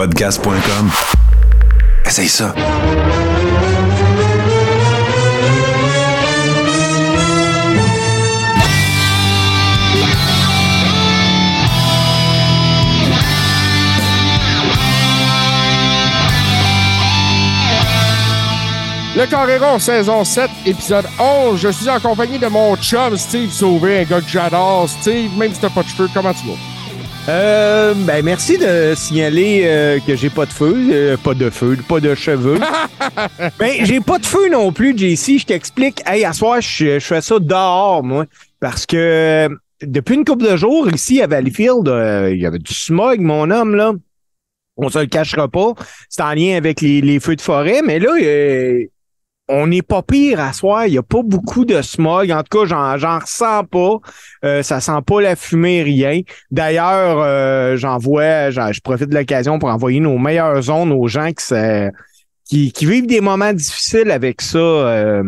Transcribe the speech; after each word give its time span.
Podcast.com. 0.00 0.90
Essaye 2.06 2.26
ça. 2.26 2.54
Le 19.14 19.26
Carréron, 19.26 19.78
saison 19.78 20.24
7, 20.24 20.50
épisode 20.64 21.04
11. 21.18 21.60
Je 21.60 21.68
suis 21.68 21.90
en 21.90 22.00
compagnie 22.00 22.38
de 22.38 22.46
mon 22.46 22.74
chum 22.76 23.18
Steve 23.18 23.50
Sauvé, 23.50 24.00
un 24.00 24.04
gars 24.04 24.22
que 24.22 24.28
j'adore. 24.30 24.88
Steve, 24.88 25.36
même 25.36 25.52
si 25.52 25.60
t'as 25.60 25.68
pas 25.68 25.82
de 25.82 25.88
cheveux, 25.88 26.08
comment 26.14 26.32
tu 26.32 26.46
vas? 26.46 26.69
Euh, 27.30 27.94
ben 27.94 28.24
merci 28.24 28.58
de 28.58 28.92
signaler 28.96 29.62
euh, 29.64 30.00
que 30.04 30.16
j'ai 30.16 30.30
pas 30.30 30.46
de 30.46 30.50
feu, 30.50 30.74
euh, 30.90 31.16
pas 31.16 31.34
de 31.34 31.48
feu, 31.48 31.76
pas 31.88 32.00
de 32.00 32.16
cheveux. 32.16 32.58
ben 33.58 33.84
j'ai 33.84 34.00
pas 34.00 34.18
de 34.18 34.26
feu 34.26 34.48
non 34.50 34.72
plus, 34.72 34.98
JC. 34.98 35.38
Je 35.38 35.46
t'explique. 35.46 36.02
Hey, 36.06 36.24
à 36.24 36.32
soir, 36.32 36.60
je, 36.60 36.98
je 36.98 37.06
fais 37.06 37.20
ça 37.20 37.38
dehors, 37.38 38.02
moi, 38.02 38.24
parce 38.58 38.84
que 38.84 39.48
depuis 39.80 40.16
une 40.16 40.24
couple 40.24 40.44
de 40.44 40.56
jours 40.56 40.90
ici 40.92 41.22
à 41.22 41.28
Valleyfield, 41.28 41.86
euh, 41.86 42.32
il 42.34 42.40
y 42.40 42.46
avait 42.46 42.58
du 42.58 42.74
smog, 42.74 43.20
mon 43.20 43.48
homme 43.52 43.76
là. 43.76 43.92
On 44.76 44.88
se 44.88 44.98
le 44.98 45.06
cachera 45.06 45.46
pas. 45.46 45.74
C'est 46.08 46.22
en 46.22 46.32
lien 46.32 46.56
avec 46.56 46.80
les, 46.80 47.00
les 47.00 47.20
feux 47.20 47.36
de 47.36 47.40
forêt, 47.40 47.82
mais 47.82 48.00
là, 48.00 48.10
euh, 48.20 48.86
on 49.50 49.66
n'est 49.66 49.82
pas 49.82 50.02
pire 50.02 50.40
à 50.40 50.52
soir. 50.52 50.86
Il 50.86 50.92
n'y 50.92 50.98
a 50.98 51.02
pas 51.02 51.22
beaucoup 51.22 51.64
de 51.64 51.82
smog. 51.82 52.30
En 52.30 52.42
tout 52.42 52.58
cas, 52.60 52.64
j'en, 52.96 53.18
ressens 53.18 53.64
pas. 53.64 53.98
Euh, 54.44 54.62
ça 54.62 54.80
sent 54.80 55.00
pas 55.06 55.20
la 55.20 55.36
fumée, 55.36 55.82
rien. 55.82 56.20
D'ailleurs, 56.50 57.18
euh, 57.20 57.76
j'envoie, 57.76 58.50
j'en- 58.50 58.72
je 58.72 58.80
profite 58.80 59.08
de 59.10 59.14
l'occasion 59.14 59.58
pour 59.58 59.68
envoyer 59.68 60.00
nos 60.00 60.18
meilleures 60.18 60.62
zones 60.62 60.92
aux 60.92 61.08
gens 61.08 61.30
qui, 61.32 61.54
qui, 62.44 62.72
qui 62.72 62.86
vivent 62.86 63.06
des 63.06 63.20
moments 63.20 63.52
difficiles 63.52 64.10
avec 64.10 64.40
ça. 64.40 64.58
euh, 64.58 65.22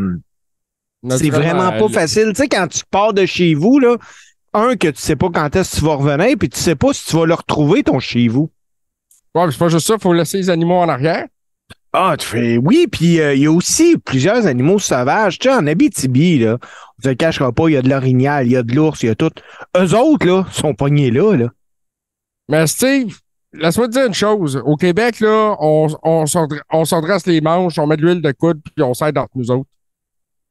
c'est 1.10 1.30
vraiment 1.30 1.72
pas 1.72 1.88
facile. 1.88 2.28
Tu 2.28 2.42
sais, 2.42 2.48
quand 2.48 2.68
tu 2.68 2.82
pars 2.90 3.12
de 3.12 3.26
chez 3.26 3.54
vous, 3.54 3.78
là, 3.80 3.96
un, 4.54 4.76
que 4.76 4.88
tu 4.88 5.00
sais 5.00 5.16
pas 5.16 5.28
quand 5.32 5.54
est-ce 5.56 5.72
que 5.72 5.76
tu 5.80 5.84
vas 5.84 5.94
revenir, 5.96 6.36
puis 6.38 6.48
tu 6.48 6.60
sais 6.60 6.76
pas 6.76 6.92
si 6.92 7.06
tu 7.06 7.16
vas 7.16 7.26
le 7.26 7.34
retrouver, 7.34 7.82
ton 7.82 7.98
chez 7.98 8.28
vous. 8.28 8.50
Ouais, 9.34 9.46
mais 9.46 9.52
c'est 9.52 9.58
pas 9.58 9.68
juste 9.68 9.86
ça, 9.86 9.96
faut 9.98 10.12
laisser 10.12 10.36
les 10.36 10.50
animaux 10.50 10.76
en 10.76 10.88
arrière. 10.88 11.26
Ah, 11.94 12.16
tu 12.18 12.26
fais 12.26 12.56
oui, 12.56 12.86
puis 12.90 13.20
euh, 13.20 13.34
il 13.34 13.42
y 13.42 13.46
a 13.46 13.52
aussi 13.52 13.98
plusieurs 13.98 14.46
animaux 14.46 14.78
sauvages. 14.78 15.38
Tu 15.38 15.48
sais, 15.48 15.54
en 15.54 15.66
Abitibi, 15.66 16.38
là, 16.38 16.56
on 16.98 17.02
se 17.02 17.08
le 17.10 17.14
cachera 17.14 17.52
pas, 17.52 17.68
il 17.68 17.72
y 17.72 17.76
a 17.76 17.82
de 17.82 17.90
l'orignal, 17.90 18.46
il 18.46 18.52
y 18.52 18.56
a 18.56 18.62
de 18.62 18.74
l'ours, 18.74 19.02
il 19.02 19.06
y 19.06 19.10
a 19.10 19.14
tout. 19.14 19.30
Eux 19.76 19.94
autres, 19.94 20.26
là, 20.26 20.46
sont 20.52 20.74
pognés 20.74 21.10
là, 21.10 21.36
là. 21.36 21.48
Mais 22.48 22.66
Steve, 22.66 23.18
laisse-moi 23.52 23.88
te 23.88 23.92
dire 23.92 24.06
une 24.06 24.14
chose. 24.14 24.60
Au 24.64 24.76
Québec, 24.76 25.20
là, 25.20 25.54
on, 25.60 25.88
on, 26.02 26.24
on 26.72 26.84
s'endresse 26.86 27.26
les 27.26 27.40
manches, 27.42 27.78
on 27.78 27.86
met 27.86 27.96
de 27.98 28.02
l'huile 28.06 28.22
de 28.22 28.32
coude, 28.32 28.60
puis 28.74 28.82
on 28.82 28.94
s'aide 28.94 29.18
entre 29.18 29.32
nous 29.34 29.50
autres. 29.50 29.68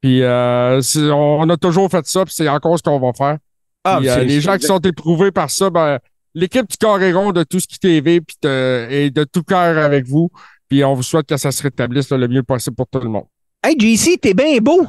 Puis 0.00 0.22
euh, 0.22 0.80
on 1.12 1.48
a 1.48 1.56
toujours 1.56 1.90
fait 1.90 2.06
ça, 2.06 2.24
puis 2.24 2.34
c'est 2.36 2.48
encore 2.48 2.78
ce 2.78 2.82
qu'on 2.84 3.00
va 3.00 3.12
faire. 3.12 3.38
Ah, 3.84 3.96
Puis, 3.98 4.08
euh, 4.08 4.18
les 4.24 4.40
gens 4.40 4.56
qui 4.58 4.66
sont 4.66 4.78
éprouvés 4.80 5.32
par 5.32 5.50
ça, 5.50 5.70
ben, 5.70 5.98
l'équipe 6.34 6.68
du 6.68 6.76
Coréron 6.76 7.32
de 7.32 7.42
tout 7.42 7.58
ce 7.58 7.66
qui 7.66 7.78
TV 7.80 8.20
puis 8.20 8.36
de- 8.42 8.86
et 8.90 9.10
de 9.10 9.24
tout 9.24 9.42
cœur 9.42 9.76
avec 9.78 10.06
vous. 10.06 10.30
Puis 10.72 10.82
on 10.84 10.94
vous 10.94 11.02
souhaite 11.02 11.26
que 11.26 11.36
ça 11.36 11.52
se 11.52 11.62
rétablisse 11.62 12.08
là, 12.08 12.16
le 12.16 12.28
mieux 12.28 12.42
possible 12.42 12.74
pour 12.74 12.86
tout 12.86 13.00
le 13.00 13.10
monde. 13.10 13.26
Hey, 13.62 13.78
JC, 13.78 14.18
t'es 14.18 14.32
bien 14.32 14.56
beau. 14.56 14.86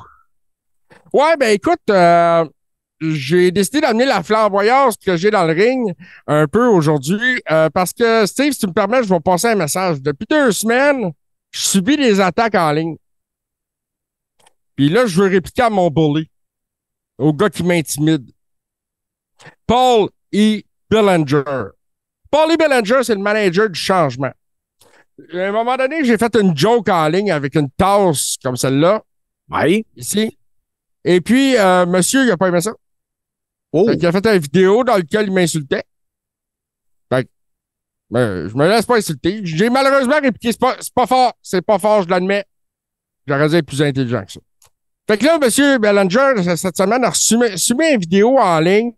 Ouais, 1.12 1.36
ben 1.38 1.50
écoute, 1.50 1.82
euh, 1.90 2.48
j'ai 3.02 3.52
décidé 3.52 3.82
d'amener 3.82 4.06
la 4.06 4.24
flamboyance 4.24 4.96
que 4.96 5.18
j'ai 5.18 5.30
dans 5.30 5.44
le 5.44 5.52
ring 5.52 5.94
un 6.26 6.48
peu 6.48 6.68
aujourd'hui 6.68 7.42
euh, 7.52 7.70
parce 7.70 7.92
que, 7.92 8.26
Steve, 8.26 8.54
si 8.54 8.60
tu 8.60 8.68
me 8.68 8.72
permets, 8.72 9.04
je 9.04 9.10
vais 9.10 9.20
passer 9.20 9.48
un 9.48 9.56
message. 9.56 10.02
Depuis 10.02 10.26
deux 10.30 10.54
semaines, 10.54 11.12
je 11.52 11.60
subis 11.60 11.98
des 11.98 12.22
attaques 12.22 12.56
en 12.56 12.72
ligne. 12.72 12.96
Puis 14.78 14.88
là, 14.88 15.06
je 15.06 15.22
veux 15.22 15.28
répliquer 15.28 15.64
à 15.64 15.70
mon 15.70 15.90
bully, 15.90 16.30
au 17.18 17.34
gars 17.34 17.50
qui 17.50 17.62
m'intimide. 17.62 18.32
Paul 19.68 20.08
E. 20.34 20.62
Bellinger. 20.90 21.44
Paul 22.32 22.54
E. 22.54 22.56
Bellinger, 22.56 23.04
c'est 23.04 23.16
le 23.16 23.22
manager 23.22 23.70
du 23.70 23.78
changement. 23.78 24.32
À 25.34 25.38
un 25.38 25.52
moment 25.52 25.76
donné, 25.78 26.04
j'ai 26.04 26.18
fait 26.18 26.36
une 26.36 26.56
joke 26.58 26.90
en 26.90 27.08
ligne 27.08 27.32
avec 27.32 27.56
une 27.56 27.70
tasse 27.70 28.36
comme 28.44 28.56
celle-là, 28.58 29.02
Oui. 29.50 29.86
ici. 29.96 30.38
Et 31.06 31.22
puis, 31.22 31.56
euh, 31.58 31.86
monsieur, 31.86 32.24
il 32.26 32.32
a 32.32 32.38
pas 32.38 32.48
aimé 32.48 32.62
ça. 32.62 32.74
Oh. 33.72 33.88
Fait 33.88 33.98
qu'il 33.98 34.08
a 34.08 34.12
fait 34.12 34.26
une 34.26 34.40
vidéo 34.40 34.84
dans 34.84 34.96
laquelle 34.96 35.28
il 35.28 35.34
m'insultait. 35.34 35.84
Fait 37.12 37.26
que, 37.26 37.30
ben, 38.10 38.48
je 38.48 38.56
me 38.56 38.68
laisse 38.68 38.86
pas 38.86 38.98
insulter. 38.98 39.42
J'ai 39.44 39.70
malheureusement 39.70 40.20
répliqué, 40.22 40.52
c'est 40.52 40.60
pas, 40.60 40.76
c'est 40.80 40.94
pas 40.94 41.08
fort, 41.08 41.34
c'est 41.42 41.62
pas 41.62 41.80
fort, 41.80 42.04
je 42.04 42.10
l'admets. 42.10 42.46
J'aurais 43.28 43.50
dû 43.50 43.56
être 43.56 43.66
plus 43.66 43.82
intelligent 43.82 44.24
que 44.26 44.32
ça. 44.34 44.40
Fait 45.10 45.18
que 45.18 45.26
là, 45.26 45.38
monsieur 45.38 45.78
Bellinger, 45.80 46.56
cette 46.56 46.78
semaine, 46.78 47.04
a 47.04 47.12
soumis 47.14 47.94
une 47.94 48.00
vidéo 48.00 48.38
en 48.40 48.60
ligne 48.60 48.94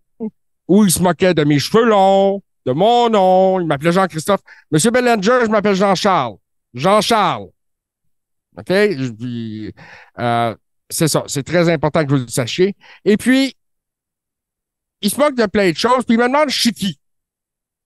où 0.68 0.84
il 0.86 0.92
se 0.92 1.02
moquait 1.02 1.34
de 1.34 1.44
mes 1.44 1.60
cheveux 1.60 1.86
longs, 1.86 2.42
de 2.66 2.72
mon 2.72 3.10
nom. 3.10 3.60
Il 3.60 3.68
m'appelait 3.68 3.92
Jean-Christophe. 3.92 4.42
Monsieur 4.72 4.92
Bellinger, 4.92 5.40
je 5.46 5.50
m'appelle 5.50 5.76
Jean-Charles. 5.76 6.36
Jean-Charles. 6.74 7.50
OK? 8.58 8.72
Euh, 8.72 10.56
c'est 10.90 11.08
ça. 11.08 11.24
C'est 11.28 11.44
très 11.44 11.70
important 11.70 12.04
que 12.06 12.10
vous 12.10 12.18
le 12.18 12.28
sachiez. 12.28 12.76
Et 13.04 13.18
puis, 13.18 13.56
il 15.02 15.10
se 15.10 15.20
moque 15.20 15.36
de 15.36 15.46
plein 15.46 15.72
de 15.72 15.78
choses, 15.78 16.06
puis 16.06 16.16
il 16.16 16.20
me 16.20 16.28
demande 16.28 16.50
je 16.50 16.60
suis 16.60 16.74
qui? 16.74 17.00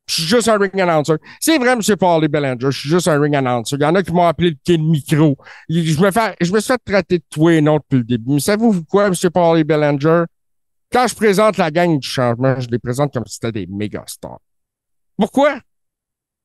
Je 0.07 0.16
suis 0.16 0.23
juste 0.23 0.47
un 0.47 0.57
ring 0.57 0.79
announcer. 0.79 1.13
C'est 1.39 1.59
vrai, 1.59 1.73
M. 1.73 1.81
Paul 1.97 2.28
Bellinger, 2.28 2.72
je 2.72 2.79
suis 2.79 2.89
juste 2.89 3.07
un 3.07 3.22
ring 3.22 3.35
announcer. 3.35 3.75
Il 3.75 3.84
y 3.84 3.85
en 3.85 3.94
a 3.94 4.01
qui 4.01 4.12
m'ont 4.12 4.25
appelé 4.25 4.50
le 4.50 4.56
kid 4.63 4.81
micro. 4.81 5.38
Je 5.69 6.01
me, 6.01 6.09
fais, 6.09 6.35
je 6.41 6.51
me 6.51 6.59
suis 6.59 6.73
fait 6.73 6.81
traiter 6.84 7.19
de 7.19 7.23
tout 7.29 7.47
et 7.50 7.62
non 7.62 7.75
depuis 7.75 7.97
le 7.97 8.03
début. 8.03 8.34
Mais 8.34 8.39
savez-vous 8.39 8.85
quoi, 8.85 9.07
M. 9.07 9.13
Paul 9.31 9.63
Bellinger? 9.63 10.23
Quand 10.91 11.06
je 11.06 11.13
présente 11.13 11.57
la 11.57 11.69
gang 11.69 12.00
du 12.00 12.07
changement, 12.07 12.59
je 12.59 12.68
les 12.69 12.79
présente 12.79 13.13
comme 13.13 13.25
si 13.28 13.35
c'était 13.35 13.51
des 13.51 13.68
méga 13.68 14.03
stars. 14.07 14.39
Pourquoi? 15.19 15.59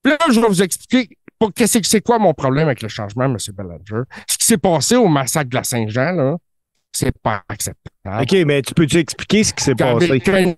Puis 0.02 0.12
là, 0.12 0.18
je 0.30 0.40
vais 0.40 0.48
vous 0.48 0.62
expliquer 0.62 1.16
pour 1.38 1.52
qu'est-ce 1.54 1.78
que 1.78 1.86
c'est 1.86 2.00
quoi 2.00 2.18
mon 2.18 2.34
problème 2.34 2.66
avec 2.66 2.82
le 2.82 2.88
changement, 2.88 3.24
M. 3.24 3.36
Bellinger. 3.52 4.02
Ce 4.28 4.36
qui 4.36 4.44
s'est 4.44 4.58
passé 4.58 4.96
au 4.96 5.06
massacre 5.06 5.50
de 5.50 5.54
la 5.54 5.64
Saint-Jean, 5.64 6.12
là, 6.12 6.36
c'est 6.92 7.16
pas 7.18 7.44
acceptable. 7.48 8.22
OK, 8.22 8.32
mais 8.46 8.62
tu 8.62 8.74
peux-tu 8.74 8.98
expliquer 8.98 9.44
ce 9.44 9.54
qui 9.54 9.62
s'est 9.64 9.74
passé? 9.74 10.10
Un, 10.26 10.54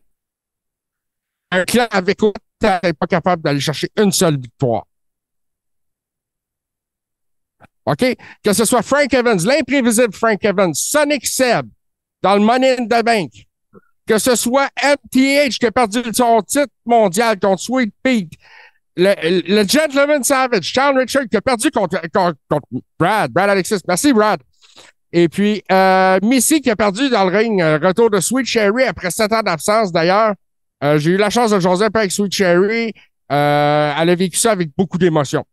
un 1.58 1.64
club 1.64 1.88
avec 1.90 2.20
n'est 2.22 2.92
pas 2.92 3.06
capable 3.06 3.42
d'aller 3.42 3.60
chercher 3.60 3.90
une 3.96 4.12
seule 4.12 4.38
victoire. 4.38 4.86
OK? 7.84 8.16
Que 8.42 8.52
ce 8.52 8.64
soit 8.64 8.82
Frank 8.82 9.12
Evans, 9.12 9.38
l'imprévisible 9.44 10.12
Frank 10.12 10.44
Evans, 10.44 10.74
Sonic 10.74 11.26
Seb, 11.26 11.68
dans 12.22 12.34
le 12.34 12.40
Money 12.40 12.76
in 12.78 12.86
the 12.86 13.04
Bank, 13.04 13.45
que 14.06 14.18
ce 14.18 14.36
soit 14.36 14.68
MTH 14.82 15.58
qui 15.58 15.66
a 15.66 15.72
perdu 15.72 16.02
son 16.12 16.40
titre 16.42 16.72
mondial 16.84 17.38
contre 17.38 17.60
Sweet 17.60 17.92
Pete, 18.02 18.32
le, 18.96 19.14
le 19.20 19.68
Gentleman 19.68 20.22
Savage, 20.24 20.72
Sean 20.72 20.94
Richard 20.94 21.24
qui 21.30 21.36
a 21.36 21.40
perdu 21.42 21.70
contre, 21.70 22.00
contre, 22.12 22.36
contre 22.48 22.66
Brad, 22.98 23.30
Brad 23.30 23.50
Alexis. 23.50 23.80
Merci, 23.86 24.12
Brad. 24.12 24.40
Et 25.12 25.28
puis, 25.28 25.62
euh, 25.70 26.18
Missy 26.22 26.60
qui 26.60 26.70
a 26.70 26.76
perdu 26.76 27.08
dans 27.10 27.24
le 27.24 27.36
ring, 27.36 27.60
euh, 27.60 27.78
retour 27.78 28.10
de 28.10 28.20
Sweet 28.20 28.46
Cherry 28.46 28.84
après 28.84 29.10
sept 29.10 29.32
ans 29.32 29.42
d'absence 29.42 29.92
d'ailleurs. 29.92 30.34
Euh, 30.84 30.98
J'ai 30.98 31.12
eu 31.12 31.16
la 31.16 31.30
chance 31.30 31.50
de 31.50 31.60
jaser 31.60 31.86
un 31.86 31.90
peu 31.90 32.00
avec 32.00 32.12
Sweet 32.12 32.32
Cherry. 32.32 32.92
Euh, 33.32 33.92
elle 33.98 34.10
a 34.10 34.14
vécu 34.14 34.38
ça 34.38 34.52
avec 34.52 34.70
beaucoup 34.76 34.98
d'émotion. 34.98 35.44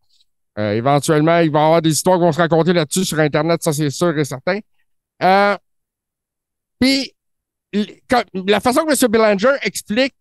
Euh, 0.59 0.73
éventuellement, 0.73 1.39
il 1.39 1.49
va 1.51 1.59
y 1.59 1.63
avoir 1.63 1.81
des 1.81 1.91
histoires 1.91 2.17
qui 2.17 2.23
vont 2.23 2.31
se 2.31 2.37
raconter 2.39 2.73
là-dessus 2.73 3.05
sur 3.05 3.19
Internet, 3.19 3.63
ça 3.63 3.73
c'est 3.73 3.89
sûr 3.89 4.17
et 4.17 4.23
certain. 4.25 4.59
Euh, 5.23 5.57
puis, 6.79 7.11
la 8.33 8.59
façon 8.59 8.85
que 8.85 8.91
M. 8.91 9.11
Bellinger 9.11 9.55
explique 9.63 10.13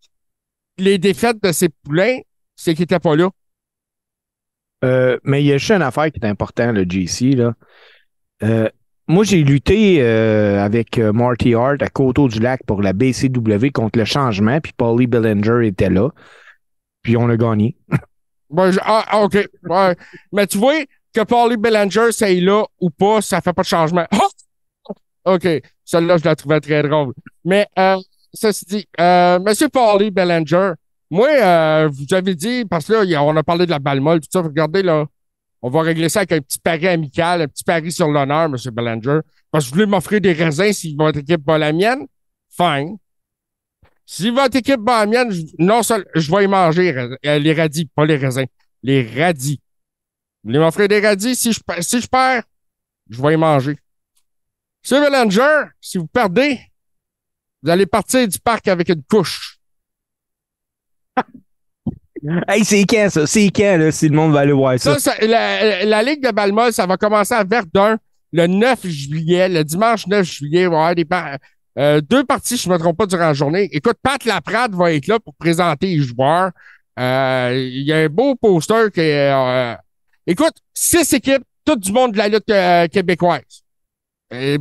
les 0.79 0.99
défaites 0.99 1.43
de 1.43 1.53
ses 1.53 1.69
poulains, 1.69 2.19
c'est 2.57 2.75
qu'il 2.75 2.83
n'était 2.83 2.99
pas 3.01 3.15
là. 3.17 3.31
Euh, 4.85 5.19
mais 5.23 5.43
il 5.43 5.47
y 5.47 5.53
a 5.53 5.59
juste 5.59 5.71
une 5.71 5.83
affaire 5.83 6.11
qui 6.11 6.19
est 6.21 6.27
importante, 6.27 6.75
le 6.75 6.85
JC. 6.89 7.37
Là. 7.37 7.55
Euh, 8.43 8.69
moi, 9.07 9.25
j'ai 9.25 9.43
lutté 9.45 10.03
euh, 10.03 10.61
avec 10.61 10.99
Marty 10.99 11.55
Hart 11.55 11.83
à 11.83 11.89
Coteau 11.89 12.29
du 12.29 12.41
Lac 12.41 12.65
pour 12.67 12.83
la 12.83 12.93
BCW 12.93 13.71
contre 13.73 13.99
le 13.99 14.05
changement, 14.05 14.61
puis 14.61 14.73
Paulie 14.77 15.07
Bellinger 15.07 15.67
était 15.67 15.91
là. 15.91 16.09
Puis 17.03 17.17
on 17.17 17.29
a 17.29 17.37
gagné. 17.37 17.77
Ben, 18.55 18.71
je- 18.71 18.81
ah, 18.83 19.03
ah, 19.09 19.23
OK. 19.23 19.49
Ouais. 19.63 19.97
Mais 20.31 20.47
tu 20.47 20.59
vois 20.59 20.85
que 21.15 21.23
Paulie 21.23 21.57
Bellinger, 21.57 22.13
c'est 22.13 22.35
là 22.35 22.67
ou 22.81 22.91
pas, 22.91 23.23
ça 23.23 23.41
fait 23.41 23.55
pas 23.55 23.63
de 23.63 23.67
changement. 23.67 24.07
OK. 25.25 25.49
Celle-là, 25.85 26.17
je 26.19 26.25
la 26.25 26.37
trouvais 26.37 26.61
très 26.61 26.83
drôle. 26.83 27.13
Mais, 27.45 27.67
euh, 27.79 27.97
ceci 28.33 28.65
dit, 28.65 28.87
euh, 29.01 29.39
Monsieur 29.41 29.69
Paulie 29.69 30.11
Bellinger, 30.11 30.73
moi, 31.11 31.29
euh, 31.31 31.89
vous 31.93 32.15
avez 32.15 32.35
dit, 32.35 32.65
parce 32.65 32.87
que 32.87 32.93
là, 33.05 33.23
on 33.23 33.37
a 33.37 33.43
parlé 33.43 33.67
de 33.67 33.71
la 33.71 33.79
balle 33.79 34.01
molle, 34.01 34.21
tout 34.21 34.29
ça, 34.33 34.41
regardez, 34.41 34.83
là, 34.83 35.05
on 35.61 35.71
va 35.71 35.83
régler 35.83 36.09
ça 36.09 36.21
avec 36.21 36.33
un 36.33 36.41
petit 36.41 36.59
pari 36.59 36.89
amical, 36.89 37.43
un 37.43 37.47
petit 37.49 37.65
pari 37.65 37.93
sur 37.93 38.09
l'honneur, 38.09 38.49
Monsieur 38.49 38.71
Bellinger. 38.71 39.19
Parce 39.51 39.65
que 39.67 39.71
vous 39.71 39.75
voulez 39.77 39.87
m'offrir 39.87 40.21
des 40.21 40.33
raisins 40.33 40.73
si 40.73 40.95
votre 40.97 41.19
équipe 41.19 41.43
bat 41.43 41.59
la 41.59 41.73
mienne? 41.73 42.07
Fine. 42.51 42.97
Si 44.07 44.31
votre 44.31 44.57
équipe 44.57 44.81
bat 44.81 45.01
la 45.01 45.07
mienne, 45.07 45.31
je- 45.31 45.43
non 45.59 45.83
seul, 45.83 46.05
je 46.15 46.31
vais 46.35 46.45
y 46.45 46.49
manger 46.49 46.97
euh, 47.27 47.39
les 47.39 47.53
radis, 47.55 47.87
pas 47.87 48.05
les 48.05 48.17
raisins. 48.17 48.47
les 48.83 49.03
radis. 49.23 49.61
Vous 50.43 50.49
voulez 50.49 50.59
m'offrir 50.59 50.89
des 50.89 50.99
radis? 51.01 51.37
Si 51.37 51.53
je, 51.53 51.61
si 51.81 52.01
je 52.01 52.07
perds, 52.09 52.43
je 53.09 53.23
vais 53.23 53.35
y 53.35 53.37
manger. 53.37 53.77
Monsieur 54.85 55.01
Bellinger, 55.01 55.65
si 55.81 55.99
vous 55.99 56.07
perdez, 56.07 56.59
vous 57.63 57.71
allez 57.71 57.87
partir 57.87 58.27
du 58.27 58.39
parc 58.39 58.67
avec 58.69 58.89
une 58.89 59.03
couche. 59.05 59.59
Hey, 62.47 62.65
c'est 62.65 62.85
quand 62.85 63.09
ça? 63.11 63.27
C'est 63.27 63.51
quand, 63.51 63.79
là, 63.79 63.91
si 63.91 64.09
le 64.09 64.15
monde 64.15 64.33
va 64.33 64.41
aller 64.41 64.53
voir 64.53 64.79
ça? 64.79 64.97
Ça, 64.97 65.11
ça- 65.17 65.27
la, 65.27 65.85
la 65.85 66.03
Ligue 66.05 66.23
de 66.25 66.31
Balmol, 66.31 66.73
ça 66.73 66.87
va 66.87 66.97
commencer 66.97 67.35
à 67.35 67.43
Verdun 67.43 67.99
le 68.33 68.47
9 68.47 68.87
juillet, 68.87 69.49
le 69.49 69.65
dimanche 69.65 70.07
9 70.07 70.25
juillet. 70.25 70.63
Il 70.63 70.69
va 70.69 70.75
y 70.75 70.77
avoir 70.77 70.95
des 70.95 71.05
par- 71.05 71.37
euh, 71.81 72.01
deux 72.01 72.23
parties, 72.23 72.57
je 72.57 72.69
ne 72.69 72.75
me 72.75 72.79
trompe 72.79 72.97
pas, 72.97 73.07
durant 73.07 73.25
la 73.27 73.35
journée. 73.35 73.69
Écoute, 73.73 73.97
Pat 74.01 74.25
Laprade 74.25 74.73
va 74.73 74.93
être 74.93 75.09
là 75.09 75.19
pour 75.19 75.35
présenter 75.35 75.89
les 75.89 75.99
joueurs. 75.99 76.53
Euh, 76.97 77.53
Il 77.61 77.83
y 77.83 77.93
a 77.93 77.97
un 77.97 78.09
beau 78.09 78.37
poster 78.37 78.93
qui 78.93 79.01
est, 79.01 79.33
euh, 79.33 79.75
écoute, 80.25 80.55
six 80.73 81.13
équipes, 81.15 81.43
tout 81.65 81.75
du 81.75 81.91
monde 81.91 82.13
de 82.13 82.19
la 82.19 82.29
lutte 82.29 82.49
euh, 82.51 82.87
québécoise. 82.87 83.65
Et 84.33 84.59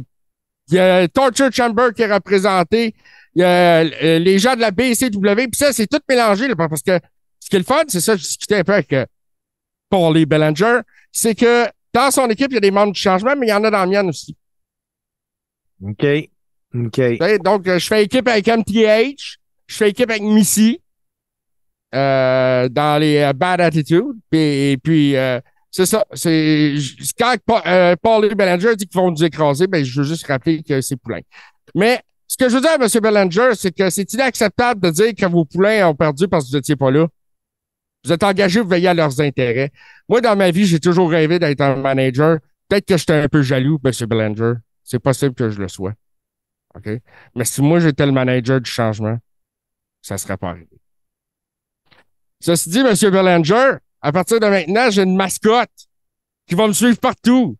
Il 0.71 0.75
y 0.75 0.79
a 0.79 1.07
Torture 1.07 1.51
Chamber 1.51 1.93
qui 1.95 2.01
est 2.01 2.13
représenté. 2.13 2.95
Il 3.35 3.41
y 3.41 3.43
a 3.43 3.81
euh, 3.81 4.19
les 4.19 4.39
gens 4.39 4.55
de 4.55 4.61
la 4.61 4.71
BCW. 4.71 5.47
Puis 5.47 5.57
ça, 5.57 5.73
c'est 5.73 5.87
tout 5.87 5.99
mélangé 6.09 6.47
là, 6.47 6.55
parce 6.55 6.81
que 6.81 6.99
ce 7.39 7.49
qui 7.49 7.55
est 7.55 7.59
le 7.59 7.65
fun, 7.65 7.83
c'est 7.87 8.01
ça, 8.01 8.15
je 8.15 8.21
discutais 8.21 8.57
un 8.57 8.63
peu 8.63 8.73
avec 8.73 8.91
euh, 8.93 9.05
Paulie 9.89 10.25
Bellinger, 10.25 10.79
c'est 11.11 11.35
que 11.35 11.67
dans 11.93 12.09
son 12.09 12.27
équipe, 12.29 12.47
il 12.51 12.55
y 12.55 12.57
a 12.57 12.61
des 12.61 12.71
membres 12.71 12.93
du 12.93 12.99
changement, 12.99 13.35
mais 13.37 13.47
il 13.47 13.49
y 13.49 13.53
en 13.53 13.63
a 13.63 13.69
dans 13.69 13.79
la 13.79 13.85
mienne 13.85 14.09
aussi. 14.09 14.35
OK. 15.83 16.05
OK. 16.73 17.01
Donc, 17.43 17.67
euh, 17.67 17.79
je 17.79 17.87
fais 17.87 18.03
équipe 18.03 18.27
avec 18.27 18.47
MTH, 18.47 19.37
je 19.67 19.75
fais 19.75 19.89
équipe 19.89 20.09
avec 20.09 20.21
Missy 20.21 20.81
euh, 21.93 22.69
dans 22.69 22.99
les 22.99 23.31
Bad 23.35 23.59
Attitude. 23.59 24.15
Et 24.31 24.77
puis, 24.81 25.17
euh, 25.17 25.39
c'est 25.71 25.85
ça. 25.85 26.05
C'est 26.13 26.75
quand 27.17 27.35
euh, 27.65 27.95
Paulie 28.01 28.35
Bellinger 28.35 28.75
dit 28.75 28.87
qu'ils 28.87 28.99
vont 28.99 29.09
nous 29.09 29.23
écraser, 29.23 29.67
ben, 29.67 29.83
je 29.83 30.01
veux 30.01 30.05
juste 30.05 30.27
rappeler 30.27 30.61
que 30.61 30.81
c'est 30.81 30.97
Poulain. 30.97 31.21
Mais 31.73 32.01
ce 32.27 32.37
que 32.37 32.49
je 32.49 32.55
veux 32.55 32.61
dire 32.61 32.71
à 32.71 32.75
M. 32.75 32.87
Bellinger, 33.01 33.55
c'est 33.55 33.71
que 33.71 33.89
c'est 33.89 34.13
inacceptable 34.13 34.81
de 34.81 34.89
dire 34.89 35.13
que 35.15 35.25
vos 35.25 35.45
poulains 35.45 35.87
ont 35.87 35.95
perdu 35.95 36.27
parce 36.27 36.45
que 36.45 36.51
vous 36.51 36.57
n'étiez 36.57 36.75
pas 36.75 36.91
là. 36.91 37.07
Vous 38.03 38.11
êtes 38.11 38.23
engagé, 38.23 38.59
vous 38.59 38.67
veillez 38.67 38.87
à 38.87 38.93
leurs 38.93 39.19
intérêts. 39.21 39.71
Moi, 40.09 40.21
dans 40.21 40.35
ma 40.35 40.49
vie, 40.51 40.65
j'ai 40.65 40.79
toujours 40.79 41.09
rêvé 41.09 41.39
d'être 41.39 41.61
un 41.61 41.75
manager. 41.75 42.39
Peut-être 42.67 42.85
que 42.85 42.97
j'étais 42.97 43.13
un 43.13 43.27
peu 43.27 43.41
jaloux, 43.41 43.79
M. 43.83 43.91
Bellinger. 44.07 44.53
C'est 44.83 44.99
possible 44.99 45.35
que 45.35 45.49
je 45.49 45.59
le 45.59 45.67
sois. 45.67 45.93
OK? 46.75 46.89
Mais 47.35 47.45
si 47.45 47.61
moi, 47.61 47.79
j'étais 47.79 48.05
le 48.05 48.11
manager 48.11 48.59
du 48.59 48.69
changement, 48.69 49.17
ça 50.01 50.15
ne 50.15 50.17
serait 50.17 50.37
pas 50.37 50.49
arrivé. 50.49 50.79
Ceci 52.39 52.69
dit, 52.69 52.79
M. 52.79 52.95
Bellinger, 53.11 53.75
à 54.01 54.11
partir 54.11 54.39
de 54.39 54.47
maintenant, 54.47 54.89
j'ai 54.89 55.03
une 55.03 55.15
mascotte 55.15 55.69
qui 56.47 56.55
va 56.55 56.67
me 56.67 56.73
suivre 56.73 56.97
partout. 56.97 57.55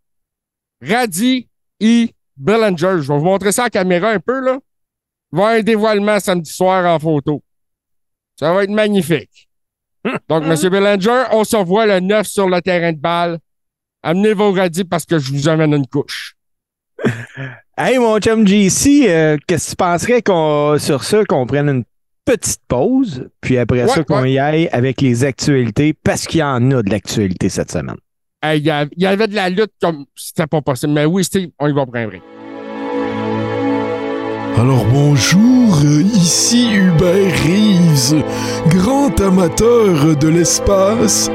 Raddy 0.82 1.48
E. 1.82 2.08
Bellinger. 2.36 3.02
Je 3.02 3.12
vais 3.12 3.20
vous 3.20 3.24
montrer 3.24 3.52
ça 3.52 3.64
à 3.64 3.66
la 3.66 3.70
caméra 3.70 4.10
un 4.10 4.20
peu, 4.20 4.40
là. 4.40 4.58
Il 5.32 5.38
va 5.38 5.42
y 5.42 5.46
avoir 5.46 5.60
un 5.60 5.62
dévoilement 5.62 6.20
samedi 6.20 6.52
soir 6.52 6.86
en 6.86 7.00
photo. 7.00 7.42
Ça 8.40 8.54
va 8.54 8.64
être 8.64 8.72
magnifique. 8.72 9.50
Donc, 10.30 10.44
M. 10.44 10.70
Bellinger, 10.70 11.26
on 11.32 11.44
se 11.44 11.56
revoit 11.56 11.86
le 11.86 12.00
9 12.00 12.28
sur 12.28 12.50
le 12.50 12.60
terrain 12.62 12.92
de 12.92 13.00
balle. 13.00 13.40
Amenez 14.04 14.34
vos 14.34 14.52
radis 14.52 14.84
parce 14.84 15.06
que 15.06 15.20
je 15.20 15.32
vous 15.32 15.48
amène 15.48 15.74
une 15.74 15.88
couche. 15.88 16.36
Hey, 17.78 17.98
mon 17.98 18.20
chum 18.20 18.46
JC, 18.46 19.08
euh, 19.08 19.38
qu'est-ce 19.48 19.66
que 19.66 19.70
tu 19.72 19.76
penserais 19.78 20.22
qu'on, 20.22 20.78
sur 20.78 21.04
ça 21.04 21.24
qu'on 21.26 21.48
prenne 21.48 21.70
une 21.70 21.84
petite 22.26 22.62
pause, 22.68 23.30
puis 23.42 23.58
après 23.58 23.84
Ouais, 23.84 23.88
ça, 23.88 24.04
qu'on 24.04 24.22
ouais. 24.22 24.34
y 24.34 24.40
aille 24.40 24.70
avec 24.72 25.02
les 25.02 25.24
actualités, 25.24 25.94
parce 25.94 26.28
qu'il 26.28 26.40
y 26.40 26.44
en 26.44 26.72
a 26.72 26.82
de 26.84 26.90
l'actualité 26.90 27.50
cette 27.50 27.72
semaine. 27.72 27.98
Hey, 28.44 28.60
Il 28.60 28.66
y, 28.98 29.06
avait 29.06 29.28
de 29.28 29.36
la 29.36 29.50
lutte 29.50 29.74
comme 29.80 30.06
c'était 30.16 30.48
pas 30.48 30.62
possible. 30.62 30.94
Mais 30.94 31.06
oui, 31.06 31.24
Steve, 31.24 31.50
on 31.60 31.68
y 31.68 31.74
va 31.74 31.86
pour 31.86 31.96
un 31.96 32.08
break. 32.08 32.22
Alors 34.58 34.86
bonjour, 34.86 35.80
euh, 35.84 36.02
ici 36.14 36.70
Hubert 36.74 37.34
Reeves, 37.44 38.24
grand 38.68 39.20
amateur 39.22 40.16
de 40.16 40.28
l'espace 40.28 41.32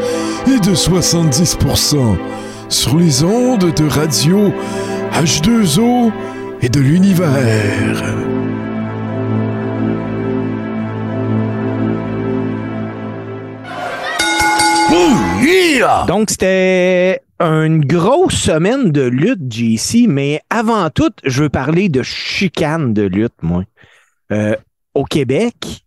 et 0.46 0.60
de 0.60 0.74
70% 0.74 2.16
sur 2.68 2.96
les 2.98 3.24
ondes 3.24 3.72
de 3.74 3.88
radio 3.88 4.52
H2O 5.12 6.12
et 6.62 6.68
de 6.68 6.80
l'univers. 6.80 8.02
Donc, 16.06 16.30
c'était 16.30 17.20
une 17.40 17.84
grosse 17.84 18.34
semaine 18.34 18.90
de 18.92 19.02
lutte, 19.02 19.52
JC, 19.52 20.06
mais 20.08 20.40
avant 20.50 20.88
tout, 20.90 21.10
je 21.24 21.42
veux 21.44 21.48
parler 21.48 21.88
de 21.88 22.02
chicane 22.02 22.94
de 22.94 23.02
lutte, 23.02 23.34
moi. 23.42 23.64
Euh, 24.32 24.56
au 24.94 25.04
Québec, 25.04 25.84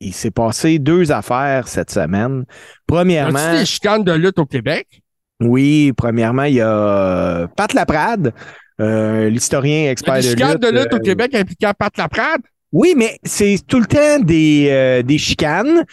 il 0.00 0.14
s'est 0.14 0.30
passé 0.30 0.78
deux 0.78 1.12
affaires 1.12 1.68
cette 1.68 1.90
semaine. 1.90 2.44
Premièrement, 2.86 3.38
As-tu 3.38 3.58
des 3.60 3.66
chicanes 3.66 4.04
de 4.04 4.12
lutte 4.12 4.38
au 4.38 4.46
Québec? 4.46 5.02
oui, 5.40 5.92
premièrement, 5.96 6.44
il 6.44 6.54
y 6.54 6.60
a 6.60 7.46
Pat 7.56 7.72
Laprade, 7.72 8.32
euh, 8.80 9.28
l'historien 9.28 9.78
Il 9.80 9.84
y 9.84 9.88
a 9.88 9.92
expert 9.92 10.14
des 10.14 10.22
de 10.22 10.28
chicanes 10.28 10.52
lutte. 10.52 10.62
de 10.62 10.68
lutte 10.70 10.92
euh, 10.92 10.96
au 10.96 11.00
Québec 11.00 11.34
impliquant 11.34 11.72
Pat 11.78 11.96
Laprade? 11.96 12.40
Oui, 12.72 12.94
mais 12.96 13.18
c'est 13.24 13.56
tout 13.66 13.78
le 13.80 13.86
temps 13.86 14.18
des, 14.20 14.68
euh, 14.70 15.02
des 15.02 15.18
chicanes 15.18 15.84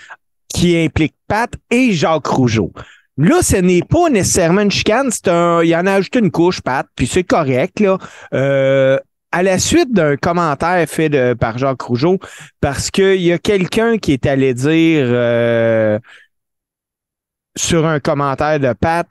qui 0.56 0.78
impliquent 0.78 1.18
Pat 1.28 1.52
et 1.70 1.92
Jacques 1.92 2.28
Rougeau. 2.28 2.72
Là, 3.18 3.42
ce 3.42 3.58
n'est 3.58 3.82
pas 3.82 4.10
nécessairement 4.10 4.62
une 4.62 4.72
chicane, 4.72 5.10
c'est 5.12 5.28
un. 5.28 5.62
Il 5.64 5.76
en 5.76 5.86
a 5.86 5.94
ajouté 5.94 6.20
une 6.20 6.32
couche, 6.32 6.62
Pat, 6.62 6.88
puis 6.96 7.08
c'est 7.08 7.26
correct, 7.26 7.82
là. 7.82 7.98
Euh, 8.34 8.98
à 9.34 9.44
la 9.44 9.60
suite 9.60 9.92
d'un 9.92 10.16
commentaire 10.16 10.88
fait 10.88 11.10
de- 11.10 11.34
par 11.34 11.58
Jacques 11.58 11.82
Rougeau, 11.82 12.20
parce 12.62 12.90
qu'il 12.90 13.22
y 13.22 13.34
a 13.34 13.38
quelqu'un 13.38 13.98
qui 13.98 14.14
est 14.14 14.26
allé 14.26 14.54
dire 14.54 15.06
euh, 15.10 16.00
sur 17.58 17.86
un 17.86 18.00
commentaire 18.00 18.60
de 18.62 18.72
Pat 18.72 19.08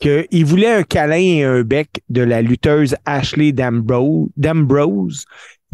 qu'il 0.00 0.44
voulait 0.46 0.72
un 0.72 0.84
câlin 0.84 1.16
et 1.16 1.44
un 1.44 1.62
bec 1.62 2.00
de 2.08 2.22
la 2.22 2.40
lutteuse 2.40 2.96
Ashley 3.04 3.52
D'Ambrose, 3.52 5.24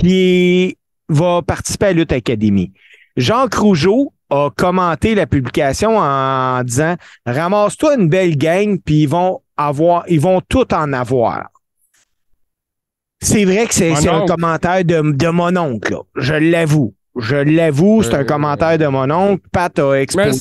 qui 0.01 0.77
va 1.09 1.43
participer 1.43 1.87
à 1.87 1.93
Lutte 1.93 2.13
Academy. 2.13 2.73
Jean 3.17 3.47
Rougeau 3.55 4.14
a 4.31 4.51
commenté 4.57 5.15
la 5.15 5.27
publication 5.27 5.97
en 5.99 6.63
disant 6.65 6.95
Ramasse-toi 7.27 7.97
une 7.97 8.09
belle 8.09 8.37
gang, 8.37 8.79
puis 8.85 9.03
ils 9.03 9.09
vont 9.09 9.41
avoir, 9.57 10.05
ils 10.09 10.21
vont 10.21 10.41
tout 10.49 10.73
en 10.75 10.93
avoir. 10.93 11.49
C'est 13.21 13.45
vrai 13.45 13.67
que 13.67 13.75
c'est 13.75 14.09
un 14.09 14.27
commentaire 14.27 14.85
de, 14.85 15.13
de 15.13 15.29
mon 15.29 15.57
oncle, 15.57 15.93
là. 15.93 16.01
je 16.17 16.35
l'avoue. 16.35 16.95
Je 17.17 17.37
l'avoue, 17.37 18.03
c'est 18.03 18.15
un 18.15 18.21
Euh, 18.21 18.25
commentaire 18.25 18.77
de 18.77 18.87
mon 18.87 19.09
oncle. 19.11 19.43
Pat 19.53 19.79
a 19.79 19.91
Mais 19.93 20.03
exposé. 20.03 20.33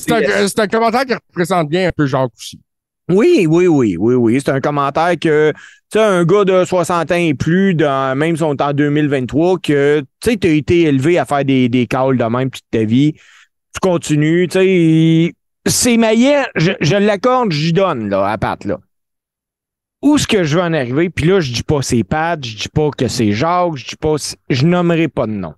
c'est 0.48 0.58
un, 0.60 0.66
commentaire 0.66 1.06
qui 1.06 1.14
représente 1.14 1.68
bien 1.68 1.86
un 1.88 1.92
peu 1.96 2.04
Jacques 2.04 2.32
aussi. 2.36 2.60
Oui, 3.08 3.46
oui, 3.48 3.68
oui, 3.68 3.96
oui, 3.98 4.14
oui. 4.14 4.40
C'est 4.44 4.50
un 4.50 4.60
commentaire 4.60 5.12
que, 5.20 5.52
tu 5.52 5.98
sais, 5.98 6.00
un 6.00 6.24
gars 6.24 6.44
de 6.44 6.64
60 6.64 7.12
ans 7.12 7.14
et 7.14 7.34
plus, 7.34 7.74
dans, 7.74 8.16
même 8.18 8.36
si 8.36 8.42
on 8.42 8.54
est 8.54 8.60
en 8.62 8.72
2023, 8.72 9.58
que, 9.58 10.00
tu 10.20 10.30
sais, 10.30 10.36
tu 10.36 10.48
as 10.48 10.50
été 10.50 10.80
élevé 10.82 11.18
à 11.18 11.24
faire 11.24 11.44
des, 11.44 11.68
des 11.68 11.86
calls 11.86 12.16
de 12.18 12.24
même 12.24 12.50
toute 12.50 12.64
ta 12.70 12.82
vie. 12.84 13.14
Tu 13.74 13.80
continues, 13.80 14.48
tu 14.48 14.58
sais. 14.58 15.34
C'est 15.66 15.96
maillet, 15.96 16.44
je, 16.56 16.72
je 16.80 16.96
l'accorde, 16.96 17.50
j'y 17.50 17.72
donne, 17.72 18.08
là, 18.10 18.26
à 18.26 18.38
Pat, 18.38 18.62
là. 18.64 18.78
Où 20.02 20.16
est-ce 20.16 20.26
que 20.26 20.44
je 20.44 20.56
veux 20.56 20.62
en 20.62 20.74
arriver? 20.74 21.08
Puis 21.08 21.24
là, 21.24 21.40
je 21.40 21.50
dis 21.50 21.62
pas 21.62 21.80
c'est 21.80 22.04
Pat, 22.04 22.44
je 22.44 22.56
dis 22.56 22.68
pas 22.68 22.90
que 22.90 23.08
c'est 23.08 23.32
Jacques, 23.32 23.76
je 23.76 23.86
dis 23.86 23.96
pas, 23.96 24.16
je 24.50 24.66
nommerai 24.66 25.08
pas 25.08 25.26
de 25.26 25.32
nom. 25.32 25.54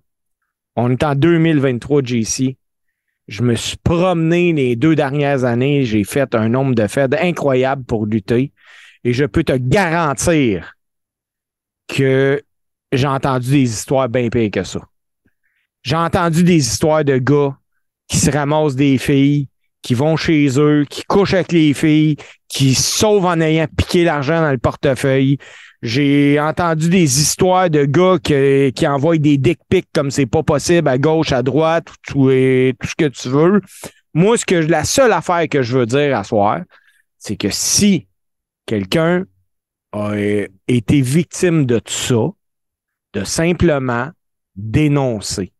On 0.76 0.90
est 0.90 1.02
en 1.02 1.16
2023, 1.16 2.02
JC. 2.04 2.56
Je 3.26 3.42
me 3.42 3.56
suis 3.56 3.76
promené 3.78 4.52
les 4.52 4.76
deux 4.76 4.94
dernières 4.94 5.42
années. 5.42 5.84
J'ai 5.84 6.04
fait 6.04 6.32
un 6.36 6.48
nombre 6.48 6.76
de 6.76 6.86
fêtes 6.86 7.14
incroyable 7.14 7.82
pour 7.82 8.06
lutter. 8.06 8.52
Et 9.02 9.12
je 9.12 9.24
peux 9.24 9.42
te 9.42 9.56
garantir 9.56 10.74
que 11.88 12.40
j'ai 12.92 13.06
entendu 13.08 13.50
des 13.50 13.62
histoires 13.64 14.08
bien 14.08 14.28
pires 14.28 14.50
que 14.52 14.62
ça. 14.62 14.80
J'ai 15.82 15.96
entendu 15.96 16.44
des 16.44 16.58
histoires 16.58 17.04
de 17.04 17.18
gars 17.18 17.56
qui 18.08 18.18
se 18.18 18.30
ramassent 18.30 18.76
des 18.76 18.98
filles, 18.98 19.48
qui 19.82 19.94
vont 19.94 20.16
chez 20.16 20.48
eux, 20.58 20.84
qui 20.88 21.02
couchent 21.04 21.34
avec 21.34 21.52
les 21.52 21.74
filles, 21.74 22.16
qui 22.48 22.74
sauvent 22.74 23.24
en 23.24 23.40
ayant 23.40 23.66
piqué 23.76 24.04
l'argent 24.04 24.40
dans 24.40 24.50
le 24.50 24.58
portefeuille. 24.58 25.38
J'ai 25.82 26.40
entendu 26.40 26.88
des 26.88 27.20
histoires 27.20 27.70
de 27.70 27.84
gars 27.84 28.18
que- 28.22 28.70
qui 28.70 28.86
envoient 28.86 29.18
des 29.18 29.36
dick 29.38 29.58
pics 29.68 29.88
comme 29.94 30.10
c'est 30.10 30.26
pas 30.26 30.42
possible 30.42 30.88
à 30.88 30.98
gauche, 30.98 31.32
à 31.32 31.42
droite, 31.42 31.88
tout, 32.06 32.30
et 32.30 32.74
tout 32.80 32.88
ce 32.88 32.94
que 32.94 33.08
tu 33.08 33.28
veux. 33.28 33.60
Moi, 34.14 34.38
ce 34.38 34.46
que 34.46 34.54
la 34.54 34.84
seule 34.84 35.12
affaire 35.12 35.46
que 35.48 35.62
je 35.62 35.78
veux 35.78 35.86
dire 35.86 36.16
à 36.16 36.24
soir, 36.24 36.60
c'est 37.18 37.36
que 37.36 37.50
si 37.50 38.06
quelqu'un 38.64 39.24
a 39.92 40.10
euh, 40.12 40.46
été 40.66 41.00
victime 41.00 41.66
de 41.66 41.78
tout 41.78 41.92
ça, 41.92 42.28
de 43.12 43.24
simplement 43.24 44.08
dénoncer. 44.56 45.52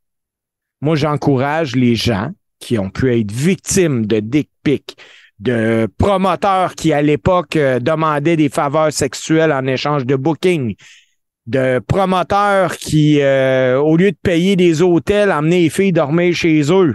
Moi, 0.81 0.97
j'encourage 0.97 1.75
les 1.75 1.95
gens 1.95 2.31
qui 2.59 2.79
ont 2.79 2.91
pu 2.91 3.19
être 3.19 3.33
victimes 3.33 4.07
de 4.07 4.21
dick 4.21 4.51
pics, 4.63 4.97
de 5.39 5.89
promoteurs 5.99 6.75
qui, 6.75 6.93
à 6.93 7.03
l'époque, 7.03 7.57
euh, 7.57 7.79
demandaient 7.79 8.37
des 8.37 8.49
faveurs 8.49 8.93
sexuelles 8.93 9.53
en 9.53 9.67
échange 9.67 10.05
de 10.05 10.17
booking, 10.17 10.75
de 11.47 11.79
promoteurs 11.87 12.77
qui, 12.77 13.21
euh, 13.21 13.79
au 13.79 13.97
lieu 13.97 14.11
de 14.11 14.19
payer 14.23 14.57
des 14.57 14.83
hôtels, 14.83 15.31
emmenaient 15.31 15.63
les 15.63 15.71
filles 15.71 15.93
dormir 15.93 16.35
chez 16.35 16.63
eux, 16.73 16.95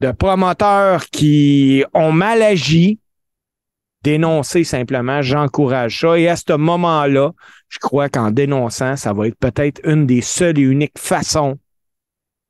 de 0.00 0.12
promoteurs 0.12 1.06
qui 1.06 1.84
ont 1.92 2.12
mal 2.12 2.42
agi, 2.42 3.00
dénoncer 4.02 4.64
simplement, 4.64 5.20
j'encourage 5.20 6.00
ça. 6.00 6.18
Et 6.18 6.28
à 6.28 6.36
ce 6.36 6.52
moment-là, 6.54 7.32
je 7.68 7.78
crois 7.78 8.08
qu'en 8.08 8.30
dénonçant, 8.30 8.96
ça 8.96 9.12
va 9.12 9.26
être 9.26 9.38
peut-être 9.38 9.80
une 9.84 10.06
des 10.06 10.22
seules 10.22 10.58
et 10.58 10.62
uniques 10.62 10.98
façons 10.98 11.58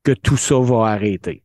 que 0.03 0.11
tout 0.11 0.37
ça 0.37 0.59
va 0.59 0.87
arrêter. 0.87 1.43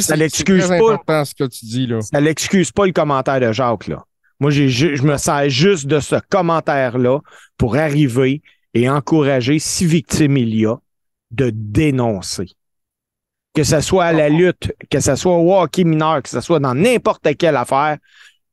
Ça 0.00 0.16
l'excuse 0.16 0.68
pas. 1.06 1.24
ce 1.24 1.34
que 1.34 1.44
tu 1.44 1.64
dis, 1.64 1.86
là. 1.86 2.00
Ça 2.00 2.20
l'excuse 2.20 2.72
pas 2.72 2.86
le 2.86 2.92
commentaire 2.92 3.40
de 3.40 3.52
Jacques, 3.52 3.86
là. 3.86 4.04
Moi, 4.40 4.50
j'ai, 4.50 4.68
je 4.68 5.02
me 5.02 5.16
sers 5.16 5.48
juste 5.48 5.86
de 5.86 5.98
ce 5.98 6.16
commentaire-là 6.28 7.20
pour 7.56 7.76
arriver 7.76 8.42
et 8.74 8.88
encourager, 8.88 9.58
si 9.58 9.84
victime 9.84 10.36
il 10.36 10.54
y 10.54 10.66
a, 10.66 10.76
de 11.30 11.50
dénoncer. 11.52 12.46
Que 13.54 13.64
ce 13.64 13.80
soit 13.80 14.04
à 14.04 14.12
la 14.12 14.28
lutte, 14.28 14.72
que 14.90 15.00
ce 15.00 15.16
soit 15.16 15.36
au 15.36 15.52
hockey 15.52 15.82
mineur, 15.82 16.22
que 16.22 16.28
ce 16.28 16.40
soit 16.40 16.60
dans 16.60 16.74
n'importe 16.74 17.36
quelle 17.36 17.56
affaire, 17.56 17.96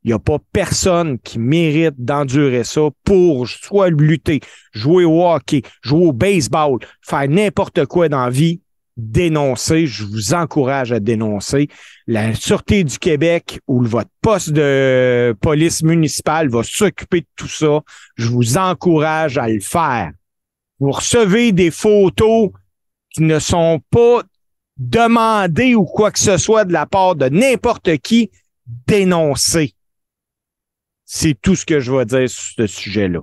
il 0.02 0.08
n'y 0.08 0.12
a 0.12 0.18
pas 0.18 0.38
personne 0.52 1.18
qui 1.18 1.38
mérite 1.38 1.94
d'endurer 1.98 2.64
ça 2.64 2.88
pour 3.04 3.46
soit 3.46 3.90
lutter, 3.90 4.40
jouer 4.72 5.04
au 5.04 5.24
hockey, 5.24 5.62
jouer 5.82 6.06
au 6.06 6.12
baseball, 6.12 6.78
faire 7.02 7.28
n'importe 7.28 7.86
quoi 7.86 8.08
dans 8.08 8.24
la 8.24 8.30
vie, 8.30 8.60
dénoncer. 8.96 9.86
Je 9.86 10.04
vous 10.04 10.34
encourage 10.34 10.92
à 10.92 11.00
dénoncer. 11.00 11.68
La 12.06 12.34
Sûreté 12.34 12.84
du 12.84 12.98
Québec 12.98 13.60
ou 13.66 13.82
votre 13.82 14.10
poste 14.20 14.50
de 14.50 15.36
police 15.40 15.82
municipale 15.82 16.48
va 16.48 16.62
s'occuper 16.62 17.20
de 17.20 17.26
tout 17.36 17.48
ça. 17.48 17.80
Je 18.16 18.28
vous 18.28 18.56
encourage 18.56 19.38
à 19.38 19.48
le 19.48 19.60
faire. 19.60 20.12
Vous 20.78 20.90
recevez 20.90 21.52
des 21.52 21.70
photos 21.70 22.50
qui 23.10 23.22
ne 23.22 23.38
sont 23.38 23.80
pas 23.90 24.22
demandées 24.76 25.74
ou 25.74 25.84
quoi 25.84 26.10
que 26.10 26.18
ce 26.18 26.36
soit 26.36 26.64
de 26.64 26.72
la 26.72 26.86
part 26.86 27.16
de 27.16 27.28
n'importe 27.28 27.96
qui, 27.98 28.30
dénoncez. 28.86 29.74
C'est 31.04 31.40
tout 31.40 31.54
ce 31.54 31.64
que 31.64 31.80
je 31.80 31.92
vais 31.92 32.04
dire 32.04 32.28
sur 32.28 32.54
ce 32.56 32.66
sujet-là. 32.66 33.20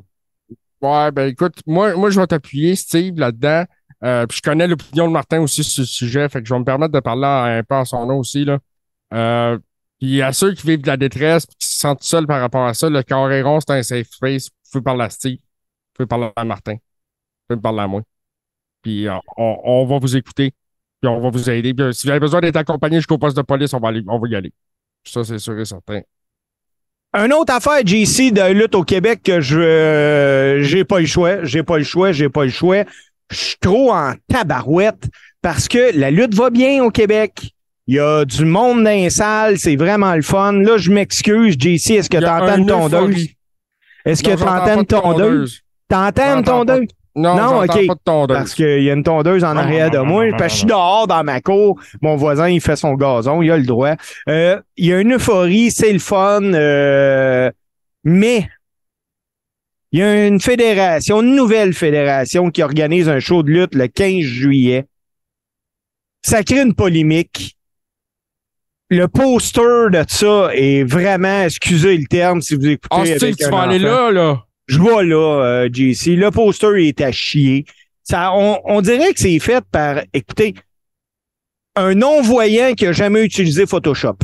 Ouais, 0.82 1.12
ben 1.12 1.30
écoute, 1.30 1.60
moi, 1.66 1.96
moi 1.96 2.10
je 2.10 2.20
vais 2.20 2.28
t'appuyer, 2.28 2.76
Steve, 2.76 3.18
là-dedans. 3.18 3.66
Euh, 4.04 4.28
puis 4.28 4.38
je 4.38 4.42
connais 4.42 4.68
l'opinion 4.68 5.08
de 5.08 5.14
Martin 5.14 5.40
aussi 5.42 5.64
sur 5.64 5.86
ce 5.86 5.92
sujet, 5.92 6.28
fait 6.30 6.42
que 6.42 6.48
je 6.48 6.54
vais 6.54 6.60
me 6.60 6.66
permettre 6.66 6.92
de 6.92 7.00
parler 7.00 7.26
un 7.26 7.64
peu 7.64 7.76
en 7.76 7.86
son 7.86 8.06
nom 8.06 8.18
aussi. 8.18 8.44
Là. 8.44 8.60
Euh, 9.14 9.58
puis 10.00 10.22
à 10.22 10.34
ceux 10.34 10.54
qui 10.54 10.68
vivent 10.68 10.82
de 10.82 10.88
la 10.88 10.98
détresse 10.98 11.46
qui 11.46 11.68
se 11.68 11.80
sentent 11.80 12.04
seuls 12.04 12.28
par 12.28 12.42
rapport 12.42 12.66
à 12.66 12.74
ça, 12.74 12.90
le 12.90 13.02
Carréron, 13.04 13.60
c'est 13.62 13.72
un 13.72 13.84
safe 13.84 14.10
space. 14.10 14.48
Vous 14.48 14.72
pouvez 14.72 14.84
parler 14.84 15.04
à 15.04 15.10
Steve, 15.10 15.38
vous 15.38 15.94
pouvez 15.94 16.08
parler 16.08 16.30
à 16.36 16.44
Martin, 16.44 16.74
vous 16.74 16.80
pouvez 17.48 17.62
parler 17.62 17.80
à 17.80 17.88
moi. 17.88 18.02
Puis 18.82 19.08
euh, 19.08 19.16
on, 19.38 19.58
on 19.64 19.86
va 19.86 20.00
vous 20.00 20.18
écouter, 20.18 20.54
puis 21.02 21.10
on 21.10 21.22
va 21.22 21.30
vous 21.30 21.50
aider. 21.50 21.74
Puis 21.74 21.86
euh, 21.86 21.92
si 21.94 22.08
vous 22.08 22.12
avez 22.12 22.20
besoin 22.20 22.42
d'être 22.42 22.58
accompagné 22.58 22.98
jusqu'au 22.98 23.18
poste 23.18 23.38
de 23.38 23.42
police, 23.42 23.74
on 23.74 23.80
va, 23.80 23.90
aller, 23.90 24.04
on 24.08 24.20
va 24.20 24.28
y 24.28 24.36
aller. 24.36 24.52
Ça, 25.06 25.24
c'est 25.24 25.40
sûr 25.40 25.58
et 25.58 25.66
certain. 25.66 26.02
Un 27.14 27.30
autre 27.32 27.54
affaire, 27.54 27.86
JC, 27.86 28.32
de 28.32 28.52
lutte 28.52 28.74
au 28.74 28.84
Québec 28.84 29.22
que 29.24 29.40
je 29.40 29.60
euh, 29.60 30.64
j'ai 30.64 30.84
pas 30.84 31.00
le 31.00 31.06
choix, 31.06 31.44
j'ai 31.44 31.62
pas 31.62 31.78
le 31.78 31.84
choix, 31.84 32.12
j'ai 32.12 32.28
pas 32.28 32.44
le 32.44 32.50
choix. 32.50 32.84
Je 33.32 33.36
suis 33.38 33.58
trop 33.60 33.92
en 33.92 34.14
tabarouette 34.30 35.10
parce 35.42 35.68
que 35.68 35.98
la 35.98 36.12
lutte 36.12 36.36
va 36.36 36.50
bien 36.50 36.84
au 36.84 36.90
Québec. 36.92 37.52
Il 37.88 37.96
y 37.96 38.00
a 38.00 38.24
du 38.24 38.46
monde 38.46 38.84
dans 38.84 38.90
les 38.92 39.10
salles, 39.10 39.58
c'est 39.60 39.76
vraiment 39.76 40.16
le 40.16 40.22
fun. 40.22 40.54
Là, 40.54 40.78
je 40.78 40.92
m'excuse, 40.92 41.56
JC, 41.60 41.92
est-ce 41.98 42.10
que 42.10 42.18
t'entends 42.18 42.46
un 42.48 42.58
une 42.60 42.66
tondeuse? 42.66 43.28
Est-ce 44.06 44.24
que 44.24 44.30
t'entends 44.36 44.76
une 44.76 44.82
de 44.82 44.86
tondeuse? 44.86 45.62
T'entends 45.90 46.38
une 46.38 46.44
tondeuse? 46.44 46.88
Non, 47.16 47.36
Non, 47.36 47.60
ok. 47.64 47.68
pas 47.88 47.94
de 47.94 48.00
tondeuse. 48.04 48.38
Parce 48.38 48.54
qu'il 48.56 48.84
y 48.84 48.90
a 48.90 48.94
une 48.94 49.04
tondeuse 49.04 49.44
en 49.44 49.54
Non, 49.54 49.60
arrière 49.62 49.92
de 49.92 50.00
moi. 50.00 50.26
Parce 50.32 50.44
que 50.44 50.50
je 50.50 50.56
suis 50.56 50.66
dehors 50.66 51.08
dans 51.08 51.24
ma 51.24 51.42
cour. 51.42 51.80
Mon 52.02 52.16
voisin, 52.16 52.48
il 52.50 52.60
fait 52.62 52.76
son 52.76 52.94
gazon. 52.96 53.42
Il 53.42 53.52
a 53.52 53.58
le 53.58 53.66
droit. 53.66 53.94
Euh, 54.30 54.60
il 54.78 54.86
y 54.88 54.94
a 54.94 55.00
une 55.00 55.14
euphorie, 55.14 55.70
c'est 55.70 55.94
le 55.94 56.00
fun. 56.00 56.42
euh, 56.42 57.52
mais 58.04 58.50
il 59.94 60.00
y 60.00 60.02
a 60.02 60.26
une 60.26 60.42
fédération, 60.42 61.22
une 61.22 61.36
nouvelle 61.36 61.74
fédération 61.74 62.50
qui 62.50 62.64
organise 62.64 63.08
un 63.08 63.20
show 63.20 63.44
de 63.44 63.52
lutte 63.52 63.76
le 63.76 63.88
15 63.88 64.22
juillet. 64.22 64.86
Ça 66.24 66.44
crée 66.44 66.62
une 66.62 66.74
polémique. 66.74 67.56
Le 68.90 69.08
poster 69.08 69.92
de 69.92 70.04
ça 70.08 70.50
est 70.56 70.84
vraiment, 70.84 71.44
excusez 71.44 71.96
le 71.96 72.06
terme 72.06 72.42
si 72.42 72.56
vous 72.56 72.68
écoutez. 72.68 72.88
Ah, 72.90 73.02
avec 73.02 73.38
tu 73.38 73.50
vas 73.50 73.62
aller 73.62 73.78
là, 73.78 74.12
là? 74.12 74.44
Je 74.66 74.80
vois 74.80 75.04
là, 75.04 75.44
euh, 75.44 75.70
JC, 75.72 76.16
le 76.16 76.32
poster 76.32 76.82
il 76.82 76.88
est 76.88 77.02
à 77.02 77.12
chier. 77.12 77.66
Ça, 78.02 78.32
on, 78.34 78.62
on 78.66 78.82
dirait 78.82 79.14
que 79.14 79.20
c'est 79.20 79.38
fait 79.40 79.64
par, 79.72 80.02
écoutez, 80.12 80.56
un 81.76 81.94
non-voyant 81.94 82.74
qui 82.74 82.88
a 82.88 82.94
jamais 82.94 83.24
utilisé 83.24 83.68
Photoshop. 83.68 84.18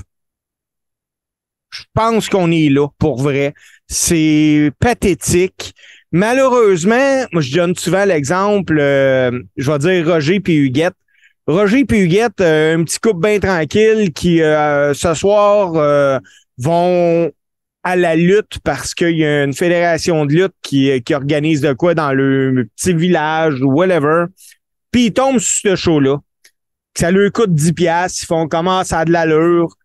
Je 1.70 1.84
pense 1.94 2.30
qu'on 2.30 2.52
est 2.52 2.70
là, 2.70 2.88
pour 2.98 3.22
vrai. 3.22 3.54
C'est 3.88 4.72
pathétique. 4.80 5.74
Malheureusement, 6.12 7.26
moi, 7.32 7.42
je 7.42 7.56
donne 7.56 7.76
souvent 7.76 8.06
l'exemple, 8.06 8.78
euh, 8.80 9.32
je 9.58 9.72
vais 9.72 9.80
dire 9.80 10.08
Roger 10.08 10.40
puis 10.40 10.56
Huguette. 10.56 10.96
Roger 11.50 11.84
puis 11.84 12.02
Huguette, 12.02 12.42
euh, 12.42 12.78
un 12.78 12.84
petit 12.84 13.00
couple 13.00 13.22
bien 13.22 13.40
tranquille 13.40 14.14
qui, 14.14 14.42
euh, 14.42 14.94
ce 14.94 15.16
soir, 15.16 15.74
euh, 15.76 16.20
vont 16.60 17.32
à 17.84 17.96
la 17.96 18.16
lutte 18.16 18.60
parce 18.64 18.94
qu'il 18.94 19.18
y 19.18 19.26
a 19.26 19.46
une 19.46 19.54
fédération 19.54 20.28
de 20.28 20.34
lutte 20.34 20.54
qui, 20.62 20.92
organise 21.12 21.62
de 21.62 21.74
quoi 21.74 21.96
dans 21.96 22.14
le 22.14 22.68
petit 22.76 22.94
village 22.94 23.62
ou 23.62 23.72
whatever. 23.72 24.26
Puis 24.92 25.08
ils 25.08 25.14
tombent 25.14 25.40
sur 25.40 25.72
ce 25.72 25.76
show-là. 25.76 26.18
Ça 26.96 27.10
leur 27.10 27.32
coûte 27.32 27.54
10 27.54 27.74
piastres. 27.74 28.24
Ils 28.24 28.28
font 28.28 28.48
comment 28.48 28.84
ça 28.84 29.00
a 29.00 29.06
de 29.06 29.12
l'allure. 29.12 29.76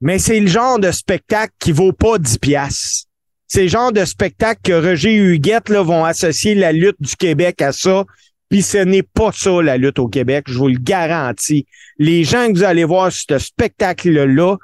Mais 0.00 0.18
c'est 0.18 0.40
le 0.40 0.46
genre 0.46 0.78
de 0.78 0.90
spectacle 0.90 1.54
qui 1.58 1.72
vaut 1.72 1.92
pas 1.92 2.18
10 2.18 2.38
piastres. 2.38 3.06
C'est 3.46 3.62
le 3.62 3.68
genre 3.68 3.92
de 3.92 4.04
spectacle 4.04 4.60
que 4.62 4.72
Roger 4.72 5.14
et 5.14 5.16
Huguette 5.16 5.68
là, 5.68 5.82
vont 5.82 6.04
associer 6.04 6.54
la 6.54 6.72
lutte 6.72 7.00
du 7.00 7.16
Québec 7.16 7.62
à 7.62 7.72
ça. 7.72 8.04
Puis 8.48 8.62
ce 8.62 8.78
n'est 8.78 9.02
pas 9.02 9.32
ça, 9.32 9.62
la 9.62 9.76
lutte 9.76 9.98
au 9.98 10.08
Québec, 10.08 10.44
je 10.48 10.58
vous 10.58 10.68
le 10.68 10.78
garantis. 10.78 11.66
Les 11.98 12.24
gens 12.24 12.48
que 12.48 12.58
vous 12.58 12.64
allez 12.64 12.84
voir 12.84 13.10
sur 13.10 13.24
ce 13.28 13.38
spectacle-là, 13.38 14.56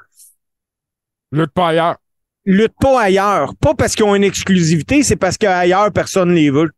Lutte 1.33 1.53
pas 1.55 1.69
ailleurs. 1.69 1.97
luttent 2.45 2.77
pas 2.79 3.01
ailleurs. 3.01 3.55
Pas 3.57 3.75
parce 3.75 3.95
qu'ils 3.95 4.05
ont 4.05 4.15
une 4.15 4.25
exclusivité, 4.25 5.03
c'est 5.03 5.17
parce 5.17 5.39
qu'ailleurs, 5.39 5.91
personne 5.93 6.35
les 6.35 6.51
veut. 6.51 6.71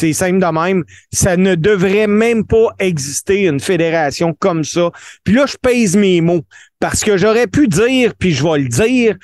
C'est 0.00 0.14
simple 0.14 0.38
de 0.38 0.46
même. 0.46 0.82
Ça 1.12 1.36
ne 1.36 1.54
devrait 1.54 2.06
même 2.06 2.46
pas 2.46 2.68
exister 2.78 3.42
une 3.42 3.60
fédération 3.60 4.32
comme 4.32 4.64
ça. 4.64 4.90
Puis 5.24 5.34
là, 5.34 5.44
je 5.44 5.56
pèse 5.60 5.94
mes 5.94 6.22
mots. 6.22 6.40
Parce 6.78 7.04
que 7.04 7.18
j'aurais 7.18 7.46
pu 7.46 7.68
dire, 7.68 8.14
puis 8.18 8.32
je 8.32 8.42
vais 8.42 8.60
le 8.60 8.68
dire, 8.68 9.16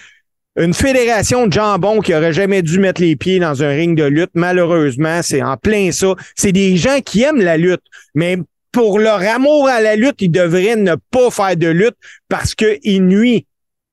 une 0.58 0.74
fédération 0.74 1.46
de 1.46 1.52
jambon 1.54 2.00
qui 2.00 2.14
aurait 2.14 2.34
jamais 2.34 2.60
dû 2.60 2.78
mettre 2.78 3.00
les 3.00 3.16
pieds 3.16 3.38
dans 3.38 3.62
un 3.62 3.68
ring 3.68 3.96
de 3.96 4.04
lutte, 4.04 4.32
malheureusement, 4.34 5.22
c'est 5.22 5.42
en 5.42 5.56
plein 5.56 5.92
ça. 5.92 6.14
C'est 6.34 6.52
des 6.52 6.76
gens 6.76 7.00
qui 7.00 7.22
aiment 7.22 7.40
la 7.40 7.56
lutte, 7.56 7.84
mais 8.14 8.36
pour 8.70 8.98
leur 8.98 9.22
amour 9.22 9.68
à 9.68 9.80
la 9.80 9.96
lutte, 9.96 10.20
ils 10.20 10.30
devraient 10.30 10.76
ne 10.76 10.96
pas 11.10 11.30
faire 11.30 11.56
de 11.56 11.68
lutte 11.68 11.96
parce 12.28 12.54
qu'ils 12.54 13.02
nuisent 13.02 13.44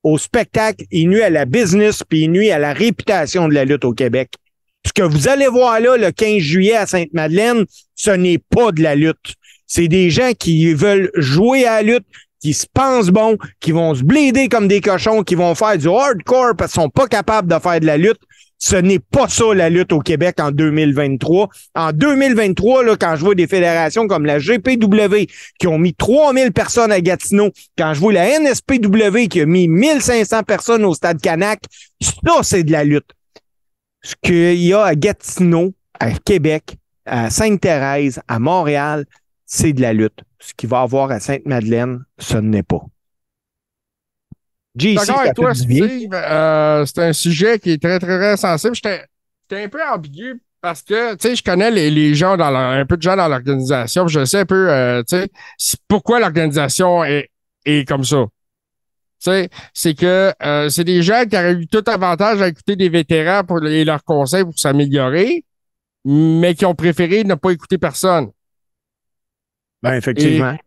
au 0.04 0.18
spectacle, 0.18 0.84
il 0.92 1.08
nuit 1.08 1.22
à 1.22 1.30
la 1.30 1.46
business, 1.46 2.04
puis 2.04 2.24
il 2.24 2.32
nuit 2.32 2.52
à 2.52 2.60
la 2.60 2.74
réputation 2.74 3.48
de 3.48 3.54
la 3.54 3.64
lutte 3.64 3.86
au 3.86 3.94
Québec. 3.94 4.32
Ce 4.96 5.02
que 5.02 5.08
vous 5.08 5.28
allez 5.28 5.48
voir 5.48 5.80
là 5.80 5.98
le 5.98 6.12
15 6.12 6.38
juillet 6.38 6.76
à 6.76 6.86
Sainte-Madeleine, 6.86 7.66
ce 7.96 8.12
n'est 8.12 8.38
pas 8.38 8.72
de 8.72 8.84
la 8.84 8.94
lutte. 8.94 9.34
C'est 9.66 9.88
des 9.88 10.12
gens 10.12 10.34
qui 10.38 10.72
veulent 10.72 11.10
jouer 11.16 11.66
à 11.66 11.82
la 11.82 11.94
lutte, 11.94 12.06
qui 12.40 12.54
se 12.54 12.68
pensent 12.72 13.10
bons, 13.10 13.38
qui 13.60 13.72
vont 13.72 13.96
se 13.96 14.04
blider 14.04 14.50
comme 14.50 14.68
des 14.68 14.82
cochons, 14.82 15.24
qui 15.24 15.34
vont 15.34 15.56
faire 15.56 15.80
du 15.80 15.88
hardcore 15.88 16.56
parce 16.56 16.74
qu'ils 16.74 16.84
sont 16.84 16.90
pas 16.90 17.08
capables 17.08 17.52
de 17.52 17.58
faire 17.58 17.80
de 17.80 17.88
la 17.88 17.98
lutte. 17.98 18.20
Ce 18.60 18.76
n'est 18.76 19.00
pas 19.00 19.28
ça 19.28 19.52
la 19.56 19.72
lutte 19.72 19.92
au 19.94 20.00
Québec 20.00 20.36
en 20.40 20.52
2023. 20.52 21.50
En 21.74 21.92
2023, 21.92 22.84
là, 22.84 22.96
quand 22.96 23.16
je 23.16 23.26
vois 23.26 23.34
des 23.34 23.48
fédérations 23.48 24.08
comme 24.08 24.28
la 24.28 24.38
GPW 24.38 25.26
qui 25.60 25.66
ont 25.66 25.80
mis 25.80 25.96
3000 25.96 26.52
personnes 26.52 26.92
à 26.92 27.02
Gatineau, 27.02 27.50
quand 27.76 27.96
je 27.96 28.00
vois 28.00 28.14
la 28.14 28.40
NSPW 28.40 29.28
qui 29.28 29.42
a 29.42 29.48
mis 29.48 29.68
1500 29.68 30.44
personnes 30.44 30.86
au 30.86 30.94
stade 30.94 31.20
Canac, 31.20 31.62
ça, 32.00 32.44
c'est 32.44 32.64
de 32.64 32.72
la 32.72 32.84
lutte. 32.84 33.10
Ce 34.04 34.16
qu'il 34.22 34.62
y 34.62 34.74
a 34.74 34.84
à 34.84 34.96
Gatineau, 34.96 35.74
à 36.00 36.12
Québec, 36.12 36.76
à 37.06 37.30
Sainte-Thérèse, 37.30 38.22
à 38.28 38.40
Montréal, 38.40 39.06
c'est 39.46 39.74
de 39.74 39.82
la 39.82 39.94
lutte. 39.94 40.20
Ce 40.40 40.54
qu'il 40.54 40.70
va 40.70 40.82
y 40.82 40.84
avoir 40.84 41.12
à 41.12 41.20
Sainte-Madeleine, 41.20 42.04
ce 42.20 42.38
n'est 42.38 42.64
pas. 42.64 42.82
D'accord 44.76 45.20
avec 45.20 45.36
toi. 45.36 45.54
Steve. 45.54 46.10
Euh, 46.14 46.86
c'est 46.86 47.04
un 47.04 47.14
sujet 47.14 47.60
qui 47.60 47.72
est 47.72 47.82
très, 47.82 48.00
très, 48.00 48.18
très 48.18 48.38
sensible. 48.38 48.76
J'étais 48.76 49.06
un 49.52 49.70
peu 49.70 49.80
ambigu 49.84 50.42
parce 50.60 50.82
que, 50.82 51.14
tu 51.16 51.30
sais, 51.30 51.36
je 51.36 51.44
connais 51.44 51.70
les, 51.70 51.92
les 51.92 52.16
gens, 52.16 52.38
dans 52.38 52.54
un 52.56 52.86
peu 52.86 52.98
de 52.98 53.02
gens 53.02 53.16
dans 53.16 53.28
l'organisation. 53.28 54.08
Je 54.08 54.26
sais 54.26 54.40
un 54.40 54.46
peu, 54.46 54.72
euh, 54.72 55.04
tu 55.04 55.18
sais, 55.58 55.78
pourquoi 55.88 56.20
l'organisation 56.20 57.04
est, 57.04 57.30
est 57.66 57.88
comme 57.88 58.04
ça. 58.04 58.26
Sais, 59.32 59.50
c'est 59.74 59.94
que 59.94 60.34
euh, 60.44 60.70
c'est 60.70 60.84
des 60.84 61.02
gens 61.02 61.24
qui 61.30 61.36
auraient 61.36 61.54
eu 61.54 61.68
tout 61.68 61.84
avantage 61.88 62.42
à 62.42 62.48
écouter 62.48 62.76
des 62.76 62.90
vétérans 62.90 63.44
pour 63.44 63.60
les, 63.60 63.86
leurs 63.86 64.04
conseils 64.04 64.44
pour 64.44 64.58
s'améliorer, 64.58 65.44
mais 66.06 66.56
qui 66.56 66.66
ont 66.66 66.76
préféré 66.76 67.24
ne 67.24 67.36
pas 67.36 67.52
écouter 67.52 67.78
personne. 67.78 68.30
Ben, 69.82 69.96
effectivement. 69.96 70.58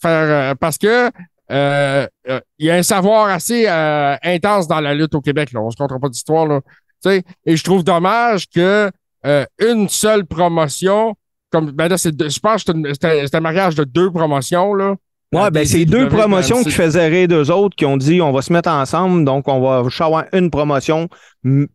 Faire, 0.00 0.52
euh, 0.52 0.54
parce 0.54 0.78
que 0.78 1.10
euh, 1.50 2.06
euh, 2.28 2.40
il 2.58 2.66
y 2.66 2.70
a 2.70 2.76
un 2.76 2.82
savoir 2.82 3.28
assez 3.28 3.66
euh, 3.66 4.16
intense 4.22 4.68
dans 4.68 4.80
la 4.80 4.94
lutte 4.94 5.14
au 5.14 5.20
Québec. 5.20 5.52
Là. 5.52 5.60
On 5.60 5.70
se 5.70 5.76
comptera 5.76 5.98
pas 5.98 6.08
d'histoire. 6.08 6.46
Là. 6.46 6.60
sais, 7.00 7.24
Et 7.44 7.56
je 7.56 7.64
trouve 7.64 7.82
dommage 7.82 8.48
que 8.48 8.90
euh, 9.26 9.44
une 9.58 9.88
seule 9.88 10.26
promotion, 10.26 11.16
comme 11.50 11.72
ben 11.72 11.88
là, 11.88 11.98
c'est 11.98 12.10
je 12.10 12.40
pense 12.40 12.64
que 12.64 12.72
c'est 12.94 13.34
un 13.34 13.40
mariage 13.40 13.74
de 13.74 13.84
deux 13.84 14.10
promotions. 14.10 14.74
Là. 14.74 14.94
Ouais, 15.32 15.50
ben, 15.50 15.64
c'est 15.64 15.84
deux 15.84 16.08
promotions 16.08 16.64
qui 16.64 16.72
faisaient 16.72 17.06
rire 17.06 17.28
d'eux 17.28 17.50
autres, 17.50 17.76
qui 17.76 17.86
ont 17.86 17.96
dit 17.96 18.20
on 18.20 18.32
va 18.32 18.42
se 18.42 18.52
mettre 18.52 18.68
ensemble, 18.68 19.24
donc 19.24 19.46
on 19.46 19.60
va 19.60 19.84
avoir 20.00 20.24
une 20.32 20.50
promotion 20.50 21.08
mm, 21.44 21.66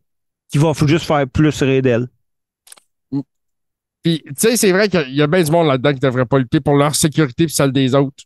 qui 0.51 0.57
va 0.57 0.74
juste 0.85 1.05
faire 1.05 1.25
plus 1.27 1.62
rire 1.62 1.81
d'elle. 1.81 2.07
Puis, 4.03 4.21
tu 4.24 4.33
sais, 4.38 4.57
c'est 4.57 4.71
vrai 4.71 4.88
qu'il 4.88 5.15
y 5.15 5.21
a 5.21 5.27
bien 5.27 5.41
du 5.41 5.50
monde 5.50 5.67
là-dedans 5.67 5.89
qui 5.89 5.95
ne 5.95 6.09
devrait 6.09 6.25
pas 6.25 6.38
lutter 6.38 6.59
pour 6.59 6.75
leur 6.75 6.93
sécurité 6.93 7.45
et 7.45 7.47
celle 7.47 7.71
des 7.71 7.95
autres. 7.95 8.24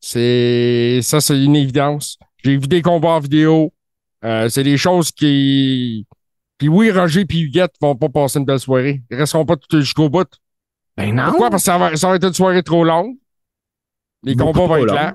C'est 0.00 1.00
ça, 1.02 1.20
c'est 1.20 1.40
une 1.40 1.54
évidence. 1.54 2.18
J'ai 2.42 2.56
vu 2.56 2.66
des 2.66 2.82
combats 2.82 3.10
en 3.10 3.20
vidéo. 3.20 3.72
Euh, 4.24 4.48
c'est 4.48 4.64
des 4.64 4.76
choses 4.76 5.12
qui. 5.12 6.06
Puis 6.56 6.68
oui, 6.68 6.90
Roger 6.90 7.24
et 7.28 7.38
Huguette 7.38 7.74
vont 7.80 7.94
pas 7.94 8.08
passer 8.08 8.40
une 8.40 8.44
belle 8.44 8.58
soirée. 8.58 9.02
Ils 9.10 9.16
resteront 9.16 9.44
pas 9.44 9.54
jusqu'au 9.72 10.08
bout. 10.08 10.28
Ben 10.96 11.14
non. 11.14 11.26
Pourquoi? 11.26 11.50
Parce 11.50 11.62
que 11.62 11.66
ça 11.66 11.78
va, 11.78 11.94
ça 11.94 12.08
va 12.08 12.16
être 12.16 12.26
une 12.26 12.32
soirée 12.32 12.62
trop 12.64 12.82
longue. 12.82 13.14
Les 14.22 14.34
Beaucoup 14.34 14.52
combats 14.52 14.76
vont 14.78 14.84
être 14.84 14.94
lents. 14.94 15.12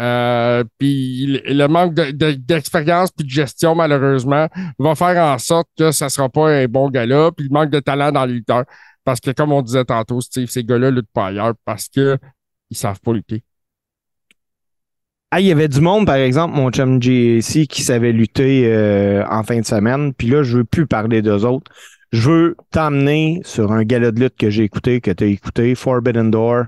Euh, 0.00 0.62
puis 0.78 1.40
le, 1.44 1.66
manque 1.66 1.94
de- 1.94 2.12
de- 2.12 2.32
d'expérience 2.32 3.10
puis 3.10 3.26
de 3.26 3.30
gestion, 3.30 3.74
malheureusement, 3.74 4.46
va 4.78 4.94
faire 4.94 5.16
en 5.24 5.38
sorte 5.38 5.68
que 5.76 5.90
ça 5.90 6.08
sera 6.08 6.28
pas 6.28 6.48
un 6.48 6.66
bon 6.66 6.88
gars-là. 6.88 7.32
Puis 7.32 7.48
le 7.48 7.52
manque 7.52 7.70
de 7.70 7.80
talent 7.80 8.12
dans 8.12 8.24
les 8.24 8.34
lutteurs. 8.34 8.64
Parce 9.04 9.20
que, 9.20 9.30
comme 9.32 9.52
on 9.52 9.62
disait 9.62 9.84
tantôt, 9.84 10.20
Steve, 10.20 10.48
ces 10.50 10.62
gars-là 10.64 10.90
luttent 10.90 11.10
pas 11.12 11.26
ailleurs 11.28 11.54
parce 11.64 11.88
que 11.88 12.16
ils 12.70 12.76
savent 12.76 13.00
pas 13.00 13.12
lutter. 13.12 13.42
Ah, 15.30 15.40
il 15.40 15.46
y 15.46 15.52
avait 15.52 15.68
du 15.68 15.80
monde, 15.80 16.06
par 16.06 16.14
exemple, 16.16 16.54
mon 16.54 16.70
chum 16.70 17.02
JC 17.02 17.66
qui 17.66 17.82
savait 17.82 18.12
lutter 18.12 18.66
euh, 18.72 19.24
en 19.28 19.42
fin 19.42 19.58
de 19.60 19.64
semaine. 19.66 20.14
Puis 20.14 20.28
là, 20.28 20.42
je 20.42 20.58
veux 20.58 20.64
plus 20.64 20.86
parler 20.86 21.20
d'eux 21.22 21.44
autres. 21.44 21.70
Je 22.12 22.30
veux 22.30 22.56
t'emmener 22.70 23.40
sur 23.44 23.72
un 23.72 23.82
gala 23.82 24.10
de 24.10 24.20
lutte 24.20 24.36
que 24.38 24.48
j'ai 24.48 24.62
écouté, 24.64 25.00
que 25.02 25.10
tu 25.10 25.24
as 25.24 25.26
écouté, 25.26 25.74
Forbidden 25.74 26.30
Door. 26.30 26.64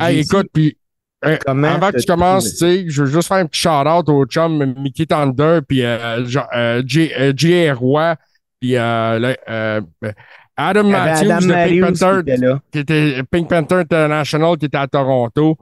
Hey, 0.00 0.20
écoute, 0.20 0.46
puis 0.52 0.76
euh, 1.24 1.36
avant 1.46 1.90
que 1.90 1.96
tu 1.98 2.06
commences, 2.06 2.50
tu 2.52 2.56
sais, 2.58 2.84
je 2.88 3.02
veux 3.02 3.10
juste 3.10 3.28
faire 3.28 3.38
un 3.38 3.46
petit 3.46 3.60
shout-out 3.60 4.08
au 4.08 4.24
chum 4.26 4.74
Mickey 4.78 5.04
Thunder, 5.06 5.60
puis 5.66 5.84
euh, 5.84 6.24
Jean- 6.26 6.46
euh, 6.54 6.82
euh, 7.18 7.32
J.R. 7.36 7.78
Roy, 7.78 8.16
puis 8.60 8.76
Adam 8.76 9.82
Matthews 10.84 11.30
Adam 11.30 11.46
de 11.46 11.52
Pink 11.68 11.94
qui 11.94 12.00
Panther, 12.04 12.20
était 12.20 12.36
là. 12.36 12.60
qui 12.72 12.78
était 12.78 13.22
Pink 13.30 13.48
Panther 13.48 13.74
International, 13.76 14.56
qui 14.58 14.66
était 14.66 14.76
à 14.78 14.86
Toronto. 14.86 15.56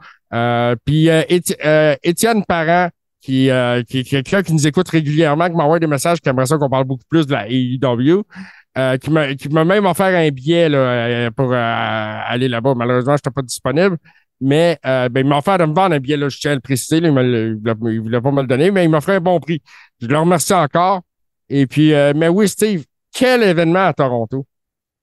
Puis 0.85 1.07
Éti- 1.09 1.97
Étienne 2.03 2.45
Parent, 2.45 2.89
qui, 3.21 3.51
qui 3.89 3.99
est 4.01 4.05
quelqu'un 4.09 4.43
qui 4.43 4.53
nous 4.53 4.67
écoute 4.67 4.89
régulièrement, 4.89 5.49
qui 5.49 5.57
m'envoie 5.57 5.79
des 5.79 5.87
messages, 5.87 6.21
qui 6.21 6.29
aimerait 6.29 6.47
ça 6.47 6.57
qu'on 6.59 6.71
parle 6.71 6.85
beaucoup 6.85 7.05
plus 7.09 7.27
de 7.27 7.33
la 7.33 7.47
AEW. 7.49 8.23
Euh, 8.79 8.97
qui 8.97 9.49
m'a 9.49 9.65
même 9.65 9.87
offert 9.87 10.07
un 10.07 10.29
billet 10.31 10.69
là, 10.69 10.79
euh, 10.79 11.31
pour 11.31 11.53
euh, 11.53 11.57
aller 12.27 12.49
là-bas. 12.49 12.75
Malheureusement, 12.77 13.13
je 13.13 13.19
n'étais 13.19 13.31
pas 13.31 13.43
disponible. 13.43 13.97
Mais 14.41 14.79
euh, 14.87 15.09
ben, 15.09 15.27
il 15.27 15.29
m'a 15.29 15.39
offert 15.39 15.59
de 15.59 15.65
me 15.65 15.75
vendre 15.75 15.97
un 15.97 15.99
billet, 15.99 16.17
là, 16.17 16.29
je 16.29 16.39
tiens 16.39 16.53
à 16.53 16.55
le 16.55 16.61
préciser. 16.61 17.01
là, 17.01 17.09
il 17.09 17.61
ne 17.61 18.01
voulait, 18.01 18.21
pas 18.21 18.31
me 18.31 18.43
le 18.43 18.47
donner, 18.47 18.71
mais 18.71 18.85
il 18.85 18.89
m'a 18.89 18.99
offert 18.99 19.17
un 19.17 19.21
bon 19.21 19.41
prix. 19.41 19.61
Je 20.01 20.07
le 20.07 20.17
remercie 20.17 20.55
encore. 20.55 21.03
Et 21.49 21.67
puis, 21.67 21.93
mais 22.15 22.29
oui, 22.29 22.49
Steve, 22.49 22.85
quel 23.13 23.43
événement 23.43 23.87
à 23.87 23.93
Toronto? 23.93 24.47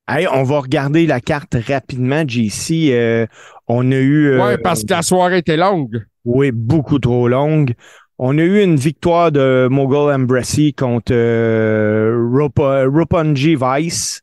Hey, 0.08 0.28
on 0.32 0.44
va 0.44 0.60
regarder 0.60 1.06
la 1.08 1.20
carte 1.20 1.58
rapidement, 1.68 2.24
JC. 2.26 3.28
On 3.68 3.92
a 3.92 3.96
eu. 3.96 4.40
Ouais, 4.40 4.58
parce 4.60 4.84
que 4.84 4.94
la 4.94 5.02
soirée 5.02 5.40
était 5.40 5.58
longue. 5.58 6.06
Oui, 6.24 6.52
beaucoup 6.54 7.00
trop 7.00 7.28
longue. 7.28 7.74
On 8.18 8.38
a 8.38 8.42
eu 8.42 8.62
une 8.62 8.78
victoire 8.78 9.32
de 9.32 9.68
Mogul 9.70 10.14
Embassy 10.14 10.74
contre 10.74 11.12
euh, 11.14 12.16
Rupa- 12.32 12.86
Roppongi 12.86 13.58
Vice. 13.60 14.22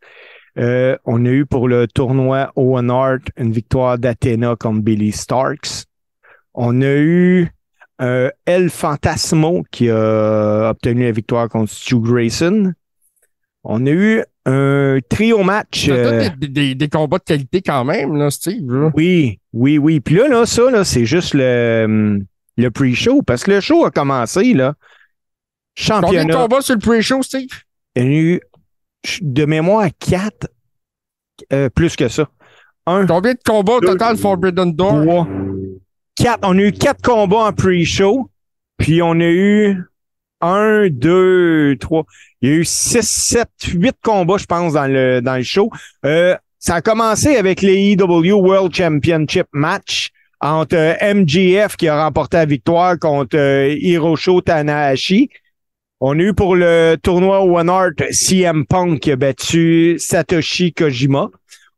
Euh, 0.59 0.97
on 1.05 1.25
a 1.27 1.29
eu 1.31 1.45
pour 1.47 1.69
le 1.69 1.87
tournoi 1.87 2.53
Owen 2.57 2.91
Hart 2.91 3.23
une 3.37 3.53
victoire 3.53 3.99
d'Athena 3.99 4.55
contre 4.59 4.81
Billy 4.83 5.13
Starks. 5.13 5.85
On 6.55 6.81
a 6.83 6.95
eu 6.95 7.49
euh, 8.01 8.31
El 8.47 8.71
Fantasmo 8.71 9.63
qui 9.71 9.91
a 9.91 10.71
obtenu 10.71 11.05
la 11.05 11.13
victoire 11.13 11.49
contre 11.49 11.71
Stu 11.73 12.01
Grayson. 12.01 12.73
On 13.65 13.87
a 13.87 13.91
eu 13.91 14.23
un 14.45 14.99
trio 15.09 15.43
match. 15.43 15.89
Euh, 15.91 16.29
des, 16.39 16.49
des- 16.49 16.75
des 16.75 16.89
combats 16.89 17.19
de 17.19 17.25
qualité 17.25 17.61
quand 17.63 17.85
même, 17.85 18.17
là, 18.17 18.31
Steve. 18.31 18.71
là. 18.73 18.91
oui, 18.95 19.39
oui, 19.53 19.79
oui. 19.79 20.01
Puis 20.01 20.17
là, 20.17 20.29
là, 20.29 20.47
ça, 20.47 20.71
là, 20.71 20.83
c'est 20.85 21.05
juste 21.07 21.33
le, 21.35 21.83
hum, 21.85 22.25
le 22.57 22.71
pre-show, 22.71 23.23
parce 23.23 23.45
que 23.45 23.51
le 23.51 23.61
show 23.61 23.85
a 23.85 23.91
commencé, 23.91 24.53
là. 24.55 24.75
Combien 25.77 26.01
de 26.01 26.05
Championnat. 26.05 26.35
combats 26.35 26.61
sur 26.61 26.75
le 26.75 26.81
pre-show, 26.81 27.23
Steve? 27.23 27.49
Il 27.97 28.03
y 28.03 28.07
a 28.07 28.09
eu, 28.09 28.41
de 29.21 29.45
mémoire, 29.45 29.89
quatre, 29.99 30.49
euh, 31.53 31.69
plus 31.71 31.97
que 31.97 32.09
ça. 32.09 32.29
Un, 32.87 33.07
Combien 33.07 33.33
de 33.33 33.41
combats 33.45 33.75
au 33.75 33.81
total 33.81 34.17
Forbidden 34.17 34.75
Door? 34.75 35.03
trois, 35.03 35.29
quatre. 36.17 36.41
On 36.43 36.59
a 36.59 36.63
eu 36.63 36.73
quatre 36.73 37.01
combats 37.03 37.47
en 37.47 37.53
pre-show, 37.53 38.31
puis 38.77 39.03
on 39.03 39.13
a 39.13 39.25
eu 39.25 39.83
un, 40.41 40.89
deux, 40.91 41.77
trois. 41.81 42.05
Il 42.41 42.51
y 42.51 42.53
a 42.53 42.57
eu 42.57 42.65
six, 42.65 43.09
sept, 43.09 43.51
huit 43.73 43.97
combats, 44.03 44.39
je 44.39 44.47
pense, 44.47 44.73
dans 44.75 44.87
le, 44.87 45.21
dans 45.21 45.37
le 45.37 45.43
show. 45.43 45.71
Euh, 46.05 46.37
ça 46.59 46.77
a 46.77 46.83
commencé 46.83 47.37
avec 47.37 47.63
les 47.63 47.93
EW 47.93 48.33
World 48.35 48.75
Championship 48.75 49.47
match 49.53 50.11
entre 50.43 50.97
MGF 51.03 51.77
qui 51.77 51.89
a 51.89 52.05
remporté 52.05 52.37
la 52.39 52.45
victoire 52.47 52.99
contre 52.99 53.37
euh, 53.39 53.75
Hirosho 53.81 54.41
Tanahashi. 54.41 55.31
On 56.01 56.19
a 56.19 56.23
eu 56.23 56.35
pour 56.35 56.57
le 56.57 56.97
tournoi 57.01 57.43
One 57.45 57.71
Art 57.71 57.93
CM 58.11 58.67
Punk 58.67 59.01
qui 59.01 59.13
a 59.13 59.17
battu 59.17 59.97
Satoshi 59.99 60.73
Kojima. 60.73 61.31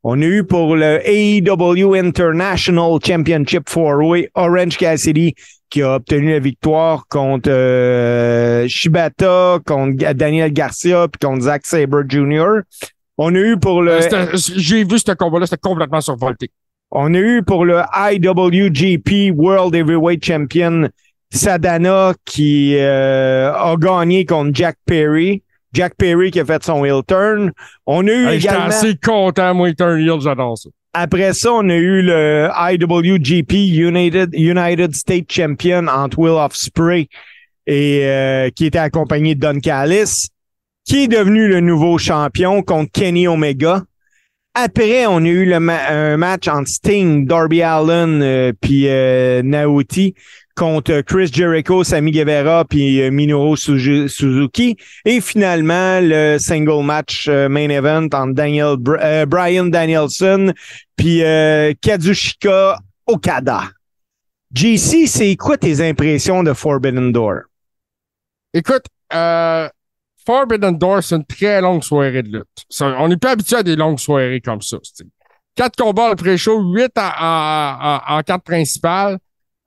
On 0.02 0.20
a 0.20 0.24
eu 0.24 0.44
pour 0.44 0.76
le 0.76 1.00
AEW 1.04 1.94
International 1.94 2.98
Championship 3.04 3.68
Four-Way 3.68 4.30
Orange 4.34 4.78
Cassidy 4.78 5.34
qui 5.68 5.82
a 5.82 5.96
obtenu 5.96 6.32
la 6.32 6.38
victoire 6.38 7.06
contre 7.08 7.50
euh, 7.50 8.66
Shibata, 8.68 9.58
contre 9.66 10.12
Daniel 10.14 10.52
Garcia 10.52 11.06
puis 11.08 11.26
contre 11.26 11.42
Zack 11.42 11.66
Sabre 11.66 12.02
Jr. 12.08 12.62
On 13.18 13.34
a 13.34 13.38
eu 13.38 13.58
pour 13.58 13.82
le 13.82 13.92
Euh, 13.92 14.26
J'ai 14.34 14.84
vu 14.84 14.98
ce 14.98 15.12
combat-là, 15.12 15.46
c'était 15.46 15.60
complètement 15.60 16.00
survolté. 16.00 16.50
On 16.94 17.12
a 17.14 17.18
eu 17.18 17.42
pour 17.42 17.64
le 17.64 17.80
IWGP 17.94 19.32
World 19.36 19.74
Heavyweight 19.74 20.24
Champion 20.24 20.88
Sadana 21.30 22.14
qui 22.24 22.76
euh, 22.76 23.52
a 23.52 23.74
gagné 23.76 24.24
contre 24.24 24.50
Jack 24.54 24.76
Perry. 24.86 25.42
Jack 25.72 25.96
Perry 25.96 26.30
qui 26.30 26.38
a 26.38 26.44
fait 26.44 26.62
son 26.62 26.84
heel 26.84 27.02
turn. 27.06 27.50
On 27.86 28.06
a 28.06 28.10
eu 28.12 28.26
Hey, 28.26 28.40
J'étais 28.40 28.54
également, 28.54 28.66
assez 28.68 28.96
content, 28.96 29.54
moi, 29.54 29.68
Ethan 29.70 29.96
Hill, 29.96 30.20
j'adore 30.20 30.56
ça. 30.56 30.70
après 30.92 31.32
ça, 31.32 31.52
on 31.52 31.68
a 31.68 31.74
eu 31.74 32.02
le 32.02 32.48
IWGP 32.54 33.52
United, 33.52 34.30
United 34.34 34.94
States 34.94 35.30
Champion 35.32 35.88
entre 35.88 36.18
Will 36.20 36.38
of 36.38 36.54
Spray 36.54 37.08
et 37.66 38.02
euh, 38.04 38.50
qui 38.54 38.66
était 38.66 38.78
accompagné 38.78 39.34
de 39.34 39.40
Don 39.40 39.58
Callis, 39.58 40.28
qui 40.84 41.04
est 41.04 41.08
devenu 41.08 41.48
le 41.48 41.58
nouveau 41.58 41.98
champion 41.98 42.62
contre 42.62 42.92
Kenny 42.92 43.26
Omega. 43.26 43.82
Après, 44.54 45.06
on 45.06 45.16
a 45.18 45.28
eu 45.28 45.46
le 45.46 45.56
un 45.56 46.16
match 46.16 46.46
entre 46.46 46.68
Sting, 46.68 47.26
Darby 47.26 47.60
Allen 47.62 48.22
euh, 48.22 48.52
puis 48.60 48.88
euh, 48.88 49.42
Naoki 49.42 50.14
contre 50.54 51.00
Chris 51.00 51.30
Jericho, 51.32 51.82
Sammy 51.82 52.12
Guevara 52.12 52.64
puis 52.64 53.02
euh, 53.02 53.10
Minoru 53.10 53.56
Suzuki. 53.56 54.76
Et 55.04 55.20
finalement, 55.20 55.98
le 56.00 56.38
single 56.38 56.84
match 56.84 57.26
euh, 57.28 57.48
main 57.48 57.68
event 57.68 58.04
entre 58.12 58.34
Daniel 58.34 58.76
Br- 58.76 59.00
euh, 59.02 59.26
Brian 59.26 59.64
Danielson 59.66 60.52
puis 60.96 61.24
euh, 61.24 61.72
Kazushika 61.82 62.78
Okada. 63.08 63.62
JC, 64.54 65.08
c'est 65.08 65.34
quoi 65.34 65.58
tes 65.58 65.80
impressions 65.80 66.44
de 66.44 66.52
Forbidden 66.52 67.10
Door? 67.10 67.40
Écoute, 68.52 68.84
euh, 69.12 69.68
Forbidden 70.26 70.78
Door, 70.78 71.02
c'est 71.02 71.16
une 71.16 71.24
très 71.24 71.60
longue 71.60 71.82
soirée 71.82 72.22
de 72.22 72.38
lutte. 72.38 72.80
On 72.80 73.08
n'est 73.08 73.16
pas 73.16 73.32
habitué 73.32 73.56
à 73.56 73.62
des 73.62 73.76
longues 73.76 73.98
soirées 73.98 74.40
comme 74.40 74.62
ça. 74.62 74.78
Quatre 75.54 75.76
combats 75.76 76.10
au 76.10 76.14
pré-show, 76.16 76.60
huit 76.60 76.92
en, 76.96 78.20
quatre 78.26 78.42
principales. 78.42 79.18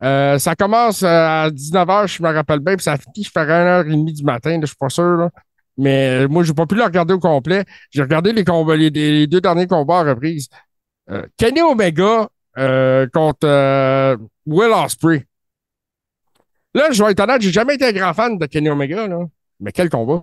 Euh, 0.03 0.37
ça 0.37 0.55
commence 0.55 1.01
à 1.03 1.49
19h, 1.49 2.07
je 2.07 2.21
me 2.21 2.31
rappelle 2.31 2.59
bien, 2.59 2.75
puis 2.75 2.83
ça 2.83 2.97
finit, 2.97 3.23
je 3.23 3.31
ferai 3.31 3.83
1h30 3.83 4.13
du 4.13 4.23
matin, 4.23 4.51
là, 4.51 4.59
je 4.61 4.67
suis 4.67 4.75
pas 4.75 4.89
sûr. 4.89 5.29
Mais 5.77 6.23
euh, 6.23 6.27
moi, 6.27 6.43
j'ai 6.43 6.53
pas 6.53 6.65
pu 6.65 6.75
le 6.75 6.83
regarder 6.83 7.13
au 7.13 7.19
complet. 7.19 7.63
J'ai 7.91 8.01
regardé 8.01 8.33
les 8.33 8.43
combats, 8.43 8.75
les, 8.75 9.27
deux 9.27 9.41
derniers 9.41 9.67
combats 9.67 9.99
à 9.99 10.03
reprise. 10.03 10.49
Euh, 11.09 11.23
Kenny 11.37 11.61
Omega 11.61 12.27
contre 13.13 14.17
Will 14.47 14.71
Ospreay. 14.71 15.25
Là, 16.73 16.91
je 16.91 17.03
vais 17.03 17.11
être 17.11 17.19
honnête, 17.19 17.41
j'ai 17.41 17.51
jamais 17.51 17.75
été 17.75 17.85
un 17.85 17.91
grand 17.91 18.13
fan 18.13 18.37
de 18.37 18.45
Kenny 18.47 18.69
Omega, 18.69 19.07
là. 19.07 19.19
Mais 19.59 19.71
quel 19.71 19.89
combat! 19.89 20.21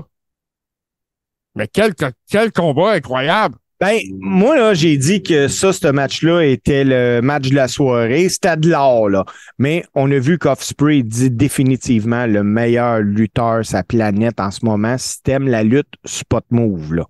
Mais 1.54 1.68
quel, 1.72 1.94
quel 2.28 2.52
combat 2.52 2.92
incroyable! 2.92 3.56
Ben, 3.80 3.98
moi, 4.20 4.72
j'ai 4.72 4.96
dit 4.96 5.22
que 5.22 5.48
ça, 5.48 5.72
ce 5.72 5.88
match-là 5.88 6.42
était 6.42 6.84
le 6.84 7.20
match 7.20 7.50
de 7.50 7.56
la 7.56 7.66
soirée. 7.66 8.28
C'était 8.28 8.56
de 8.56 8.70
l'or, 8.70 9.10
là. 9.10 9.24
Mais 9.58 9.84
on 9.94 10.10
a 10.12 10.18
vu 10.18 10.38
qu'Offspray 10.38 11.02
dit 11.02 11.30
définitivement 11.30 12.26
le 12.26 12.44
meilleur 12.44 13.00
lutteur 13.00 13.64
sa 13.64 13.82
planète 13.82 14.38
en 14.38 14.52
ce 14.52 14.64
moment. 14.64 14.96
Si 14.96 15.20
t'aimes 15.22 15.48
la 15.48 15.64
lutte, 15.64 15.92
spot 16.04 16.44
move, 16.50 16.94
là. 16.94 17.04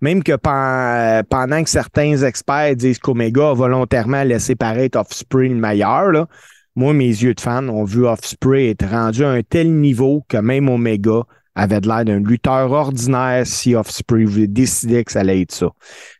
Même 0.00 0.24
que 0.24 0.34
pendant 0.34 1.62
que 1.62 1.70
certains 1.70 2.22
experts 2.22 2.76
disent 2.76 2.98
qu'Omega 2.98 3.50
a 3.50 3.54
volontairement 3.54 4.24
laissé 4.24 4.56
paraître 4.56 4.98
Offspray 4.98 5.48
le 5.48 5.54
meilleur, 5.54 6.10
là, 6.10 6.26
moi, 6.74 6.92
mes 6.92 7.06
yeux 7.06 7.34
de 7.34 7.40
fan 7.40 7.70
ont 7.70 7.84
vu 7.84 8.04
Offspray 8.06 8.70
être 8.70 8.86
rendu 8.86 9.24
à 9.24 9.30
un 9.30 9.42
tel 9.42 9.72
niveau 9.72 10.24
que 10.28 10.36
même 10.36 10.68
Omega 10.68 11.22
avait 11.60 11.80
de 11.80 11.88
l'air 11.88 12.04
d'un 12.04 12.20
lutteur 12.20 12.72
ordinaire 12.72 13.46
si 13.46 13.74
Offspring 13.74 14.46
décidait 14.46 15.04
que 15.04 15.12
ça 15.12 15.20
allait 15.20 15.42
être 15.42 15.52
ça. 15.52 15.68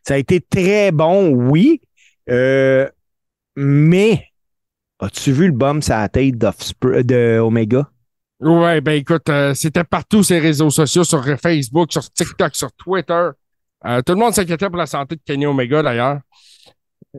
Ça 0.05 0.13
a 0.13 0.17
été 0.17 0.39
très 0.39 0.91
bon, 0.91 1.29
oui, 1.29 1.81
euh, 2.29 2.87
mais 3.55 4.27
as-tu 4.99 5.31
vu 5.31 5.47
le 5.47 5.51
bum 5.51 5.81
sur 5.81 5.95
la 5.95 6.09
tête 6.09 6.37
de 6.37 7.39
Omega? 7.39 7.89
Ouais, 8.39 8.81
ben 8.81 8.93
écoute, 8.93 9.29
euh, 9.29 9.53
c'était 9.53 9.83
partout 9.83 10.23
ces 10.23 10.39
réseaux 10.39 10.69
sociaux, 10.69 11.03
sur 11.03 11.23
Facebook, 11.39 11.91
sur 11.91 12.09
TikTok, 12.11 12.55
sur 12.55 12.71
Twitter. 12.73 13.29
Euh, 13.85 14.01
tout 14.01 14.13
le 14.13 14.19
monde 14.19 14.33
s'inquiétait 14.33 14.67
pour 14.67 14.77
la 14.77 14.85
santé 14.85 15.15
de 15.15 15.21
Kenny 15.25 15.45
Omega 15.45 15.81
d'ailleurs. 15.81 16.19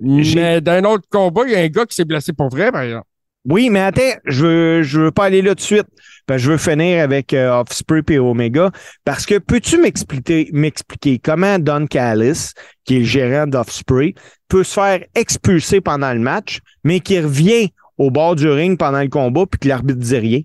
Mais 0.01 0.61
d'un 0.61 0.85
autre 0.85 1.07
combat, 1.11 1.43
il 1.47 1.53
y 1.53 1.57
a 1.57 1.61
un 1.61 1.69
gars 1.69 1.87
qui 1.87 1.95
s'est 1.95 2.05
blessé 2.05 2.33
pour 2.33 2.49
vrai, 2.49 2.73
par 2.73 2.83
exemple. 2.83 3.07
Oui, 3.45 3.71
mais 3.71 3.81
attends, 3.81 4.21
je 4.25 4.47
veux, 4.47 4.83
je 4.83 5.01
veux 5.01 5.11
pas 5.11 5.25
aller 5.25 5.43
là 5.43 5.51
tout 5.51 5.57
de 5.57 5.61
suite. 5.61 5.87
je 6.29 6.51
veux 6.53 6.59
finir 6.59 7.03
avec 7.03 7.35
euh, 7.35 7.61
Offspring 7.61 8.05
et 8.11 8.19
Omega. 8.19 8.71
Parce 9.05 9.27
que 9.27 9.39
peux-tu 9.39 9.79
m'expliquer, 9.79 10.49
m'expliquer 10.53 11.19
comment 11.19 11.59
Don 11.59 11.87
Callis, 11.87 12.53
qui 12.85 12.97
est 12.97 13.01
le 13.01 13.05
gérant 13.05 13.47
d'Offspring, 13.49 14.15
peut 14.49 14.63
se 14.63 14.75
faire 14.75 15.05
expulser 15.17 15.81
pendant 15.81 16.13
le 16.13 16.21
match, 16.21 16.61
mais 16.85 17.01
qui 17.01 17.19
revient 17.19 17.71
au 17.99 18.11
bord 18.11 18.37
du 18.37 18.49
ring 18.49 18.79
pendant 18.79 19.03
le 19.03 19.09
combat 19.09 19.45
puis 19.47 19.59
que 19.59 19.69
l'arbitre 19.69 19.99
dit 19.99 20.19
rien? 20.19 20.41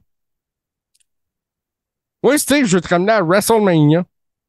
Oui, 2.23 2.39
Steve, 2.39 2.65
je 2.65 2.77
vais 2.77 2.81
te 2.81 2.87
ramener 2.87 3.11
à 3.11 3.21
WrestleMania. 3.21 4.03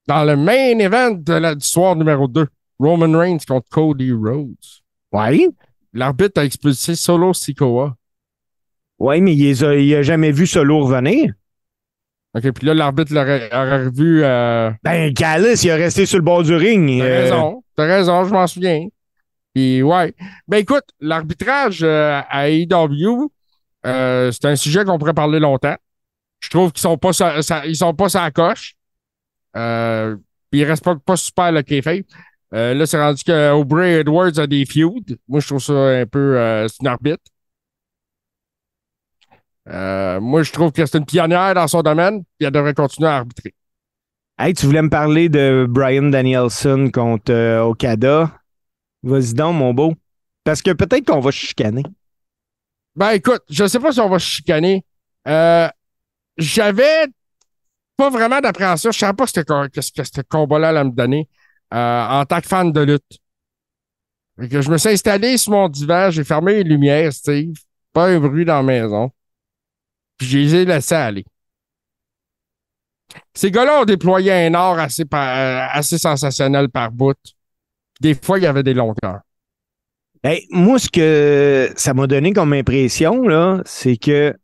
Dans 0.07 0.25
le 0.25 0.37
main 0.37 0.79
event 0.79 1.11
de 1.11 1.35
la, 1.35 1.55
du 1.55 1.67
soir 1.67 1.95
numéro 1.97 2.27
2. 2.27 2.47
Roman 2.81 3.19
Reigns 3.19 3.45
contre 3.47 3.69
Cody 3.69 4.13
Rhodes. 4.13 4.57
Oui. 5.13 5.49
L'arbitre 5.93 6.41
a 6.41 6.45
expulsé 6.45 6.95
Solo 6.95 7.35
Sikoa. 7.35 7.98
Oui, 8.99 9.21
mais 9.21 9.35
il 9.35 9.91
n'a 9.91 10.03
jamais 10.03 10.33
vu 10.33 10.47
Solo 10.47 10.81
revenir. 10.81 11.33
OK, 12.35 12.51
puis 12.53 12.67
là, 12.67 12.75
l'arbitre 12.75 13.15
l'aurait 13.15 13.49
revu. 13.49 14.23
Euh... 14.23 14.71
Ben, 14.83 15.13
Gallus, 15.13 15.63
il 15.63 15.71
a 15.71 15.77
resté 15.77 16.05
sur 16.05 16.19
le 16.19 16.25
bord 16.25 16.43
du 16.43 16.55
ring. 16.55 17.01
T'as 17.01 17.05
euh... 17.05 17.23
raison, 17.23 17.65
t'as 17.75 17.85
raison, 17.85 18.25
je 18.25 18.33
m'en 18.33 18.47
souviens. 18.47 18.87
Puis, 19.55 19.83
ouais. 19.83 20.15
Ben, 20.47 20.59
écoute, 20.59 20.85
l'arbitrage 21.01 21.81
euh, 21.83 22.21
à 22.29 22.49
AEW, 22.49 23.31
c'est 23.85 24.45
un 24.45 24.57
sujet 24.57 24.85
qu'on 24.85 24.99
pourrait 24.99 25.15
parler 25.15 25.41
longtemps. 25.41 25.77
Je 26.41 26.51
trouve 26.51 26.73
qu'ils 26.73 26.83
sont 26.83 26.99
pas 26.99 27.11
ils 27.67 27.77
sont 27.77 27.95
pas 27.95 28.09
sa 28.09 28.31
coche. 28.31 28.75
Euh, 29.57 30.17
puis 30.51 30.61
ils 30.61 30.65
respectent 30.65 31.05
pas 31.05 31.17
super 31.17 31.51
le 31.51 31.63
kayfabe. 31.63 32.05
Là, 32.53 32.87
c'est 32.87 33.01
rendu 33.01 33.25
que 33.25 33.53
Aubrey 33.53 34.01
Edwards 34.01 34.39
a 34.39 34.47
des 34.47 34.65
feuds. 34.65 35.17
Moi, 35.29 35.41
je 35.41 35.47
trouve 35.47 35.63
ça 35.63 35.73
un 35.73 36.07
peu... 36.07 36.67
c'est 36.69 36.81
une 36.81 36.89
arbitre. 36.89 37.25
Euh, 39.71 40.21
moi, 40.21 40.43
je 40.43 40.53
trouve 40.53 40.73
que 40.73 40.85
c'est 40.87 40.99
une 40.99 41.05
pionnière 41.05 41.55
dans 41.55 41.69
son 41.69 41.83
domaine, 41.83 42.23
puis 42.39 42.47
elle 42.47 42.53
devrait 42.53 42.75
continuer 42.75 43.09
à 43.09 43.17
arbitrer. 43.17 43.55
Hey, 44.39 44.55
tu 44.55 44.67
voulais 44.67 44.83
me 44.83 44.89
parler 44.89 45.29
de 45.29 45.67
Brian 45.69 46.05
Danielson 46.05 46.91
contre 46.93 47.33
euh, 47.33 47.61
Okada. 47.63 48.33
Vas-y 49.03 49.35
donc, 49.35 49.57
mon 49.57 49.75
beau. 49.75 49.95
Parce 50.45 50.63
que 50.63 50.71
peut-être 50.71 51.07
qu'on 51.07 51.21
va 51.21 51.31
chicaner. 51.31 51.83
Ben 52.95 53.11
écoute, 53.11 53.43
je 53.51 53.67
sais 53.67 53.81
pas 53.81 53.93
si 53.93 54.01
on 54.01 54.09
va 54.09 54.19
chicaner. 54.19 54.85
Euh, 55.27 55.69
J'avais 56.37 57.07
pas 57.97 58.11
vraiment 58.11 58.41
d'appréhension. 58.41 58.91
Je 58.91 58.99
savais 58.99 59.13
pas 59.13 59.27
ce 59.27 59.41
que, 59.41 59.83
ce 59.83 60.21
combat-là 60.23 60.69
allait 60.69 60.85
me 60.85 60.91
donner 60.91 61.29
en 61.71 62.25
tant 62.27 62.41
que 62.41 62.47
fan 62.47 62.73
de 62.73 62.81
lutte. 62.81 63.19
que 64.39 64.63
je 64.63 64.71
me 64.71 64.79
suis 64.79 64.89
installé 64.89 65.37
sur 65.37 65.53
mon 65.53 65.69
divan, 65.69 66.11
j'ai 66.11 66.25
fermé 66.25 66.55
les 66.55 66.65
lumières, 66.65 67.13
Steve. 67.13 67.57
Pas 67.93 68.07
un 68.07 68.21
bruit 68.21 68.45
dans 68.45 68.57
la 68.57 68.63
maison. 68.63 69.11
Puis 70.19 70.27
je 70.27 70.39
les 70.39 70.55
ai 70.57 70.65
laissés 70.65 70.95
aller. 70.95 71.25
Ces 73.35 73.51
gars-là 73.51 73.81
ont 73.81 73.85
déployé 73.85 74.33
un 74.33 74.55
art 74.55 74.79
assez, 74.79 75.03
euh, 75.03 75.67
assez 75.73 75.99
sensationnel 75.99 76.69
par 76.69 76.91
bout. 76.91 77.17
Des 78.01 78.15
fois, 78.15 78.39
il 78.39 78.45
y 78.45 78.47
avait 78.47 78.63
des 78.63 78.75
longueurs. 78.75 79.21
Ben, 80.23 80.39
moi, 80.51 80.79
ce 80.79 80.89
que 80.89 81.71
ça 81.77 81.95
m'a 81.95 82.07
donné 82.07 82.33
comme 82.33 82.53
impression, 82.53 83.23
là, 83.27 83.63
c'est 83.65 83.97
que 83.97 84.35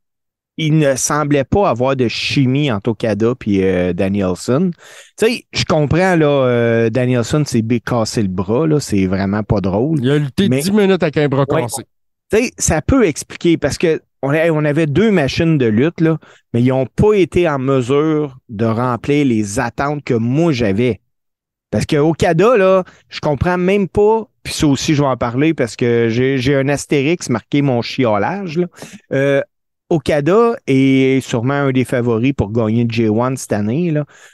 il 0.56 0.78
ne 0.78 0.94
semblait 0.94 1.44
pas 1.44 1.68
avoir 1.68 1.96
de 1.96 2.06
chimie 2.06 2.70
entre 2.70 2.90
Okada 2.90 3.34
et 3.46 3.64
euh, 3.64 3.92
Danielson. 3.92 4.70
Tu 5.18 5.26
sais, 5.26 5.44
je 5.52 5.64
comprends, 5.64 6.14
là, 6.14 6.26
euh, 6.26 6.90
Danielson 6.90 7.44
s'est 7.44 7.64
cassé 7.84 8.22
le 8.22 8.28
bras, 8.28 8.66
là, 8.66 8.78
c'est 8.78 9.06
vraiment 9.06 9.42
pas 9.42 9.60
drôle. 9.60 9.98
Il 10.00 10.10
a 10.10 10.18
lutté 10.18 10.48
10 10.48 10.70
minutes 10.70 11.02
avec 11.02 11.16
un 11.16 11.28
bras 11.28 11.44
cassé. 11.44 11.82
Tu 12.30 12.38
sais, 12.38 12.52
ça 12.56 12.82
peut 12.82 13.04
expliquer 13.04 13.56
parce 13.56 13.78
que 13.78 14.00
on, 14.24 14.64
avait 14.64 14.86
deux 14.86 15.10
machines 15.10 15.58
de 15.58 15.66
lutte, 15.66 16.00
mais 16.52 16.62
ils 16.62 16.68
n'ont 16.68 16.86
pas 16.86 17.14
été 17.14 17.48
en 17.48 17.58
mesure 17.58 18.38
de 18.48 18.64
remplir 18.64 19.26
les 19.26 19.60
attentes 19.60 20.02
que 20.04 20.14
moi 20.14 20.52
j'avais. 20.52 21.00
Parce 21.70 21.86
qu'au 21.86 22.10
Okada, 22.10 22.56
là, 22.56 22.84
je 23.08 23.20
comprends 23.20 23.58
même 23.58 23.88
pas, 23.88 24.28
puis 24.42 24.54
ça 24.54 24.66
aussi, 24.66 24.94
je 24.94 25.02
vais 25.02 25.08
en 25.08 25.16
parler 25.16 25.54
parce 25.54 25.76
que 25.76 26.08
j'ai 26.08 26.54
un 26.54 26.68
astérix 26.68 27.28
marqué 27.28 27.62
mon 27.62 27.82
chiolage. 27.82 28.60
Euh, 29.12 29.40
Okada 29.90 30.56
est 30.66 31.20
sûrement 31.20 31.54
un 31.54 31.72
des 31.72 31.84
favoris 31.84 32.32
pour 32.32 32.52
gagner 32.52 32.84
le 32.84 32.88
J1 32.88 33.36
cette 33.36 33.52
année. 33.52 33.92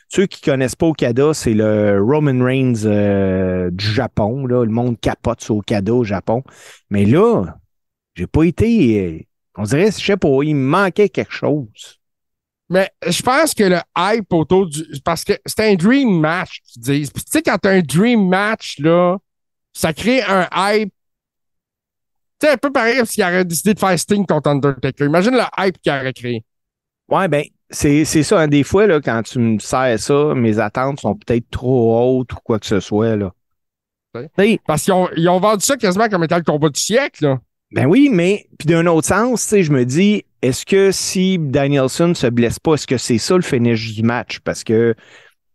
Ceux 0.09 0.27
qui 0.27 0.43
connaissent 0.43 0.77
pas 0.77 0.87
Okada, 0.87 1.35
c'est 1.35 1.55
le 1.55 2.01
Roman 2.01 2.45
Reigns 2.45 2.85
euh, 2.85 3.71
du 3.71 3.87
Japon. 3.87 4.47
Le 4.47 4.67
monde 4.67 5.01
capote 5.01 5.41
sur 5.41 5.57
Okada 5.57 5.93
au 5.93 6.05
Japon. 6.05 6.43
Mais 6.91 7.05
là, 7.05 7.45
j'ai 8.15 8.27
pas 8.27 8.45
été 8.45 9.29
on 9.57 9.65
dirait, 9.65 9.91
je 9.91 10.05
sais 10.05 10.17
pas, 10.17 10.29
il 10.43 10.55
manquait 10.55 11.09
quelque 11.09 11.33
chose. 11.33 12.01
Mais 12.71 12.89
je 13.05 13.21
pense 13.23 13.53
que 13.53 13.65
le 13.65 13.81
hype 13.99 14.33
autour 14.33 14.67
du. 14.67 14.85
Parce 15.05 15.25
que 15.25 15.33
c'est 15.45 15.73
un 15.73 15.75
dream 15.75 16.21
match, 16.21 16.61
tu 16.73 16.79
dis. 16.79 17.11
Puis 17.13 17.25
tu 17.25 17.31
sais, 17.33 17.43
quand 17.43 17.59
t'as 17.59 17.73
un 17.73 17.81
dream 17.81 18.29
match, 18.29 18.79
là, 18.79 19.19
ça 19.73 19.93
crée 19.93 20.23
un 20.23 20.49
hype. 20.53 20.93
Tu 22.39 22.47
sais, 22.47 22.53
un 22.53 22.57
peu 22.57 22.73
pareil 22.73 23.05
s'il 23.07 23.25
aurait 23.25 23.45
décidé 23.45 23.75
de 23.75 23.79
faire 23.79 23.99
Sting 23.99 24.25
contre 24.25 24.51
Undertaker. 24.51 25.05
Imagine 25.05 25.33
le 25.33 25.43
hype 25.59 25.81
qu'il 25.83 25.93
aurait 25.93 26.13
créé. 26.13 26.45
Ouais, 27.09 27.27
ben, 27.27 27.45
c'est, 27.69 28.05
ça. 28.05 28.41
Hein, 28.41 28.49
des 28.49 28.63
fois, 28.63 28.87
là, 28.87 29.01
quand 29.01 29.23
tu 29.25 29.41
me 29.41 29.59
sers 29.59 29.99
ça, 29.99 30.35
mes 30.37 30.61
attentes 30.61 31.01
sont 31.01 31.17
peut-être 31.17 31.51
trop 31.51 32.21
hautes 32.21 32.33
ou 32.33 32.37
quoi 32.45 32.61
que 32.61 32.67
ce 32.67 32.79
soit. 32.79 33.17
Là. 33.17 33.33
Parce 34.65 34.85
qu'ils 34.85 34.93
ont, 34.93 35.09
ils 35.17 35.29
ont 35.29 35.41
vendu 35.41 35.65
ça 35.65 35.77
quasiment 35.77 36.09
comme 36.09 36.23
étant 36.23 36.37
le 36.37 36.45
combat 36.45 36.69
du 36.69 36.81
siècle. 36.81 37.25
Là. 37.25 37.41
Ben 37.73 37.87
oui, 37.87 38.11
mais 38.13 38.47
puis 38.59 38.67
d'un 38.67 38.87
autre 38.87 39.07
sens, 39.07 39.43
tu 39.43 39.49
sais, 39.49 39.63
je 39.63 39.71
me 39.71 39.85
dis, 39.85 40.25
est-ce 40.43 40.67
que 40.67 40.91
si 40.91 41.39
Danielson 41.39 42.15
se 42.15 42.27
blesse 42.27 42.59
pas, 42.59 42.75
est-ce 42.75 42.87
que 42.87 42.97
c'est 42.97 43.19
ça 43.19 43.37
le 43.37 43.43
finish 43.43 43.95
du 43.95 44.03
match? 44.03 44.41
Parce 44.41 44.65
que 44.65 44.97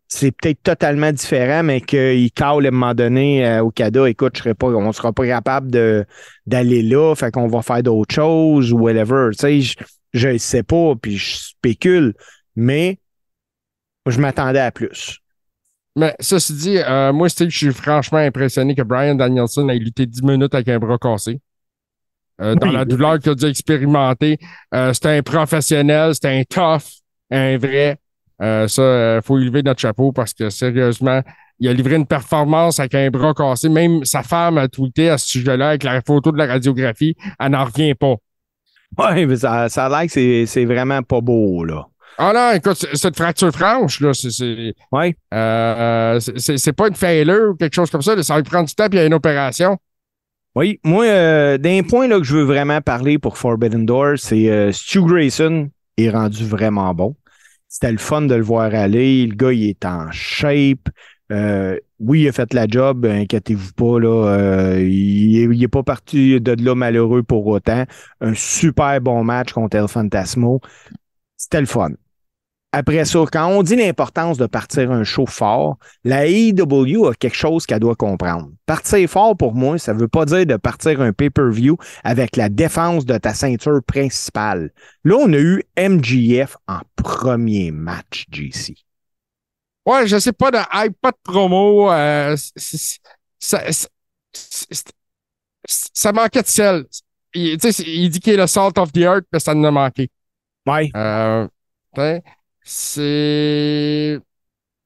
c'est 0.08 0.32
peut-être 0.32 0.64
totalement 0.64 1.12
différent, 1.12 1.64
mais 1.64 1.82
qu'il 1.82 2.32
cale 2.32 2.66
à 2.66 2.70
un 2.70 2.72
moment 2.72 2.94
donné 2.94 3.46
euh, 3.46 3.64
au 3.64 3.72
CADA, 3.72 4.10
écoute, 4.10 4.40
je 4.42 4.52
pas, 4.52 4.68
on 4.68 4.92
sera 4.94 5.12
pas 5.12 5.26
capable 5.26 5.72
d'aller 6.46 6.84
là, 6.84 7.16
fait 7.16 7.32
qu'on 7.32 7.48
va 7.48 7.62
faire 7.62 7.84
d'autres 7.84 8.16
choses 8.16 8.72
ou 8.72 8.78
whatever. 8.78 9.30
Tu 9.32 9.64
sais, 9.64 9.76
je, 10.14 10.30
ne 10.30 10.38
sais 10.38 10.64
pas, 10.64 10.94
puis 11.02 11.18
je 11.18 11.38
spécule, 11.38 12.14
mais 12.56 13.00
je 14.08 14.20
m'attendais 14.22 14.60
à 14.60 14.72
plus. 14.72 15.20
Mais 15.98 16.16
ceci 16.20 16.54
dit, 16.54 16.78
euh, 16.78 17.12
moi, 17.12 17.28
je 17.28 17.50
suis 17.50 17.74
franchement 17.74 18.20
impressionné 18.20 18.76
que 18.76 18.84
Brian 18.84 19.16
Danielson 19.16 19.68
ait 19.70 19.80
lutté 19.80 20.06
10 20.06 20.24
minutes 20.24 20.54
avec 20.54 20.70
un 20.70 20.80
bras 20.80 20.98
cassé. 20.98 21.42
Euh, 22.42 22.56
dans 22.56 22.72
la 22.72 22.84
douleur 22.84 23.20
qu'il 23.20 23.32
a 23.32 23.36
dû 23.36 23.46
expérimenter. 23.46 24.38
Euh, 24.74 24.92
c'était 24.92 25.18
un 25.18 25.22
professionnel, 25.22 26.14
c'était 26.14 26.40
un 26.40 26.44
tough, 26.44 26.84
un 27.32 27.58
vrai. 27.58 27.98
Euh, 28.42 28.68
ça, 28.68 29.18
il 29.18 29.22
faut 29.24 29.40
élever 29.40 29.64
notre 29.64 29.80
chapeau 29.80 30.12
parce 30.12 30.34
que 30.34 30.50
sérieusement, 30.50 31.22
il 31.60 31.70
a 31.70 31.74
livré 31.74 31.96
une 31.96 32.06
performance 32.06 32.80
avec 32.80 32.94
un 32.96 33.10
bras 33.10 33.34
cassé. 33.34 33.70
Même 33.70 34.04
sa 34.04 34.22
femme 34.22 34.58
a 34.58 34.68
tweeté 34.68 35.10
à 35.10 35.18
ce 35.18 35.28
sujet-là 35.28 35.70
avec 35.70 35.84
la 35.84 36.02
photo 36.02 36.34
de 36.34 36.38
la 36.38 36.46
radiographie. 36.46 37.16
Elle 37.40 37.52
n'en 37.52 37.64
revient 37.64 37.96
pas. 37.96 38.16
Oui, 38.98 39.26
mais 39.26 39.38
ça, 39.38 39.70
ça 39.70 39.86
a 39.86 39.90
l'air 39.90 40.12
que 40.12 40.46
c'est 40.46 40.66
vraiment 40.66 41.02
pas 41.04 41.22
beau, 41.22 41.64
là. 41.64 41.86
Ah 42.18 42.32
non, 42.34 42.52
écoute, 42.56 42.86
cette 42.94 43.16
fracture 43.18 43.52
franche, 43.52 44.00
là, 44.00 44.14
c'est. 44.14 44.74
Ouais. 44.92 45.16
Euh, 45.34 46.20
c'est 46.20 46.74
pas 46.74 46.88
une 46.88 46.96
failure 46.96 47.52
ou 47.52 47.56
quelque 47.56 47.76
chose 47.76 47.90
comme 47.90 48.02
ça. 48.02 48.22
Ça 48.24 48.36
va 48.36 48.44
prendre 48.44 48.68
du 48.68 48.76
temps, 48.76 48.88
puis 48.88 49.00
il 49.00 49.02
y 49.02 49.04
a 49.04 49.08
une 49.08 49.14
opération. 49.14 49.78
Oui, 50.56 50.80
moi, 50.86 51.06
euh, 51.06 51.58
d'un 51.58 51.84
point 51.84 52.08
là, 52.08 52.18
que 52.18 52.24
je 52.24 52.38
veux 52.38 52.44
vraiment 52.44 52.80
parler 52.82 53.20
pour 53.20 53.38
Forbidden 53.38 53.86
Door, 53.86 54.14
c'est 54.18 54.50
euh, 54.50 54.72
Stu 54.72 55.02
Grayson 55.02 55.70
est 55.98 56.10
rendu 56.10 56.46
vraiment 56.46 56.94
bon. 56.94 57.16
C'était 57.68 57.92
le 57.92 57.98
fun 57.98 58.22
de 58.22 58.36
le 58.36 58.44
voir 58.44 58.74
aller. 58.74 59.28
Le 59.28 59.36
gars, 59.36 59.52
il 59.52 59.70
est 59.70 59.84
en 59.86 60.10
shape. 60.12 60.90
Euh, 61.32 61.78
oui, 62.00 62.22
il 62.22 62.28
a 62.30 62.32
fait 62.32 62.54
la 62.54 62.68
job, 62.68 63.06
inquiétez-vous 63.06 63.74
pas. 63.74 64.00
Là, 64.00 64.28
euh, 64.30 64.80
il 64.82 65.50
n'est 65.50 65.68
pas 65.68 65.84
parti 65.84 66.40
de 66.40 66.64
là 66.64 66.74
malheureux 66.74 67.24
pour 67.24 67.48
autant. 67.48 67.84
Un 68.22 68.34
super 68.34 69.02
bon 69.02 69.26
match 69.26 69.52
contre 69.52 69.76
El 69.76 69.90
Fantasmo. 69.90 70.62
C'était 71.36 71.60
le 71.60 71.68
fun. 71.68 71.92
Après 72.78 73.06
ça, 73.06 73.20
quand 73.32 73.48
on 73.48 73.64
dit 73.64 73.78
l'importance 73.78 74.38
de 74.38 74.48
partir 74.48 74.92
un 74.92 75.06
show 75.06 75.26
fort, 75.26 75.78
la 76.04 76.28
AEW 76.28 77.08
a 77.08 77.14
quelque 77.14 77.38
chose 77.38 77.66
qu'elle 77.66 77.80
doit 77.80 77.96
comprendre. 77.96 78.50
Partir 78.66 79.10
fort, 79.10 79.38
pour 79.38 79.54
moi, 79.54 79.78
ça 79.78 79.94
ne 79.94 80.00
veut 80.00 80.10
pas 80.10 80.26
dire 80.26 80.46
de 80.46 80.58
partir 80.58 81.00
un 81.00 81.14
pay-per-view 81.14 81.78
avec 82.04 82.36
la 82.36 82.50
défense 82.50 83.06
de 83.06 83.18
ta 83.18 83.34
ceinture 83.34 83.82
principale. 83.82 84.74
Là, 85.06 85.16
on 85.18 85.32
a 85.32 85.38
eu 85.38 85.64
MGF 85.78 86.58
en 86.68 86.80
premier 86.98 87.72
match, 87.72 88.26
JC. 88.30 88.76
Ouais, 89.86 90.06
je 90.06 90.20
sais 90.20 90.34
pas 90.34 90.52
de 90.52 90.58
hype, 90.74 90.98
pas 91.00 91.12
de 91.12 91.18
promo. 91.24 91.90
Euh, 91.94 92.36
ça, 93.40 93.62
ça, 95.66 96.12
manquait 96.12 96.42
de 96.42 96.48
sel. 96.48 96.86
Il, 97.34 97.58
il 97.88 98.10
dit 98.10 98.20
qu'il 98.20 98.34
est 98.34 98.38
le 98.38 98.48
salt 98.48 98.78
of 98.78 98.92
the 98.92 98.98
earth, 98.98 99.28
mais 99.32 99.40
ça 99.40 99.54
en 99.54 99.64
a 99.64 99.72
manqué. 99.72 100.12
Ouais. 100.66 100.92
Euh, 100.94 101.48
c'est. 102.66 104.20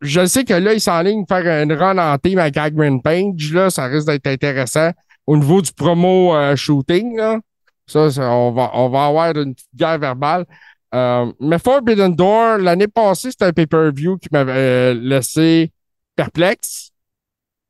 Je 0.01 0.25
sais 0.25 0.43
que 0.43 0.53
là, 0.53 0.73
il 0.73 0.81
s'enligne 0.81 1.25
faire 1.27 1.63
une 1.63 1.73
run 1.73 1.97
en 1.97 2.17
team 2.17 2.37
avec 2.39 2.55
Agman 2.57 3.01
Page. 3.01 3.51
Là, 3.53 3.69
ça 3.69 3.85
risque 3.85 4.07
d'être 4.07 4.27
intéressant. 4.27 4.91
Au 5.25 5.37
niveau 5.37 5.61
du 5.61 5.71
promo 5.73 6.35
euh, 6.35 6.55
shooting, 6.55 7.17
là, 7.17 7.39
ça, 7.87 8.09
on, 8.31 8.51
va, 8.51 8.71
on 8.73 8.89
va 8.89 9.05
avoir 9.05 9.35
une 9.35 9.55
petite 9.55 9.69
guerre 9.75 9.99
verbale. 9.99 10.45
Euh, 10.93 11.31
mais 11.39 11.59
Forbidden 11.59 12.15
Door, 12.15 12.59
l'année 12.59 12.87
passée, 12.87 13.31
c'était 13.31 13.45
un 13.45 13.53
pay-per-view 13.53 14.17
qui 14.17 14.29
m'avait 14.31 14.51
euh, 14.51 14.93
laissé 14.93 15.71
perplexe. 16.15 16.91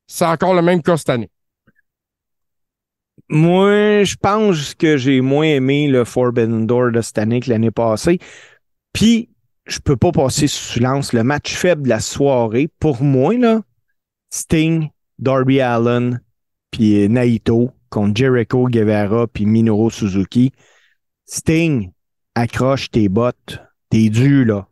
C'est 0.08 0.26
encore 0.26 0.54
le 0.54 0.62
même 0.62 0.82
cas 0.82 0.98
cette 0.98 1.10
année. 1.10 1.30
Moi, 3.30 4.04
je 4.04 4.16
pense 4.16 4.74
que 4.74 4.98
j'ai 4.98 5.22
moins 5.22 5.46
aimé 5.46 5.88
le 5.88 6.04
Forbidden 6.04 6.66
Door 6.66 6.92
de 6.92 7.02
cette 7.02 7.18
année 7.20 7.40
que 7.42 7.50
l'année 7.50 7.72
passée. 7.72 8.20
Puis, 8.94 9.30
je 9.70 9.80
peux 9.80 9.96
pas 9.96 10.12
passer 10.12 10.48
sous 10.48 10.74
silence 10.74 11.14
le 11.14 11.24
match 11.24 11.54
faible 11.54 11.84
de 11.84 11.90
la 11.90 12.00
soirée. 12.00 12.70
Pour 12.80 13.04
moi, 13.04 13.36
là, 13.38 13.62
Sting, 14.32 14.90
Darby 15.18 15.62
Allen, 15.62 16.22
puis 16.72 17.08
Naito 17.10 17.72
contre 17.90 18.16
Jericho 18.16 18.68
Guevara 18.68 19.28
puis 19.28 19.46
Minoru 19.46 19.92
Suzuki. 19.92 20.52
Sting, 21.26 21.92
accroche 22.36 22.90
tes 22.92 23.10
bottes. 23.10 23.60
T'es 23.90 24.10
dû, 24.10 24.46
là. 24.46 24.68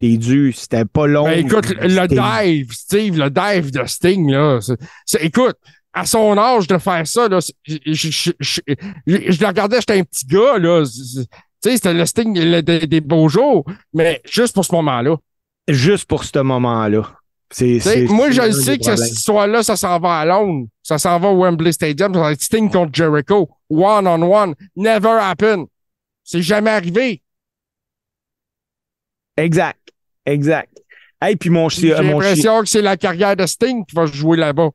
T'es 0.00 0.16
dû. 0.16 0.52
C'était 0.52 0.84
pas 0.84 1.06
long. 1.06 1.24
Ben, 1.24 1.44
écoute, 1.44 1.74
le 1.80 2.06
dive, 2.06 2.72
Steve, 2.72 3.18
le 3.18 3.30
dive 3.30 3.70
de 3.70 3.84
Sting, 3.84 4.30
là. 4.30 4.60
écoute, 5.20 5.56
à 5.92 6.04
son 6.06 6.36
âge 6.38 6.66
de 6.68 6.78
faire 6.78 7.06
ça, 7.06 7.28
là, 7.28 7.38
je, 7.64 7.76
je, 7.86 8.10
je, 8.10 8.30
je, 8.40 8.60
le 9.40 9.46
regardais, 9.46 9.80
j'étais 9.80 9.98
un 9.98 10.04
petit 10.04 10.26
gars, 10.26 10.58
là. 10.58 10.84
Tu 11.62 11.70
sais, 11.70 11.76
c'était 11.76 11.94
le 11.94 12.06
Sting 12.06 12.32
des, 12.62 13.00
beaux 13.00 13.28
jours, 13.28 13.64
mais 13.92 14.20
juste 14.24 14.54
pour 14.54 14.64
ce 14.64 14.72
moment-là. 14.76 15.16
Juste 15.66 16.04
pour 16.06 16.24
ce 16.24 16.38
moment-là. 16.38 17.02
moi, 18.08 18.30
je 18.30 18.50
sais 18.52 18.78
que 18.78 18.96
cette 18.96 19.12
histoire-là, 19.12 19.62
ça 19.62 19.76
s'en 19.76 19.98
va 19.98 20.20
à 20.20 20.24
Londres. 20.24 20.68
Ça 20.82 20.98
s'en 20.98 21.18
va 21.18 21.28
au 21.28 21.42
Wembley 21.42 21.72
Stadium. 21.72 22.14
Ça 22.14 22.20
va 22.20 22.32
être 22.32 22.42
Sting 22.42 22.70
contre 22.70 22.92
Jericho. 22.94 23.50
One-on-one. 23.68 24.54
Never 24.76 25.18
happen. 25.20 25.66
C'est 26.22 26.42
jamais 26.42 26.70
arrivé. 26.70 27.22
Exact. 29.36 29.80
Exact. 30.24 30.70
Hey, 31.20 31.36
puis 31.36 31.50
mon 31.50 31.68
J'ai 31.68 31.90
l'impression 31.90 32.60
que 32.60 32.68
c'est 32.68 32.82
la 32.82 32.96
carrière 32.96 33.34
de 33.34 33.46
Sting 33.46 33.84
qui 33.84 33.96
va 33.96 34.06
jouer 34.06 34.36
là-bas. 34.36 34.70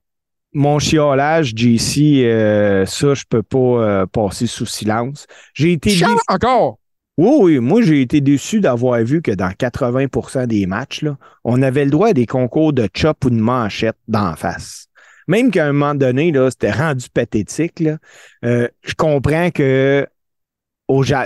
Mon 0.53 0.79
chiolage, 0.79 1.53
JC, 1.55 2.23
euh, 2.25 2.85
ça, 2.85 3.13
je 3.13 3.23
peux 3.27 3.43
pas 3.43 3.57
euh, 3.57 4.05
passer 4.05 4.47
sous 4.47 4.65
silence. 4.65 5.25
J'ai 5.53 5.73
été 5.73 5.89
déçu... 5.89 6.05
encore? 6.27 6.77
Oui, 7.17 7.35
oui, 7.39 7.59
moi 7.59 7.81
j'ai 7.83 8.01
été 8.01 8.21
déçu 8.21 8.59
d'avoir 8.59 8.99
vu 9.01 9.21
que 9.21 9.31
dans 9.31 9.49
80% 9.51 10.47
des 10.47 10.65
matchs, 10.65 11.03
là, 11.03 11.17
on 11.43 11.61
avait 11.61 11.85
le 11.85 11.91
droit 11.91 12.09
à 12.09 12.13
des 12.13 12.25
concours 12.25 12.73
de 12.73 12.89
chop 12.95 13.25
ou 13.25 13.29
de 13.29 13.35
manchette 13.35 13.97
d'en 14.07 14.35
face. 14.35 14.87
Même 15.27 15.51
qu'à 15.51 15.67
un 15.67 15.73
moment 15.73 15.95
donné, 15.95 16.31
là, 16.31 16.49
c'était 16.49 16.71
rendu 16.71 17.07
pathétique. 17.13 17.79
Là. 17.79 17.97
Euh, 18.43 18.67
je 18.83 18.93
comprends 18.95 19.51
que 19.51 20.07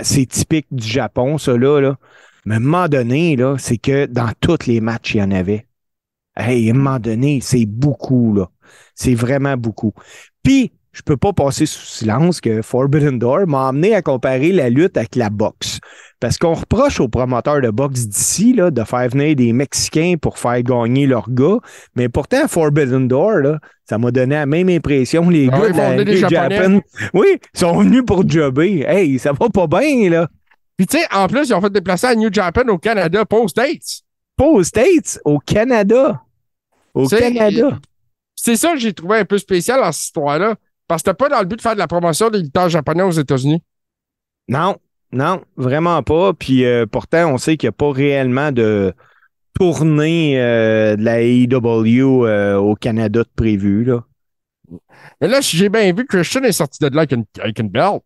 c'est 0.02 0.26
typique 0.26 0.66
du 0.70 0.86
Japon, 0.86 1.38
ça 1.38 1.56
là, 1.56 1.94
Mais 2.44 2.54
à 2.54 2.58
un 2.58 2.60
moment 2.60 2.88
donné, 2.88 3.36
là, 3.36 3.56
c'est 3.58 3.78
que 3.78 4.06
dans 4.06 4.30
tous 4.40 4.66
les 4.66 4.80
matchs, 4.80 5.14
il 5.14 5.18
y 5.18 5.22
en 5.22 5.30
avait. 5.30 5.66
Hey, 6.36 6.68
à 6.68 6.74
un 6.74 6.76
moment 6.76 6.98
donné, 6.98 7.40
c'est 7.40 7.66
beaucoup, 7.66 8.34
là. 8.34 8.48
C'est 8.94 9.14
vraiment 9.14 9.56
beaucoup. 9.56 9.92
Puis, 10.42 10.72
je 10.92 11.02
peux 11.02 11.16
pas 11.16 11.32
passer 11.32 11.64
sous 11.66 11.84
silence 11.84 12.40
que 12.40 12.60
Forbidden 12.60 13.18
Door 13.18 13.46
m'a 13.46 13.68
amené 13.68 13.94
à 13.94 14.02
comparer 14.02 14.50
la 14.50 14.68
lutte 14.68 14.96
avec 14.96 15.14
la 15.14 15.30
boxe. 15.30 15.78
Parce 16.18 16.38
qu'on 16.38 16.54
reproche 16.54 16.98
aux 16.98 17.06
promoteurs 17.08 17.60
de 17.60 17.70
boxe 17.70 18.08
d'ici 18.08 18.52
là, 18.52 18.72
de 18.72 18.82
faire 18.82 19.08
venir 19.08 19.36
des 19.36 19.52
Mexicains 19.52 20.14
pour 20.20 20.38
faire 20.38 20.60
gagner 20.62 21.06
leurs 21.06 21.30
gars. 21.30 21.58
Mais 21.94 22.08
pourtant, 22.08 22.48
Forbidden 22.48 23.06
Door, 23.06 23.32
là, 23.36 23.58
ça 23.88 23.96
m'a 23.98 24.10
donné 24.10 24.34
la 24.34 24.46
même 24.46 24.68
impression. 24.68 25.30
Les 25.30 25.48
ah 25.52 25.60
gars 25.60 26.04
de 26.04 26.20
la 26.20 26.28
Japan, 26.28 26.80
oui, 27.14 27.38
sont 27.54 27.78
venus 27.78 28.02
pour 28.04 28.28
jobber. 28.28 28.84
Hey, 28.88 29.18
ça 29.20 29.32
va 29.32 29.48
pas 29.48 29.68
bien, 29.68 30.10
là. 30.10 30.28
Puis 30.76 30.86
tu 30.86 30.98
sais, 30.98 31.06
en 31.12 31.28
plus, 31.28 31.48
ils 31.48 31.54
ont 31.54 31.60
fait 31.60 31.72
déplacer 31.72 32.08
à 32.08 32.14
New 32.16 32.32
Japan 32.32 32.62
au 32.68 32.78
Canada, 32.78 33.24
pas 33.24 33.36
aux 33.36 33.48
States. 33.48 34.02
Pas 34.36 34.46
aux 34.46 34.62
States, 34.62 35.20
au 35.24 35.38
Canada. 35.38 36.22
Au 36.94 37.06
Canada. 37.06 37.78
C'est 38.40 38.54
ça 38.54 38.72
que 38.72 38.78
j'ai 38.78 38.92
trouvé 38.92 39.18
un 39.18 39.24
peu 39.24 39.36
spécial 39.36 39.80
dans 39.80 39.90
cette 39.90 40.04
histoire-là. 40.04 40.54
Parce 40.86 41.02
que 41.02 41.10
t'as 41.10 41.14
pas 41.14 41.28
dans 41.28 41.40
le 41.40 41.46
but 41.46 41.56
de 41.56 41.60
faire 41.60 41.74
de 41.74 41.78
la 41.78 41.88
promotion 41.88 42.30
des 42.30 42.40
lutteurs 42.40 42.68
japonais 42.68 43.02
aux 43.02 43.10
États-Unis. 43.10 43.62
Non, 44.48 44.76
non, 45.12 45.42
vraiment 45.56 46.02
pas. 46.04 46.32
Puis 46.34 46.64
euh, 46.64 46.86
pourtant, 46.86 47.32
on 47.32 47.36
sait 47.36 47.56
qu'il 47.56 47.66
n'y 47.66 47.70
a 47.70 47.72
pas 47.72 47.90
réellement 47.90 48.52
de 48.52 48.94
tournée 49.58 50.40
euh, 50.40 50.94
de 50.94 51.02
la 51.02 51.20
AEW 51.20 52.26
euh, 52.26 52.56
au 52.56 52.76
Canada 52.76 53.24
de 53.24 53.28
prévu. 53.34 53.84
Là. 53.84 54.04
Mais 55.20 55.26
là, 55.26 55.40
j'ai 55.40 55.68
bien 55.68 55.92
vu, 55.92 56.06
Christian 56.06 56.42
est 56.44 56.52
sorti 56.52 56.78
de 56.80 56.94
là 56.94 57.00
avec 57.00 57.12
une, 57.12 57.24
avec 57.40 57.58
une 57.58 57.68
belt. 57.68 58.02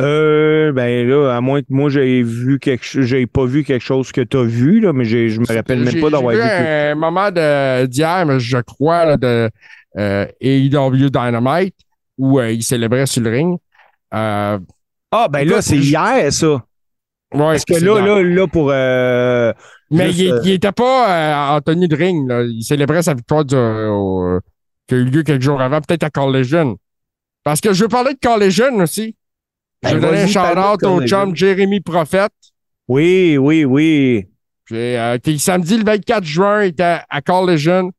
Euh, 0.00 0.72
ben 0.72 1.06
là, 1.08 1.36
à 1.36 1.40
moins 1.40 1.60
que 1.60 1.66
moi 1.68 1.90
j'ai 1.90 2.22
vu 2.22 2.58
quelque 2.58 2.84
chose, 2.84 3.04
j'ai 3.04 3.26
pas 3.26 3.44
vu 3.44 3.64
quelque 3.64 3.82
chose 3.82 4.12
que 4.12 4.20
tu 4.20 4.36
as 4.36 4.42
vu, 4.42 4.80
là, 4.80 4.92
mais 4.92 5.04
je 5.04 5.38
me 5.40 5.46
rappelle 5.46 5.84
même 5.84 6.00
pas 6.00 6.10
d'avoir 6.10 6.34
vu. 6.34 6.40
Un 6.40 6.94
moment 6.94 7.30
d'hier, 7.30 8.38
je 8.38 8.58
crois, 8.58 9.16
de 9.16 9.50
euh, 9.98 10.26
AEW 10.40 11.10
Dynamite 11.10 11.74
où 12.16 12.38
euh, 12.38 12.52
il 12.52 12.62
célébrait 12.62 13.06
sur 13.06 13.22
le 13.22 13.30
ring. 13.30 13.58
Euh, 14.14 14.58
ah, 15.10 15.28
ben 15.28 15.48
là, 15.48 15.62
c'est 15.62 15.76
hier, 15.76 16.32
ça. 16.32 16.64
Ouais, 17.32 17.38
Parce 17.38 17.64
que 17.64 17.74
là, 17.74 18.00
là, 18.00 18.22
là, 18.22 18.46
pour. 18.46 18.68
Mais 18.68 20.10
il, 20.10 20.40
il, 20.44 20.50
était 20.50 20.72
pas 20.72 21.54
en 21.54 21.60
tenue 21.60 21.88
de 21.88 21.96
ring. 21.96 22.28
Là. 22.28 22.42
Il 22.42 22.62
célébrait 22.62 23.02
sa 23.02 23.14
victoire 23.14 23.44
qui 23.44 23.54
a 23.56 24.40
eu 24.90 25.04
lieu 25.04 25.22
quelques 25.22 25.42
jours 25.42 25.60
avant, 25.60 25.80
peut-être 25.80 26.04
à 26.04 26.10
Collision. 26.10 26.76
Parce 27.42 27.60
que 27.60 27.72
je 27.72 27.84
veux 27.84 27.88
parler 27.88 28.14
de 28.14 28.18
Collision 28.20 28.76
aussi. 28.78 29.16
Je 29.82 29.88
veux 29.94 30.00
ben, 30.00 30.08
donner 30.08 30.22
un 30.22 30.26
shout-out 30.26 30.82
au 30.84 31.06
chum 31.06 31.34
Jérémy 31.34 31.80
Prophet. 31.80 32.28
Oui, 32.88 33.38
oui, 33.38 33.64
oui. 33.64 34.26
Puis, 34.66 35.38
samedi 35.38 35.78
le 35.78 35.84
24 35.84 36.24
juin, 36.24 36.64
il 36.64 36.68
était 36.68 36.98
à 37.08 37.20
Collision. 37.22 37.90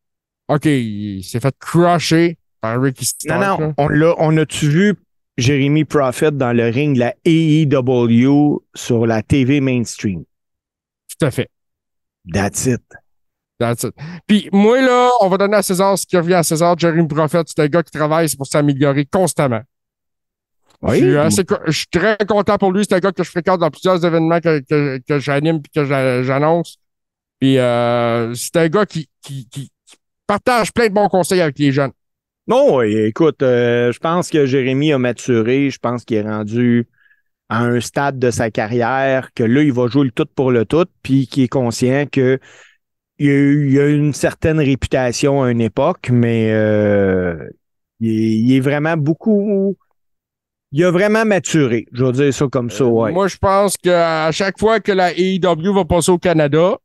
OK, 0.48 0.65
il 0.65 1.24
s'est 1.24 1.39
fait 1.39 1.56
crusher 1.60 2.38
par 2.60 2.82
Ricky 2.82 3.06
Stark. 3.06 3.41
Non, 3.41 3.67
non, 3.67 3.74
on 3.78 3.88
l'a, 3.88 4.13
on 4.17 4.36
a-tu 4.38 4.70
vu 4.70 4.96
Jérémy 5.38 5.86
Prophet 5.86 6.32
dans 6.32 6.54
le 6.54 6.70
ring 6.70 6.96
de 6.96 7.00
la 7.00 7.15
AEW 7.26 8.63
sur 8.76 9.06
la 9.06 9.22
TV 9.24 9.62
mainstream? 9.62 10.24
Tout 11.10 11.26
à 11.26 11.32
fait. 11.32 11.50
That's 12.32 12.65
it. 12.65 12.82
That's 13.60 13.84
it. 13.84 13.94
Puis 14.28 14.50
moi, 14.52 14.82
là, 14.82 15.10
on 15.22 15.30
va 15.30 15.38
donner 15.38 15.58
à 15.58 15.62
César 15.62 15.98
ce 15.98 16.06
qui 16.06 16.17
revient 16.17 16.36
à 16.36 16.44
César. 16.44 16.78
Jérémy 16.78 17.08
Prophet, 17.08 17.44
c'est 17.46 17.60
un 17.60 17.67
gars 17.67 17.84
qui 17.84 17.91
travaille 17.91 18.28
pour 18.36 18.48
s'améliorer 18.48 19.06
constamment. 19.06 19.62
Oui. 20.82 21.00
Je 21.00 21.30
suis, 21.30 21.44
je 21.67 21.72
suis, 21.72 21.88
très 21.88 22.17
content 22.28 22.58
pour 22.58 22.72
lui. 22.72 22.84
C'est 22.84 22.96
un 22.96 23.00
gars 23.00 23.12
que 23.12 23.24
je 23.24 23.30
fréquente 23.30 23.60
dans 23.60 23.70
plusieurs 23.70 24.04
événements 24.04 24.39
que, 24.39 24.60
que, 24.62 25.00
que 25.08 25.20
j'anime 25.20 25.58
et 25.58 25.80
que 25.80 26.24
j'annonce. 26.24 26.78
Puis 27.39 27.58
euh, 27.58 28.34
c'est 28.34 28.56
un 28.58 28.67
gars 28.67 28.86
qui, 28.86 29.08
qui, 29.22 29.48
qui, 29.50 29.70
partage 30.26 30.72
plein 30.72 30.88
de 30.88 30.94
bons 30.94 31.10
conseils 31.10 31.41
avec 31.41 31.60
les 31.60 31.72
jeunes. 31.72 31.91
Non, 32.48 32.82
écoute, 32.82 33.44
euh, 33.44 33.91
je 33.91 34.00
pense 34.00 34.30
que 34.30 34.46
Jérémy 34.46 34.94
a 34.94 34.98
maturé. 34.98 35.70
Je 35.70 35.78
pense 35.78 36.06
qu'il 36.06 36.17
est 36.17 36.22
rendu 36.22 36.88
à 37.50 37.63
un 37.63 37.80
stade 37.82 38.17
de 38.17 38.32
sa 38.32 38.50
carrière 38.50 39.34
que 39.34 39.44
là, 39.44 39.62
il 39.62 39.74
va 39.74 39.88
jouer 39.88 40.06
le 40.06 40.12
tout 40.12 40.28
pour 40.36 40.52
le 40.52 40.65
tout, 40.65 40.86
puis 41.04 41.28
qu'il 41.28 41.44
est 41.44 41.48
conscient 41.48 42.06
que 42.10 42.39
il 43.20 43.80
a, 43.80 43.84
a 43.84 43.88
une 43.88 44.13
certaine 44.13 44.60
réputation 44.60 45.44
à 45.44 45.52
une 45.52 45.62
époque, 45.62 46.10
mais 46.12 46.52
euh, 46.52 47.36
il, 48.00 48.56
est, 48.56 48.60
vraiment 48.60 48.98
beaucoup 48.98 49.78
Il 50.72 50.84
a 50.86 50.92
vraiment 50.92 51.26
maturé. 51.26 51.86
Je 51.92 52.06
vais 52.06 52.12
dire 52.14 52.34
ça 52.34 52.48
comme 52.48 52.70
ça, 52.70 52.86
ouais. 52.86 53.12
Moi, 53.12 53.28
je 53.28 53.38
pense 53.38 53.76
qu'à 53.78 54.32
chaque 54.32 54.58
fois 54.58 54.80
que 54.80 54.92
la 54.92 55.12
AEW 55.12 55.74
va 55.74 55.84
passer 55.86 56.12
au 56.12 56.18
Canada, 56.18 56.78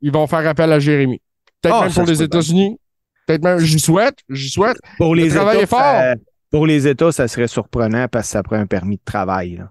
ils 0.00 0.12
vont 0.12 0.26
faire 0.26 0.46
appel 0.46 0.72
à 0.72 0.78
Jérémy. 0.78 1.20
Peut-être 1.60 1.76
Ah, 1.80 1.84
même 1.84 1.92
pour 1.92 2.04
les. 2.04 2.22
États-Unis. 2.22 2.78
Peut-être 3.26 3.42
même, 3.44 3.58
j'y 3.58 3.78
souhaite, 3.78 4.18
j'y 4.28 4.50
souhaite. 4.50 4.76
Pour 4.98 5.14
les, 5.14 5.28
travail 5.28 5.56
États, 5.56 5.62
est 5.62 5.66
fort. 5.66 5.78
ça- 5.80 6.14
pour 6.50 6.66
les 6.66 6.86
États, 6.88 7.12
ça 7.12 7.28
serait 7.28 7.46
surprenant 7.48 8.06
parce 8.08 8.26
que 8.26 8.32
ça 8.32 8.42
prend 8.42 8.56
un 8.56 8.66
permis 8.66 8.96
de 8.96 9.02
travail. 9.04 9.56
là. 9.56 9.70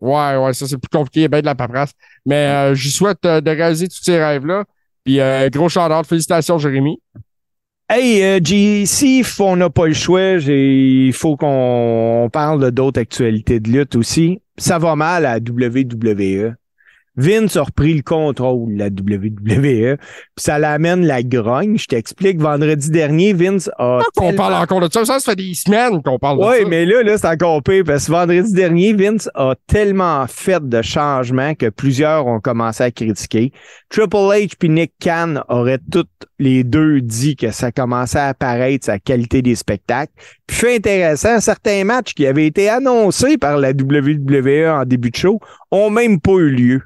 Ouais, 0.00 0.36
ouais, 0.44 0.52
ça 0.52 0.66
c'est 0.66 0.78
plus 0.78 0.88
compliqué, 0.90 1.20
il 1.20 1.22
y 1.22 1.26
a 1.26 1.28
bien 1.28 1.40
de 1.40 1.46
la 1.46 1.54
paperasse. 1.54 1.92
Mais 2.26 2.34
euh, 2.36 2.74
j'y 2.74 2.90
souhaite 2.90 3.24
euh, 3.24 3.40
de 3.40 3.50
réaliser 3.50 3.88
tous 3.88 4.00
ces 4.02 4.22
rêves-là. 4.22 4.64
Puis 5.04 5.20
euh, 5.20 5.48
gros 5.50 5.68
shout-out, 5.68 6.06
félicitations 6.06 6.58
Jérémy. 6.58 7.00
Hey, 7.88 8.40
JC, 8.42 9.22
faut- 9.22 9.44
on 9.44 9.56
n'a 9.56 9.68
pas 9.70 9.86
le 9.86 9.92
choix. 9.94 10.36
Il 10.38 11.12
faut 11.12 11.36
qu'on 11.36 12.24
on 12.24 12.30
parle 12.30 12.70
d'autres 12.70 13.00
actualités 13.00 13.60
de 13.60 13.70
lutte 13.70 13.94
aussi. 13.96 14.40
Ça 14.56 14.78
va 14.78 14.96
mal 14.96 15.26
à 15.26 15.38
WWE. 15.38 16.54
Vince 17.16 17.56
a 17.56 17.62
repris 17.62 17.94
le 17.94 18.02
contrôle 18.02 18.74
de 18.74 18.78
la 18.78 18.86
WWE. 18.86 19.96
Puis 19.96 19.98
ça 20.36 20.58
l'amène 20.58 21.06
la 21.06 21.22
grogne. 21.22 21.78
Je 21.78 21.86
t'explique, 21.86 22.40
vendredi 22.40 22.90
dernier, 22.90 23.32
Vince 23.32 23.70
a. 23.78 24.00
On 24.16 24.20
tellement- 24.30 24.36
parle 24.36 24.54
encore 24.62 24.80
de 24.80 24.92
ça. 24.92 25.04
Ça, 25.04 25.20
ça 25.20 25.32
fait 25.32 25.36
des 25.36 25.54
semaines 25.54 26.02
qu'on 26.02 26.18
parle 26.18 26.38
de 26.40 26.44
Oui, 26.44 26.62
ça. 26.62 26.68
mais 26.68 26.84
là, 26.84 27.02
là, 27.02 27.16
c'est 27.16 27.28
encore 27.28 27.62
pire 27.62 27.84
parce 27.86 28.06
que 28.06 28.12
vendredi 28.12 28.52
dernier, 28.52 28.92
Vince 28.94 29.28
a 29.34 29.54
tellement 29.66 30.26
fait 30.26 30.68
de 30.68 30.82
changements 30.82 31.54
que 31.54 31.68
plusieurs 31.68 32.26
ont 32.26 32.40
commencé 32.40 32.82
à 32.82 32.90
critiquer. 32.90 33.52
Triple 33.90 34.16
H 34.16 34.52
puis 34.58 34.68
Nick 34.68 34.92
Khan 35.00 35.36
auraient 35.48 35.78
toutes 35.92 36.08
les 36.40 36.64
deux 36.64 37.00
dit 37.00 37.36
que 37.36 37.52
ça 37.52 37.70
commençait 37.70 38.18
à 38.18 38.28
apparaître 38.28 38.86
sa 38.86 38.98
qualité 38.98 39.40
des 39.40 39.54
spectacles. 39.54 40.12
Puis 40.46 40.56
fait 40.56 40.76
intéressant, 40.76 41.40
certains 41.40 41.84
matchs 41.84 42.12
qui 42.14 42.26
avaient 42.26 42.46
été 42.46 42.68
annoncés 42.68 43.38
par 43.38 43.56
la 43.58 43.70
WWE 43.70 44.66
en 44.68 44.84
début 44.84 45.10
de 45.10 45.16
show 45.16 45.38
ont 45.70 45.90
même 45.90 46.20
pas 46.20 46.32
eu 46.32 46.50
lieu. 46.50 46.82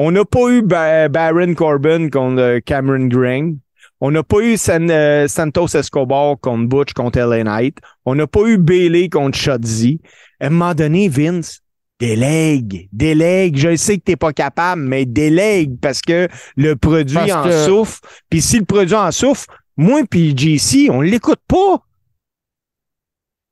On 0.00 0.12
n'a 0.12 0.24
pas 0.24 0.48
eu 0.50 0.62
Ba- 0.62 1.08
Baron 1.08 1.54
Corbin 1.54 2.08
contre 2.08 2.40
euh, 2.40 2.60
Cameron 2.64 3.06
Green. 3.08 3.58
On 4.00 4.12
n'a 4.12 4.22
pas 4.22 4.38
eu 4.38 4.56
San- 4.56 4.88
euh, 4.92 5.26
Santos 5.26 5.74
Escobar 5.74 6.38
contre 6.40 6.68
Butch 6.68 6.92
contre 6.92 7.18
LA 7.18 7.42
Knight. 7.42 7.78
On 8.04 8.14
n'a 8.14 8.28
pas 8.28 8.46
eu 8.46 8.56
Bailey 8.58 9.08
contre 9.08 9.36
Shotzi. 9.36 10.00
À 10.40 10.46
un 10.46 10.50
moment 10.50 10.72
donné, 10.74 11.08
Vince, 11.08 11.62
délègue, 11.98 12.88
délègue. 12.92 13.56
Je 13.56 13.74
sais 13.74 13.98
que 13.98 14.04
t'es 14.04 14.14
pas 14.14 14.32
capable, 14.32 14.82
mais 14.82 15.04
délègue 15.04 15.80
parce 15.80 16.00
que 16.00 16.28
le 16.56 16.76
produit 16.76 17.16
Parce 17.16 17.32
en 17.32 17.42
que- 17.42 17.64
souffre. 17.66 18.00
Puis 18.30 18.40
si 18.40 18.60
le 18.60 18.64
produit 18.66 18.94
en 18.94 19.10
souffre, 19.10 19.46
moi 19.76 20.02
puis 20.08 20.32
JC, 20.36 20.90
on 20.90 21.00
l'écoute 21.00 21.40
pas. 21.48 21.82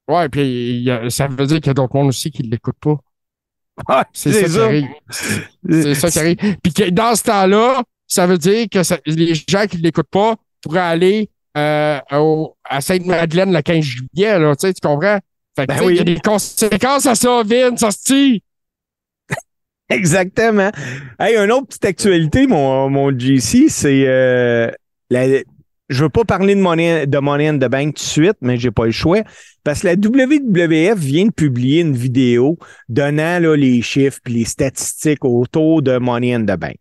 Ouais, 0.09 0.29
puis 0.29 0.89
ça 1.09 1.27
veut 1.27 1.47
dire 1.47 1.57
qu'il 1.57 1.67
y 1.67 1.71
a 1.71 1.75
d'autres 1.75 1.97
mondes 1.97 2.07
aussi 2.09 2.31
qui 2.31 2.45
ne 2.45 2.51
l'écoutent 2.53 2.79
pas. 2.81 2.97
Ah, 3.89 4.05
C'est 4.13 4.33
ça, 4.33 4.49
qui 4.49 4.59
arrive. 4.59 4.87
C'est 5.69 5.95
ça 5.95 6.11
qui 6.11 6.19
arrive. 6.19 6.37
Puis 6.63 6.73
que 6.73 6.91
dans 6.91 7.15
ce 7.15 7.23
temps-là, 7.25 7.83
ça 8.07 8.27
veut 8.27 8.39
dire 8.39 8.67
que 8.73 8.83
ça- 8.83 8.99
les 9.05 9.35
gens 9.35 9.67
qui 9.67 9.77
ne 9.79 9.83
l'écoutent 9.83 10.09
pas 10.11 10.35
pourraient 10.63 10.81
aller 10.81 11.31
euh, 11.59 11.99
au- 12.13 12.55
à 12.65 12.81
Sainte-Madeleine 12.81 13.53
le 13.53 13.63
15 13.63 13.83
juillet, 13.85 14.39
là, 14.39 14.55
tu 14.57 14.71
comprends? 14.83 15.19
Fait 15.59 15.67
que, 15.67 15.73
Ben 15.73 15.81
oui. 15.85 15.95
il 15.95 15.97
y 15.97 16.01
a 16.01 16.05
des 16.05 16.21
conséquences 16.21 17.07
à 17.07 17.15
ça, 17.15 17.43
Vin, 17.45 17.75
ça 17.77 17.91
se 17.91 18.03
tire. 18.05 18.41
Exactement. 19.89 20.71
Hey, 21.19 21.37
une 21.37 21.53
autre 21.53 21.69
petite 21.69 21.85
actualité, 21.85 22.47
mon, 22.47 22.91
mon 22.91 23.17
GC, 23.17 23.69
c'est 23.69 24.05
euh, 24.07 24.71
la- 25.11 25.43
je 25.89 26.03
veux 26.03 26.09
pas 26.09 26.25
parler 26.25 26.55
de 26.55 26.61
Money, 26.61 27.07
de 27.07 27.19
Money 27.19 27.49
in 27.49 27.59
the 27.59 27.71
Bank 27.71 27.95
tout 27.95 28.03
de 28.03 28.09
suite, 28.09 28.37
mais 28.41 28.57
j'ai 28.57 28.71
pas 28.71 28.87
le 28.87 28.93
choix. 28.93 29.23
Parce 29.63 29.81
que 29.81 29.87
la 29.87 29.95
WWF 29.95 30.99
vient 30.99 31.27
de 31.27 31.33
publier 31.33 31.81
une 31.81 31.97
vidéo 31.97 32.59
donnant 32.89 33.39
là, 33.39 33.57
les 33.57 33.83
chiffres 33.83 34.19
et 34.27 34.31
les 34.31 34.45
statistiques 34.45 35.25
autour 35.25 35.83
de 35.83 35.99
Money 35.99 36.35
in 36.35 36.43
the 36.43 36.59
Bank. 36.59 36.79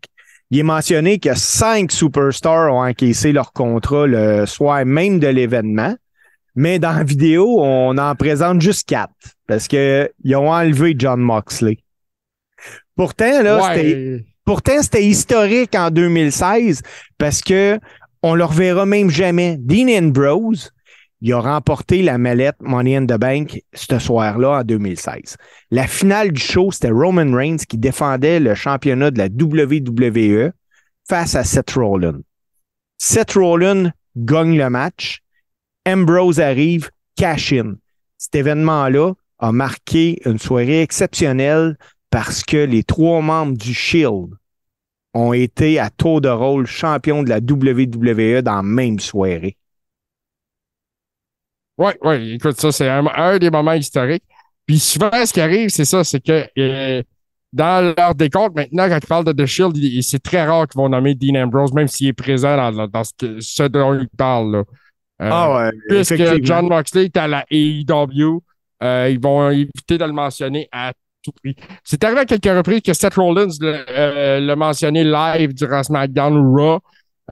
Il 0.51 0.59
est 0.59 0.63
mentionné 0.63 1.19
que 1.19 1.35
cinq 1.35 1.91
superstars 1.91 2.73
ont 2.73 2.83
encaissé 2.83 3.31
leur 3.31 3.51
contrat 3.53 4.07
le 4.07 4.45
soir 4.45 4.85
même 4.85 5.19
de 5.19 5.27
l'événement. 5.27 5.95
Mais 6.55 6.79
dans 6.79 6.93
la 6.93 7.03
vidéo, 7.03 7.57
on 7.59 7.97
en 7.97 8.15
présente 8.15 8.61
juste 8.61 8.87
quatre. 8.87 9.11
Parce 9.47 9.67
qu'ils 9.67 10.35
ont 10.35 10.51
enlevé 10.51 10.95
John 10.97 11.19
Moxley. 11.19 11.79
Pourtant, 12.95 13.41
là, 13.43 13.73
c'était. 13.73 14.25
Pourtant, 14.45 14.81
c'était 14.83 15.03
historique 15.03 15.73
en 15.73 15.89
2016 15.89 16.83
parce 17.17 17.41
que 17.41 17.79
on 18.25 18.33
le 18.33 18.43
reverra 18.43 18.87
même 18.87 19.11
jamais. 19.11 19.55
Dean 19.59 19.87
Ambrose, 19.87 20.71
il 21.21 21.31
a 21.31 21.39
remporté 21.39 22.01
la 22.01 22.17
mallette 22.17 22.55
Money 22.59 22.95
in 22.95 23.05
the 23.05 23.19
Bank 23.19 23.61
ce 23.71 23.99
soir-là 23.99 24.61
en 24.61 24.63
2016. 24.63 25.37
La 25.69 25.85
finale 25.85 26.31
du 26.31 26.41
show, 26.41 26.71
c'était 26.71 26.89
Roman 26.89 27.31
Reigns 27.31 27.63
qui 27.69 27.77
défendait 27.77 28.39
le 28.39 28.55
championnat 28.55 29.11
de 29.11 29.19
la 29.19 29.27
WWE 29.27 30.51
face 31.07 31.35
à 31.35 31.43
Seth 31.43 31.73
Rollins. 31.73 32.19
Seth 32.97 33.33
Rollins 33.33 33.91
gagne 34.17 34.57
le 34.57 34.71
match. 34.71 35.21
Ambrose 35.87 36.39
arrive, 36.39 36.89
cash 37.15 37.53
in. 37.53 37.75
Cet 38.17 38.33
événement-là 38.33 39.13
a 39.37 39.51
marqué 39.51 40.19
une 40.25 40.39
soirée 40.39 40.81
exceptionnelle 40.81 41.77
parce 42.09 42.43
que 42.43 42.57
les 42.57 42.83
trois 42.83 43.21
membres 43.21 43.55
du 43.55 43.75
Shield 43.75 44.29
ont 45.15 45.33
été 45.33 45.79
à 45.79 45.89
tour 45.89 46.21
de 46.21 46.29
rôle 46.29 46.67
champions 46.67 47.23
de 47.23 47.29
la 47.29 47.37
WWE 47.37 48.41
dans 48.41 48.57
la 48.57 48.63
même 48.63 48.99
soirée. 48.99 49.57
Ouais, 51.77 51.97
ouais, 52.03 52.27
écoute, 52.31 52.59
ça, 52.59 52.71
c'est 52.71 52.89
un, 52.89 53.05
un 53.07 53.37
des 53.37 53.49
moments 53.49 53.73
historiques. 53.73 54.23
Puis 54.65 54.79
souvent, 54.79 55.11
ce 55.25 55.33
qui 55.33 55.41
arrive, 55.41 55.69
c'est 55.69 55.85
ça, 55.85 56.03
c'est 56.03 56.23
que 56.23 56.47
euh, 56.57 57.01
dans 57.53 57.93
leur 57.97 58.13
décompte, 58.13 58.55
maintenant, 58.55 58.89
quand 58.89 58.99
ils 59.01 59.07
parlent 59.07 59.25
de 59.25 59.43
The 59.43 59.45
Shield, 59.45 59.77
c'est 60.01 60.21
très 60.21 60.45
rare 60.45 60.67
qu'ils 60.67 60.79
vont 60.79 60.89
nommer 60.89 61.15
Dean 61.15 61.35
Ambrose, 61.35 61.73
même 61.73 61.87
s'il 61.87 62.07
est 62.07 62.13
présent 62.13 62.55
dans, 62.71 62.87
dans 62.87 63.03
ce, 63.03 63.67
dont 63.67 63.93
ils 63.97 64.09
parlent. 64.09 64.51
Là. 64.51 64.63
Euh, 65.21 65.69
ouais. 65.69 65.71
puisque 65.87 66.43
John 66.43 66.67
Moxley 66.67 67.05
est 67.05 67.17
à 67.17 67.27
la 67.27 67.45
AEW, 67.49 68.43
euh, 68.83 69.09
ils 69.09 69.19
vont 69.19 69.49
éviter 69.49 69.97
de 69.97 70.03
le 70.03 70.11
mentionner 70.11 70.67
à 70.73 70.91
C'est 71.83 72.03
arrivé 72.03 72.21
à 72.21 72.25
quelques 72.25 72.45
reprises 72.45 72.81
que 72.81 72.93
Seth 72.93 73.15
Rollins 73.15 73.49
euh, 73.61 74.39
l'a 74.39 74.55
mentionné 74.55 75.03
live 75.03 75.53
durant 75.53 75.83
SmackDown 75.83 76.37
Raw, 76.55 76.79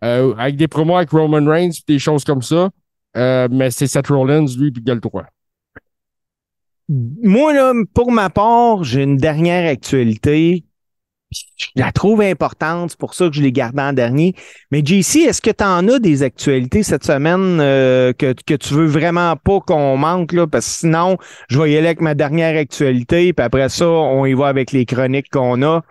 euh, 0.04 0.34
avec 0.38 0.56
des 0.56 0.68
promos 0.68 0.98
avec 0.98 1.10
Roman 1.12 1.46
Reigns, 1.46 1.72
des 1.88 2.00
choses 2.00 2.24
comme 2.24 2.42
ça. 2.42 2.70
Euh, 3.16 3.48
mais 3.52 3.72
c'est 3.72 3.88
Seth 3.88 4.08
Rollins, 4.08 4.46
lui, 4.58 4.72
puis 4.72 4.84
il 4.86 4.92
a 4.92 4.96
le 4.96 5.00
droit. 5.00 5.26
Moi, 6.90 7.54
là, 7.54 7.74
pour 7.94 8.12
ma 8.12 8.30
part, 8.30 8.84
j'ai 8.84 9.04
une 9.04 9.18
dernière 9.18 9.70
actualité. 9.70 10.66
Je 11.58 11.68
la 11.76 11.92
trouve 11.92 12.22
importante, 12.22 12.92
c'est 12.92 13.00
pour 13.00 13.14
ça 13.14 13.28
que 13.28 13.34
je 13.34 13.42
l'ai 13.42 13.52
gardée 13.52 13.82
en 13.82 13.94
dernier. 13.94 14.36
Mais 14.72 14.82
JC, 14.84 15.22
est-ce 15.28 15.42
que 15.42 15.52
tu 15.52 15.64
en 15.64 15.88
as 15.88 16.00
des 16.00 16.24
actualités 16.24 16.84
cette 16.84 17.04
semaine 17.04 17.60
euh, 17.60 18.14
que, 18.14 18.34
que 18.46 18.54
tu 18.54 18.74
veux 18.74 18.86
vraiment 18.86 19.36
pas 19.36 19.60
qu'on 19.60 19.98
manque? 19.98 20.32
Là? 20.32 20.48
Parce 20.48 20.66
que 20.66 20.72
sinon, 20.72 21.18
je 21.50 21.60
vais 21.60 21.72
y 21.72 21.78
aller 21.78 21.88
avec 21.88 22.02
ma 22.02 22.16
dernière 22.16 22.58
actualité, 22.58 23.34
puis 23.34 23.46
après 23.46 23.70
ça, 23.70 23.88
on 23.88 24.26
y 24.26 24.34
va 24.34 24.48
avec 24.48 24.72
les 24.72 24.86
chroniques 24.86 25.30
qu'on 25.32 25.62
a. 25.64 25.82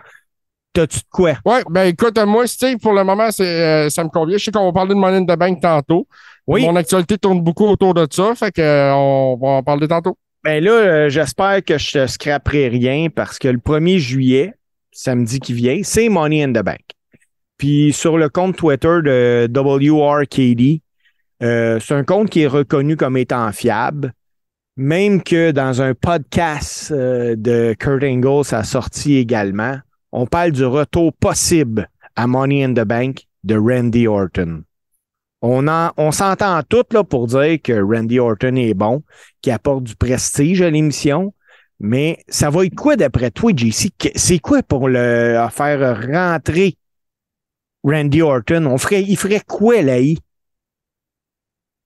T'as-tu 0.73 0.99
de 0.99 1.05
quoi? 1.11 1.35
Ouais, 1.45 1.63
ben 1.69 1.85
écoute, 1.85 2.19
moi, 2.25 2.47
Steve, 2.47 2.79
pour 2.79 2.95
le 2.95 3.05
moment, 3.05 3.31
c'est, 3.31 3.45
euh, 3.45 3.91
ça 3.91 4.05
me 4.05 4.09
convient. 4.09 4.39
Je 4.39 4.45
sais 4.45 4.51
qu'on 4.51 4.65
va 4.65 4.73
parler 4.73 4.95
de 4.95 4.99
Money 4.99 5.19
in 5.19 5.25
the 5.25 5.39
Bank 5.39 5.61
tantôt. 5.61 6.07
Oui. 6.47 6.63
Mon 6.63 6.77
actualité 6.77 7.19
tourne 7.19 7.43
beaucoup 7.43 7.67
autour 7.67 7.95
de 7.95 8.07
ça, 8.11 8.35
fait 8.35 8.51
que 8.53 8.63
euh, 8.63 8.95
on 8.95 9.39
va 9.41 9.49
en 9.49 9.63
parler 9.63 9.87
tantôt. 9.87 10.17
Ben 10.45 10.63
là, 10.63 10.73
euh, 10.73 11.09
j'espère 11.09 11.63
que 11.65 11.79
je 11.79 11.93
te 11.93 12.07
scraperai 12.07 12.69
rien 12.69 13.09
parce 13.15 13.39
que 13.39 13.49
le 13.49 13.59
1er 13.59 13.99
juillet, 13.99 14.55
samedi 14.93 15.41
qui 15.41 15.53
vient, 15.55 15.81
c'est 15.83 16.09
Money 16.09 16.43
in 16.45 16.53
the 16.53 16.63
Bank. 16.65 16.81
Puis 17.59 17.93
sur 17.93 18.19
le 18.19 18.29
compte 18.29 18.57
Twitter 18.57 18.99
de 19.03 19.49
WRKD, 19.53 20.83
euh, 21.43 21.81
c'est 21.81 21.95
un 21.95 22.05
compte 22.05 22.31
qui 22.31 22.43
est 22.43 22.47
reconnu 22.47 22.97
comme 22.97 23.17
étant 23.17 23.51
fiable. 23.53 24.13
Même 24.77 25.23
que 25.23 25.51
dans 25.51 25.83
un 25.83 25.95
podcast 25.95 26.91
euh, 26.93 27.35
de 27.37 27.75
Kurt 27.79 28.03
Angle, 28.03 28.45
ça 28.45 28.59
a 28.59 28.65
sorti 28.65 29.17
également, 29.17 29.77
on 30.13 30.27
parle 30.27 30.53
du 30.53 30.65
retour 30.65 31.13
possible 31.13 31.89
à 32.17 32.27
Money 32.27 32.65
in 32.65 32.73
the 32.73 32.85
Bank 32.87 33.27
de 33.45 33.57
Randy 33.57 34.07
Orton. 34.07 34.63
On, 35.43 35.67
en- 35.69 35.91
on 35.97 36.13
s'entend 36.13 36.61
toutes 36.69 36.95
là, 36.95 37.03
pour 37.05 37.27
dire 37.27 37.59
que 37.63 37.73
Randy 37.83 38.19
Orton 38.19 38.57
est 38.57 38.75
bon, 38.75 39.03
qui 39.43 39.51
apporte 39.51 39.85
du 39.85 39.97
prestige 39.97 40.63
à 40.63 40.71
l'émission. 40.71 41.35
Mais 41.83 42.19
ça 42.29 42.49
va 42.49 42.65
être 42.65 42.77
quoi 42.77 42.95
d'après 42.97 43.31
toi, 43.33 43.51
JC? 43.55 43.91
C'est 44.15 44.39
quoi 44.39 44.63
pour 44.63 44.89
le 44.89 45.37
faire 45.51 46.01
rentrer 46.07 46.77
Randy 47.83 48.23
Orton? 48.23 48.67
On 48.67 48.79
ferait, 48.79 49.03
il 49.03 49.17
ferait 49.17 49.43
quoi 49.47 49.83
là? 49.83 49.99
il? 49.99 50.17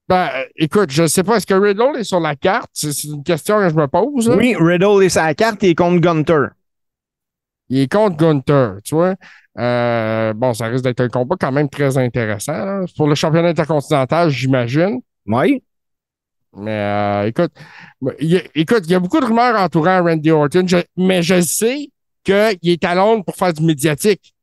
Ben, 0.08 0.28
euh, 0.36 0.44
écoute, 0.56 0.90
je 0.90 1.06
sais 1.06 1.24
pas, 1.24 1.36
est-ce 1.38 1.46
que 1.46 1.54
Riddle 1.54 1.96
est 1.98 2.04
sur 2.04 2.20
la 2.20 2.36
carte? 2.36 2.70
C'est 2.74 3.04
une 3.04 3.24
question 3.24 3.58
que 3.58 3.70
je 3.70 3.74
me 3.74 3.88
pose. 3.88 4.28
là. 4.28 4.36
Oui, 4.36 4.54
Riddle 4.56 5.02
est 5.02 5.08
sa 5.08 5.34
carte, 5.34 5.62
il 5.62 5.70
est 5.70 5.74
contre 5.74 6.00
Gunter. 6.00 6.46
Il 7.68 7.78
est 7.80 7.92
contre 7.92 8.16
Gunther, 8.16 8.76
tu 8.84 8.94
vois? 8.94 9.14
Euh, 9.58 10.32
bon, 10.34 10.54
ça 10.54 10.66
risque 10.66 10.84
d'être 10.84 11.00
un 11.00 11.08
combat 11.08 11.36
quand 11.40 11.50
même 11.50 11.68
très 11.68 11.98
intéressant. 11.98 12.52
là. 12.52 12.84
Pour 12.96 13.08
le 13.08 13.14
championnat 13.14 13.48
intercontinental, 13.48 14.30
j'imagine. 14.30 15.00
Oui. 15.26 15.62
Mais 16.56 16.70
euh, 16.72 17.26
écoute, 17.26 17.52
il 18.20 18.28
y 18.28 18.36
a, 18.38 18.40
écoute, 18.54 18.82
il 18.84 18.90
y 18.90 18.94
a 18.94 19.00
beaucoup 19.00 19.20
de 19.20 19.26
rumeurs 19.26 19.60
entourant 19.60 20.02
Randy 20.02 20.30
Orton, 20.30 20.64
je- 20.66 20.78
mais 20.96 21.22
je 21.22 21.40
sais 21.42 21.90
qu'il 22.24 22.58
est 22.62 22.84
à 22.84 22.94
Londres 22.94 23.24
pour 23.24 23.36
faire 23.36 23.52
du 23.52 23.62
médiatique. 23.62 24.34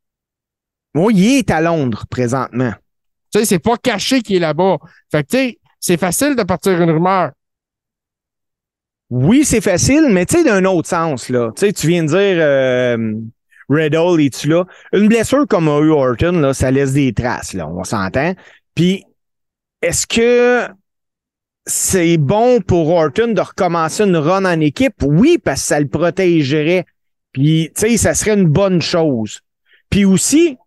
Moi, 0.94 1.12
il 1.14 1.40
est 1.40 1.50
à 1.52 1.60
Londres 1.60 2.06
présentement. 2.10 2.72
Tu 3.34 3.40
sais, 3.40 3.46
c'est 3.46 3.60
pas 3.60 3.78
caché 3.78 4.22
qu'il 4.22 4.36
est 4.36 4.40
là-bas. 4.40 4.78
Fait 5.12 5.24
que, 5.24 5.30
tu 5.30 5.38
sais, 5.38 5.60
c'est 5.80 5.98
facile 5.98 6.36
de 6.36 6.44
partir 6.44 6.80
une 6.80 6.92
rumeur. 6.92 7.32
Oui, 9.10 9.44
c'est 9.44 9.62
facile, 9.62 10.08
mais 10.12 10.26
tu 10.26 10.38
sais, 10.38 10.44
d'un 10.44 10.66
autre 10.66 10.88
sens, 10.88 11.30
là. 11.30 11.52
Tu 11.56 11.66
sais, 11.68 11.74
tu 11.74 11.88
viens 11.88 12.04
de 12.04 12.10
dire 12.10 12.18
euh, 12.20 13.14
Riddle, 13.70 14.22
es-tu 14.22 14.50
là? 14.50 14.66
Une 14.92 15.08
blessure 15.08 15.48
comme 15.48 15.68
a 15.68 15.80
eu 15.80 15.90
Orton, 15.92 16.32
là, 16.40 16.54
ça 16.54 16.72
laisse 16.72 16.94
des 16.94 17.14
traces, 17.14 17.54
là. 17.54 17.68
On 17.68 17.84
s'entend. 17.84 18.34
Puis, 18.76 19.04
est-ce 19.82 20.08
que 20.08 20.68
c'est 21.66 22.18
bon 22.18 22.62
pour 22.62 22.90
Orton 22.90 23.30
de 23.30 23.42
recommencer 23.42 24.04
une 24.04 24.18
run 24.18 24.46
en 24.46 24.60
équipe? 24.60 24.96
Oui, 25.02 25.38
parce 25.38 25.62
que 25.62 25.68
ça 25.68 25.80
le 25.80 25.88
protégerait. 25.88 26.86
Puis, 27.32 27.72
tu 27.76 27.82
sais, 27.82 27.98
ça 27.98 28.14
serait 28.14 28.34
une 28.34 28.48
bonne 28.48 28.82
chose. 28.82 29.40
Puis 29.90 30.06
aussi, 30.06 30.58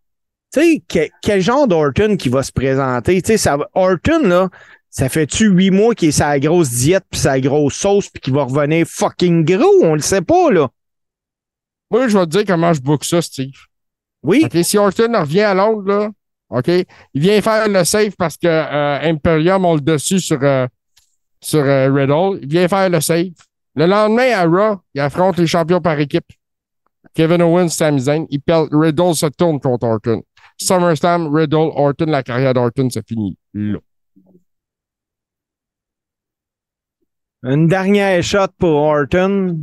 tu 0.53 0.61
sais, 0.61 0.83
que- 0.89 1.09
quel 1.23 1.41
genre 1.41 1.69
d'Orton 1.69 2.17
qui 2.17 2.29
va 2.29 2.43
se 2.43 2.53
présenter? 2.53 3.21
Tu 3.23 3.37
sais, 3.37 3.51
Orton, 3.75 4.21
là, 4.23 4.49
ça 4.91 5.09
fait-tu 5.09 5.49
huit 5.49 5.71
mois 5.71 5.95
qu'il 5.95 6.09
est 6.09 6.13
sa 6.13 6.39
grosse 6.41 6.71
diète 6.71 7.05
puis 7.11 7.21
sa 7.21 7.39
grosse 7.41 7.75
sauce 7.75 8.09
puis 8.09 8.21
qu'il 8.21 8.35
va 8.35 8.45
revenir 8.45 8.87
fucking 8.87 9.45
gros? 9.45 9.85
On 9.85 9.95
le 9.95 10.01
sait 10.01 10.23
pas, 10.23 10.51
là. 10.51 10.69
Moi, 11.91 12.09
je 12.09 12.19
vais 12.19 12.25
te 12.25 12.31
dire 12.31 12.45
comment 12.47 12.73
je 12.73 12.81
book 12.81 13.05
ça, 13.05 13.21
Steve. 13.23 13.55
Oui, 14.23 14.43
OK, 14.45 14.65
si 14.65 14.79
Orton 14.79 15.13
revient 15.21 15.43
à 15.43 15.55
Londres, 15.55 15.87
là, 15.87 16.11
OK, 16.49 16.69
il 16.69 17.21
vient 17.21 17.41
faire 17.41 17.69
le 17.69 17.85
save 17.85 18.13
parce 18.17 18.37
que 18.37 18.47
euh, 18.47 18.99
Imperium 19.03 19.65
ont 19.65 19.75
le 19.75 19.81
dessus 19.81 20.21
sur, 20.21 20.43
euh, 20.43 20.67
sur 21.47 21.65
euh, 21.65 21.93
Riddle. 21.93 22.41
Il 22.43 22.49
vient 22.49 22.67
faire 22.67 22.91
le 22.91 23.01
save. 23.01 23.31
Le 23.77 23.87
lendemain, 23.87 24.33
à 24.33 24.45
Raw, 24.47 24.81
il 24.95 25.01
affronte 25.01 25.39
les 25.39 25.47
champions 25.47 25.81
par 25.81 25.99
équipe. 26.01 26.27
Kevin 27.15 27.41
Owens, 27.43 27.69
Sami 27.69 28.01
Zayn. 28.01 28.27
Il 28.31 28.41
perd, 28.41 28.69
Riddle 28.73 29.15
se 29.15 29.27
tourne 29.27 29.61
contre 29.61 29.87
Orton. 29.87 30.23
SummerSlam, 30.59 31.33
Riddle, 31.33 31.71
Orton, 31.75 32.07
la 32.07 32.23
carrière 32.25 32.53
d'Orton, 32.53 32.89
c'est 32.91 33.07
fini. 33.07 33.39
Là. 33.55 33.79
une 37.45 37.69
dernière 37.69 38.21
shot 38.25 38.49
pour 38.59 38.83
Orton. 38.83 39.61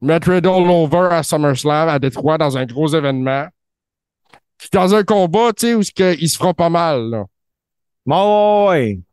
Mettre 0.00 0.30
Riddle 0.30 0.70
over 0.70 1.08
à 1.10 1.22
SummerSlam, 1.22 1.88
à 1.90 1.98
Détroit, 1.98 2.38
dans 2.38 2.56
un 2.56 2.64
gros 2.64 2.88
événement. 2.88 3.46
Puis 4.56 4.70
dans 4.72 4.94
un 4.94 5.04
combat, 5.04 5.52
tu 5.52 5.66
sais, 5.66 5.74
où 5.74 5.82
il 5.82 6.28
se 6.28 6.38
fera 6.38 6.54
pas 6.54 6.70
mal, 6.70 7.10
là. 7.10 7.24
Bon, 8.06 8.68
ouais. 8.70 9.03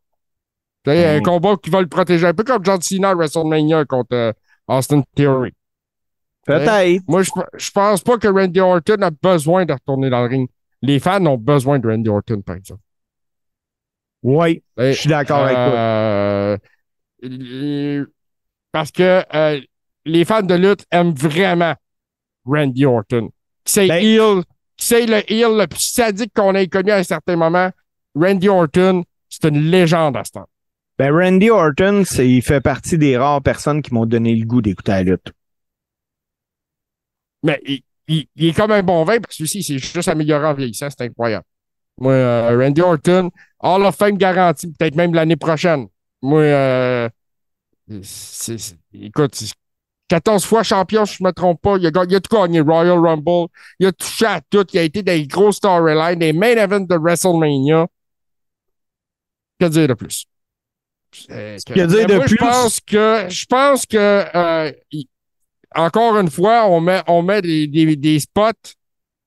Sais, 0.86 1.06
Un 1.16 1.20
Mm. 1.20 1.24
combat 1.24 1.56
qui 1.62 1.70
va 1.70 1.82
le 1.82 1.88
protéger, 1.88 2.26
un 2.28 2.34
peu 2.34 2.44
comme 2.44 2.64
John 2.66 2.82
Cena 2.82 3.10
à 3.12 3.16
WrestleMania 3.16 3.86
contre 3.86 4.14
euh, 4.16 4.32
Austin 4.68 5.04
Theory. 5.16 5.54
Peut-être. 6.46 7.04
Moi, 7.08 7.22
je, 7.22 7.30
je 7.56 7.70
pense 7.72 8.02
pas 8.02 8.18
que 8.18 8.28
Randy 8.28 8.60
Orton 8.60 9.02
a 9.02 9.12
besoin 9.12 9.64
de 9.66 9.74
retourner 9.74 10.10
dans 10.10 10.22
le 10.24 10.28
ring. 10.28 10.50
Les 10.82 11.00
fans 11.00 11.24
ont 11.28 11.38
besoin 11.38 11.78
de 11.78 11.88
Randy 11.88 12.10
Orton, 12.10 12.42
par 12.42 12.56
exemple. 12.56 12.82
Oui, 14.24 14.64
je 14.78 14.92
suis 14.94 15.10
d'accord 15.10 15.40
avec 15.46 15.56
toi. 15.56 16.58
euh, 17.24 18.06
Parce 18.72 18.92
que 18.92 19.24
euh, 19.36 19.60
les 20.06 20.26
fans 20.26 20.42
de 20.42 20.56
lutte 20.56 20.86
aiment 20.92 21.14
vraiment 21.14 21.76
Randy 22.46 22.86
Orton. 22.86 23.30
C'est 23.66 23.88
Ben- 23.88 24.04
heel, 24.04 24.44
c'est 24.78 25.06
le 25.06 25.22
heel 25.32 25.58
le 25.58 25.68
plus 25.68 25.80
sadique 25.92 26.32
qu'on 26.36 26.56
ait 26.56 26.68
connu 26.68 26.92
à 26.92 26.98
un 26.98 27.04
certain 27.04 27.36
moment. 27.36 27.70
Randy 28.16 28.50
Orton, 28.50 29.04
c'est 29.30 29.46
une 29.48 29.70
légende 29.70 30.18
à 30.18 30.24
ce 30.24 30.32
temps. 30.32 30.48
Ben, 31.02 31.12
Randy 31.12 31.49
Orton, 31.49 32.04
il 32.20 32.41
fait 32.43 32.62
partie 32.62 32.97
des 32.97 33.18
rares 33.18 33.41
personnes 33.41 33.82
qui 33.82 33.91
m'ont 33.91 34.06
donné 34.06 34.36
le 34.36 34.45
goût 34.45 34.62
d'écouter 34.62 34.91
la 34.91 35.04
lutte. 35.04 35.34
Mais 37.43 37.60
il, 37.66 37.82
il- 38.08 38.28
il 38.36 38.45
est 38.49 38.54
comme 38.54 38.72
un 38.72 38.84
bon 38.84 39.04
vin 39.04 39.20
parce 39.20 39.38
que 39.38 39.43
aussi, 39.43 39.60
il 39.60 39.64
s'est 39.64 39.78
juste 39.80 40.08
amélioré 40.08 40.45
en 40.45 40.54
vieillissant. 40.54 40.88
C'est 40.89 41.02
incroyable. 41.06 41.45
Moi, 41.99 42.14
euh, 42.14 42.58
Randy 42.60 42.82
Orton, 42.82 43.32
Hall 43.62 43.86
of 43.86 43.95
Fame 43.95 44.18
garanti, 44.18 44.68
peut-être 44.72 44.95
même 44.95 45.14
l'année 45.14 45.38
prochaine. 45.38 45.88
Moi, 46.22 46.41
euh, 46.41 47.10
écoute, 48.93 49.36
c'est 49.36 49.52
14 50.08 50.43
fois 50.45 50.64
champion, 50.64 51.06
si 51.06 51.18
je 51.18 51.24
ne 51.24 51.30
me 51.30 51.34
trompe 51.34 51.62
pas. 51.62 51.78
Il 51.78 51.86
a, 51.88 51.91
il 52.08 52.16
a 52.16 52.20
tout 52.20 52.36
gagné. 52.36 52.60
Royal 52.62 52.99
Rumble. 52.99 53.47
Il 53.80 53.88
a 53.88 53.91
touché 53.91 54.26
à 54.26 54.41
tout. 54.49 54.66
Il 54.74 54.80
a 54.80 54.84
été 54.84 55.02
les 55.02 55.28
gros 55.28 55.52
storylines, 55.52 56.20
des 56.20 56.34
main 56.34 56.58
events 56.58 56.82
de 56.88 56.95
WrestleMania. 56.95 57.88
Que 59.60 59.70
dire 59.70 59.88
de 59.88 59.93
plus? 59.93 60.26
Euh, 61.30 61.57
Que 61.66 61.86
dire 61.86 62.07
de 62.07 62.16
moi, 62.16 62.26
plus? 62.26 62.36
Je 62.36 62.41
pense 62.41 62.80
que, 62.80 63.26
je 63.30 63.45
pense 63.45 63.86
que 63.86 64.26
euh, 64.36 64.72
encore 65.76 66.18
une 66.18 66.30
fois, 66.30 66.68
on 66.68 66.80
met, 66.82 67.01
on 67.07 67.22
met 67.22 67.41
des, 67.41 67.68
des, 67.68 67.95
des 67.95 68.20
spots 68.20 68.51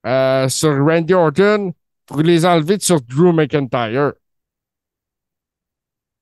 euh, 0.05 0.47
sur 0.49 0.77
Randy 0.85 1.13
Orton 1.13 1.73
pour 2.05 2.21
les 2.21 2.45
enlever 2.45 2.77
sur 2.79 3.01
Drew 3.01 3.33
McIntyre. 3.33 4.13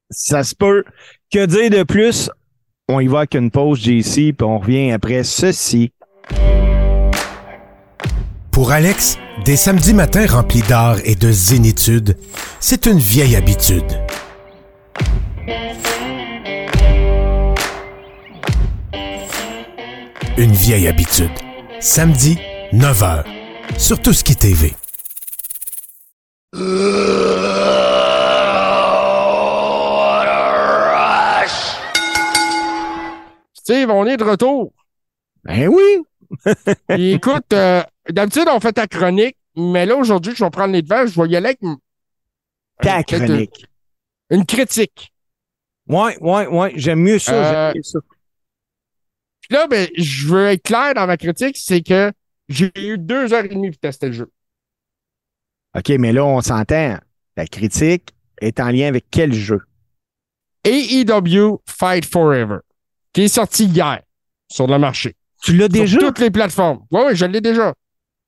Ça 0.09 0.43
se 0.43 0.55
peut. 0.55 0.83
Que 1.31 1.45
dire 1.45 1.69
de 1.69 1.83
plus? 1.83 2.29
On 2.89 2.99
y 2.99 3.07
va 3.07 3.19
avec 3.19 3.35
une 3.35 3.49
pause, 3.49 3.79
JC, 3.79 4.33
puis 4.33 4.43
on 4.43 4.59
revient 4.59 4.91
après 4.91 5.23
ceci. 5.23 5.91
Pour 8.51 8.71
Alex, 8.71 9.17
des 9.45 9.55
samedis 9.55 9.93
matins 9.93 10.27
remplis 10.27 10.61
d'art 10.61 10.97
et 11.05 11.15
de 11.15 11.31
zénitude, 11.31 12.17
c'est 12.59 12.85
une 12.85 12.99
vieille 12.99 13.35
habitude. 13.35 13.83
Une 20.37 20.51
vieille 20.53 20.87
habitude. 20.87 21.31
Samedi, 21.81 22.37
9h. 22.71 23.25
Sur 23.77 24.01
Tout 24.01 24.13
ce 24.13 24.23
qui 24.23 24.37
TV. 24.37 24.73
Steve, 33.53 33.89
on 33.89 34.05
est 34.05 34.15
de 34.15 34.23
retour. 34.23 34.71
Ben 35.43 35.67
oui. 35.67 36.03
Écoute, 36.89 37.51
euh, 37.51 37.83
d'habitude, 38.09 38.47
on 38.49 38.61
fait 38.61 38.73
ta 38.73 38.87
chronique, 38.87 39.35
mais 39.57 39.85
là, 39.85 39.97
aujourd'hui, 39.97 40.33
je 40.35 40.43
vais 40.43 40.49
prendre 40.49 40.71
les 40.73 40.81
devants. 40.81 41.05
Je 41.05 41.21
vais 41.21 41.27
y 41.27 41.35
aller 41.35 41.47
avec 41.47 41.59
Ta 42.81 43.03
chronique. 43.03 43.65
Une 44.29 44.45
critique. 44.45 45.12
Ouais, 45.87 46.17
ouais, 46.21 46.47
ouais. 46.47 46.73
J'aime 46.75 46.99
mieux 46.99 47.19
ça. 47.19 47.33
Euh, 47.33 47.51
j'aime 47.51 47.77
mieux 47.77 47.83
ça. 47.83 47.99
Puis 49.41 49.53
là, 49.57 49.67
ben, 49.67 49.87
je 49.97 50.27
veux 50.27 50.47
être 50.47 50.63
clair 50.63 50.93
dans 50.93 51.05
ma 51.05 51.17
critique, 51.17 51.57
c'est 51.57 51.81
que 51.81 52.11
j'ai 52.47 52.71
eu 52.77 52.97
deux 52.97 53.33
heures 53.33 53.45
et 53.45 53.49
demie 53.49 53.71
pour 53.71 53.79
tester 53.79 54.07
le 54.07 54.13
jeu. 54.13 54.31
OK, 55.77 55.89
mais 55.99 56.13
là, 56.13 56.23
on 56.23 56.41
s'entend. 56.41 56.97
La 57.35 57.47
critique 57.47 58.09
est 58.39 58.59
en 58.59 58.69
lien 58.69 58.87
avec 58.87 59.05
quel 59.09 59.33
jeu? 59.33 59.61
AEW 60.63 61.61
Fight 61.67 62.05
Forever, 62.05 62.59
qui 63.11 63.23
est 63.23 63.27
sorti 63.27 63.65
hier 63.65 64.01
sur 64.49 64.67
le 64.67 64.77
marché. 64.77 65.15
Tu 65.43 65.57
l'as 65.57 65.67
déjà? 65.67 65.99
Sur 65.99 66.07
toutes 66.07 66.19
les 66.19 66.31
plateformes. 66.31 66.85
Oui, 66.91 67.01
oui, 67.07 67.15
je 67.15 67.25
l'ai 67.25 67.41
déjà. 67.41 67.73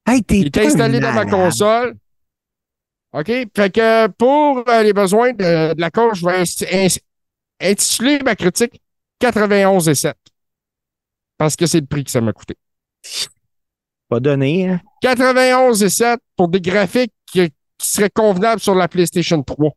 Hey, 0.08 0.22
t'es 0.24 0.40
Il 0.40 0.48
est 0.48 0.58
installé 0.58 1.00
dans 1.00 1.14
ma 1.14 1.26
console. 1.26 1.96
OK? 3.14 3.28
Fait 3.28 3.74
que 3.74 4.08
pour 4.08 4.68
euh, 4.68 4.84
les 4.84 4.92
besoins 4.92 5.32
de, 5.32 5.74
de 5.74 5.80
la 5.80 5.90
cause, 5.90 6.20
je 6.20 6.26
vais 6.26 6.88
intituler 7.62 8.20
ma 8.24 8.36
critique 8.36 8.82
91 9.20 9.88
et 9.90 9.96
7. 9.96 10.16
Parce 11.38 11.56
que 11.56 11.66
c'est 11.66 11.80
le 11.82 11.86
prix 11.86 12.04
que 12.04 12.12
ça 12.12 12.22
m'a 12.22 12.34
coûté. 12.34 12.56
Pas 14.10 14.20
donné, 14.20 14.68
hein? 14.70 14.82
91 15.02 15.82
et 15.84 15.90
7 15.90 16.20
pour 16.36 16.48
des 16.48 16.62
graphiques 16.62 17.14
qui, 17.26 17.50
qui 17.78 17.88
seraient 17.88 18.10
convenables 18.10 18.62
sur 18.62 18.76
la 18.76 18.88
PlayStation 18.88 19.42
3. 19.42 19.72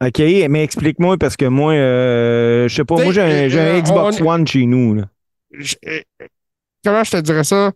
OK, 0.00 0.18
mais 0.48 0.62
explique-moi 0.62 1.18
parce 1.18 1.36
que 1.36 1.46
moi, 1.46 1.72
euh, 1.72 2.68
je 2.68 2.74
sais 2.76 2.84
pas, 2.84 2.94
T'sais, 2.96 3.04
moi 3.04 3.12
j'ai 3.12 3.22
un, 3.22 3.48
j'ai 3.48 3.60
un 3.60 3.64
euh, 3.76 3.80
Xbox 3.82 4.20
on- 4.20 4.26
One 4.28 4.46
chez 4.46 4.64
nous. 4.64 4.94
Là. 4.94 5.08
Je- 5.50 5.74
euh, 5.86 6.00
comment 6.84 7.02
je 7.02 7.10
te 7.10 7.16
dirais 7.16 7.42
ça? 7.42 7.72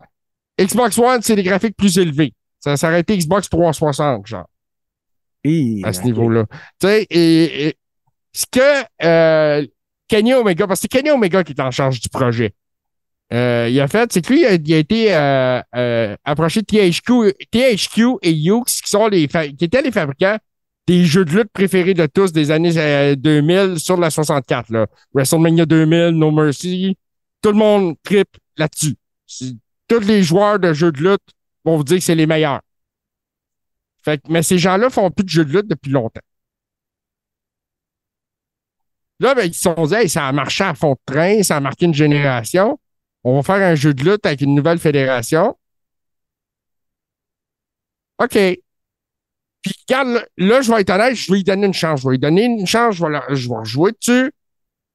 Xbox 0.61 0.97
One, 0.99 1.21
c'est 1.23 1.35
des 1.35 1.43
graphiques 1.43 1.77
plus 1.77 1.99
élevés. 1.99 2.33
Ça, 2.61 2.77
ça 2.77 2.89
aurait 2.89 3.01
été 3.01 3.17
Xbox 3.19 3.49
360, 3.51 4.27
genre. 4.29 4.47
À 5.85 5.93
ce 5.93 6.03
niveau-là. 6.03 6.47
Tu 6.79 6.87
sais, 6.87 7.07
et, 7.11 7.67
et 7.69 7.75
ce 8.33 8.47
que 8.51 8.85
euh, 9.05 9.67
Kenny 10.09 10.35
Omega, 10.35 10.67
parce 10.67 10.81
que 10.81 10.87
Kenny 10.89 11.11
Omega 11.11 11.45
qui 11.45 11.53
est 11.53 11.61
en 11.61 11.71
charge 11.71 12.01
du 12.01 12.09
projet, 12.09 12.55
euh, 13.33 13.69
il 13.71 13.81
a 13.81 13.89
fait, 13.89 14.13
c'est 14.13 14.21
que 14.21 14.33
lui, 14.33 14.41
il 14.43 14.75
a, 14.75 14.77
été 14.77 15.15
euh, 15.15 15.61
euh, 15.75 16.17
approché 16.25 16.61
de 16.61 16.67
THQ, 16.67 17.33
THQ 17.51 18.19
et 18.21 18.33
Hughes, 18.33 18.65
qui 18.65 18.91
sont 18.91 19.09
les 19.09 19.27
qui 19.27 19.65
étaient 19.65 19.81
les 19.81 19.91
fabricants 19.91 20.37
des 20.87 21.05
jeux 21.05 21.25
de 21.25 21.31
lutte 21.31 21.53
préférés 21.53 21.95
de 21.95 22.07
tous 22.07 22.33
des 22.33 22.51
années 22.51 22.77
euh, 22.77 23.17
2000 23.17 23.79
sur 23.79 23.97
la 23.97 24.11
64. 24.11 24.71
Là. 24.71 24.87
WrestleMania 25.15 25.65
2000, 25.65 26.11
No 26.11 26.31
Mercy, 26.31 26.97
tout 27.41 27.53
le 27.53 27.57
monde 27.57 27.95
tripe 28.03 28.37
là-dessus. 28.57 28.97
Tous 29.89 30.01
les 30.01 30.23
joueurs 30.23 30.59
de 30.59 30.73
jeux 30.73 30.93
de 30.93 30.99
lutte 30.99 31.23
vont 31.65 31.77
vous 31.77 31.85
dire 31.85 31.99
que 31.99 32.05
c'est 32.05 32.15
les 32.15 32.27
meilleurs. 32.27 32.61
Fait 34.05 34.21
mais 34.29 34.43
ces 34.43 34.59
gens-là 34.59 34.91
font 34.91 35.11
plus 35.11 35.25
de 35.25 35.31
jeux 35.31 35.45
de 35.45 35.53
lutte 35.53 35.69
depuis 35.69 35.91
longtemps. 35.91 36.21
Là, 39.23 39.35
ben, 39.35 39.45
ils 39.47 39.55
se 39.55 39.63
sont 39.63 39.87
dit, 39.87 39.95
Hey, 39.95 40.09
ça 40.09 40.27
a 40.29 40.33
marché 40.33 40.65
à 40.65 40.75
fond 40.75 40.93
de 40.95 41.13
train, 41.15 41.43
ça 41.43 41.57
a 41.57 41.61
marqué 41.61 41.87
une 41.87 41.95
génération. 41.95 42.79
On 43.25 43.37
va 43.37 43.43
faire 43.43 43.67
un 43.67 43.77
jeu 43.77 43.95
de 43.95 44.03
lutte 44.03 44.27
avec 44.27 44.41
une 44.41 44.55
nouvelle 44.55 44.79
fédération. 44.81 45.57
OK. 48.19 48.37
Puis, 49.63 49.75
regarde, 49.89 50.27
là, 50.37 50.61
je 50.61 50.73
vais 50.73 50.81
être 50.81 50.91
honnête, 50.91 51.15
je 51.15 51.31
vais 51.31 51.39
lui 51.39 51.45
donner 51.45 51.67
une 51.67 51.73
chance. 51.75 52.01
Je 52.01 52.07
vais 52.07 52.13
lui 52.13 52.19
donner 52.19 52.45
une 52.47 52.67
chance, 52.67 52.97
je 52.97 53.05
vais, 53.05 53.11
la- 53.13 53.25
je 53.33 53.49
vais 53.49 53.65
jouer 53.65 53.93
dessus. 53.93 54.33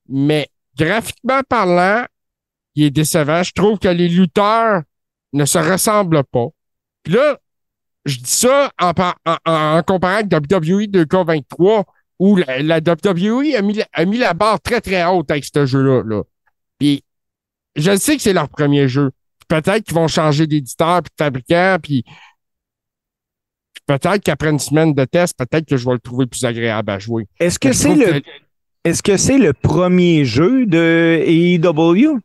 Mais 0.09 0.49
graphiquement 0.77 1.41
parlant, 1.47 2.05
il 2.75 2.85
est 2.85 2.91
décevant. 2.91 3.43
Je 3.43 3.53
trouve 3.53 3.79
que 3.79 3.87
les 3.87 4.09
lutteurs 4.09 4.81
ne 5.33 5.45
se 5.45 5.57
ressemblent 5.57 6.23
pas. 6.25 6.47
Puis 7.03 7.13
là, 7.13 7.37
je 8.05 8.17
dis 8.17 8.31
ça 8.31 8.71
en, 8.81 8.91
en- 9.25 9.37
en 9.45 9.83
comparant 9.83 10.15
avec 10.17 10.27
WWE 10.31 10.87
2K23, 10.87 11.85
où 12.19 12.35
la, 12.35 12.61
la 12.61 12.77
WWE 12.79 13.55
a 13.55 13.61
mis, 13.61 13.73
la- 13.73 13.87
a 13.93 14.05
mis 14.05 14.17
la 14.17 14.33
barre 14.33 14.59
très, 14.61 14.81
très 14.81 15.05
haute 15.05 15.29
avec 15.31 15.45
ce 15.45 15.65
jeu-là. 15.65 16.03
Là. 16.05 16.23
Puis, 16.79 17.03
je 17.75 17.95
sais 17.97 18.15
que 18.15 18.21
c'est 18.21 18.33
leur 18.33 18.49
premier 18.49 18.87
jeu. 18.87 19.11
Peut-être 19.47 19.83
qu'ils 19.83 19.95
vont 19.95 20.07
changer 20.07 20.47
d'éditeur 20.47 21.01
puis 21.03 21.11
de 21.17 21.23
fabricant, 21.23 21.77
puis 21.81 22.03
peut-être 23.85 24.19
qu'après 24.23 24.49
une 24.49 24.59
semaine 24.59 24.93
de 24.93 25.05
test, 25.05 25.37
peut-être 25.37 25.65
que 25.65 25.77
je 25.77 25.85
vais 25.85 25.93
le 25.93 25.99
trouver 25.99 26.25
plus 26.25 26.43
agréable 26.43 26.91
à 26.91 26.99
jouer. 26.99 27.27
Est-ce 27.39 27.59
que 27.59 27.71
c'est 27.73 27.95
le, 27.95 28.19
que 28.19 28.27
est-ce 28.83 29.03
que 29.03 29.17
c'est 29.17 29.37
le 29.37 29.53
premier 29.53 30.25
jeu 30.25 30.65
de 30.65 31.21
AEW? 31.25 32.19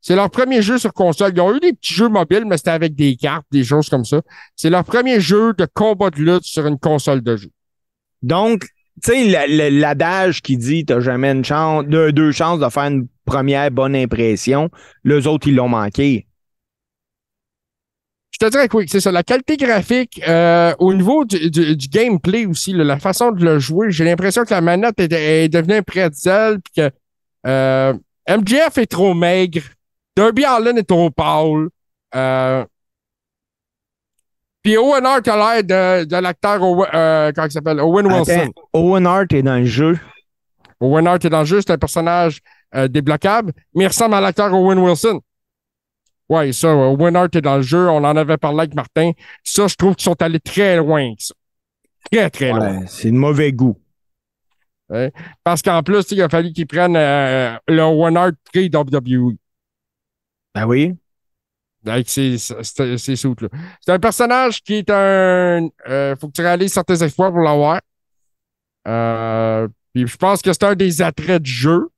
C'est 0.00 0.14
leur 0.14 0.30
premier 0.30 0.62
jeu 0.62 0.78
sur 0.78 0.92
console. 0.92 1.32
Ils 1.34 1.40
ont 1.40 1.54
eu 1.54 1.60
des 1.60 1.72
petits 1.72 1.94
jeux 1.94 2.08
mobiles, 2.08 2.44
mais 2.46 2.56
c'était 2.56 2.70
avec 2.70 2.94
des 2.94 3.16
cartes, 3.16 3.46
des 3.50 3.64
choses 3.64 3.88
comme 3.88 4.04
ça. 4.04 4.22
C'est 4.54 4.70
leur 4.70 4.84
premier 4.84 5.20
jeu 5.20 5.52
de 5.54 5.66
combat 5.72 6.10
de 6.10 6.20
lutte 6.20 6.44
sur 6.44 6.64
une 6.66 6.78
console 6.78 7.22
de 7.22 7.36
jeu. 7.36 7.50
Donc, 8.22 8.66
tu 9.02 9.12
sais, 9.12 9.24
la- 9.28 9.46
la- 9.46 9.70
l'adage 9.70 10.42
qui 10.42 10.56
dit 10.56 10.84
t'as 10.84 11.00
jamais 11.00 11.30
une 11.30 11.44
chance, 11.44 11.84
deux, 11.86 12.12
deux 12.12 12.32
chances 12.32 12.58
de 12.58 12.68
faire 12.68 12.84
une 12.84 13.08
première 13.24 13.70
bonne 13.70 13.94
impression, 13.96 14.70
les 15.04 15.26
autres, 15.26 15.48
ils 15.48 15.54
l'ont 15.54 15.68
manqué. 15.68 16.26
Je 18.38 18.46
te 18.46 18.50
dirais 18.50 18.68
que 18.68 18.86
c'est 18.86 19.00
ça. 19.00 19.10
La 19.10 19.22
qualité 19.22 19.56
graphique, 19.56 20.20
euh, 20.28 20.74
au 20.78 20.92
niveau 20.92 21.24
du, 21.24 21.88
gameplay 21.88 22.44
aussi, 22.44 22.74
la 22.74 22.98
façon 22.98 23.32
de 23.32 23.42
le 23.42 23.58
jouer, 23.58 23.90
j'ai 23.90 24.04
l'impression 24.04 24.44
que 24.44 24.52
la 24.52 24.60
manette 24.60 25.00
est, 25.00 25.48
devenue 25.48 25.76
un 25.76 25.82
pretzel, 25.82 26.58
puis 26.60 26.82
que 26.82 26.90
euh, 27.46 27.94
MJF 28.28 28.76
est 28.76 28.90
trop 28.90 29.14
maigre, 29.14 29.62
Derby 30.14 30.44
Allen 30.44 30.76
est 30.76 30.86
trop 30.86 31.10
pâle, 31.10 31.68
euh, 32.14 32.64
puis 34.66 34.76
Owen 34.76 35.06
Hart 35.06 35.28
a 35.28 35.36
l'air 35.36 35.62
de, 35.62 36.04
de 36.06 36.16
l'acteur, 36.16 36.60
Owen- 36.60 36.88
euh, 36.92 37.30
comment 37.32 37.46
il 37.46 37.50
s'appelle, 37.52 37.78
Owen 37.80 38.06
Wilson. 38.06 38.32
Attends, 38.40 38.52
Owen 38.72 39.06
Hart 39.06 39.32
est 39.32 39.42
dans 39.42 39.58
le 39.58 39.64
jeu. 39.64 39.96
Owen 40.80 41.06
Hart 41.06 41.24
est 41.24 41.30
dans 41.30 41.38
le 41.40 41.44
jeu, 41.46 41.60
c'est 41.60 41.70
un 41.70 41.78
personnage 41.78 42.40
euh, 42.74 42.88
débloquable, 42.88 43.52
mais 43.74 43.84
il 43.84 43.86
ressemble 43.86 44.14
à 44.16 44.20
l'acteur 44.20 44.52
Owen 44.52 44.76
Wilson. 44.80 45.20
Ouais, 46.28 46.52
ça, 46.52 46.74
Owen 46.74 47.14
Hart 47.14 47.36
est 47.36 47.40
dans 47.40 47.58
le 47.58 47.62
jeu, 47.62 47.88
on 47.88 47.98
en 48.02 48.16
avait 48.16 48.36
parlé 48.38 48.58
avec 48.62 48.74
Martin. 48.74 49.12
Ça, 49.44 49.68
je 49.68 49.76
trouve 49.76 49.94
qu'ils 49.94 50.02
sont 50.04 50.20
allés 50.20 50.40
très 50.40 50.76
loin 50.78 51.14
que 51.14 51.22
ça. 51.22 51.34
Très, 52.10 52.28
très 52.30 52.50
loin. 52.50 52.84
C'est 52.88 53.12
de 53.12 53.16
mauvais 53.16 53.52
goût. 53.52 53.78
Parce 55.44 55.62
qu'en 55.62 55.82
plus, 55.84 56.04
il 56.10 56.20
a 56.22 56.28
fallu 56.28 56.52
qu'ils 56.52 56.66
prennent 56.66 56.96
euh, 56.96 57.56
le 57.68 57.82
Owen 57.82 58.16
Hart 58.16 58.34
pré-WWE 58.52 59.36
Ben 60.54 60.66
oui. 60.66 60.94
Avec 61.86 62.08
ses, 62.08 62.36
ses 62.38 63.16
soutes, 63.16 63.42
là. 63.42 63.48
C'est 63.80 63.92
un 63.92 63.98
personnage 63.98 64.62
qui 64.62 64.74
est 64.74 64.90
un... 64.90 65.68
euh, 65.88 66.16
faut 66.16 66.28
que 66.28 66.32
tu 66.32 66.42
réalises 66.42 66.72
certains 66.72 66.96
exploits 66.96 67.30
pour 67.30 67.40
l'avoir. 67.40 67.80
Euh, 68.88 69.68
puis 69.92 70.06
je 70.06 70.16
pense 70.16 70.42
que 70.42 70.52
c'est 70.52 70.64
un 70.64 70.74
des 70.74 71.02
attraits 71.02 71.42
du 71.42 71.50
jeu. 71.50 71.88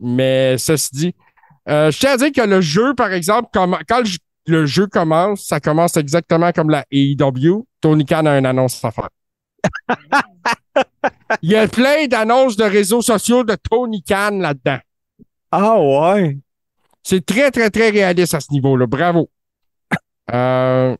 Mais 0.00 0.58
ceci 0.58 0.90
dit, 0.92 1.14
euh, 1.68 1.90
je 1.90 1.98
tiens 1.98 2.12
à 2.12 2.16
dire 2.16 2.32
que 2.32 2.40
le 2.42 2.60
jeu, 2.60 2.94
par 2.94 3.12
exemple, 3.12 3.48
comme, 3.52 3.78
quand 3.88 4.00
le, 4.00 4.08
le 4.46 4.66
jeu 4.66 4.86
commence, 4.86 5.46
ça 5.46 5.60
commence 5.60 5.96
exactement 5.96 6.52
comme 6.52 6.70
la 6.70 6.84
AEW. 6.90 7.66
Tony 7.80 8.04
Khan 8.04 8.26
a 8.26 8.38
une 8.38 8.46
annonce 8.46 8.84
à 8.84 8.90
faire. 8.90 9.08
Il 11.42 11.50
y 11.50 11.56
a 11.56 11.68
plein 11.68 12.06
d'annonces 12.06 12.56
de 12.56 12.64
réseaux 12.64 13.02
sociaux 13.02 13.44
de 13.44 13.56
Tony 13.70 14.02
Khan 14.02 14.38
là-dedans. 14.40 14.78
Ah 15.50 15.80
ouais? 15.80 16.38
C'est 17.04 17.24
très, 17.24 17.50
très, 17.50 17.70
très 17.70 17.90
réaliste 17.90 18.34
à 18.34 18.40
ce 18.40 18.52
niveau-là. 18.52 18.86
Bravo. 18.86 19.30
Euh, 20.32 20.96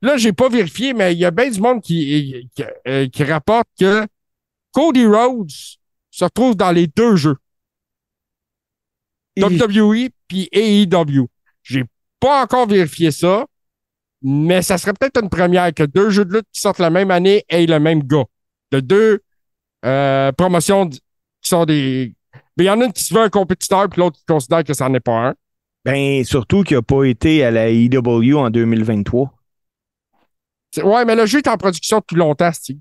là, 0.00 0.16
j'ai 0.16 0.32
pas 0.32 0.48
vérifié, 0.48 0.94
mais 0.94 1.12
il 1.12 1.18
y 1.18 1.24
a 1.24 1.30
bien 1.30 1.50
du 1.50 1.60
monde 1.60 1.82
qui, 1.82 2.48
qui, 2.54 2.62
euh, 2.86 3.08
qui 3.08 3.24
rapporte 3.24 3.68
que 3.78 4.06
Cody 4.72 5.04
Rhodes 5.04 5.50
se 6.10 6.24
retrouve 6.24 6.56
dans 6.56 6.70
les 6.70 6.86
deux 6.86 7.16
jeux. 7.16 7.36
WWE 9.36 10.10
puis 10.28 10.48
AEW. 10.52 11.26
J'ai 11.62 11.84
pas 12.20 12.42
encore 12.42 12.66
vérifié 12.66 13.10
ça, 13.10 13.46
mais 14.22 14.62
ça 14.62 14.78
serait 14.78 14.92
peut-être 14.92 15.22
une 15.22 15.30
première 15.30 15.72
que 15.72 15.82
deux 15.82 16.10
jeux 16.10 16.24
de 16.24 16.34
lutte 16.34 16.46
qui 16.52 16.60
sortent 16.60 16.78
la 16.78 16.90
même 16.90 17.10
année 17.10 17.44
aient 17.48 17.66
le 17.66 17.80
même 17.80 18.02
gars. 18.02 18.24
De 18.70 18.80
deux 18.80 19.20
euh, 19.84 20.32
promotions 20.32 20.88
qui 20.88 21.00
sont 21.42 21.64
des. 21.64 22.14
Mais 22.56 22.64
il 22.64 22.66
y 22.66 22.70
en 22.70 22.80
a 22.80 22.84
une 22.84 22.92
qui 22.92 23.04
se 23.04 23.14
veut 23.14 23.20
un 23.20 23.28
compétiteur, 23.30 23.88
puis 23.88 24.00
l'autre 24.00 24.18
qui 24.18 24.24
considère 24.26 24.64
que 24.64 24.74
ça 24.74 24.88
n'en 24.88 24.94
est 24.94 25.00
pas 25.00 25.28
un. 25.28 25.34
Ben, 25.84 26.22
surtout 26.24 26.62
qu'il 26.62 26.76
n'a 26.76 26.82
pas 26.82 27.04
été 27.04 27.42
à 27.44 27.50
la 27.50 27.70
EW 27.70 28.34
en 28.36 28.50
2023. 28.50 29.32
C'est- 30.72 30.82
Ouais, 30.82 31.04
mais 31.04 31.16
le 31.16 31.26
jeu 31.26 31.38
est 31.38 31.48
en 31.48 31.56
production 31.56 31.98
depuis 31.98 32.16
longtemps, 32.16 32.52
Steve. 32.52 32.78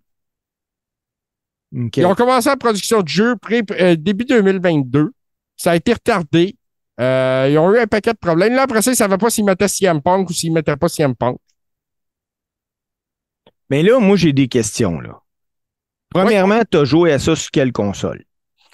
Ils 2.02 2.06
ont 2.06 2.16
commencé 2.16 2.50
la 2.50 2.58
production 2.58 3.02
du 3.02 3.12
jeu 3.14 3.36
pré- 3.36 3.64
euh, 3.72 3.96
début 3.96 4.26
2022. 4.26 5.12
Ça 5.56 5.72
a 5.72 5.76
été 5.76 5.94
retardé. 5.94 6.56
Euh, 7.00 7.48
ils 7.50 7.58
ont 7.58 7.74
eu 7.74 7.80
un 7.80 7.88
paquet 7.88 8.12
de 8.12 8.18
problèmes. 8.18 8.54
Là, 8.54 8.64
après 8.64 8.82
ça, 8.82 8.92
ils 8.92 8.94
ne 8.94 8.98
savaient 8.98 9.18
pas 9.18 9.30
s'ils 9.30 9.46
mettaient 9.46 9.68
CM 9.68 10.02
Punk 10.02 10.30
ou 10.30 10.34
s'ils 10.34 10.50
ne 10.52 10.56
mettaient 10.56 10.76
pas 10.76 10.90
CM 10.90 11.16
Punk. 11.16 11.38
Mais 13.70 13.84
là, 13.84 14.00
moi, 14.00 14.16
j'ai 14.18 14.34
des 14.34 14.48
questions. 14.48 15.00
Là. 15.00 15.22
Premièrement, 16.10 16.62
tu 16.70 16.78
as 16.78 16.86
joué 16.86 17.14
à 17.14 17.20
ça 17.20 17.36
sur 17.36 17.52
quelle 17.52 17.72
console? 17.72 18.26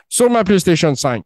Sur 0.09 0.29
ma 0.29 0.43
PlayStation 0.43 0.93
5. 0.95 1.23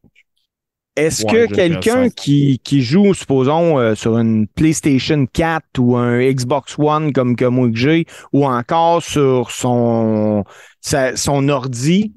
Est-ce 0.96 1.24
Ouais, 1.26 1.48
que 1.48 1.54
quelqu'un 1.56 2.08
PS5. 2.08 2.14
qui, 2.16 2.60
qui 2.64 2.82
joue, 2.82 3.14
supposons, 3.14 3.78
euh, 3.80 3.96
sur 3.96 4.18
une 4.18 4.48
PlayStation 4.48 5.26
4 5.32 5.64
ou 5.80 5.96
un 5.96 6.20
Xbox 6.20 6.76
One 6.78 7.14
comme 7.14 7.36
que 7.36 7.46
moi 7.46 7.70
que 7.70 7.78
j'ai, 7.78 8.06
ou 8.34 8.46
encore 8.46 9.02
sur 9.02 9.50
son, 9.52 10.44
sa- 10.82 11.16
son 11.16 11.48
ordi, 11.48 12.12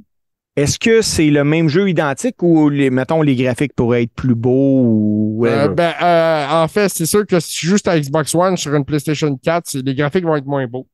est-ce 0.57 0.79
que 0.81 1.01
c'est 1.01 1.31
le 1.31 1.45
même 1.45 1.69
jeu 1.69 1.89
identique 1.89 2.43
ou, 2.43 2.69
les, 2.71 2.91
mettons, 2.91 3.23
les 3.23 3.37
graphiques 3.37 3.75
pourraient 3.75 4.03
être 4.05 4.15
plus 4.15 4.35
beaux 4.35 4.81
ou 4.83 5.47
Euh, 5.47 5.69
ben, 5.69 5.93
euh, 6.03 6.47
en 6.65 6.67
fait, 6.69 6.89
c'est 6.89 7.07
sûr 7.07 7.25
que 7.27 7.39
si 7.41 7.55
tu 7.55 7.67
joues 7.67 7.77
à 7.87 7.99
Xbox 8.01 8.35
One 8.35 8.57
sur 8.57 8.75
une 8.75 8.85
PlayStation 8.85 9.37
4, 9.37 9.65
c'est- 9.69 9.83
les 9.87 9.95
graphiques 9.95 10.25
vont 10.25 10.37
être 10.37 10.47
moins 10.47 10.67
beaux. 10.67 10.87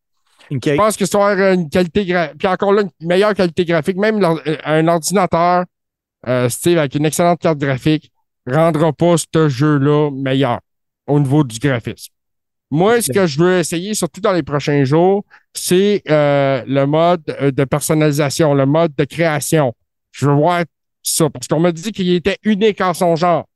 Je 0.73 0.77
pense 0.77 0.97
que 0.97 1.07
ça 1.07 1.19
va 1.19 1.27
avoir 1.29 1.53
une 1.53 1.69
qualité 1.69 2.05
gra- 2.05 2.33
Puis 2.39 2.49
encore 2.49 2.73
là, 2.73 2.83
une 2.83 3.07
meilleure 3.07 3.35
qualité 3.35 3.65
graphique. 3.65 3.97
Même 3.97 4.23
euh, 4.25 4.57
un 4.65 4.87
ordinateur, 4.89 5.65
euh, 6.27 6.49
Steve, 6.49 6.79
avec 6.79 6.95
une 6.95 7.05
excellente 7.07 7.41
carte 7.41 7.59
graphique, 7.59 8.11
rendra 8.47 8.93
pas 8.93 9.17
ce 9.17 9.49
jeu-là 9.49 10.11
meilleur 10.11 10.61
au 11.07 11.21
niveau 11.21 11.45
du 11.45 11.59
graphisme. 11.59 12.13
Moi, 12.71 13.01
ce 13.01 13.11
que 13.13 13.27
je 13.27 13.39
veux 13.39 13.59
essayer, 13.61 13.95
surtout 13.95 14.21
dans 14.21 14.33
les 14.33 14.43
prochains 14.43 14.85
jours, 14.85 15.25
c'est 15.55 16.03
euh, 16.11 16.63
le 16.67 16.85
mode 16.87 17.23
euh, 17.41 17.51
de 17.51 17.65
personnalisation, 17.65 18.53
le 18.55 18.67
mode 18.67 18.95
de 18.97 19.05
création. 19.05 19.75
Je 20.13 20.27
veux 20.27 20.35
voir 20.35 20.65
ça. 21.03 21.31
Parce 21.31 21.49
qu'on 21.49 21.61
m'a 21.61 21.73
dit 21.73 21.93
qu'il 21.93 22.11
était 22.13 22.37
unique 22.43 22.81
en 22.83 22.93
son 22.95 23.17
genre. 23.17 23.47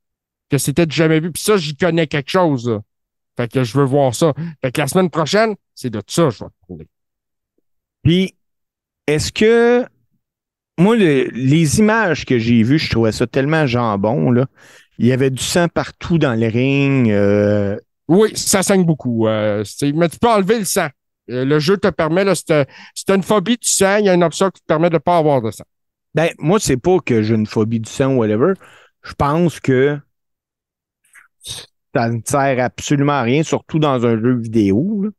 Que 0.51 0.57
c'était 0.59 0.86
jamais 0.88 1.20
vu. 1.20 1.30
Puis 1.32 1.43
ça, 1.43 1.57
j'y 1.57 1.74
connais 1.76 2.07
quelque 2.07 2.30
chose. 2.30 2.68
là. 2.68 2.80
Fait 3.36 3.51
que 3.51 3.64
je 3.64 3.76
veux 3.78 3.84
voir 3.84 4.14
ça. 4.14 4.32
Fait 4.62 4.70
que 4.72 4.80
la 4.80 4.86
semaine 4.86 5.09
prochaine, 5.11 5.55
c'est 5.74 5.90
de 5.90 6.03
ça 6.07 6.28
je 6.30 6.36
trouver. 6.36 6.51
Puis, 8.03 8.36
est-ce 9.07 9.32
que. 9.32 9.86
Moi, 10.78 10.96
le- 10.96 11.28
les 11.32 11.78
images 11.80 12.24
que 12.24 12.38
j'ai 12.38 12.62
vues, 12.62 12.78
je 12.78 12.90
trouvais 12.90 13.12
ça 13.12 13.26
tellement 13.26 13.66
jambon. 13.66 14.30
Là. 14.30 14.46
Il 14.98 15.07
y 15.07 15.12
avait 15.12 15.30
du 15.30 15.42
sang 15.42 15.68
partout 15.68 16.18
dans 16.18 16.34
le 16.38 16.46
ring. 16.48 17.11
euh, 17.11 17.76
Oui, 18.09 18.32
ça 18.34 18.62
saigne 18.62 18.84
beaucoup. 18.84 19.28
euh, 19.28 19.62
mais 19.94 20.09
tu 20.09 20.18
peux 20.18 20.28
enlever 20.28 20.59
le 20.59 20.64
sang. 20.64 20.88
Euh, 21.30 21.44
le 21.44 21.59
jeu 21.59 21.76
te 21.76 21.88
permet, 21.88 22.24
là, 22.24 22.34
si 22.34 22.44
t'as 22.46 22.64
une 23.14 23.22
phobie 23.22 23.59
du 23.59 23.68
sang, 23.68 23.98
il 23.98 24.07
y 24.07 24.09
a 24.09 24.14
une 24.14 24.24
option 24.24 24.50
qui 24.50 24.61
te 24.62 24.66
permet 24.66 24.88
de 24.88 24.94
ne 24.94 24.98
pas 24.98 25.18
avoir 25.18 25.42
de 25.42 25.50
sang. 25.50 25.64
Ben, 26.14 26.30
moi, 26.38 26.59
c'est 26.59 26.76
pas 26.78 26.98
que 27.05 27.22
j'ai 27.22 27.34
une 27.34 27.46
phobie 27.46 27.80
du 27.80 27.90
sang 27.90 28.14
ou 28.14 28.18
whatever. 28.18 28.55
Je 29.03 29.12
pense 29.14 29.61
que 29.61 29.98
ça 31.94 32.09
ne 32.09 32.20
sert 32.24 32.64
absolument 32.64 33.12
à 33.12 33.22
rien, 33.22 33.42
surtout 33.42 33.78
dans 33.78 34.05
un 34.07 34.18
jeu 34.20 34.36
vidéo. 34.38 35.03
là. 35.05 35.11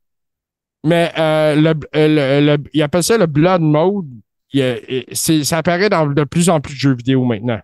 Mais 0.84 1.12
euh, 1.18 1.56
le, 1.56 1.70
euh, 1.96 2.42
le, 2.42 2.58
le- 2.58 2.64
il 2.74 2.82
appelle 2.82 3.04
ça 3.04 3.18
le 3.18 3.26
blood 3.26 3.62
mode. 3.62 4.06
Il, 4.52 5.06
c'est- 5.14 5.44
ça 5.44 5.60
apparaît 5.60 5.90
dans 5.90 6.06
de 6.08 6.24
plus 6.26 6.50
en 6.50 6.60
plus 6.62 6.74
de 6.74 6.80
jeux 6.80 6.96
vidéo 6.96 7.24
maintenant. 7.26 7.60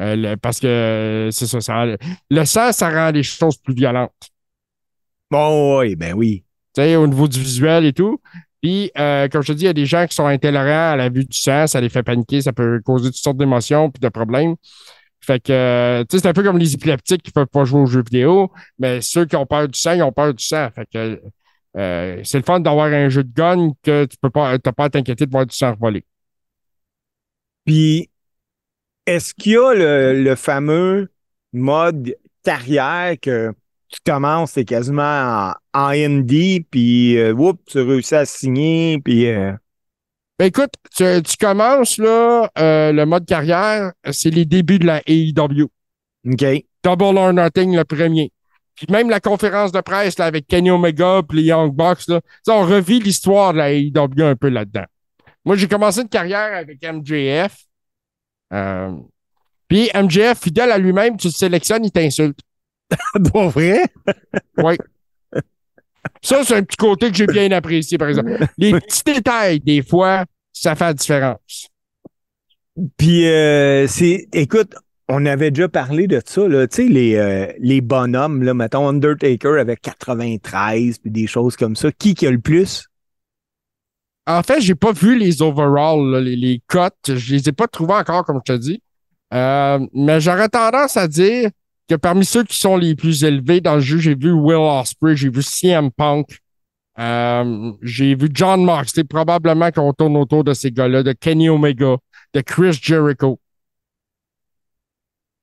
Euh, 0.00 0.16
le- 0.16 0.36
parce 0.36 0.60
que 0.60 0.66
euh, 0.66 1.30
c'est 1.30 1.46
ça, 1.46 1.60
ça. 1.60 1.84
Le 2.30 2.44
sang, 2.44 2.72
ça 2.72 2.88
rend 2.90 3.10
les 3.10 3.22
choses 3.22 3.56
plus 3.58 3.74
violentes. 3.74 4.12
Bon, 5.30 5.78
oui, 5.80 5.96
ben 5.96 6.14
oui. 6.14 6.44
Tu 6.74 6.82
sais, 6.82 6.96
au 6.96 7.06
niveau 7.06 7.28
du 7.28 7.38
visuel 7.40 7.84
et 7.84 7.92
tout. 7.92 8.20
Puis, 8.62 8.90
euh, 8.98 9.26
comme 9.28 9.42
je 9.42 9.48
te 9.48 9.52
dis, 9.52 9.64
il 9.64 9.66
y 9.66 9.70
a 9.70 9.72
des 9.72 9.86
gens 9.86 10.06
qui 10.06 10.14
sont 10.14 10.26
intolérants 10.26 10.92
à 10.92 10.96
la 10.96 11.08
vue 11.08 11.24
du 11.24 11.36
sang, 11.36 11.66
ça 11.66 11.80
les 11.80 11.88
fait 11.88 12.02
paniquer, 12.02 12.42
ça 12.42 12.52
peut 12.52 12.80
causer 12.84 13.06
toutes 13.06 13.16
sortes 13.16 13.38
d'émotions 13.38 13.90
puis 13.90 14.00
de 14.00 14.08
problèmes. 14.08 14.54
Fait 15.22 15.40
que, 15.40 15.52
euh, 15.52 16.04
tu 16.04 16.16
sais, 16.16 16.22
c'est 16.22 16.28
un 16.28 16.32
peu 16.32 16.42
comme 16.42 16.58
les 16.58 16.74
épileptiques 16.74 17.22
qui 17.22 17.30
peuvent 17.30 17.46
pas 17.46 17.64
jouer 17.64 17.80
aux 17.80 17.86
jeux 17.86 18.02
vidéo, 18.02 18.50
mais 18.78 19.00
ceux 19.00 19.24
qui 19.26 19.36
ont 19.36 19.46
peur 19.46 19.68
du 19.68 19.78
sang, 19.78 19.92
ils 19.92 20.02
ont 20.02 20.12
peur 20.12 20.34
du 20.34 20.44
sang. 20.44 20.68
Fait 20.74 20.86
que, 20.92 21.20
euh, 21.76 22.20
c'est 22.24 22.38
le 22.38 22.44
fun 22.44 22.60
d'avoir 22.60 22.86
un 22.86 23.08
jeu 23.08 23.24
de 23.24 23.32
gun 23.32 23.72
que 23.82 24.04
tu 24.06 24.16
peux 24.20 24.30
pas, 24.30 24.58
t'as 24.58 24.72
pas 24.72 24.84
à 24.84 24.90
t'inquiéter 24.90 25.26
de 25.26 25.30
voir 25.30 25.46
du 25.46 25.56
sang 25.56 25.74
voler. 25.78 26.04
Puis, 27.64 28.10
est-ce 29.06 29.34
qu'il 29.34 29.52
y 29.52 29.56
a 29.56 29.74
le, 29.74 30.22
le 30.22 30.34
fameux 30.34 31.10
mode 31.52 32.14
carrière 32.42 33.14
que 33.20 33.52
tu 33.88 33.98
commences, 34.06 34.52
c'est 34.52 34.64
quasiment 34.64 35.54
en, 35.74 35.90
en 35.92 36.24
puis 36.70 37.18
euh, 37.18 37.32
oups, 37.32 37.60
tu 37.66 37.80
réussis 37.80 38.14
à 38.14 38.24
signer, 38.24 39.00
puis 39.00 39.28
euh, 39.28 39.52
Ben 40.38 40.46
écoute, 40.46 40.72
tu, 40.96 41.04
tu 41.22 41.36
commences 41.36 41.98
là, 41.98 42.48
euh, 42.58 42.92
le 42.92 43.04
mode 43.04 43.26
carrière, 43.26 43.92
c'est 44.12 44.30
les 44.30 44.44
débuts 44.44 44.78
de 44.78 44.86
la 44.86 45.02
AEW. 45.06 45.68
OK. 46.26 46.44
Double 46.82 47.18
or 47.18 47.32
Nothing, 47.32 47.76
le 47.76 47.84
premier. 47.84 48.32
Puis 48.74 48.86
même 48.90 49.10
la 49.10 49.20
conférence 49.20 49.72
de 49.72 49.80
presse 49.80 50.18
là, 50.18 50.26
avec 50.26 50.46
Kenny 50.46 50.70
Omega 50.70 51.22
puis 51.28 51.38
les 51.38 51.44
Young 51.44 51.74
Bucks, 51.74 52.08
là, 52.08 52.20
ça, 52.44 52.54
on 52.54 52.66
revit 52.66 53.00
l'histoire 53.00 53.52
de 53.52 53.58
la 53.58 53.72
AEW 53.72 54.22
un 54.22 54.36
peu 54.36 54.48
là-dedans. 54.48 54.84
Moi, 55.44 55.56
j'ai 55.56 55.68
commencé 55.68 56.02
une 56.02 56.08
carrière 56.08 56.54
avec 56.54 56.82
MJF. 56.82 57.56
Euh, 58.52 58.92
puis 59.68 59.88
MJF, 59.94 60.40
fidèle 60.40 60.72
à 60.72 60.78
lui-même, 60.78 61.16
tu 61.16 61.28
le 61.28 61.32
sélectionnes, 61.32 61.84
il 61.84 61.92
t'insulte. 61.92 62.40
Pour 63.32 63.50
vrai? 63.50 63.84
Oui. 64.58 64.76
Ça, 66.22 66.44
c'est 66.44 66.56
un 66.56 66.62
petit 66.62 66.76
côté 66.76 67.10
que 67.10 67.16
j'ai 67.16 67.26
bien 67.26 67.50
apprécié, 67.52 67.96
par 67.96 68.08
exemple. 68.08 68.46
Les 68.58 68.72
petits 68.80 69.02
détails, 69.04 69.60
des 69.60 69.82
fois, 69.82 70.24
ça 70.52 70.74
fait 70.74 70.84
la 70.84 70.94
différence. 70.94 71.68
Puis, 72.96 73.26
euh, 73.26 73.86
c'est, 73.86 74.26
écoute, 74.32 74.74
on 75.12 75.26
avait 75.26 75.50
déjà 75.50 75.68
parlé 75.68 76.06
de 76.06 76.22
ça, 76.24 76.46
là, 76.46 76.68
tu 76.68 76.76
sais, 76.76 76.88
les, 76.88 77.16
euh, 77.16 77.52
les 77.58 77.80
bonhommes, 77.80 78.44
là, 78.44 78.54
mettons, 78.54 78.88
Undertaker 78.88 79.58
avec 79.58 79.82
93, 79.82 80.98
puis 80.98 81.10
des 81.10 81.26
choses 81.26 81.56
comme 81.56 81.74
ça. 81.74 81.90
Qui 81.90 82.14
a 82.26 82.30
le 82.30 82.38
plus? 82.38 82.86
En 84.26 84.42
fait, 84.44 84.60
j'ai 84.60 84.76
pas 84.76 84.92
vu 84.92 85.18
les 85.18 85.42
overalls, 85.42 86.22
les, 86.22 86.36
les 86.36 86.62
cotes. 86.68 87.16
Je 87.16 87.34
les 87.34 87.48
ai 87.48 87.52
pas 87.52 87.66
trouvés 87.66 87.94
encore, 87.94 88.24
comme 88.24 88.40
je 88.46 88.52
te 88.52 88.58
dis. 88.58 88.82
Euh, 89.34 89.84
mais 89.92 90.20
j'aurais 90.20 90.48
tendance 90.48 90.96
à 90.96 91.08
dire 91.08 91.50
que 91.88 91.96
parmi 91.96 92.24
ceux 92.24 92.44
qui 92.44 92.56
sont 92.56 92.76
les 92.76 92.94
plus 92.94 93.24
élevés 93.24 93.60
dans 93.60 93.74
le 93.74 93.80
jeu, 93.80 93.98
j'ai 93.98 94.14
vu 94.14 94.30
Will 94.30 94.56
Ospreay, 94.56 95.16
j'ai 95.16 95.28
vu 95.28 95.42
CM 95.42 95.90
Punk, 95.90 96.38
euh, 97.00 97.72
j'ai 97.82 98.14
vu 98.14 98.28
John 98.32 98.64
Moxley, 98.64 99.02
probablement 99.02 99.72
qu'on 99.72 99.92
tourne 99.92 100.16
autour 100.16 100.44
de 100.44 100.52
ces 100.52 100.70
gars-là, 100.70 101.02
de 101.02 101.12
Kenny 101.12 101.48
Omega, 101.48 101.96
de 102.32 102.40
Chris 102.42 102.78
Jericho. 102.80 103.40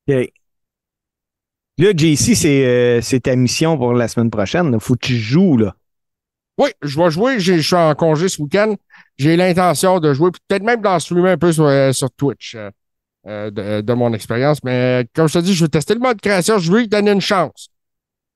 Là, 0.08 1.92
JC, 1.96 2.36
c'est, 2.36 2.66
euh, 2.66 3.02
c'est 3.02 3.22
ta 3.22 3.36
mission 3.36 3.78
pour 3.78 3.94
la 3.94 4.08
semaine 4.08 4.32
prochaine. 4.32 4.72
Il 4.74 4.80
faut 4.80 4.96
que 4.96 5.06
tu 5.06 5.16
joues, 5.18 5.58
là. 5.58 5.76
Oui, 6.58 6.70
je 6.82 7.00
vais 7.00 7.12
jouer. 7.12 7.40
Je 7.40 7.60
suis 7.60 7.76
en 7.76 7.94
congé 7.94 8.30
ce 8.30 8.42
week-end. 8.42 8.76
J'ai 9.18 9.38
l'intention 9.38 10.00
de 10.00 10.14
jouer, 10.14 10.32
peut-être 10.32 10.64
même 10.64 10.82
d'en 10.82 11.00
streamer 11.00 11.32
un 11.32 11.38
peu 11.38 11.52
sur, 11.54 11.66
euh, 11.66 11.92
sur 11.92 12.10
Twitch 12.12 12.56
euh, 13.28 13.52
de, 13.52 13.82
de 13.82 13.94
mon 13.94 14.12
expérience. 14.14 14.64
Mais 14.64 15.08
comme 15.14 15.28
je 15.28 15.34
te 15.36 15.40
dis, 15.40 15.54
je 15.54 15.66
veux 15.66 15.70
tester 15.70 15.94
le 15.94 16.00
mode 16.00 16.20
création. 16.20 16.58
Je 16.58 16.72
veux 16.72 16.80
lui 16.80 16.88
donner 16.88 17.12
une 17.12 17.22
chance. 17.22 17.70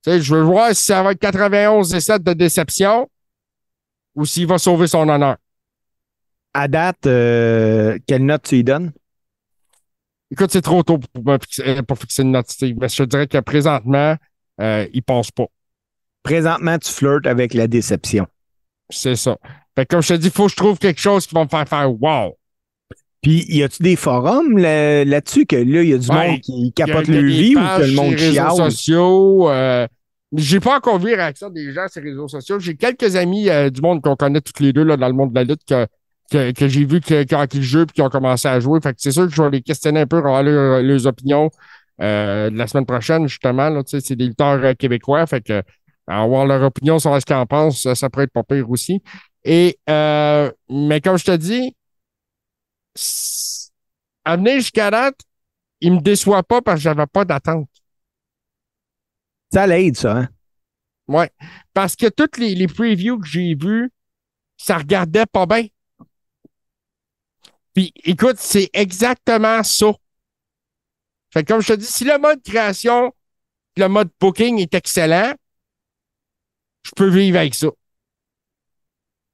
Tu 0.04 0.12
sais, 0.12 0.22
je 0.22 0.36
veux 0.36 0.44
voir 0.44 0.76
si 0.76 0.84
ça 0.86 1.02
va 1.02 1.14
être 1.14 1.20
91 1.20 1.96
et 1.96 2.00
7 2.00 2.24
de 2.24 2.34
déception 2.34 3.10
ou 4.16 4.26
s'il 4.26 4.46
va 4.46 4.60
sauver 4.60 4.88
son 4.88 5.10
honneur. 5.10 5.38
À 6.54 6.68
date, 6.68 7.04
quelle 7.04 8.26
note 8.26 8.44
tu 8.44 8.56
lui 8.56 8.64
donnes? 8.64 8.92
Écoute, 10.32 10.50
c'est 10.52 10.62
trop 10.62 10.82
tôt 10.82 10.98
pour, 10.98 11.24
me 11.26 11.38
fixer, 11.40 11.82
pour 11.84 11.98
fixer 11.98 12.22
une 12.24 12.32
note, 12.32 12.50
Steve, 12.50 12.76
mais 12.80 12.88
je 12.88 12.96
te 12.98 13.04
dirais 13.04 13.28
que 13.28 13.38
présentement, 13.40 14.16
euh, 14.62 14.88
il 14.94 15.04
pense 15.04 15.30
pas. 15.32 15.46
Présentement, 16.24 16.78
tu 16.78 16.92
flirtes 16.92 17.26
avec 17.28 17.54
la 17.54 17.68
déception. 17.68 18.26
C'est 18.90 19.16
ça. 19.16 19.38
Fait 19.76 19.86
que 19.86 19.96
comme 19.96 20.02
je 20.04 20.10
te 20.10 20.14
dis, 20.14 20.28
il 20.28 20.32
faut 20.34 20.46
que 20.46 20.52
je 20.52 20.56
trouve 20.56 20.78
quelque 20.78 21.00
chose 21.02 21.28
qui 21.28 21.36
va 21.36 21.44
me 21.44 21.50
faire 21.50 21.68
faire 21.68 21.92
wow. 21.92 22.38
Puis, 23.22 23.46
y 23.50 23.62
a-tu 23.62 23.84
des 23.84 23.96
forums 23.96 24.58
là- 24.58 25.06
là-dessus 25.06 25.46
que 25.46 25.56
là, 25.56 25.84
il 25.84 25.90
y 25.90 25.94
a 25.94 25.98
du 25.98 26.10
Ouais, 26.10 26.30
monde 26.32 26.42
qui 26.42 26.74
capote 26.74 27.08
le 27.08 27.22
vie 27.22 27.56
ou 27.56 27.60
que 27.60 27.82
le 27.88 27.96
monde 27.96 28.12
les 28.12 28.16
réseaux 28.16 28.34
chiale? 28.34 28.72
sociaux. 28.72 29.50
Euh, 29.50 29.88
j'ai 30.34 30.60
pas 30.60 30.78
encore 30.78 30.98
vu 30.98 31.12
la 31.12 31.18
réaction 31.26 31.50
des 31.50 31.72
gens 31.74 31.88
sur 31.88 32.02
les 32.02 32.12
réseaux 32.12 32.28
sociaux. 32.28 32.58
J'ai 32.60 32.76
quelques 32.76 33.16
amis 33.16 33.50
euh, 33.50 33.70
du 33.70 33.82
monde 33.82 34.02
qu'on 34.02 34.16
connaît 34.16 34.42
tous 34.42 34.64
les 34.64 34.74
deux 34.74 34.84
là, 34.84 34.98
dans 34.98 35.08
le 35.08 35.14
monde 35.14 35.32
de 35.32 35.36
la 35.36 35.44
lutte 35.44 35.64
que, 35.68 35.86
que, 36.32 36.52
que 36.52 36.68
j'ai 36.68 36.86
vu 36.86 37.02
que- 37.02 37.24
qui 37.24 37.36
ont 37.36 37.46
le 37.54 37.62
jeu 37.62 37.84
et 37.84 37.86
qui 37.88 38.02
ont 38.02 38.10
commencé 38.10 38.48
à 38.48 38.60
jouer. 38.60 38.80
Fait 38.82 38.94
que 38.94 39.02
c'est 39.02 39.12
sûr 39.12 39.28
que 39.28 39.34
je 39.34 39.42
vais 39.44 39.50
les 39.52 39.62
questionner 39.62 40.02
un 40.02 40.08
peu, 40.08 40.18
avoir 40.18 40.44
leurs, 40.44 40.82
leurs 40.82 41.08
opinions 41.08 41.50
euh, 42.02 42.50
de 42.50 42.58
la 42.58 42.68
semaine 42.68 42.86
prochaine, 42.86 43.28
justement. 43.28 43.70
Là, 43.70 43.82
c'est 43.86 44.16
des 44.16 44.28
lutteurs 44.28 44.64
euh, 44.64 44.74
québécois. 44.74 45.26
Fait 45.28 45.42
que 45.42 45.62
avoir 46.08 46.46
leur 46.46 46.64
opinion 46.64 47.00
sur 47.00 47.20
ce 47.20 47.26
qu'ils 47.26 47.36
en 47.36 47.46
pensent, 47.46 47.82
ça, 47.84 47.96
ça 47.96 48.10
pourrait 48.10 48.26
être 48.26 48.34
pas 48.34 48.44
pire 48.44 48.70
aussi. 48.70 49.02
Et 49.44 49.78
euh, 49.90 50.52
mais 50.70 51.02
comme 51.02 51.18
je 51.18 51.26
te 51.26 51.36
dis, 51.36 51.76
venir 54.26 54.56
jusqu'à 54.60 54.92
date, 54.92 55.20
il 55.82 55.94
me 55.94 56.02
déçoit 56.02 56.44
pas 56.44 56.62
parce 56.62 56.78
que 56.80 56.84
j'avais 56.84 57.08
pas 57.08 57.26
d'attente. 57.26 57.70
Ça 59.54 59.68
l'aide, 59.68 59.98
ça, 59.98 60.18
hein? 60.18 60.30
Ouais. 61.08 61.30
Parce 61.74 61.96
que 61.96 62.08
toutes 62.10 62.38
les, 62.38 62.56
les 62.56 62.68
previews 62.68 63.20
que 63.20 63.28
j'ai 63.28 63.56
vues, 63.56 63.92
ça 64.58 64.78
regardait 64.78 65.26
pas 65.26 65.46
bien. 65.46 65.68
Puis 67.74 67.94
écoute, 68.04 68.38
c'est 68.38 68.70
exactement 68.74 69.64
ça. 69.64 69.94
Fait 71.34 71.44
que 71.44 71.54
comme 71.54 71.62
je 71.62 71.68
te 71.70 71.74
dis, 71.74 71.86
si 71.86 72.04
le 72.04 72.18
mode 72.18 72.42
création, 72.44 73.14
le 73.78 73.88
mode 73.88 74.10
booking 74.20 74.60
est 74.60 74.74
excellent, 74.74 75.34
je 76.84 76.92
peux 76.96 77.10
vivre 77.10 77.38
avec 77.38 77.56
ça. 77.56 77.68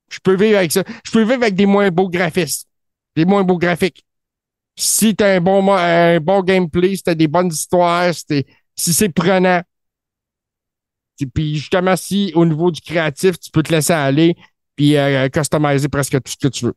Je 0.09 0.19
peux 0.19 0.35
vivre 0.35 0.57
avec 0.57 0.71
ça. 0.71 0.83
Je 1.03 1.11
peux 1.11 1.21
vivre 1.21 1.33
avec 1.41 1.55
des 1.55 1.65
moins 1.65 1.89
beaux 1.89 2.09
graphismes, 2.09 2.67
des 3.15 3.25
moins 3.25 3.43
beaux 3.43 3.57
graphiques. 3.57 4.05
Si 4.75 5.15
t'as 5.15 5.37
un 5.37 5.41
bon, 5.41 5.73
un 5.73 6.19
bon 6.19 6.41
gameplay, 6.43 6.95
si 6.95 7.03
t'as 7.03 7.15
des 7.15 7.27
bonnes 7.27 7.51
histoires, 7.51 8.13
si, 8.13 8.45
si 8.75 8.93
c'est 8.93 9.09
prenant. 9.09 9.61
Puis 11.33 11.55
justement, 11.55 11.95
si 11.95 12.31
au 12.35 12.45
niveau 12.45 12.69
du 12.69 12.79
créatif, 12.79 13.39
tu 13.39 13.49
peux 13.49 13.63
te 13.63 13.71
laisser 13.73 13.93
aller 13.93 14.35
puis 14.75 14.95
euh, 14.95 15.27
customiser 15.29 15.89
presque 15.89 16.21
tout 16.21 16.31
ce 16.31 16.37
que 16.37 16.47
tu 16.47 16.65
veux. 16.65 16.75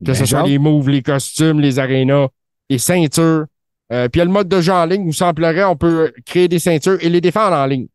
Que 0.00 0.06
Ben, 0.10 0.14
ce 0.14 0.24
soit 0.26 0.38
genre. 0.40 0.46
les 0.48 0.58
moves, 0.58 0.88
les 0.90 1.02
costumes, 1.02 1.60
les 1.60 1.78
arénas, 1.78 2.28
les 2.68 2.78
ceintures. 2.78 3.46
Euh, 3.92 4.08
puis 4.08 4.18
il 4.18 4.18
y 4.18 4.22
a 4.22 4.24
le 4.24 4.30
mode 4.32 4.48
de 4.48 4.60
jeu 4.60 4.72
en 4.72 4.84
ligne 4.84 5.06
où 5.08 5.12
semblerait 5.12 5.64
on 5.64 5.76
peut 5.76 6.12
créer 6.24 6.48
des 6.48 6.58
ceintures 6.58 6.98
et 7.00 7.08
les 7.08 7.20
défendre 7.20 7.56
en 7.56 7.66
ligne. 7.66 7.86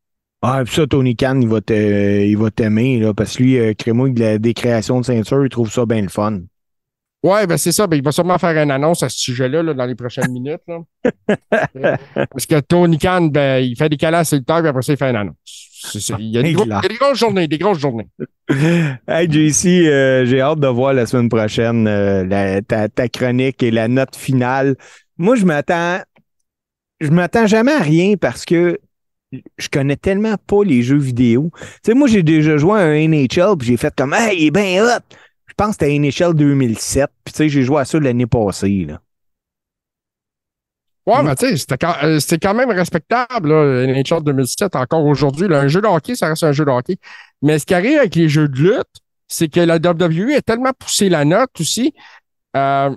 Ah, 0.42 0.62
puis 0.66 0.74
ça, 0.74 0.88
Tony 0.88 1.16
Khan, 1.16 1.40
il 1.42 1.48
va 1.48 1.60
il 1.70 2.52
t'aimer, 2.52 3.00
là, 3.00 3.14
parce 3.14 3.38
que 3.38 3.44
lui, 3.44 3.60
euh, 3.60 3.74
Crémo, 3.78 4.10
de 4.10 4.20
la- 4.20 4.38
des 4.40 4.54
créations 4.56 5.00
de 5.00 5.06
ceinture, 5.06 5.44
il 5.46 5.50
trouve 5.50 5.72
ça 5.72 5.86
bien 5.86 6.02
le 6.02 6.10
fun. 6.10 6.40
Ouais, 7.24 7.46
ben 7.46 7.56
c'est 7.58 7.72
ça. 7.72 7.86
Ben, 7.86 7.98
il 7.98 8.04
va 8.04 8.12
sûrement 8.12 8.40
faire 8.40 8.58
une 8.64 8.72
annonce 8.72 9.04
à 9.04 9.10
ce 9.10 9.20
sujet-là 9.20 9.62
là, 9.62 9.74
dans 9.76 9.86
les 9.86 9.94
prochaines 9.94 10.32
minutes. 10.32 10.62
là. 10.68 11.98
Parce 12.32 12.48
que 12.48 12.60
Tony 12.62 12.98
Khan, 12.98 13.28
ben, 13.32 13.60
il 13.64 13.76
fait 13.76 13.90
des 13.90 13.98
câlins 13.98 14.24
sur 14.24 14.38
le 14.40 14.44
terre, 14.44 14.60
puis 14.60 14.68
après 14.70 14.82
ça, 14.82 14.94
il 14.94 14.98
fait 14.98 15.10
une 15.10 15.16
annonce. 15.16 15.36
C'est- 15.84 16.14
Il 16.20 16.30
y, 16.30 16.38
a 16.38 16.44
des 16.44 16.54
gros- 16.54 16.66
il 16.66 16.70
y 16.70 16.74
a 16.74 16.82
des 16.90 16.96
grosses 16.96 17.18
journées, 17.20 17.48
des 17.48 17.58
grosses 17.58 17.80
journées. 17.80 18.08
Hey, 19.08 19.28
JC, 19.32 19.88
euh, 19.88 20.26
j'ai 20.26 20.42
hâte 20.42 20.60
de 20.60 20.68
voir 20.68 20.94
la 20.94 21.06
semaine 21.06 21.30
prochaine 21.30 21.88
euh, 21.88 22.24
la- 22.26 22.62
ta, 22.62 22.88
ta 22.90 23.08
chronique 23.08 23.64
et 23.64 23.72
la 23.72 23.88
note 23.88 24.16
finale. 24.16 24.76
Moi, 25.18 25.36
je 25.36 25.46
m'attends. 25.46 26.00
Je 27.00 27.10
m'attends 27.10 27.48
jamais 27.48 27.72
à 27.72 27.80
rien 27.80 28.16
parce 28.16 28.46
que 28.46 28.78
je 29.58 29.70
connais 29.70 29.96
tellement 29.96 30.36
pas 30.46 30.64
les 30.64 30.84
jeux 30.84 30.98
vidéo. 31.00 31.50
Tu 31.56 31.68
sais, 31.86 31.94
moi, 31.94 32.08
j'ai 32.08 32.22
déjà 32.24 32.58
joué 32.58 32.80
à 32.80 32.84
un 32.84 33.08
NHL, 33.08 33.58
puis 33.58 33.70
j'ai 33.70 33.78
fait 33.78 33.94
comme 33.96 34.14
Hey, 34.14 34.38
il 34.42 34.48
est 34.48 34.52
bien 34.52 34.84
hot! 34.84 35.00
Je 35.48 35.54
pense 35.56 35.78
que 35.78 35.86
c'était 35.86 35.98
NHL 35.98 36.34
2007, 36.36 37.10
puis 37.24 37.34
tu 37.34 37.38
sais, 37.38 37.50
j'ai 37.50 37.64
joué 37.64 37.80
à 37.82 37.86
ça 37.86 38.00
l'année 38.00 38.28
passée. 38.28 38.86
Là. 38.88 39.02
Ouais, 41.08 41.24
mais 41.24 41.36
tu 41.36 41.48
sais, 41.48 41.58
c'était 41.58 41.78
quand, 41.78 41.96
euh, 42.04 42.54
même 42.54 42.70
respectable, 42.70 43.50
là, 43.50 43.88
NHL 43.88 44.24
2007, 44.24 44.76
encore 44.76 45.04
aujourd'hui. 45.04 45.48
Un 45.54 45.68
jeu 45.68 45.82
de 45.82 45.88
hockey, 45.88 46.16
ça 46.16 46.28
reste 46.28 46.44
un 46.44 46.52
jeu 46.52 46.64
de 46.64 46.70
hockey. 46.70 46.98
Mais 47.42 47.58
ce 47.58 47.66
qui 47.66 47.74
arrive 47.74 47.98
avec 47.98 48.14
les 48.16 48.30
jeux 48.30 48.48
de 48.48 48.58
lutte, 48.58 49.02
c'est 49.28 49.48
que 49.48 49.62
la 49.62 49.78
WWE 49.78 50.36
a 50.38 50.42
tellement 50.42 50.74
poussé 50.78 51.10
la 51.10 51.26
note 51.26 51.50
aussi. 51.60 51.94
Euh, 52.56 52.96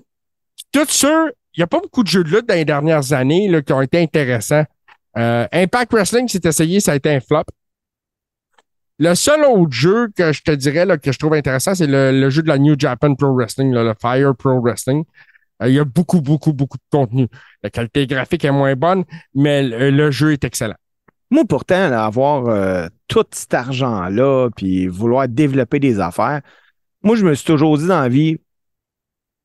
tout 0.71 0.85
sûr, 0.89 1.31
il 1.55 1.61
n'y 1.61 1.65
a 1.65 1.67
pas 1.67 1.81
beaucoup 1.81 2.03
de 2.03 2.09
jeux 2.09 2.25
de 2.25 2.29
lutte 2.29 2.47
dans 2.47 2.55
les 2.55 2.65
dernières 2.67 3.13
années 3.13 3.51
qui 3.65 3.73
ont 3.73 3.81
été 3.81 4.03
intéressants. 4.03 4.65
Euh, 5.17 5.47
Impact 5.53 5.93
Wrestling 5.93 6.29
s'est 6.29 6.41
essayé, 6.45 6.81
ça 6.81 6.93
a 6.93 6.97
été 6.97 7.11
un 7.11 7.21
flop. 7.21 7.45
Le 8.99 9.15
seul 9.15 9.45
autre 9.45 9.73
jeu 9.73 10.09
que 10.15 10.33
je 10.33 10.43
te 10.43 10.51
dirais 10.51 10.87
que 10.99 11.11
je 11.11 11.19
trouve 11.19 11.35
intéressant, 11.35 11.75
c'est 11.75 11.87
le, 11.87 12.13
le 12.13 12.31
jeu 12.31 12.43
de 12.43 12.49
la 12.49 12.59
New 12.59 12.75
Japan 12.79 13.15
Pro 13.15 13.35
Wrestling, 13.35 13.73
le 13.73 13.95
Fire 14.01 14.35
Pro 14.37 14.61
Wrestling. 14.61 15.05
Euh, 15.65 15.69
il 15.69 15.75
y 15.75 15.79
a 15.79 15.85
beaucoup, 15.85 16.21
beaucoup, 16.21 16.53
beaucoup 16.53 16.79
de 16.79 16.97
contenu. 16.97 17.29
La 17.63 17.71
qualité 17.71 18.07
graphique 18.07 18.45
est 18.45 18.53
moins 18.53 18.75
bonne, 18.77 19.05
mais 19.35 19.63
le, 19.63 19.91
le 19.91 20.11
jeu 20.11 20.33
est 20.33 20.45
excellent. 20.45 20.77
Moi, 21.31 21.45
pourtant, 21.49 21.75
avoir 21.93 22.47
euh, 22.47 22.87
tout 23.09 23.25
cet 23.33 23.55
argent-là, 23.55 24.51
puis 24.57 24.87
vouloir 24.87 25.29
développer 25.29 25.81
des 25.81 25.99
affaires. 26.01 26.43
Moi, 27.03 27.17
je 27.17 27.25
me 27.25 27.35
suis 27.35 27.47
toujours 27.47 27.77
dit 27.79 27.87
dans 27.87 28.01
la 28.01 28.09
vie, 28.09 28.39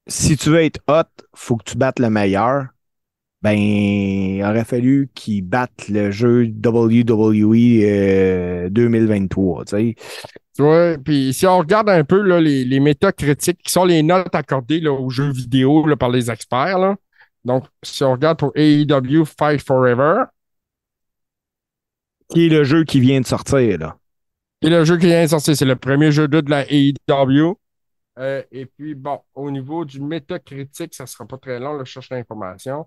si 0.07 0.37
tu 0.37 0.49
veux 0.49 0.63
être 0.63 0.81
hot, 0.87 1.03
faut 1.35 1.55
que 1.57 1.63
tu 1.63 1.77
battes 1.77 1.99
le 1.99 2.09
meilleur. 2.09 2.67
Ben, 3.41 3.53
il 3.53 4.43
aurait 4.43 4.65
fallu 4.65 5.09
qu'ils 5.15 5.43
battent 5.43 5.87
le 5.87 6.11
jeu 6.11 6.43
WWE 6.45 7.55
euh, 7.83 8.69
2023, 8.69 9.63
tu 10.59 11.03
puis 11.03 11.33
si 11.33 11.47
on 11.47 11.59
regarde 11.59 11.89
un 11.89 12.03
peu 12.03 12.21
là, 12.21 12.41
les, 12.41 12.65
les 12.65 12.79
métacritiques, 12.79 13.59
qui 13.63 13.71
sont 13.71 13.85
les 13.85 14.03
notes 14.03 14.33
accordées 14.35 14.81
là, 14.81 14.91
aux 14.91 15.09
jeux 15.09 15.31
vidéo 15.31 15.85
là, 15.85 15.95
par 15.95 16.09
les 16.09 16.29
experts, 16.29 16.79
là. 16.79 16.95
donc 17.45 17.65
si 17.83 18.03
on 18.03 18.11
regarde 18.11 18.37
pour 18.37 18.51
AEW 18.55 19.25
Fight 19.25 19.61
Forever, 19.61 20.23
Qui 22.29 22.47
est 22.47 22.49
le 22.49 22.63
jeu 22.63 22.83
qui 22.83 22.99
vient 22.99 23.21
de 23.21 23.25
sortir, 23.25 23.77
là? 23.79 23.97
et 24.61 24.69
le 24.69 24.83
jeu 24.83 24.97
qui 24.97 25.05
vient 25.05 25.23
de 25.23 25.29
sortir, 25.29 25.55
c'est 25.55 25.65
le 25.65 25.75
premier 25.77 26.11
jeu 26.11 26.27
de 26.27 26.49
la 26.49 26.65
AEW. 26.69 27.57
Euh, 28.17 28.43
et 28.51 28.65
puis, 28.65 28.95
bon, 28.95 29.21
au 29.33 29.49
niveau 29.49 29.85
du 29.85 30.01
métacritique, 30.01 30.93
ça 30.93 31.05
sera 31.05 31.25
pas 31.25 31.37
très 31.37 31.59
long, 31.59 31.73
là, 31.73 31.85
je 31.85 31.91
cherche 31.91 32.09
l'information. 32.09 32.85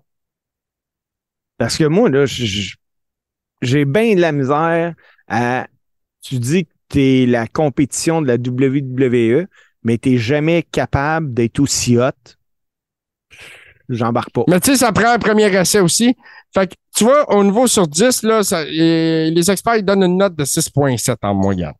Parce 1.57 1.77
que 1.77 1.85
moi, 1.85 2.09
là, 2.09 2.25
j'ai 2.27 3.85
bien 3.85 4.15
de 4.15 4.21
la 4.21 4.31
misère 4.31 4.93
à. 5.27 5.67
Tu 6.21 6.39
dis 6.39 6.67
que 6.93 6.99
tu 6.99 7.23
es 7.23 7.25
la 7.25 7.47
compétition 7.47 8.21
de 8.21 8.27
la 8.27 8.35
WWE, 8.35 9.47
mais 9.83 9.97
tu 9.97 10.17
jamais 10.17 10.63
capable 10.63 11.33
d'être 11.33 11.59
aussi 11.59 11.97
hot. 11.97 12.11
J'embarque 13.89 14.31
pas. 14.31 14.43
Mais 14.47 14.59
tu 14.59 14.71
sais, 14.71 14.77
ça 14.77 14.91
prend 14.91 15.09
un 15.11 15.19
premier 15.19 15.53
essai 15.55 15.79
aussi. 15.79 16.15
Fait 16.53 16.67
que, 16.67 16.75
tu 16.95 17.03
vois, 17.03 17.29
au 17.35 17.43
niveau 17.43 17.67
sur 17.67 17.87
10, 17.87 18.23
là, 18.23 18.43
ça- 18.43 18.63
et 18.67 19.29
les 19.31 19.51
experts 19.51 19.77
ils 19.77 19.83
donnent 19.85 20.03
une 20.03 20.17
note 20.17 20.35
de 20.35 20.45
6.7 20.45 21.17
en 21.23 21.33
moyenne. 21.33 21.73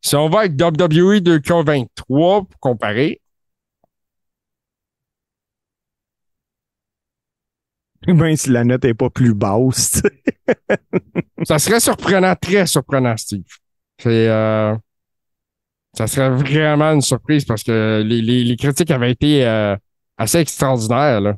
Si 0.00 0.14
on 0.14 0.28
va 0.28 0.40
avec 0.40 0.52
WWE 0.52 1.20
2K23 1.20 2.46
pour 2.46 2.60
comparer, 2.60 3.20
Ben, 8.06 8.36
si 8.36 8.50
la 8.50 8.64
note 8.64 8.84
est 8.84 8.94
pas 8.94 9.10
plus 9.10 9.34
basse. 9.34 10.00
ça 11.44 11.58
serait 11.58 11.80
surprenant, 11.80 12.34
très 12.40 12.66
surprenant, 12.66 13.16
Steve. 13.16 13.42
C'est, 13.98 14.28
euh, 14.28 14.74
ça 15.94 16.06
serait 16.06 16.30
vraiment 16.30 16.92
une 16.92 17.00
surprise 17.00 17.44
parce 17.44 17.62
que 17.62 18.02
les, 18.04 18.22
les, 18.22 18.44
les 18.44 18.56
critiques 18.56 18.90
avaient 18.90 19.10
été 19.10 19.44
euh, 19.46 19.76
assez 20.16 20.38
extraordinaires. 20.38 21.20
Là. 21.20 21.36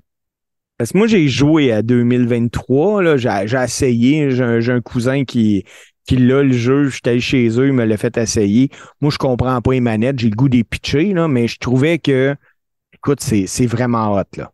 Parce 0.77 0.93
que 0.93 0.99
moi, 0.99 1.07
j'ai 1.07 1.29
joué 1.29 1.73
à 1.73 1.83
2023. 1.83 3.03
là. 3.03 3.17
J'ai 3.17 3.31
j'ai 3.47 3.59
essayé. 3.59 4.31
J'ai 4.31 4.43
un, 4.43 4.61
j'ai 4.61 4.73
un 4.73 4.81
cousin 4.81 5.25
qui, 5.25 5.65
qui 6.07 6.17
l'a 6.17 6.43
le 6.43 6.53
jeu. 6.53 6.89
J'étais 6.89 7.11
allé 7.11 7.21
chez 7.21 7.49
eux, 7.59 7.69
il 7.69 7.73
me 7.73 7.85
l'a 7.85 7.97
fait 7.97 8.17
essayer. 8.17 8.71
Moi, 9.01 9.11
je 9.11 9.19
comprends 9.19 9.61
pas 9.63 9.73
les 9.73 9.81
manettes. 9.81 10.19
J'ai 10.19 10.29
le 10.31 10.37
goût 10.37 10.49
des 10.49 10.65
pitcher, 10.65 11.13
là, 11.15 11.29
mais 11.29 11.49
je 11.49 11.59
trouvais 11.59 11.99
que, 11.99 12.35
écoute, 12.93 13.21
c'est 13.21 13.47
c'est 13.47 13.67
vraiment 13.67 14.15
hot. 14.15 14.25
Là. 14.37 14.53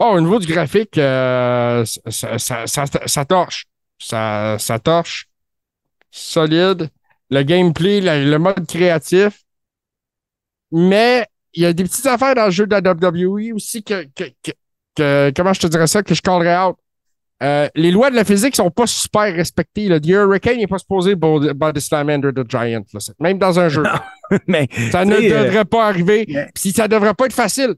Oh, 0.00 0.12
au 0.16 0.20
niveau 0.20 0.38
du 0.38 0.46
graphique, 0.46 0.98
euh, 0.98 1.84
ça, 1.84 2.38
ça, 2.38 2.66
ça, 2.66 2.84
ça 3.06 3.24
torche. 3.24 3.66
Ça, 3.98 4.56
ça 4.58 4.78
torche. 4.78 5.28
Solide. 6.16 6.88
Le 7.30 7.42
gameplay, 7.42 8.00
le, 8.00 8.30
le 8.30 8.38
mode 8.38 8.66
créatif. 8.66 9.40
Mais 10.70 11.26
il 11.52 11.62
y 11.62 11.66
a 11.66 11.72
des 11.72 11.84
petites 11.84 12.06
affaires 12.06 12.34
dans 12.34 12.46
le 12.46 12.50
jeu 12.50 12.66
de 12.66 12.74
la 12.74 12.80
WWE 12.80 13.54
aussi 13.54 13.82
que, 13.82 14.04
que, 14.14 14.24
que, 14.42 14.52
que- 14.94 15.32
comment 15.36 15.52
je 15.52 15.60
te 15.60 15.66
dirais 15.66 15.86
ça, 15.86 16.02
que 16.02 16.14
je 16.14 16.22
callerais 16.22 16.56
out. 16.58 16.76
Euh, 17.42 17.68
les 17.74 17.90
lois 17.90 18.10
de 18.10 18.16
la 18.16 18.24
physique 18.24 18.54
sont 18.54 18.70
pas 18.70 18.86
super 18.86 19.34
respectées. 19.34 19.88
Là. 19.88 19.98
The 19.98 20.06
Hurricane 20.06 20.56
n'est 20.58 20.66
pas 20.68 20.78
supposé 20.78 21.16
body 21.16 21.52
body 21.52 21.80
slam 21.80 22.08
under 22.08 22.32
the 22.32 22.48
Giant. 22.48 22.84
là. 22.92 23.00
Même 23.18 23.38
dans 23.38 23.58
un 23.58 23.68
jeu. 23.68 23.82
mais 24.46 24.68
ça 24.92 25.04
ne 25.04 25.16
euh, 25.16 25.44
devrait 25.44 25.64
pas 25.64 25.88
arriver. 25.88 26.26
Puis 26.54 26.70
ça 26.70 26.86
devrait 26.86 27.14
pas 27.14 27.26
être 27.26 27.32
facile. 27.34 27.74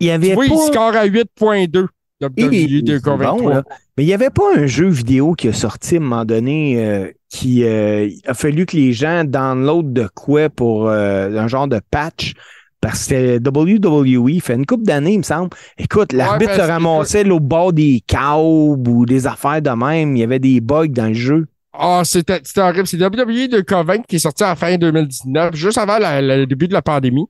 il 0.00 0.08
y 0.08 0.10
avait 0.10 0.34
pas... 0.34 0.44
il 0.44 0.58
score 0.58 0.96
à 0.96 1.06
8.2. 1.06 1.86
2K23. 2.20 3.38
bon, 3.38 3.48
là. 3.48 3.62
Mais 3.96 4.04
il 4.04 4.06
n'y 4.06 4.14
avait 4.14 4.30
pas 4.30 4.54
un 4.56 4.66
jeu 4.66 4.88
vidéo 4.88 5.34
qui 5.34 5.48
a 5.48 5.52
sorti 5.52 5.96
à 5.96 5.98
un 5.98 6.02
moment 6.02 6.24
donné 6.24 6.84
euh, 6.84 7.10
qui 7.28 7.64
euh, 7.64 8.08
a 8.26 8.34
fallu 8.34 8.66
que 8.66 8.76
les 8.76 8.92
gens 8.92 9.24
downloadent 9.24 9.92
de 9.92 10.08
quoi 10.14 10.48
pour 10.48 10.88
euh, 10.88 11.36
un 11.36 11.48
genre 11.48 11.68
de 11.68 11.80
patch? 11.90 12.34
Parce 12.80 13.06
que 13.06 13.38
c'était 13.38 13.38
WWE, 13.46 14.30
il 14.30 14.40
fait 14.40 14.54
une 14.54 14.64
couple 14.64 14.84
d'années, 14.84 15.12
il 15.12 15.18
me 15.18 15.22
semble. 15.22 15.50
Écoute, 15.76 16.14
l'arbitre 16.14 16.56
ben, 16.56 16.62
se 16.64 16.70
ramassait 16.70 17.28
au 17.30 17.38
bord 17.38 17.74
des 17.74 18.02
câbles 18.06 18.88
ou 18.88 19.04
des 19.04 19.26
affaires 19.26 19.60
de 19.60 19.70
même. 19.70 20.16
Il 20.16 20.20
y 20.20 20.22
avait 20.22 20.38
des 20.38 20.62
bugs 20.62 20.86
dans 20.88 21.08
le 21.08 21.14
jeu. 21.14 21.46
Ah, 21.74 22.02
c'était 22.04 22.40
c'était 22.42 22.62
horrible. 22.62 22.86
C'est 22.86 22.96
WWE 22.96 23.48
2K20 23.48 24.06
qui 24.08 24.16
est 24.16 24.20
sorti 24.20 24.44
à 24.44 24.48
la 24.48 24.56
fin 24.56 24.76
2019, 24.76 25.54
juste 25.54 25.76
avant 25.76 25.98
la- 25.98 26.22
le 26.22 26.46
début 26.46 26.68
de 26.68 26.72
la 26.72 26.80
pandémie. 26.82 27.26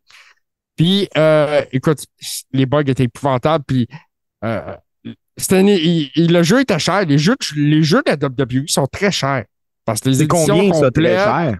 Puis, 0.76 1.08
euh, 1.18 1.62
écoute, 1.72 2.04
les 2.52 2.64
bugs 2.64 2.84
étaient 2.86 3.04
épouvantables. 3.04 3.64
Puis, 3.66 3.88
euh, 4.44 4.76
il- 5.38 6.10
il- 6.14 6.32
le 6.32 6.42
jeu 6.42 6.60
était 6.60 6.78
cher. 6.78 7.04
Les 7.06 7.18
jeux, 7.18 7.34
de- 7.34 7.60
les 7.60 7.82
jeux 7.82 8.02
de 8.06 8.10
la 8.10 8.16
WWE 8.16 8.66
sont 8.68 8.86
très 8.86 9.10
chers. 9.10 9.44
Parce 9.84 10.00
que 10.00 10.08
les 10.10 10.22
éditions 10.22 10.56
combien 10.56 10.72
ça, 10.72 10.90
très 10.90 11.02
complètes, 11.02 11.18
cher? 11.18 11.58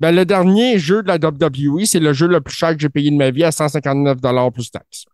ben, 0.00 0.12
le 0.14 0.24
dernier 0.24 0.78
jeu 0.78 1.02
de 1.02 1.08
la 1.08 1.18
WWE, 1.18 1.84
c'est 1.84 2.00
le 2.00 2.12
jeu 2.12 2.26
le 2.26 2.40
plus 2.40 2.54
cher 2.54 2.74
que 2.74 2.80
j'ai 2.80 2.88
payé 2.88 3.10
de 3.10 3.16
ma 3.16 3.30
vie 3.30 3.44
à 3.44 3.52
159 3.52 4.18
plus 4.52 4.70
taxes. 4.70 5.04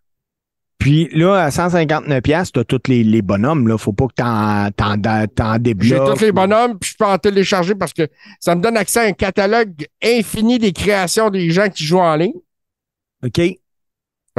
Puis 0.78 1.10
là, 1.12 1.34
à 1.34 1.50
159$, 1.50 2.22
piastres, 2.22 2.52
t'as 2.58 2.64
tous 2.64 2.88
les, 2.90 3.04
les 3.04 3.20
bonhommes. 3.20 3.68
Là. 3.68 3.76
Faut 3.76 3.92
pas 3.92 4.06
que 4.06 4.14
t'en, 4.14 4.70
t'en, 4.70 4.98
t'en 5.28 5.58
J'ai 5.80 5.98
tous 5.98 6.20
les 6.22 6.32
bonhommes, 6.32 6.78
puis 6.78 6.90
je 6.90 6.96
peux 6.96 7.04
en 7.04 7.18
télécharger 7.18 7.74
parce 7.74 7.92
que 7.92 8.08
ça 8.40 8.54
me 8.54 8.62
donne 8.62 8.78
accès 8.78 9.00
à 9.00 9.02
un 9.02 9.12
catalogue 9.12 9.74
infini 10.02 10.58
des 10.58 10.72
créations 10.72 11.28
des 11.28 11.50
gens 11.50 11.68
qui 11.68 11.84
jouent 11.84 11.98
en 11.98 12.16
ligne. 12.16 12.32
OK. 13.22 13.40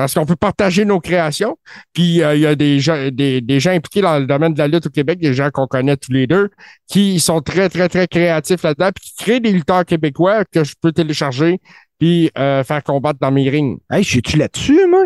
Parce 0.01 0.13
qu'on 0.15 0.25
peut 0.25 0.35
partager 0.35 0.83
nos 0.83 0.99
créations. 0.99 1.57
Puis 1.93 2.23
euh, 2.23 2.33
il 2.35 2.41
y 2.41 2.45
a 2.47 2.55
des 2.55 2.79
gens, 2.79 3.09
des, 3.11 3.39
des 3.41 3.59
gens 3.59 3.71
impliqués 3.71 4.01
dans 4.01 4.17
le 4.17 4.25
domaine 4.25 4.53
de 4.53 4.57
la 4.59 4.67
lutte 4.67 4.87
au 4.87 4.89
Québec, 4.89 5.19
des 5.19 5.33
gens 5.33 5.49
qu'on 5.51 5.67
connaît 5.67 5.95
tous 5.97 6.11
les 6.11 6.25
deux, 6.27 6.49
qui 6.87 7.19
sont 7.19 7.41
très, 7.41 7.69
très, 7.69 7.87
très 7.87 8.07
créatifs 8.07 8.63
là-dedans, 8.63 8.89
puis 8.95 9.09
qui 9.11 9.15
créent 9.23 9.39
des 9.39 9.51
lutteurs 9.51 9.85
québécois 9.85 10.43
que 10.45 10.63
je 10.63 10.73
peux 10.81 10.91
télécharger 10.91 11.59
puis 11.99 12.31
euh, 12.37 12.63
faire 12.63 12.83
combattre 12.83 13.19
dans 13.19 13.31
mes 13.31 13.47
rings. 13.47 13.77
Hey, 13.91 14.01
je 14.03 14.09
suis-tu 14.09 14.37
là-dessus, 14.37 14.87
moi? 14.87 15.05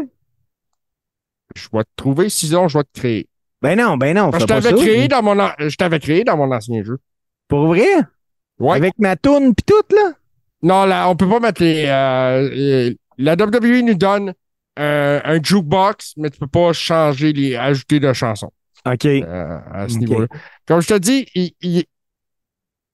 Je 1.56 1.68
vais 1.74 1.84
te 1.84 1.90
trouver, 1.96 2.30
sinon 2.30 2.68
je 2.68 2.78
vais 2.78 2.84
te 2.86 3.00
créer. 3.00 3.28
Ben 3.62 3.78
non, 3.78 3.98
ben 3.98 4.16
non, 4.16 4.32
Parce 4.32 4.44
je 4.44 4.48
t'avais 4.48 4.74
créé 4.74 5.08
dans 5.08 5.22
mon 5.24 5.40
an- 5.40 5.52
je 5.60 5.76
t'avais 5.76 6.00
créé 6.00 6.24
dans 6.24 6.38
mon 6.38 6.52
ancien 6.52 6.84
jeu. 6.84 6.98
Pour 7.48 7.68
vrai? 7.68 7.86
Ouais. 8.60 8.76
Avec 8.76 8.94
ma 8.98 9.16
toune 9.16 9.54
pis 9.54 9.64
tout, 9.66 9.96
là? 9.96 10.12
Non, 10.62 10.86
là, 10.86 11.10
on 11.10 11.16
peut 11.16 11.28
pas 11.28 11.40
mettre 11.40 11.62
les. 11.62 11.86
euh, 11.88 12.50
les- 12.50 12.98
la 13.18 13.34
WWE 13.36 13.82
nous 13.84 13.94
donne 13.96 14.34
euh, 14.80 15.22
un 15.24 15.42
jukebox, 15.42 16.14
mais 16.18 16.30
tu 16.30 16.40
peux 16.40 16.48
pas 16.48 16.74
changer 16.74 17.34
les 17.34 17.56
ajouter 17.56 18.00
de 18.00 18.12
chansons 18.14 18.52
OK. 18.86 19.06
euh, 19.06 19.60
à 19.72 19.88
ce 19.90 19.96
niveau-là. 20.00 20.28
Comme 20.68 20.82
je 20.82 20.88
te 20.88 20.98
dis, 20.98 21.26
il- 21.36 21.54
il- 21.62 21.86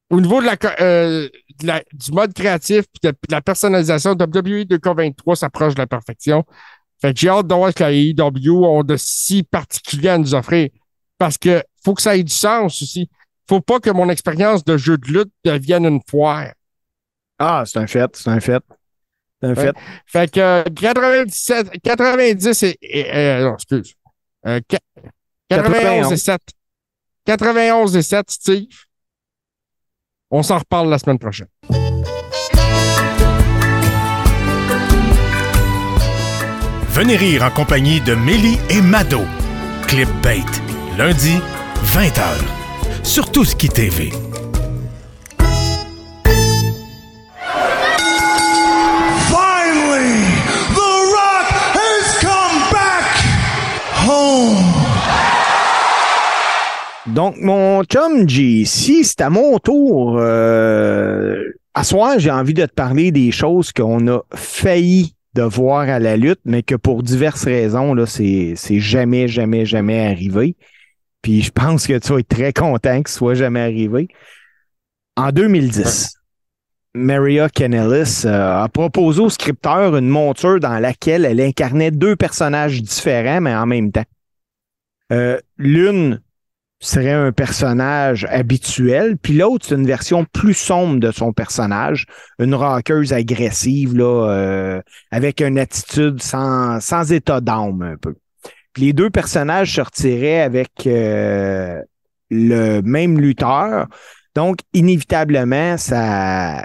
au 0.09 0.19
niveau 0.19 0.41
de 0.41 0.45
la, 0.45 0.57
euh, 0.81 1.29
de 1.59 1.67
la- 1.67 1.83
du 1.93 2.11
mode 2.11 2.33
créatif 2.33 2.85
et 3.03 3.07
de, 3.07 3.11
de 3.11 3.17
la 3.31 3.41
personnalisation, 3.41 4.11
WWE 4.13 4.65
2K23 4.65 5.35
s'approche 5.35 5.73
de 5.75 5.79
la 5.79 5.87
perfection. 5.87 6.43
Fait 7.01 7.13
que 7.13 7.19
j'ai 7.19 7.29
hâte 7.29 7.47
de 7.47 7.53
voir 7.55 7.71
ce 7.71 7.75
que 7.75 7.83
la 7.83 7.91
AEW 7.91 8.63
ont 8.65 8.83
de 8.83 8.95
si 8.97 9.43
particulier 9.43 10.09
à 10.09 10.17
nous 10.17 10.35
offrir. 10.35 10.69
Parce 11.17 11.37
que 11.37 11.63
faut 11.83 11.93
que 11.93 12.01
ça 12.01 12.15
ait 12.15 12.23
du 12.23 12.33
sens 12.33 12.81
aussi. 12.81 13.09
Faut 13.47 13.61
pas 13.61 13.79
que 13.79 13.89
mon 13.89 14.09
expérience 14.09 14.63
de 14.63 14.77
jeu 14.77 14.97
de 14.97 15.07
lutte 15.07 15.31
devienne 15.43 15.85
une 15.85 16.01
foire. 16.09 16.51
Ah, 17.39 17.63
c'est 17.65 17.79
un 17.79 17.87
fait, 17.87 18.15
c'est 18.15 18.29
un 18.29 18.39
fait. 18.39 18.63
Un 19.43 19.55
fait? 19.55 19.73
Fait 20.05 20.31
que 20.31 20.39
euh, 20.39 20.63
97, 20.63 21.71
90 21.83 22.63
et, 22.63 22.77
et- 22.81 23.13
euh, 23.15 23.43
non, 23.45 23.53
excuse. 23.55 23.93
Euh, 24.47 24.59
qua- 24.67 24.79
91 25.49 26.11
et 26.11 26.17
7. 26.17 26.41
91 27.25 27.95
et 27.95 28.01
7, 28.01 28.29
Steve. 28.31 28.67
On 30.29 30.43
s'en 30.43 30.59
reparle 30.59 30.89
la 30.89 30.97
semaine 30.99 31.19
prochaine. 31.19 31.47
Venez 36.89 37.15
rire 37.15 37.43
en 37.43 37.51
compagnie 37.51 38.01
de 38.01 38.15
Mélie 38.15 38.59
et 38.69 38.81
Mado. 38.81 39.21
Clipbait, 39.87 40.43
lundi, 40.97 41.39
20h. 41.85 42.23
Sur 43.03 43.31
Tout 43.31 43.45
Ski 43.45 43.69
TV. 43.69 44.11
Donc, 57.07 57.35
mon 57.37 57.83
chum 57.83 58.27
JC, 58.27 59.03
c'est 59.03 59.21
à 59.21 59.29
mon 59.29 59.57
tour. 59.59 60.17
Euh, 60.17 61.43
à 61.73 61.83
soir, 61.83 62.19
j'ai 62.19 62.31
envie 62.31 62.53
de 62.53 62.65
te 62.65 62.73
parler 62.73 63.11
des 63.11 63.31
choses 63.31 63.71
qu'on 63.71 64.07
a 64.07 64.21
failli 64.33 65.15
de 65.33 65.41
voir 65.41 65.89
à 65.89 65.99
la 65.99 66.17
lutte, 66.17 66.41
mais 66.45 66.63
que 66.63 66.75
pour 66.75 67.03
diverses 67.03 67.45
raisons, 67.45 67.93
là, 67.93 68.05
c'est, 68.05 68.53
c'est 68.55 68.79
jamais, 68.79 69.27
jamais, 69.27 69.65
jamais 69.65 70.07
arrivé. 70.07 70.55
Puis 71.21 71.41
je 71.41 71.51
pense 71.51 71.87
que 71.87 71.97
tu 71.97 72.13
vas 72.13 72.19
être 72.19 72.27
très 72.27 72.53
content 72.53 73.01
que 73.01 73.09
ce 73.09 73.17
soit 73.17 73.35
jamais 73.35 73.61
arrivé. 73.61 74.07
En 75.15 75.31
2010, 75.31 76.15
Maria 76.93 77.49
Kanellis 77.49 78.23
euh, 78.25 78.63
a 78.63 78.67
proposé 78.69 79.21
au 79.21 79.29
scripteur 79.29 79.95
une 79.95 80.09
monture 80.09 80.59
dans 80.59 80.79
laquelle 80.79 81.25
elle 81.25 81.39
incarnait 81.39 81.91
deux 81.91 82.15
personnages 82.15 82.81
différents, 82.81 83.41
mais 83.41 83.55
en 83.55 83.65
même 83.65 83.91
temps. 83.91 84.05
Euh, 85.11 85.39
L'une 85.57 86.21
serait 86.79 87.11
un 87.11 87.31
personnage 87.31 88.25
habituel, 88.29 89.17
puis 89.17 89.33
l'autre, 89.33 89.67
c'est 89.67 89.75
une 89.75 89.85
version 89.85 90.25
plus 90.25 90.55
sombre 90.55 90.99
de 90.99 91.11
son 91.11 91.31
personnage, 91.31 92.05
une 92.39 92.55
rockeuse 92.55 93.13
agressive, 93.13 93.95
là, 93.95 94.29
euh, 94.31 94.81
avec 95.11 95.41
une 95.41 95.59
attitude 95.59 96.21
sans, 96.23 96.79
sans 96.79 97.11
état 97.11 97.39
d'âme 97.39 97.83
un 97.83 97.97
peu. 97.97 98.15
Puis 98.73 98.83
les 98.85 98.93
deux 98.93 99.09
personnages 99.11 99.75
sortiraient 99.75 100.41
avec 100.41 100.71
euh, 100.87 101.81
le 102.31 102.81
même 102.81 103.19
lutteur, 103.19 103.87
donc 104.33 104.57
inévitablement, 104.73 105.77
ça 105.77 106.63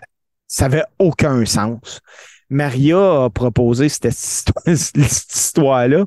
ça 0.49 0.66
avait 0.66 0.84
aucun 1.01 1.44
sens. 1.44 2.01
Maria 2.49 3.24
a 3.24 3.30
proposé 3.30 3.88
cette, 3.88 4.05
histoire- 4.14 4.62
cette 4.76 5.34
histoire-là, 5.34 6.05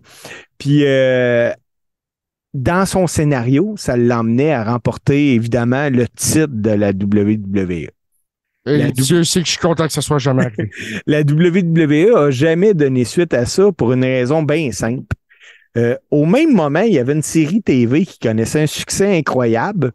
puis 0.57 0.85
euh, 0.85 1.51
dans 2.53 2.85
son 2.85 3.07
scénario, 3.07 3.75
ça 3.77 3.95
l'emmenait 3.95 4.51
à 4.53 4.63
remporter 4.63 5.33
évidemment 5.33 5.89
le 5.89 6.07
titre 6.07 6.49
de 6.51 6.71
la 6.71 6.89
WWE. 6.89 7.89
La 8.65 8.91
Dieu 8.91 9.23
sait 9.23 9.41
que 9.41 9.45
je 9.45 9.51
suis 9.51 9.59
content 9.59 9.87
que 9.87 9.93
ça 9.93 10.01
soit 10.01 10.19
jamais 10.19 10.45
arrivé. 10.45 10.69
La 11.07 11.21
WWE 11.21 12.15
a 12.15 12.29
jamais 12.29 12.73
donné 12.73 13.03
suite 13.03 13.33
à 13.33 13.45
ça 13.45 13.71
pour 13.71 13.93
une 13.93 14.03
raison 14.03 14.43
bien 14.43 14.71
simple. 14.71 15.15
Euh, 15.77 15.95
au 16.11 16.25
même 16.25 16.53
moment, 16.53 16.81
il 16.81 16.93
y 16.93 16.99
avait 16.99 17.13
une 17.13 17.23
série 17.23 17.61
TV 17.61 18.05
qui 18.05 18.19
connaissait 18.19 18.63
un 18.63 18.67
succès 18.67 19.17
incroyable. 19.17 19.91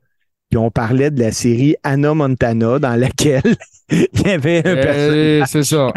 Puis 0.50 0.58
on 0.58 0.70
parlait 0.70 1.10
de 1.10 1.20
la 1.20 1.32
série 1.32 1.76
Anna 1.82 2.14
Montana, 2.14 2.78
dans 2.78 2.96
laquelle 2.96 3.42
il 3.90 4.26
y 4.26 4.30
avait 4.30 4.58
un 4.58 4.74
personnage. 4.74 5.14
Euh, 5.14 5.44
c'est 5.46 5.64
ça. 5.64 5.92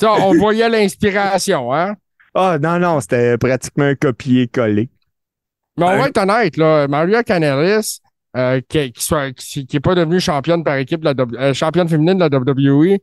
Ça, 0.00 0.12
on 0.12 0.34
voyait 0.34 0.68
l'inspiration, 0.68 1.72
hein? 1.72 1.96
Ah 2.34 2.58
non, 2.60 2.78
non, 2.78 3.00
c'était 3.00 3.36
pratiquement 3.38 3.84
un 3.84 3.94
copier-coller. 3.94 4.88
Mais 5.78 5.84
on 5.84 5.88
Un- 5.88 5.98
va 5.98 6.08
être 6.08 6.18
honnête, 6.18 6.56
là, 6.56 6.88
Maria 6.88 7.22
Canellis, 7.22 8.00
euh, 8.36 8.60
qui, 8.68 8.92
qui, 8.92 9.02
soit, 9.02 9.32
qui, 9.32 9.66
qui 9.66 9.76
est 9.76 9.80
pas 9.80 9.94
devenue 9.94 10.20
championne 10.20 10.62
par 10.64 10.76
équipe, 10.76 11.00
de 11.00 11.06
la 11.10 11.40
euh, 11.40 11.54
championne 11.54 11.88
féminine 11.88 12.18
de 12.18 12.24
la 12.24 12.28
WWE, 12.38 12.98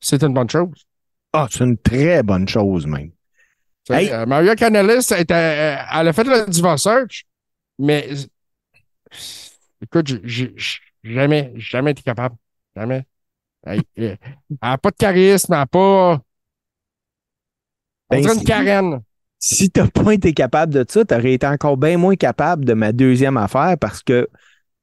c'est 0.00 0.22
une 0.22 0.34
bonne 0.34 0.50
chose. 0.50 0.86
Ah, 1.32 1.48
c'est 1.50 1.64
une 1.64 1.78
très 1.78 2.22
bonne 2.22 2.46
chose, 2.46 2.86
même. 2.86 3.10
Hey. 3.90 4.10
euh, 4.10 4.26
Maria 4.26 4.54
Canellis, 4.54 5.08
était, 5.18 5.34
euh, 5.34 5.76
elle 5.94 6.08
a 6.08 6.12
fait 6.12 6.24
le 6.24 6.48
Diva 6.48 6.76
Search, 6.76 7.24
mais 7.78 8.08
écoute, 9.82 10.20
j'ai- 10.24 10.54
jamais, 11.02 11.52
jamais 11.56 11.90
été 11.92 12.02
capable. 12.02 12.36
Jamais. 12.76 13.04
Elle 13.64 13.82
elle 13.96 14.18
a 14.60 14.78
pas 14.78 14.90
de 14.90 14.96
charisme, 14.96 15.52
elle 15.54 15.60
a 15.60 15.66
pas. 15.66 16.20
On 18.10 18.16
Ben, 18.16 18.20
dirait 18.20 18.34
une 18.34 18.44
Karen. 18.44 19.02
Si 19.44 19.70
t'as 19.70 19.88
pas 19.88 20.14
été 20.14 20.32
capable 20.34 20.72
de 20.72 20.84
ça, 20.88 21.04
t'aurais 21.04 21.32
été 21.32 21.48
encore 21.48 21.76
bien 21.76 21.98
moins 21.98 22.14
capable 22.14 22.64
de 22.64 22.74
ma 22.74 22.92
deuxième 22.92 23.36
affaire 23.36 23.74
parce 23.80 24.00
que 24.00 24.28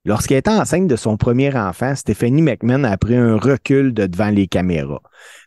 lorsqu'elle 0.03 0.39
était 0.39 0.49
enceinte 0.49 0.85
de 0.85 0.97
son 0.97 1.15
premier 1.15 1.55
enfant, 1.55 1.95
Stephanie 1.95 2.41
McMahon 2.41 2.83
a 2.83 2.97
pris 2.97 3.15
un 3.15 3.37
recul 3.37 3.93
de 3.93 4.05
devant 4.05 4.29
les 4.29 4.47
caméras. 4.47 5.01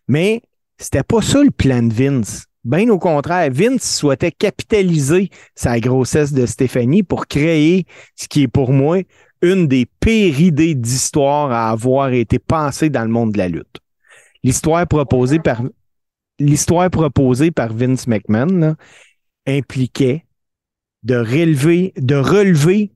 Mais 0.08 0.40
c'était 0.78 1.02
pas 1.02 1.20
ça 1.20 1.42
le 1.42 1.50
plan 1.50 1.82
de 1.82 1.92
Vince. 1.92 2.46
Bien 2.64 2.88
au 2.88 2.98
contraire, 2.98 3.50
Vince 3.52 3.98
souhaitait 3.98 4.32
capitaliser 4.32 5.28
sa 5.54 5.78
grossesse 5.78 6.32
de 6.32 6.46
Stéphanie 6.46 7.02
pour 7.02 7.26
créer 7.26 7.84
ce 8.16 8.28
qui 8.28 8.44
est 8.44 8.48
pour 8.48 8.72
moi 8.72 9.00
une 9.42 9.68
des 9.68 9.86
pires 10.00 10.40
idées 10.40 10.74
d'histoire 10.74 11.52
à 11.52 11.68
avoir 11.68 12.14
été 12.14 12.38
pensée 12.38 12.88
dans 12.88 13.02
le 13.02 13.08
monde 13.08 13.32
de 13.32 13.38
la 13.38 13.48
lutte. 13.48 13.76
L'histoire 14.42 14.86
proposée 14.86 15.38
par 15.38 15.60
l'histoire 16.38 16.90
proposée 16.90 17.50
par 17.50 17.72
Vince 17.72 18.06
McMahon 18.06 18.58
là, 18.58 18.76
impliquait 19.46 20.24
de 21.02 21.16
relever, 21.16 21.92
de 21.96 22.14
relever 22.14 22.92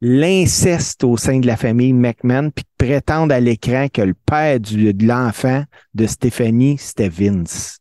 l'inceste 0.00 1.04
au 1.04 1.16
sein 1.16 1.38
de 1.38 1.46
la 1.46 1.56
famille 1.56 1.92
McMahon, 1.92 2.50
puis 2.50 2.64
de 2.64 2.86
prétendre 2.86 3.34
à 3.34 3.40
l'écran 3.40 3.88
que 3.88 4.02
le 4.02 4.14
père 4.14 4.58
du- 4.58 4.92
de 4.92 5.06
l'enfant 5.06 5.64
de 5.94 6.06
Stéphanie, 6.06 6.76
c'était 6.78 7.08
Vince. 7.08 7.78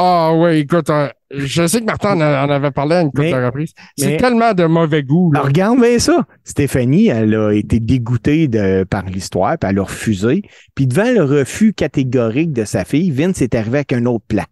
Ah 0.00 0.32
oui, 0.32 0.58
écoute, 0.58 0.90
euh, 0.90 1.08
je 1.32 1.66
sais 1.66 1.80
que 1.80 1.86
Martin 1.86 2.14
en, 2.20 2.50
avait 2.50 2.70
parlé 2.70 2.94
à 2.94 3.00
une 3.00 3.08
couple 3.08 3.22
Mais- 3.22 3.32
de 3.32 3.44
reprises. 3.44 3.72
C'est 3.96 4.16
tellement 4.16 4.54
de 4.54 4.64
mauvais 4.64 5.02
goût. 5.02 5.32
Là. 5.32 5.40
Alors, 5.40 5.48
regarde 5.48 5.80
bien 5.80 5.98
ça. 5.98 6.24
Stéphanie, 6.44 7.08
elle 7.08 7.34
a 7.34 7.50
été 7.50 7.80
dégoûtée 7.80 8.46
de, 8.46 8.84
par 8.84 9.04
l'histoire, 9.06 9.58
puis 9.58 9.68
elle 9.68 9.78
a 9.80 9.82
refusé. 9.82 10.42
Puis 10.76 10.86
devant 10.86 11.10
le 11.12 11.24
refus 11.24 11.72
catégorique 11.72 12.52
de 12.52 12.64
sa 12.64 12.84
fille, 12.84 13.10
Vince 13.10 13.42
est 13.42 13.56
arrivé 13.56 13.78
avec 13.78 13.92
un 13.92 14.06
autre 14.06 14.24
plan. 14.28 14.44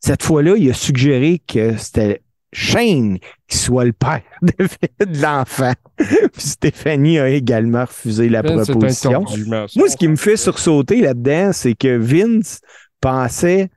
Cette 0.00 0.24
fois-là, 0.24 0.54
il 0.56 0.68
a 0.68 0.74
suggéré 0.74 1.40
que 1.46 1.76
c'était 1.76 2.22
Shane 2.52 3.18
qui 3.46 3.56
soit 3.56 3.84
le 3.84 3.92
père 3.92 4.22
de, 4.42 5.04
de 5.04 5.22
l'enfant. 5.22 5.74
Puis 5.96 6.42
Stéphanie 6.42 7.20
a 7.20 7.28
également 7.28 7.84
refusé 7.84 8.28
la 8.28 8.42
Vince, 8.42 8.68
proposition. 8.68 9.24
Moi, 9.46 9.88
ce 9.88 9.96
qui 9.96 10.08
me 10.08 10.16
fait 10.16 10.36
sursauter 10.36 11.02
là-dedans, 11.02 11.52
c'est 11.52 11.74
que 11.74 11.96
Vince 11.96 12.60
pensait 13.00 13.68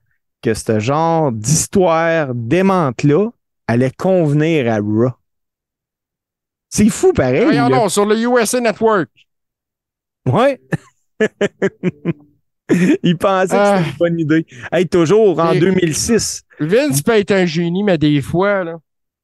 que 0.41 0.53
ce 0.53 0.79
genre 0.79 1.31
d'histoire 1.31 2.33
démente-là 2.33 3.29
allait 3.67 3.91
convenir 3.91 4.71
à 4.71 4.77
Raw. 4.77 5.11
C'est 6.69 6.89
fou 6.89 7.13
pareil. 7.13 7.43
Voyons 7.43 7.69
donc, 7.69 7.91
sur 7.91 8.05
le 8.05 8.17
USA 8.17 8.59
Network. 8.59 9.09
Ouais. 10.25 10.61
Il 13.03 13.17
pensait 13.17 13.49
que 13.49 13.55
Ah. 13.55 13.77
c'était 13.79 13.89
une 13.91 13.97
bonne 13.97 14.19
idée. 14.19 14.45
Hey, 14.71 14.87
toujours 14.87 15.37
en 15.39 15.51
Et- 15.51 15.59
2006. 15.59 16.43
Vince 16.59 17.01
peut 17.01 17.17
être 17.17 17.31
un 17.31 17.45
génie, 17.45 17.83
mais 17.83 17.97
des 17.97 18.21
fois, 18.21 18.63
là. 18.63 18.77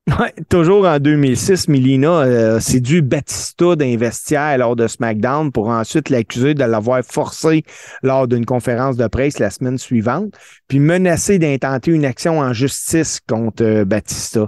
Ouais, 0.08 0.34
toujours 0.47 0.88
en 0.88 0.99
2006, 0.99 1.68
Milina 1.68 2.22
euh, 2.22 2.60
séduit 2.62 3.01
Batista 3.01 3.76
d'un 3.76 3.97
vestiaire 3.97 4.58
lors 4.58 4.78
de 4.78 4.88
SmackDown 4.88 5.51
pour 5.51 5.68
ensuite 5.68 6.10
l'accuser 6.10 6.53
de 6.53 6.64
l'avoir 6.64 7.03
forcé 7.03 7.64
lors 8.03 8.26
d'une 8.26 8.45
conférence 8.45 8.95
de 8.95 9.05
presse 9.08 9.38
la 9.38 9.49
semaine 9.49 9.78
suivante, 9.78 10.34
puis 10.70 10.80
menacé 10.80 11.39
d'intenter 11.39 11.91
une 11.91 12.05
action 12.05 12.39
en 12.39 12.53
justice 12.53 13.20
contre 13.28 13.64
euh, 13.64 13.86
Batista. 13.86 14.47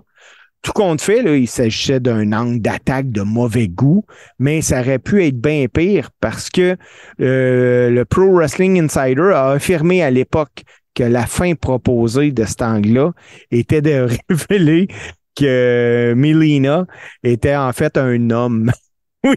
Tout 0.61 0.71
compte 0.71 1.01
fait, 1.01 1.21
là, 1.21 1.35
il 1.35 1.47
s'agissait 1.47 1.99
d'un 1.99 2.31
angle 2.31 2.61
d'attaque 2.61 3.09
de 3.09 3.21
mauvais 3.21 3.67
goût, 3.67 4.05
mais 4.39 4.61
ça 4.61 4.79
aurait 4.79 4.99
pu 4.99 5.25
être 5.25 5.39
bien 5.39 5.65
pire 5.67 6.09
parce 6.21 6.49
que 6.49 6.77
euh, 7.19 7.89
le 7.89 8.05
Pro 8.05 8.31
Wrestling 8.31 8.81
Insider 8.81 9.31
a 9.33 9.49
affirmé 9.49 10.03
à 10.03 10.09
l'époque 10.11 10.63
que 10.95 11.03
la 11.03 11.25
fin 11.25 11.53
proposée 11.55 12.31
de 12.31 12.43
cet 12.45 12.61
angle-là 12.61 13.11
était 13.51 13.81
de 13.81 14.07
révéler 14.29 14.87
que 15.39 16.13
Melina 16.15 16.85
était 17.23 17.55
en 17.55 17.71
fait 17.73 17.97
un 17.97 18.29
homme. 18.29 18.71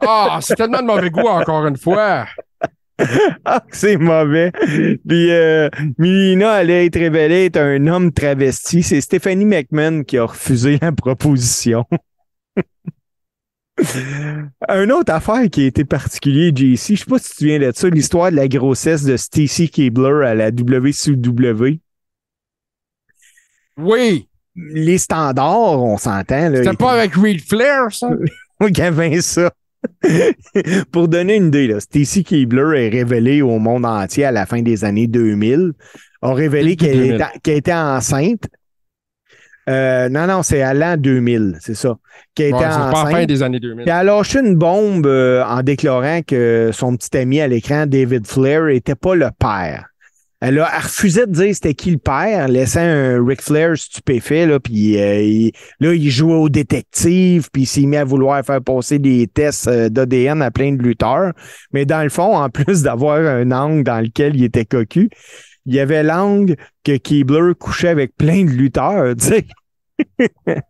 Ah, 0.00 0.38
c'est 0.40 0.54
tellement 0.54 0.80
de 0.80 0.86
mauvais 0.86 1.10
goût, 1.10 1.28
encore 1.28 1.66
une 1.66 1.76
fois. 1.76 2.26
Ah, 3.44 3.62
c'est 3.70 3.96
mauvais. 3.96 4.52
Puis 5.06 5.30
euh, 5.30 5.68
Melina 5.98 6.52
allait 6.52 6.86
être 6.86 6.98
révélée 6.98 7.46
être 7.46 7.58
un 7.58 7.86
homme 7.86 8.12
travesti. 8.12 8.82
C'est 8.82 9.00
Stephanie 9.00 9.44
McMahon 9.44 10.04
qui 10.04 10.16
a 10.16 10.24
refusé 10.24 10.78
la 10.80 10.92
proposition. 10.92 11.84
Un 14.68 14.90
autre 14.90 15.12
affaire 15.12 15.50
qui 15.50 15.64
a 15.64 15.66
été 15.66 15.84
particulier, 15.84 16.52
JC, 16.54 16.94
je 16.94 17.00
sais 17.00 17.04
pas 17.06 17.18
si 17.18 17.24
tu 17.24 17.30
te 17.30 17.36
souviens 17.38 17.58
de 17.58 17.72
ça, 17.74 17.88
l'histoire 17.88 18.30
de 18.30 18.36
la 18.36 18.46
grossesse 18.46 19.02
de 19.02 19.16
Stacy 19.16 19.68
Keebler 19.68 20.24
à 20.24 20.34
la 20.34 20.50
WCW. 20.50 21.80
Oui. 23.76 24.28
Les 24.56 24.98
standards, 24.98 25.82
on 25.82 25.98
s'entend. 25.98 26.50
C'était 26.54 26.72
pas 26.74 26.92
avec 26.92 27.14
Reed 27.14 27.42
Flair, 27.42 27.90
ça? 27.90 28.10
Gavin, 28.60 29.20
ça. 29.20 29.50
Pour 30.92 31.08
donner 31.08 31.36
une 31.36 31.48
idée, 31.48 31.66
là, 31.66 31.80
Stacy 31.80 32.24
Keebler 32.24 32.86
est 32.86 32.88
révélée 32.88 33.42
au 33.42 33.58
monde 33.58 33.84
entier 33.84 34.24
à 34.24 34.32
la 34.32 34.46
fin 34.46 34.62
des 34.62 34.84
années 34.84 35.06
2000. 35.06 35.72
A 36.22 36.32
révélé 36.32 36.76
qu'elle 36.76 37.18
2000. 37.18 37.26
était, 37.46 37.72
enceinte. 37.72 38.44
Euh, 39.68 40.08
non, 40.08 40.26
non, 40.26 40.42
c'est 40.42 40.62
à 40.62 40.74
l'an 40.74 40.96
2000, 40.96 41.56
c'est 41.60 41.74
ça. 41.74 41.90
Ouais, 41.90 41.96
c'est 42.36 42.50
pas 42.50 43.02
en 43.02 43.06
fin 43.06 43.24
des 43.24 43.42
années 43.42 43.60
2000. 43.60 43.84
Puis 43.84 43.90
elle 43.90 43.92
a 43.92 44.04
lâché 44.04 44.40
une 44.40 44.56
bombe 44.56 45.06
euh, 45.06 45.42
en 45.44 45.62
déclarant 45.62 46.20
que 46.22 46.70
son 46.72 46.96
petit 46.96 47.16
ami 47.16 47.40
à 47.40 47.48
l'écran, 47.48 47.86
David 47.86 48.26
Flair, 48.26 48.68
était 48.68 48.94
pas 48.94 49.14
le 49.14 49.28
père. 49.38 49.88
Elle 50.46 50.58
a 50.58 50.78
refusait 50.78 51.26
de 51.26 51.32
dire 51.32 51.54
c'était 51.54 51.72
qui 51.72 51.90
le 51.90 51.96
père, 51.96 52.48
laissant 52.48 52.80
un 52.80 53.24
Ric 53.24 53.40
Flair 53.40 53.78
stupéfait, 53.78 54.44
là, 54.46 54.60
puis 54.60 54.98
euh, 55.00 55.22
il- 55.22 55.52
là, 55.80 55.94
il 55.94 56.10
jouait 56.10 56.34
au 56.34 56.50
détective, 56.50 57.48
puis 57.50 57.62
il 57.62 57.66
s'est 57.66 57.86
mis 57.86 57.96
à 57.96 58.04
vouloir 58.04 58.44
faire 58.44 58.60
passer 58.60 58.98
des 58.98 59.26
tests 59.26 59.68
euh, 59.68 59.88
d'ADN 59.88 60.42
à 60.42 60.50
plein 60.50 60.72
de 60.72 60.82
lutteurs. 60.82 61.32
Mais 61.72 61.86
dans 61.86 62.02
le 62.02 62.10
fond, 62.10 62.36
en 62.36 62.50
plus 62.50 62.82
d'avoir 62.82 63.20
un 63.20 63.50
angle 63.52 63.84
dans 63.84 64.00
lequel 64.04 64.36
il 64.36 64.44
était 64.44 64.66
cocu, 64.66 65.08
il 65.64 65.74
y 65.74 65.80
avait 65.80 66.02
l'angle 66.02 66.56
que 66.84 66.98
Keebler 66.98 67.54
couchait 67.58 67.88
avec 67.88 68.14
plein 68.14 68.44
de 68.44 68.50
lutteurs, 68.50 69.16
tu 69.18 69.24
sais. 69.26 69.46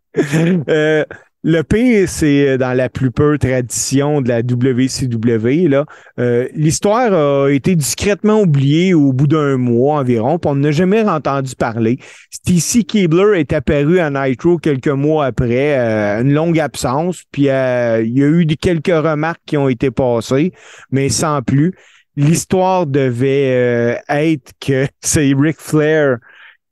Euh, 0.69 1.05
Le 1.47 1.61
pire, 1.61 2.09
c'est 2.09 2.57
dans 2.57 2.73
la 2.73 2.89
plus 2.89 3.11
pure 3.11 3.39
tradition 3.39 4.23
de 4.23 4.31
la 4.31 4.39
WCW. 4.39 5.69
Là. 5.69 5.85
Euh, 6.19 6.49
L'histoire 6.55 7.13
a 7.13 7.51
été 7.51 7.77
discrètement 7.77 8.41
oubliée 8.41 8.95
au 8.95 9.13
bout 9.13 9.27
d'un 9.27 9.59
mois 9.59 9.99
environ, 9.99 10.39
puis 10.39 10.51
on 10.51 10.55
n'a 10.55 10.71
jamais 10.71 11.03
entendu 11.03 11.55
parler. 11.55 11.99
Stacy 12.31 12.87
Keebler 12.87 13.39
est 13.39 13.53
apparu 13.53 13.99
à 13.99 14.09
Nitro 14.09 14.57
quelques 14.57 14.89
mois 14.89 15.27
après, 15.27 15.79
euh, 15.79 16.23
une 16.23 16.33
longue 16.33 16.59
absence, 16.59 17.25
puis 17.31 17.51
euh, 17.51 18.03
il 18.03 18.19
y 18.19 18.25
a 18.25 18.27
eu 18.27 18.47
quelques 18.47 18.87
remarques 18.87 19.43
qui 19.45 19.59
ont 19.59 19.69
été 19.69 19.91
passées, 19.91 20.55
mais 20.91 21.11
sans 21.11 21.43
plus. 21.43 21.75
L'histoire 22.17 22.87
devait 22.87 23.51
euh, 23.51 23.97
être 24.09 24.53
que 24.61 24.87
c'est 25.03 25.35
Ric 25.37 25.57
Flair 25.59 26.17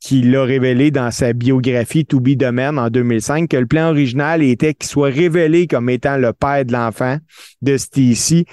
qui 0.02 0.20
l'a 0.22 0.42
révélé 0.42 0.90
dans 0.90 1.12
sa 1.12 1.32
biographie 1.32 2.04
To 2.04 2.18
Be 2.18 2.36
Man 2.52 2.76
en 2.76 2.90
2005, 2.90 3.48
que 3.48 3.56
le 3.56 3.66
plan 3.66 3.90
original 3.90 4.42
était 4.42 4.74
qu'il 4.74 4.90
soit 4.90 5.10
révélé 5.10 5.68
comme 5.68 5.88
étant 5.88 6.16
le 6.16 6.32
père 6.32 6.64
de 6.64 6.72
l'enfant 6.72 7.18
de 7.62 7.76
Stacy. 7.76 8.44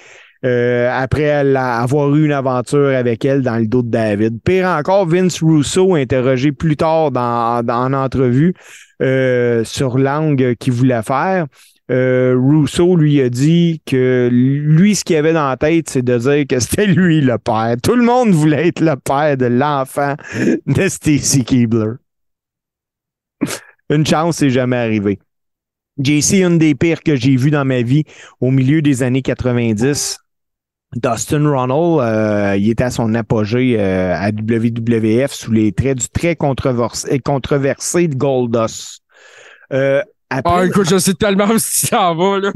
euh, 0.44 0.88
après 0.90 1.30
avoir 1.30 2.14
eu 2.14 2.24
une 2.24 2.32
aventure 2.32 2.96
avec 2.96 3.24
elle 3.24 3.42
dans 3.42 3.58
le 3.58 3.66
dos 3.66 3.82
de 3.82 3.90
David. 3.90 4.40
Pire 4.42 4.68
encore, 4.68 5.06
Vince 5.06 5.42
Russo, 5.42 5.94
interrogé 5.94 6.52
plus 6.52 6.76
tard 6.76 7.10
dans, 7.10 7.62
dans 7.62 7.84
en 7.84 7.92
entrevue 7.92 8.54
euh, 9.02 9.64
sur 9.64 9.98
l'angle 9.98 10.56
qu'il 10.56 10.72
voulait 10.72 11.02
faire, 11.02 11.46
euh, 11.90 12.36
Rousseau 12.38 12.94
lui 12.94 13.20
a 13.20 13.28
dit 13.28 13.82
que 13.84 14.28
lui, 14.30 14.94
ce 14.94 15.02
qu'il 15.02 15.16
avait 15.16 15.32
dans 15.32 15.48
la 15.48 15.56
tête, 15.56 15.88
c'est 15.88 16.02
de 16.02 16.18
dire 16.18 16.46
que 16.48 16.60
c'était 16.60 16.86
lui 16.86 17.20
le 17.20 17.36
père. 17.38 17.74
Tout 17.82 17.96
le 17.96 18.04
monde 18.04 18.30
voulait 18.30 18.68
être 18.68 18.80
le 18.80 18.94
père 18.96 19.36
de 19.36 19.46
l'enfant 19.46 20.14
de 20.66 20.88
Stacy 20.88 21.44
Keebler. 21.44 21.94
Une 23.88 24.06
chance, 24.06 24.36
c'est 24.36 24.50
jamais 24.50 24.76
arrivé. 24.76 25.18
JC, 25.98 26.42
une 26.42 26.58
des 26.58 26.76
pires 26.76 27.02
que 27.02 27.16
j'ai 27.16 27.36
vues 27.36 27.50
dans 27.50 27.64
ma 27.64 27.82
vie 27.82 28.04
au 28.40 28.52
milieu 28.52 28.82
des 28.82 29.02
années 29.02 29.22
90. 29.22 30.18
Dustin 30.94 31.48
Ronald, 31.48 32.00
euh, 32.00 32.56
il 32.56 32.70
était 32.70 32.84
à 32.84 32.90
son 32.90 33.14
apogée 33.14 33.76
euh, 33.78 34.14
à 34.14 34.30
WWF 34.30 35.32
sous 35.32 35.52
les 35.52 35.72
traits 35.72 35.98
du 35.98 36.08
très 36.08 36.36
controversé, 36.36 37.18
controversé 37.20 38.08
de 38.08 38.14
Goldust. 38.14 39.02
Après- 40.30 40.52
Ah, 40.54 40.66
écoute, 40.66 40.88
je 40.88 40.98
sais 40.98 41.14
tellement 41.14 41.46
où 41.48 41.58
ça 41.58 42.14
va, 42.14 42.38
là. 42.38 42.52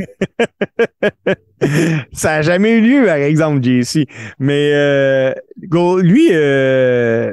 ça 2.12 2.28
n'a 2.36 2.42
jamais 2.42 2.78
eu 2.78 2.80
lieu, 2.80 3.06
par 3.06 3.16
exemple, 3.16 3.62
JC. 3.62 4.06
Mais 4.38 4.70
euh, 4.74 5.32
lui, 6.02 6.28
euh, 6.30 7.32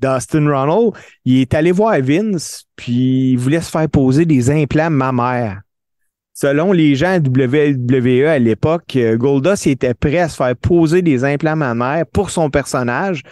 Dustin 0.00 0.48
Ronald, 0.50 0.92
il 1.24 1.40
est 1.40 1.54
allé 1.54 1.72
voir 1.72 1.96
Vince, 2.00 2.64
puis 2.76 3.32
il 3.32 3.36
voulait 3.38 3.60
se 3.60 3.70
faire 3.70 3.88
poser 3.88 4.24
des 4.26 4.50
implants 4.50 4.90
mammaires. 4.90 5.60
Selon 6.36 6.72
les 6.72 6.96
gens 6.96 7.14
à 7.14 7.18
WWE 7.18 8.26
à 8.26 8.38
l'époque, 8.40 8.96
euh, 8.96 9.16
Goldust 9.16 9.68
était 9.68 9.94
prêt 9.94 10.18
à 10.18 10.28
se 10.28 10.36
faire 10.36 10.56
poser 10.56 11.00
des 11.00 11.22
implants 11.24 11.54
mammaires 11.56 12.04
pour 12.12 12.30
son 12.30 12.50
personnage. 12.50 13.22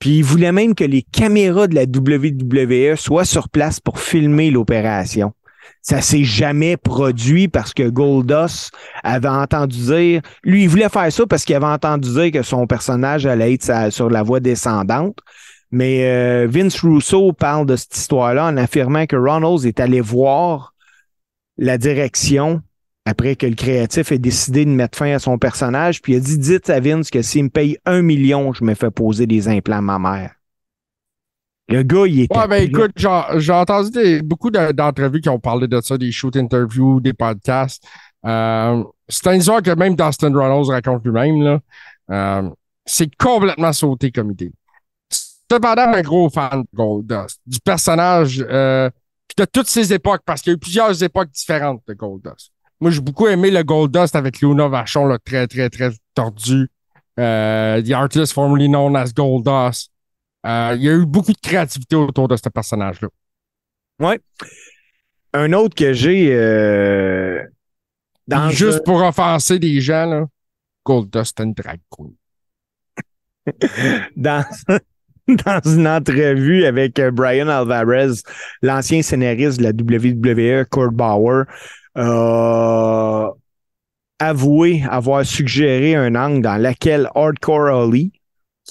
Puis 0.00 0.18
il 0.18 0.24
voulait 0.24 0.50
même 0.50 0.74
que 0.74 0.82
les 0.82 1.02
caméras 1.02 1.68
de 1.68 1.76
la 1.76 1.82
WWE 1.84 2.96
soient 2.96 3.24
sur 3.24 3.48
place 3.48 3.78
pour 3.78 4.00
filmer 4.00 4.50
l'opération. 4.50 5.32
Ça 5.80 6.00
s'est 6.00 6.24
jamais 6.24 6.76
produit 6.76 7.48
parce 7.48 7.74
que 7.74 7.88
Goldust 7.88 8.72
avait 9.02 9.28
entendu 9.28 9.76
dire, 9.78 10.22
lui, 10.44 10.64
il 10.64 10.68
voulait 10.68 10.88
faire 10.88 11.12
ça 11.12 11.26
parce 11.26 11.44
qu'il 11.44 11.56
avait 11.56 11.66
entendu 11.66 12.12
dire 12.12 12.30
que 12.30 12.42
son 12.42 12.66
personnage 12.66 13.26
allait 13.26 13.54
être 13.54 13.92
sur 13.92 14.10
la 14.10 14.22
voie 14.22 14.40
descendante. 14.40 15.18
Mais 15.70 16.04
euh, 16.04 16.46
Vince 16.48 16.80
Russo 16.80 17.32
parle 17.32 17.66
de 17.66 17.76
cette 17.76 17.96
histoire-là 17.96 18.46
en 18.46 18.56
affirmant 18.56 19.06
que 19.06 19.16
Ronalds 19.16 19.66
est 19.66 19.80
allé 19.80 20.00
voir 20.00 20.74
la 21.56 21.78
direction 21.78 22.60
après 23.04 23.36
que 23.36 23.46
le 23.46 23.54
créatif 23.54 24.12
ait 24.12 24.18
décidé 24.18 24.64
de 24.64 24.70
mettre 24.70 24.98
fin 24.98 25.12
à 25.12 25.18
son 25.18 25.38
personnage, 25.38 26.02
puis 26.02 26.12
il 26.12 26.16
a 26.16 26.20
dit 26.20 26.38
Dites 26.38 26.70
à 26.70 26.78
Vince 26.78 27.10
que 27.10 27.22
s'il 27.22 27.44
me 27.44 27.48
paye 27.48 27.78
un 27.84 28.02
million, 28.02 28.52
je 28.52 28.64
me 28.64 28.74
fais 28.74 28.90
poser 28.90 29.26
des 29.26 29.48
implants 29.48 29.82
mammaires. 29.82 30.34
Le 31.68 31.82
gars, 31.82 32.06
il 32.06 32.20
était. 32.22 32.36
Ouais, 32.36 32.48
ben 32.48 32.62
écoute, 32.64 32.90
j'ai 32.96 33.52
entendu 33.52 33.90
des- 33.90 34.22
beaucoup 34.22 34.50
de- 34.50 34.72
d'entrevues 34.72 35.20
qui 35.20 35.28
ont 35.28 35.38
parlé 35.38 35.68
de 35.68 35.80
ça, 35.80 35.96
des 35.96 36.10
shoot 36.12 36.36
interviews, 36.36 37.00
des 37.00 37.12
podcasts. 37.12 37.82
Euh, 38.26 38.82
c'est 39.08 39.26
une 39.32 39.40
histoire 39.40 39.62
que 39.62 39.70
même 39.70 39.94
Dustin 39.96 40.36
Reynolds 40.36 40.68
raconte 40.68 41.04
lui-même. 41.04 41.60
Euh, 42.10 42.50
c'est 42.84 43.14
complètement 43.16 43.72
sauté 43.72 44.10
comme 44.10 44.32
idée. 44.32 44.52
Cependant, 45.10 45.92
un 45.92 46.02
gros 46.02 46.30
fan 46.30 46.62
de 46.62 46.66
Goldust, 46.76 47.40
du 47.46 47.58
personnage, 47.60 48.44
euh, 48.48 48.90
de 49.36 49.44
toutes 49.44 49.68
ses 49.68 49.92
époques, 49.92 50.22
parce 50.26 50.40
qu'il 50.42 50.50
y 50.50 50.54
a 50.54 50.56
eu 50.56 50.58
plusieurs 50.58 51.02
époques 51.02 51.30
différentes 51.30 51.82
de 51.86 51.94
Goldust. 51.94 52.50
Moi, 52.80 52.90
j'ai 52.90 53.00
beaucoup 53.00 53.28
aimé 53.28 53.50
le 53.50 53.62
Goldust 53.62 54.16
avec 54.16 54.40
Luna 54.40 54.66
Vachon, 54.68 55.06
là, 55.06 55.18
très, 55.24 55.46
très, 55.46 55.70
très 55.70 55.90
tordu. 56.14 56.68
The 57.16 57.92
artist 57.94 58.32
formerly 58.32 58.68
known 58.68 58.96
as 58.96 59.12
Goldust. 59.12 59.91
Euh, 60.46 60.74
il 60.76 60.82
y 60.82 60.88
a 60.88 60.92
eu 60.94 61.06
beaucoup 61.06 61.32
de 61.32 61.38
créativité 61.40 61.96
autour 61.96 62.28
de 62.28 62.36
ce 62.36 62.48
personnage-là. 62.48 63.08
Un 65.32 65.52
autre 65.52 65.74
que 65.74 65.92
j'ai. 65.92 66.34
euh, 66.34 67.42
dans 68.26 68.50
Juste 68.50 68.84
pour 68.84 69.02
offenser 69.02 69.58
des 69.58 69.80
gens, 69.80 70.06
là, 70.06 70.26
Goldust, 70.84 71.40
une 71.40 71.54
drag 71.54 71.80
queen. 71.90 72.14
dans, 74.16 74.44
dans 75.28 75.60
une 75.64 75.88
entrevue 75.88 76.64
avec 76.64 76.98
euh, 76.98 77.10
Brian 77.10 77.48
Alvarez, 77.48 78.22
l'ancien 78.62 79.02
scénariste 79.02 79.58
de 79.60 79.64
la 79.64 79.70
WWE, 79.70 80.64
Kurt 80.70 80.92
Bauer, 80.94 81.44
a 81.94 83.30
avoué 84.18 84.84
avoir 84.88 85.24
suggéré 85.26 85.94
un 85.94 86.14
angle 86.14 86.42
dans 86.42 86.56
lequel 86.56 87.08
Hardcore 87.14 87.72
Holly, 87.74 88.12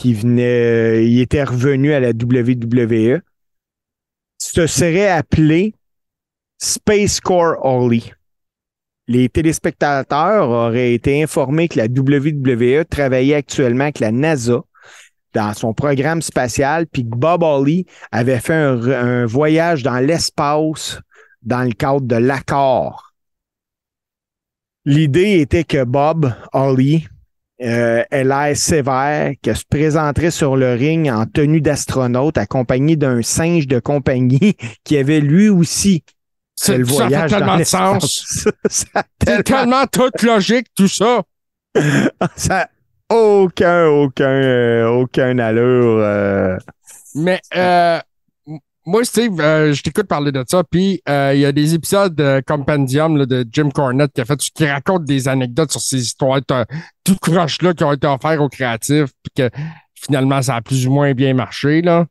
qui 0.02 0.16
venait, 0.16 1.06
il 1.06 1.22
était 1.22 1.44
revenu 1.44 1.94
à 1.94 2.00
la 2.00 2.10
WWE, 2.10 3.22
se 4.40 4.66
serait 4.66 5.12
appelé 5.12 5.76
Space 6.58 7.20
Core 7.20 7.64
Holly. 7.64 8.12
Les 9.08 9.30
téléspectateurs 9.30 10.50
auraient 10.50 10.96
été 10.96 11.22
informés 11.22 11.68
que 11.68 11.78
la 11.78 11.86
WWE 11.86 12.84
travaillait 12.84 13.36
actuellement 13.36 13.84
avec 13.84 14.00
la 14.00 14.12
NASA 14.12 14.64
dans 15.36 15.54
son 15.54 15.76
programme 15.76 16.24
spatial, 16.24 16.88
puis 16.88 17.04
que 17.04 17.16
Bob 17.16 17.44
Holly 17.44 17.86
avait 18.12 18.40
fait 18.40 18.56
un, 18.56 18.82
un 18.82 19.26
voyage 19.28 19.84
dans 19.84 20.00
l'espace 20.00 21.00
dans 21.44 21.62
le 21.62 21.74
cadre 21.74 22.08
de 22.08 22.16
l'accord. 22.16 23.14
L'idée 24.84 25.42
était 25.42 25.64
que 25.64 25.84
Bob 25.84 26.34
Holly 26.54 27.08
euh, 27.64 28.04
ait 28.12 28.24
l'air 28.24 28.56
sévère, 28.58 29.34
que 29.44 29.54
se 29.54 29.64
présenterait 29.70 30.32
sur 30.32 30.56
le 30.58 30.74
ring 30.74 31.10
en 31.12 31.26
tenue 31.26 31.62
d'astronaute, 31.62 32.38
accompagné 32.38 32.96
d'un 32.96 33.22
singe 33.22 33.68
de 33.68 33.80
compagnie 33.80 34.56
qui 34.84 34.98
avait 34.98 35.20
lui 35.22 35.50
aussi 35.50 36.04
C'est- 36.56 36.78
le 36.78 36.86
Ça 36.86 36.92
fait 36.92 36.96
voyage 37.08 37.32
tellement 37.32 37.58
de 37.58 37.64
sens. 37.64 38.46
ça 38.70 38.88
a 38.96 39.04
C'est 39.20 39.44
tellement- 39.44 39.44
tellement 39.44 39.86
toute 39.92 40.22
logique, 40.24 40.68
tout 40.76 40.88
ça. 40.88 41.22
ça 42.36 42.62
a 43.10 43.16
aucun, 43.16 43.88
aucun, 43.88 44.30
euh, 44.30 44.88
aucun 44.88 45.38
allure. 45.40 45.98
euh. 46.00 46.58
Mais 47.16 47.40
euh, 47.56 47.96
m- 47.98 48.02
moi, 48.86 49.04
Steve, 49.06 49.40
euh, 49.40 49.74
je 49.74 49.84
t'écoute 49.84 50.08
parler 50.08 50.32
de 50.32 50.44
ça, 50.48 50.64
puis 50.64 51.02
euh, 51.08 51.34
il 51.36 51.42
y 51.42 51.46
a 51.46 51.52
des 51.52 51.76
épisodes 51.76 52.16
de 52.16 52.42
Compendium 52.48 53.16
là, 53.16 53.26
de 53.26 53.46
Jim 53.52 53.70
Cornette 53.70 54.12
qui 54.14 54.22
a 54.22 54.26
fait, 54.26 54.40
qui 54.40 54.66
raconte 54.66 55.06
des 55.06 55.28
anecdotes 55.28 55.72
sur 55.72 55.82
ces 55.82 56.02
histoires 56.02 56.40
tout 57.04 57.16
croche-là 57.22 57.74
qui 57.74 57.84
ont 57.84 57.94
été 57.94 58.08
offertes 58.08 58.40
aux 58.40 58.50
créatifs, 58.50 59.12
puis 59.24 59.32
que 59.36 59.50
finalement, 59.94 60.42
ça 60.42 60.56
a 60.56 60.62
plus 60.62 60.88
ou 60.88 60.92
moins 60.92 61.14
bien 61.14 61.34
marché. 61.34 61.82
Là. 61.82 62.06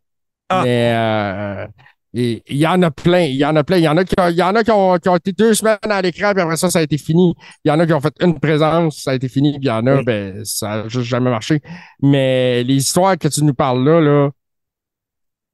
Ah. 0.49 0.63
Mais 0.65 0.93
euh, 0.95 1.67
il 2.13 2.43
y 2.49 2.67
en 2.67 2.83
a 2.83 2.91
plein, 2.91 3.23
il 3.23 3.37
y 3.37 3.45
en 3.45 3.55
a 3.55 3.65
plein. 3.65 3.77
Il 3.77 3.85
y 3.85 3.89
en 3.89 3.97
a 3.97 4.05
qui, 4.05 4.15
y 4.17 4.43
en 4.43 4.55
a 4.55 4.65
qui 4.65 4.71
ont, 4.71 4.97
qui 4.99 5.09
ont 5.09 5.17
été 5.17 5.33
deux 5.33 5.55
semaines 5.55 5.79
à 5.83 6.03
l'écran, 6.03 6.33
puis 6.33 6.43
après 6.43 6.57
ça, 6.57 6.71
ça 6.71 6.81
a 6.81 6.83
été 6.83 6.99
fini. 6.99 7.35
Il 7.65 7.69
y 7.69 7.73
en 7.73 7.79
a 7.79 7.87
qui 7.87 7.93
ont 7.93 8.01
fait 8.01 8.15
une 8.21 8.39
présence, 8.39 9.03
ça 9.03 9.13
a 9.13 9.15
été 9.15 9.29
fini, 9.29 9.53
puis 9.53 9.63
il 9.63 9.69
y 9.69 9.71
en 9.71 9.87
a, 9.87 9.97
Oui. 9.97 10.05
ben, 10.05 10.45
ça 10.45 10.69
n'a 10.69 10.89
juste 10.89 11.07
jamais 11.07 11.31
marché. 11.31 11.61
Mais 12.03 12.63
les 12.65 12.77
histoires 12.77 13.17
que 13.19 13.29
tu 13.29 13.45
nous 13.45 13.55
parles 13.55 13.85
là, 13.85 14.01
là, 14.01 14.31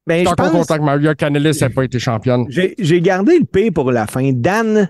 Ben, 0.07 0.15
je 0.15 0.19
suis 0.19 0.25
je 0.27 0.31
encore 0.31 0.51
pense- 0.51 0.67
content 0.67 0.77
que 0.79 0.85
Maria 0.85 1.13
Canelis 1.15 1.57
n'ait 1.61 1.69
pas 1.69 1.83
été 1.83 1.99
championne. 1.99 2.45
J'ai 2.49 3.01
gardé 3.01 3.37
le 3.37 3.45
P 3.45 3.71
pour 3.71 3.91
la 3.91 4.07
fin. 4.07 4.31
Dan 4.33 4.89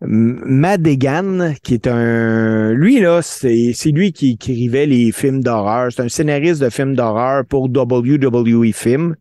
M- 0.00 0.40
Madigan, 0.44 1.54
qui 1.62 1.74
est 1.74 1.86
un. 1.88 2.72
Lui, 2.72 3.00
là, 3.00 3.20
c'est 3.22 3.74
lui 3.86 4.12
qui 4.12 4.32
écrivait 4.32 4.86
les 4.86 5.10
films 5.10 5.42
d'horreur. 5.42 5.90
C'est 5.90 6.02
un 6.02 6.08
scénariste 6.08 6.62
de 6.62 6.70
films 6.70 6.94
d'horreur 6.94 7.44
pour 7.46 7.64
WWE 7.68 8.72
Film. 8.72 9.16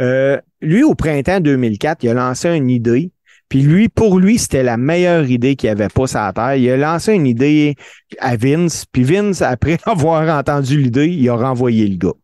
Euh, 0.00 0.38
lui, 0.60 0.82
au 0.84 0.94
printemps 0.94 1.40
2004, 1.40 2.04
il 2.04 2.10
a 2.10 2.14
lancé 2.14 2.48
une 2.50 2.70
idée. 2.70 3.10
Puis 3.48 3.62
lui, 3.62 3.88
pour 3.88 4.18
lui, 4.18 4.38
c'était 4.38 4.62
la 4.62 4.76
meilleure 4.76 5.28
idée 5.30 5.54
qu'il 5.56 5.68
avait 5.68 5.88
pas 5.88 6.06
sur 6.06 6.18
la 6.20 6.32
terre. 6.32 6.56
Il 6.56 6.68
a 6.70 6.76
lancé 6.76 7.12
une 7.12 7.26
idée 7.26 7.74
à 8.18 8.36
Vince. 8.36 8.84
Puis 8.90 9.02
Vince, 9.04 9.42
après 9.42 9.78
avoir 9.86 10.28
entendu 10.38 10.80
l'idée, 10.80 11.08
il 11.08 11.28
a 11.28 11.36
renvoyé 11.36 11.86
le 11.88 11.96
gars. 11.96 12.14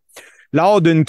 Lors 0.53 0.81
d'une 0.81 1.05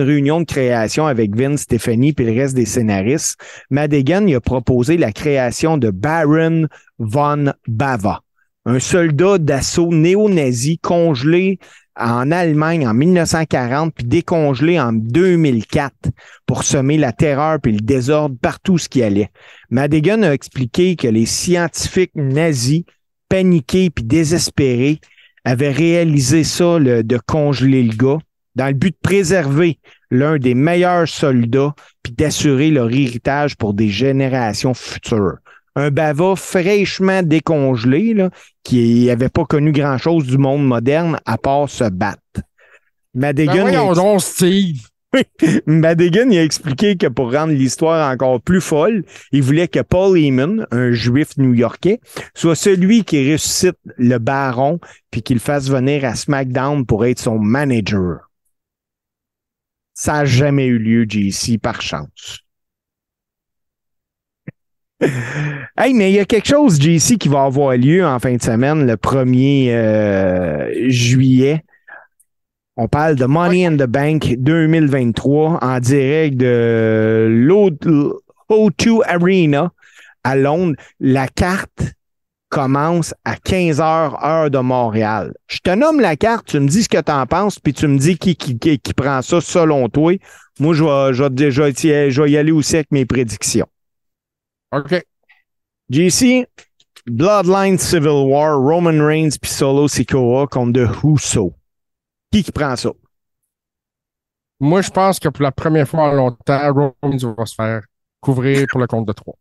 réunion 0.00 0.40
de 0.40 0.44
création 0.44 1.06
avec 1.06 1.36
Vince, 1.36 1.62
Stephanie 1.62 2.14
et 2.18 2.24
le 2.24 2.32
reste 2.32 2.54
des 2.54 2.66
scénaristes, 2.66 3.38
Madigan 3.70 4.26
il 4.26 4.34
a 4.34 4.40
proposé 4.40 4.96
la 4.96 5.12
création 5.12 5.76
de 5.78 5.90
Baron 5.90 6.66
von 6.98 7.52
Bava, 7.68 8.22
un 8.64 8.78
soldat 8.78 9.38
d'assaut 9.38 9.92
néo-nazi 9.92 10.78
congelé 10.78 11.58
en 11.98 12.30
Allemagne 12.30 12.86
en 12.86 12.94
1940 12.94 13.94
puis 13.94 14.04
décongelé 14.04 14.78
en 14.78 14.92
2004 14.92 15.92
pour 16.44 16.62
semer 16.62 16.98
la 16.98 17.12
terreur 17.12 17.58
puis 17.60 17.72
le 17.72 17.80
désordre 17.80 18.36
partout 18.40 18.78
ce 18.78 18.88
qui 18.88 19.02
allait. 19.02 19.30
Madigan 19.70 20.22
a 20.22 20.32
expliqué 20.32 20.96
que 20.96 21.08
les 21.08 21.26
scientifiques 21.26 22.14
nazis, 22.14 22.84
paniqués 23.28 23.90
puis 23.90 24.04
désespérés, 24.04 25.00
avaient 25.46 25.70
réalisé 25.70 26.44
ça, 26.44 26.78
le- 26.78 27.02
de 27.02 27.18
congeler 27.24 27.82
le 27.82 27.94
gars, 27.94 28.18
dans 28.56 28.66
le 28.66 28.72
but 28.74 28.90
de 28.90 28.98
préserver 29.02 29.78
l'un 30.10 30.38
des 30.38 30.54
meilleurs 30.54 31.08
soldats 31.08 31.74
puis 32.02 32.12
d'assurer 32.12 32.70
leur 32.70 32.90
héritage 32.90 33.56
pour 33.56 33.72
des 33.72 33.88
générations 33.88 34.74
futures. 34.74 35.36
Un 35.76 35.90
bava 35.90 36.36
fraîchement 36.36 37.22
décongelé, 37.22 38.14
là, 38.14 38.30
qui 38.64 39.06
n'avait 39.06 39.28
pas 39.28 39.44
connu 39.44 39.72
grand-chose 39.72 40.26
du 40.26 40.38
monde 40.38 40.66
moderne 40.66 41.20
à 41.26 41.38
part 41.38 41.68
se 41.68 41.84
battre. 41.84 42.20
Ben 43.14 43.34
il 43.38 43.48
a 43.48 43.60
voyons 43.62 43.92
donc, 43.92 44.20
Steve. 44.22 44.80
Madigan 45.66 46.30
a 46.30 46.42
expliqué 46.42 46.96
que 46.96 47.06
pour 47.06 47.32
rendre 47.32 47.52
l'histoire 47.52 48.10
encore 48.10 48.40
plus 48.40 48.60
folle, 48.60 49.04
il 49.32 49.42
voulait 49.42 49.68
que 49.68 49.80
Paul 49.80 50.18
Heyman, 50.18 50.66
un 50.70 50.92
juif 50.92 51.36
new-yorkais, 51.36 52.00
soit 52.34 52.54
celui 52.54 53.04
qui 53.04 53.32
ressuscite 53.32 53.78
le 53.96 54.18
baron 54.18 54.80
puis 55.10 55.22
qu'il 55.22 55.40
fasse 55.40 55.68
venir 55.68 56.04
à 56.04 56.14
SmackDown 56.14 56.86
pour 56.86 57.06
être 57.06 57.18
son 57.18 57.38
manager. 57.38 58.30
Ça 59.94 60.12
n'a 60.12 60.24
jamais 60.26 60.66
eu 60.66 60.78
lieu, 60.78 61.06
JC, 61.08 61.58
par 61.58 61.80
chance. 61.80 62.40
Hey, 65.78 65.92
mais 65.92 66.10
il 66.10 66.14
y 66.14 66.18
a 66.18 66.24
quelque 66.24 66.48
chose, 66.48 66.80
JC, 66.80 67.18
qui 67.18 67.28
va 67.28 67.44
avoir 67.44 67.76
lieu 67.76 68.04
en 68.04 68.18
fin 68.18 68.34
de 68.34 68.42
semaine, 68.42 68.86
le 68.86 68.94
1er 68.94 69.68
euh, 69.70 70.88
juillet. 70.88 71.65
On 72.78 72.88
parle 72.88 73.16
de 73.16 73.24
Money 73.24 73.64
in 73.64 73.76
the 73.76 73.86
Bank 73.86 74.34
2023 74.38 75.60
en 75.62 75.80
direct 75.80 76.36
de 76.36 77.26
l'O2 77.30 79.00
Arena 79.06 79.72
à 80.22 80.36
Londres. 80.36 80.74
La 81.00 81.26
carte 81.26 81.94
commence 82.50 83.14
à 83.24 83.36
15 83.36 83.80
heures, 83.80 84.22
heure 84.22 84.50
de 84.50 84.58
Montréal. 84.58 85.32
Je 85.46 85.58
te 85.58 85.70
nomme 85.70 86.00
la 86.00 86.16
carte, 86.16 86.48
tu 86.48 86.60
me 86.60 86.68
dis 86.68 86.82
ce 86.82 86.88
que 86.90 87.00
tu 87.00 87.10
en 87.10 87.24
penses, 87.24 87.58
puis 87.58 87.72
tu 87.72 87.88
me 87.88 87.96
dis 87.96 88.18
qui, 88.18 88.36
qui, 88.36 88.58
qui, 88.58 88.78
qui 88.78 88.92
prend 88.92 89.22
ça 89.22 89.40
selon 89.40 89.88
toi. 89.88 90.12
Moi, 90.60 90.74
je 90.74 90.84
vais, 90.84 91.14
je, 91.14 91.24
vais, 91.24 91.50
je, 91.50 91.62
vais, 91.62 92.10
je 92.10 92.22
vais 92.22 92.30
y 92.30 92.36
aller 92.36 92.52
aussi 92.52 92.76
avec 92.76 92.92
mes 92.92 93.06
prédictions. 93.06 93.66
OK. 94.72 95.02
JC, 95.88 96.46
Bloodline 97.06 97.78
Civil 97.78 98.26
War, 98.26 98.58
Roman 98.58 99.02
Reigns 99.02 99.38
puis 99.40 99.50
Solo 99.50 99.88
Sikoa 99.88 100.46
contre 100.46 100.84
The 100.84 101.04
Husso. 101.04 101.54
Qui 102.30 102.42
qui 102.42 102.52
prend 102.52 102.76
ça? 102.76 102.90
Moi, 104.60 104.80
je 104.82 104.90
pense 104.90 105.18
que 105.18 105.28
pour 105.28 105.42
la 105.42 105.52
première 105.52 105.88
fois 105.88 106.10
en 106.10 106.12
longtemps, 106.12 106.72
Rollins 106.72 107.34
va 107.36 107.46
se 107.46 107.54
faire 107.54 107.82
couvrir 108.20 108.66
pour 108.70 108.80
le 108.80 108.86
compte 108.86 109.06
de 109.06 109.12
3. 109.12 109.34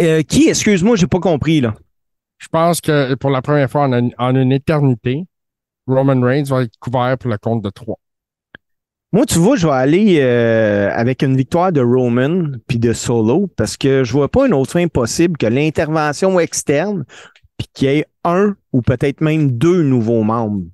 Euh, 0.00 0.22
qui, 0.22 0.48
excuse-moi, 0.48 0.96
j'ai 0.96 1.06
pas 1.06 1.20
compris, 1.20 1.60
là. 1.60 1.74
Je 2.38 2.48
pense 2.48 2.80
que 2.80 3.14
pour 3.14 3.30
la 3.30 3.42
première 3.42 3.70
fois 3.70 3.86
en, 3.88 4.10
en 4.18 4.36
une 4.36 4.52
éternité, 4.52 5.26
Roman 5.86 6.20
Reigns 6.20 6.44
va 6.44 6.62
être 6.62 6.76
couvert 6.78 7.16
pour 7.18 7.30
le 7.30 7.38
compte 7.38 7.62
de 7.62 7.70
3. 7.70 7.98
Moi, 9.12 9.26
tu 9.26 9.38
vois, 9.38 9.56
je 9.56 9.66
vais 9.68 9.72
aller 9.72 10.18
euh, 10.20 10.90
avec 10.92 11.22
une 11.22 11.36
victoire 11.36 11.70
de 11.70 11.80
Roman 11.80 12.46
puis 12.66 12.80
de 12.80 12.92
Solo 12.92 13.46
parce 13.56 13.76
que 13.76 14.02
je 14.02 14.12
vois 14.12 14.28
pas 14.28 14.46
une 14.46 14.54
autre 14.54 14.72
fin 14.72 14.88
possible 14.88 15.36
que 15.36 15.46
l'intervention 15.46 16.40
externe 16.40 17.04
puis 17.56 17.68
qu'il 17.72 17.88
y 17.88 17.92
ait 17.98 18.06
un 18.24 18.56
ou 18.72 18.82
peut-être 18.82 19.20
même 19.20 19.52
deux 19.52 19.84
nouveaux 19.84 20.24
membres 20.24 20.64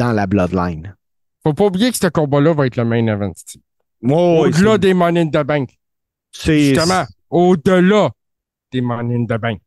dans 0.00 0.12
la 0.12 0.26
Bloodline. 0.26 0.96
Faut 1.42 1.52
pas 1.52 1.66
oublier 1.66 1.90
que 1.90 1.96
ce 1.98 2.06
combat-là 2.08 2.54
va 2.54 2.66
être 2.66 2.76
le 2.76 2.84
main 2.86 3.06
event. 3.06 3.32
Oh, 4.02 4.44
Au-delà 4.46 4.78
des 4.78 4.94
Money 4.94 5.20
in 5.20 5.28
the 5.28 5.44
Bank. 5.46 5.70
c'est 6.32 6.74
Justement, 6.74 7.04
au-delà 7.28 8.10
des 8.72 8.80
Money 8.80 9.16
in 9.16 9.24
the 9.24 9.38
Bank. 9.38 9.60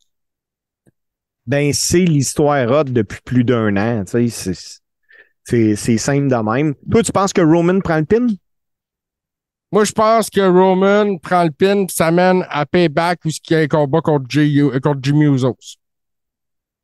ben 1.45 1.71
c'est 1.73 1.99
l'histoire 2.05 2.69
hot 2.71 2.85
depuis 2.85 3.19
plus 3.23 3.43
d'un 3.43 3.75
an. 3.77 4.03
C'est- 4.07 5.97
simple 5.97 6.29
de 6.29 6.51
même. 6.51 6.73
Toi, 6.89 7.03
tu 7.03 7.11
penses 7.11 7.33
que 7.33 7.41
Roman 7.41 7.79
prend 7.79 7.97
le 7.97 8.05
pin? 8.05 8.27
Moi, 9.71 9.83
je 9.85 9.91
pense 9.91 10.29
que 10.29 10.41
Roman 10.41 11.17
prend 11.17 11.43
le 11.43 11.51
pin 11.51 11.85
ça 11.89 12.09
mène 12.11 12.45
à 12.49 12.65
Payback 12.65 13.19
où 13.25 13.29
il 13.29 13.53
y 13.53 13.55
a 13.55 13.59
un 13.59 13.67
combat 13.67 14.01
contre, 14.01 14.25
euh, 14.37 14.79
contre 14.79 14.99
Jimmy 15.03 15.25
Usos. 15.25 15.77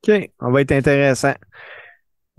OK, 0.04 0.32
on 0.40 0.52
va 0.52 0.62
être 0.62 0.72
intéressant. 0.72 1.34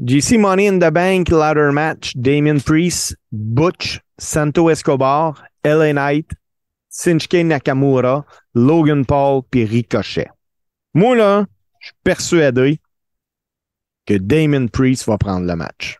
GC 0.02 0.38
Money 0.38 0.66
in 0.66 0.78
the 0.78 0.90
Bank 0.90 1.30
ladder 1.30 1.70
match, 1.72 2.14
Damien 2.14 2.58
Priest, 2.58 3.14
Butch, 3.30 4.00
Santo 4.18 4.70
Escobar, 4.70 5.34
LA 5.62 5.92
Knight, 5.92 6.32
Shinsuke 6.90 7.44
Nakamura, 7.44 8.24
Logan 8.54 9.04
Paul 9.04 9.42
puis 9.50 9.66
Ricochet. 9.66 10.30
Moi, 10.94 11.16
là, 11.16 11.44
je 11.80 11.88
suis 11.88 11.96
persuadé 12.02 12.80
que 14.06 14.14
Damien 14.14 14.68
Priest 14.68 15.06
va 15.06 15.18
prendre 15.18 15.46
le 15.46 15.54
match. 15.54 15.98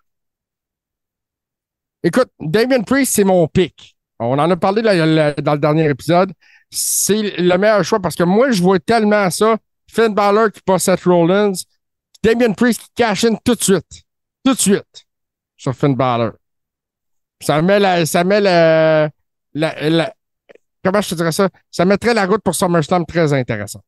Écoute, 2.02 2.30
Damien 2.40 2.82
Priest, 2.82 3.14
c'est 3.14 3.24
mon 3.24 3.46
pick. 3.48 3.96
On 4.18 4.38
en 4.38 4.50
a 4.50 4.56
parlé 4.56 4.80
dans 4.80 4.92
le 4.94 5.58
dernier 5.58 5.90
épisode. 5.90 6.32
C'est 6.70 7.38
le 7.38 7.56
meilleur 7.58 7.84
choix 7.84 8.00
parce 8.00 8.16
que 8.16 8.24
moi, 8.24 8.50
je 8.50 8.62
vois 8.62 8.78
tellement 8.78 9.28
ça. 9.28 9.58
Finn 9.90 10.14
Balor 10.14 10.52
qui 10.52 10.62
passe 10.62 10.84
Seth 10.84 11.04
Rollins. 11.04 11.52
Damien 12.22 12.52
Priest 12.52 12.82
qui 12.82 12.90
cash 12.94 13.24
in 13.24 13.36
tout 13.36 13.54
de 13.54 13.62
suite. 13.62 14.02
Tout 14.44 14.54
de 14.54 14.58
suite. 14.58 15.06
Sur 15.56 15.74
Finn 15.74 15.94
Balor. 15.94 16.32
Ça 17.42 17.60
met 17.62 17.78
la. 17.78 18.04
Ça 18.06 18.24
met 18.24 18.40
la, 18.40 19.10
la, 19.54 19.90
la- 19.90 20.14
comment 20.84 21.00
je 21.00 21.10
te 21.10 21.14
dirais 21.14 21.32
ça? 21.32 21.48
Ça 21.70 21.84
mettrait 21.84 22.14
la 22.14 22.26
route 22.26 22.42
pour 22.42 22.54
SummerSlam 22.54 23.04
très 23.06 23.32
intéressant. 23.32 23.82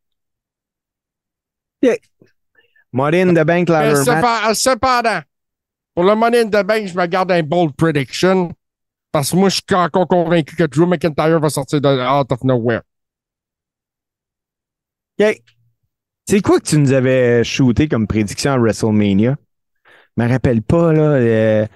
Money 2.93 3.23
in 3.23 3.35
the 3.35 3.45
Bank 3.45 3.69
ladder 3.69 4.05
match. 4.05 4.55
cependant, 4.57 5.23
pour 5.95 6.05
le 6.05 6.15
Money 6.15 6.41
in 6.41 6.49
the 6.51 6.63
Bank, 6.65 6.87
je 6.87 6.95
me 6.95 7.07
garde 7.07 7.33
un 7.33 7.43
bold 7.43 7.75
prediction. 7.75 8.53
Parce 9.11 9.31
que 9.31 9.37
moi, 9.37 9.49
je 9.51 9.57
suis 9.57 9.75
encore 9.75 10.09
convaincu 10.09 10.57
que 10.57 10.65
Drew 10.65 10.87
McIntyre 10.87 11.39
va 11.39 11.51
sortir 11.51 11.81
de 11.81 11.89
out 11.89 12.33
of 12.33 12.43
nowhere. 12.45 12.81
OK. 15.21 15.43
C'est 16.29 16.41
quoi 16.41 16.61
que 16.61 16.67
tu 16.67 16.79
nous 16.79 16.93
avais 16.93 17.45
shooté 17.45 17.89
comme 17.89 18.07
prédiction 18.07 18.53
à 18.53 18.59
WrestleMania? 18.59 19.37
Je 20.17 20.23
me 20.23 20.29
rappelle 20.29 20.63
pas, 20.63 20.93
là. 20.93 21.01
euh, 21.03 21.67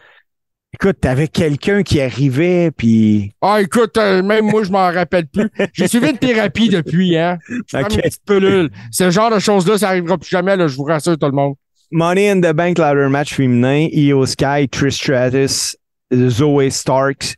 Écoute, 0.75 0.99
t'avais 1.01 1.29
quelqu'un 1.29 1.83
qui 1.83 2.03
arrivait, 2.03 2.71
puis... 2.71 3.33
Ah, 3.41 3.63
écoute, 3.63 3.97
euh, 3.97 4.23
même 4.23 4.45
moi, 4.45 4.63
je 4.63 4.71
m'en 4.71 4.93
rappelle 4.93 5.27
plus. 5.27 5.49
J'ai 5.73 5.89
suivi 5.89 6.11
une 6.11 6.19
thérapie 6.19 6.69
depuis, 6.69 7.17
hein. 7.17 7.39
Comme 7.73 7.85
OK. 7.85 7.95
une 7.95 8.01
petite 8.03 8.25
pilule. 8.27 8.71
Ce 8.91 9.11
genre 9.11 9.31
de 9.35 9.39
choses-là, 9.39 9.79
ça 9.79 9.89
arrivera 9.89 10.19
plus 10.19 10.29
jamais, 10.29 10.55
là, 10.55 10.69
je 10.69 10.77
vous 10.77 10.85
rassure 10.85 11.17
tout 11.17 11.27
le 11.27 11.33
monde. 11.33 11.55
Money 11.91 12.29
in 12.29 12.41
the 12.41 12.53
Bank 12.53 12.77
ladder 12.79 13.09
match 13.09 13.33
féminin, 13.33 13.89
Io 13.91 14.27
Sky, 14.27 14.69
Trish 14.71 14.97
Stratus, 14.97 15.77
Zoe 16.13 16.69
Starks, 16.71 17.37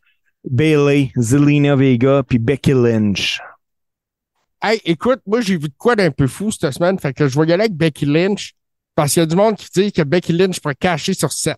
Bailey, 0.50 1.12
Zelina 1.16 1.76
Vega, 1.76 2.22
puis 2.28 2.38
Becky 2.38 2.72
Lynch. 2.72 3.40
Hey, 4.60 4.80
écoute, 4.84 5.20
moi, 5.26 5.40
j'ai 5.40 5.56
vu 5.56 5.68
de 5.68 5.74
quoi 5.78 5.94
d'un 5.94 6.10
peu 6.10 6.26
fou 6.26 6.50
cette 6.50 6.72
semaine. 6.72 6.98
Fait 6.98 7.12
que 7.12 7.28
je 7.28 7.38
vais 7.38 7.46
y 7.46 7.52
aller 7.52 7.64
avec 7.64 7.76
Becky 7.76 8.06
Lynch. 8.06 8.54
Parce 8.94 9.12
qu'il 9.12 9.20
y 9.20 9.22
a 9.22 9.26
du 9.26 9.36
monde 9.36 9.56
qui 9.56 9.68
dit 9.72 9.92
que 9.92 10.02
Becky 10.02 10.32
Lynch 10.32 10.60
pourrait 10.60 10.74
cacher 10.74 11.14
sur 11.14 11.32
7. 11.32 11.56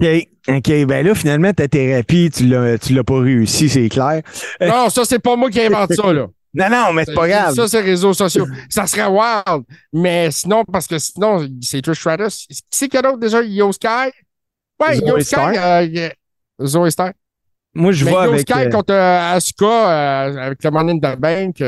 OK, 0.00 0.28
OK, 0.48 0.84
ben 0.86 1.06
là, 1.06 1.14
finalement, 1.14 1.52
ta 1.52 1.68
thérapie, 1.68 2.30
tu 2.30 2.46
l'as, 2.46 2.78
tu 2.78 2.94
l'as 2.94 3.04
pas 3.04 3.18
réussi, 3.18 3.68
c'est 3.68 3.88
clair. 3.88 4.22
Non, 4.60 4.88
ça, 4.90 5.04
c'est 5.04 5.18
pas 5.18 5.36
moi 5.36 5.50
qui 5.50 5.60
invente 5.60 5.92
ça, 5.92 6.12
là. 6.12 6.26
Non, 6.54 6.70
non, 6.70 6.92
mais 6.94 7.04
c'est 7.04 7.14
pas 7.14 7.28
grave. 7.28 7.54
Ça, 7.54 7.68
c'est 7.68 7.82
réseaux 7.82 8.14
sociaux. 8.14 8.46
Ça 8.70 8.86
serait 8.86 9.06
wild. 9.06 9.64
Mais 9.92 10.30
sinon, 10.30 10.64
parce 10.64 10.86
que 10.86 10.98
sinon, 10.98 11.46
c'est 11.60 11.82
Trish 11.82 12.00
Stratus. 12.00 12.46
Qui 12.46 12.56
c'est 12.70 12.88
qu'il 12.88 12.96
y 12.96 12.98
a 12.98 13.02
d'autre 13.02 13.18
déjà? 13.18 13.42
Yo 13.42 13.70
Sky? 13.72 14.10
Ouais, 14.80 14.96
Zoe 14.96 15.06
Yo 15.06 15.20
Sky. 15.20 15.36
Euh. 15.36 16.08
Zoe. 16.64 16.88
Moi, 17.76 17.92
je 17.92 18.06
Yo 18.06 18.16
avec... 18.16 18.40
Sky 18.40 18.58
euh, 18.58 18.70
contre 18.70 18.94
euh, 18.94 19.34
Asuka 19.34 19.66
euh, 19.66 20.46
avec 20.46 20.64
le 20.64 20.70
Money 20.70 20.92
in 20.92 20.98
the 20.98 21.18
Bank. 21.18 21.60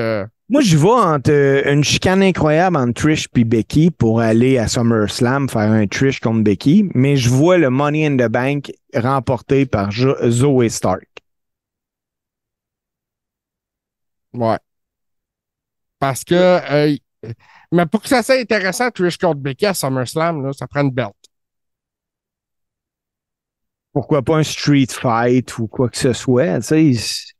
Moi, 0.49 0.63
je 0.63 0.79
vais 0.79 0.89
entre 0.89 1.69
une 1.69 1.85
chicane 1.85 2.23
incroyable 2.23 2.79
entre 2.79 2.95
Trish 3.03 3.29
et 3.37 3.45
Becky 3.45 3.91
pour 3.91 4.21
aller 4.21 4.57
à 4.57 4.67
SummerSlam 4.67 5.51
faire 5.51 5.71
un 5.71 5.87
Trish 5.87 6.21
contre 6.21 6.43
Becky, 6.43 6.89
mais 6.95 7.17
je 7.17 7.29
vois 7.29 7.59
le 7.59 7.69
Money 7.69 8.07
in 8.07 8.17
the 8.17 8.31
Bank 8.31 8.73
remporté 8.95 9.67
par 9.67 9.91
Zoe 9.93 10.69
Stark. 10.71 11.05
ouais. 14.33 14.59
Parce 15.99 16.25
que 16.25 16.35
euh, 16.35 16.97
Mais 17.71 17.85
pour 17.85 18.01
que 18.01 18.09
ça 18.09 18.23
soit 18.23 18.41
intéressant, 18.41 18.91
Trish 18.91 19.19
contre 19.19 19.41
Becky 19.41 19.67
à 19.67 19.75
SummerSlam, 19.75 20.43
là, 20.43 20.53
ça 20.55 20.67
prend 20.67 20.81
une 20.81 20.91
belt. 20.91 21.18
Pourquoi 23.99 24.23
pas 24.23 24.37
un 24.37 24.45
street 24.45 24.87
fight 24.91 25.59
ou 25.59 25.67
quoi 25.67 25.89
que 25.89 25.99
ce 25.99 26.13
soit, 26.13 26.61
tu 26.61 26.95
sais. 26.95 27.35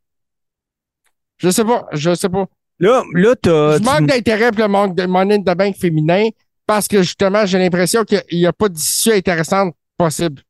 Je 1.37 1.49
sais 1.51 1.63
pas, 1.63 1.87
je 1.93 2.13
sais 2.13 2.27
pas. 2.27 2.47
Là, 2.79 3.01
là, 3.13 3.33
t'as. 3.41 3.77
Je 3.77 3.83
manque 3.83 4.07
d'intérêt 4.07 4.51
pour 4.51 4.59
le 4.63 4.67
manque 4.67 4.93
de 4.93 5.05
Money 5.05 5.39
the 5.39 5.55
Bank 5.55 5.77
féminin 5.77 6.27
parce 6.67 6.89
que 6.89 6.97
justement, 6.97 7.45
j'ai 7.45 7.59
l'impression 7.59 8.03
qu'il 8.03 8.21
n'y 8.33 8.45
a 8.45 8.51
pas 8.51 8.67
d'issue 8.67 9.13
intéressante 9.13 9.73
possible. 9.97 10.41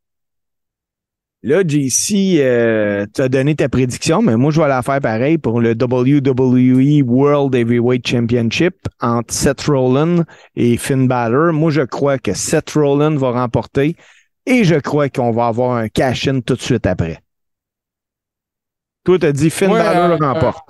Là, 1.43 1.61
JC, 1.61 2.39
euh, 2.39 3.05
t'as 3.13 3.29
donné 3.29 3.53
ta 3.53 3.69
prédiction, 3.69 4.23
mais 4.23 4.35
moi, 4.35 4.51
je 4.51 4.59
vais 4.59 4.67
la 4.67 4.81
faire 4.81 5.01
pareil 5.01 5.37
pour 5.37 5.61
le 5.61 5.73
WWE 5.73 7.03
World 7.07 7.53
Heavyweight 7.53 8.07
Championship 8.07 8.75
entre 8.99 9.31
Seth 9.31 9.61
Rollins 9.67 10.25
et 10.55 10.75
Finn 10.75 11.07
Balor. 11.07 11.53
Moi, 11.53 11.69
je 11.69 11.81
crois 11.81 12.17
que 12.17 12.33
Seth 12.33 12.71
Rollins 12.71 13.15
va 13.15 13.29
remporter 13.29 13.95
et 14.45 14.63
je 14.63 14.75
crois 14.75 15.09
qu'on 15.09 15.31
va 15.31 15.47
avoir 15.47 15.77
un 15.77 15.87
cash-in 15.89 16.41
tout 16.41 16.55
de 16.55 16.61
suite 16.61 16.85
après. 16.85 17.19
Toi, 19.03 19.17
t'as 19.19 19.31
dit 19.31 19.49
Finn 19.49 19.71
Ouais, 19.71 19.79
Balor 19.79 20.21
euh, 20.21 20.27
remporte. 20.27 20.69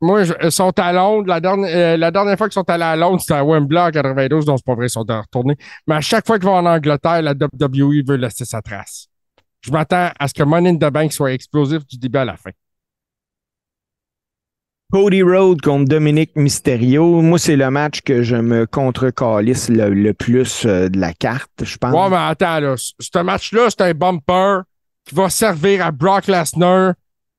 Moi, 0.00 0.24
je- 0.24 0.34
ils 0.42 0.52
sont 0.52 0.72
à 0.78 0.92
Londres. 0.92 1.26
La 1.28 1.40
dernière, 1.40 1.70
euh, 1.74 1.96
la 1.96 2.10
dernière 2.10 2.36
fois 2.36 2.48
qu'ils 2.48 2.54
sont 2.54 2.68
allés 2.70 2.84
à 2.84 2.96
Londres, 2.96 3.20
c'était 3.20 3.34
à 3.34 3.44
Wembley 3.44 3.80
en 3.80 3.90
92, 3.90 4.44
donc 4.44 4.58
c'est 4.58 4.66
pas 4.66 4.74
vrai, 4.74 4.86
ils 4.86 4.90
sont 4.90 5.00
retournés. 5.00 5.56
Mais 5.86 5.94
à 5.96 6.00
chaque 6.00 6.26
fois 6.26 6.38
qu'ils 6.38 6.46
vont 6.48 6.56
en 6.56 6.66
Angleterre, 6.66 7.22
la 7.22 7.32
WWE 7.32 8.02
veut 8.06 8.16
laisser 8.16 8.44
sa 8.44 8.60
trace. 8.62 9.08
Je 9.62 9.70
m'attends 9.72 10.10
à 10.18 10.28
ce 10.28 10.34
que 10.34 10.42
Money 10.42 10.70
in 10.70 10.76
the 10.76 10.92
Bank 10.92 11.12
soit 11.12 11.32
explosif 11.32 11.84
du 11.86 11.96
début 11.98 12.18
à 12.18 12.24
la 12.24 12.36
fin. 12.36 12.50
Cody 14.92 15.22
Rhodes 15.22 15.60
contre 15.62 15.88
Dominic 15.88 16.36
Mysterio. 16.36 17.20
Moi, 17.20 17.38
c'est 17.38 17.56
le 17.56 17.70
match 17.70 18.02
que 18.02 18.22
je 18.22 18.36
me 18.36 18.66
contre-calisse 18.66 19.68
le, 19.68 19.90
le 19.90 20.14
plus 20.14 20.64
euh, 20.64 20.88
de 20.88 20.98
la 21.00 21.12
carte, 21.12 21.64
je 21.64 21.76
pense. 21.76 21.92
Ouais, 21.92 22.08
mais 22.10 22.16
attends, 22.16 22.60
là. 22.60 22.74
Ce 22.76 23.18
match-là, 23.22 23.66
c'est 23.68 23.80
un 23.82 23.92
bumper 23.94 24.60
qui 25.04 25.14
va 25.14 25.28
servir 25.28 25.84
à 25.84 25.90
Brock 25.90 26.28
Lesnar 26.28 26.94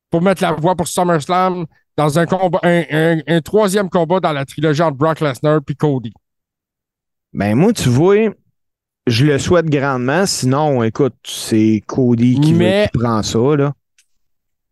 pour 0.10 0.22
mettre 0.22 0.42
la 0.42 0.52
voie 0.54 0.76
pour 0.76 0.88
SummerSlam 0.88 1.66
dans 1.96 2.20
un 2.20 2.26
combat, 2.26 2.60
un, 2.64 2.84
un- 2.92 3.20
un 3.28 3.42
troisième 3.42 3.90
combat 3.90 4.20
dans 4.20 4.34
la 4.34 4.46
trilogie 4.46 4.82
entre 4.82 4.98
Brock 4.98 5.22
Lesnar 5.22 5.60
et 5.70 5.76
Cody. 5.76 6.14
Ben 7.34 7.56
moi, 7.56 7.72
tu 7.74 7.90
vois, 7.90 8.30
je 9.08 9.26
le 9.26 9.40
souhaite 9.40 9.68
grandement. 9.70 10.26
Sinon, 10.26 10.84
écoute, 10.84 11.16
c'est 11.24 11.82
Cody 11.88 12.40
qui, 12.42 12.54
Mais- 12.54 12.90
qui 12.92 13.00
prend 13.00 13.24
ça, 13.24 13.40
là. 13.56 13.74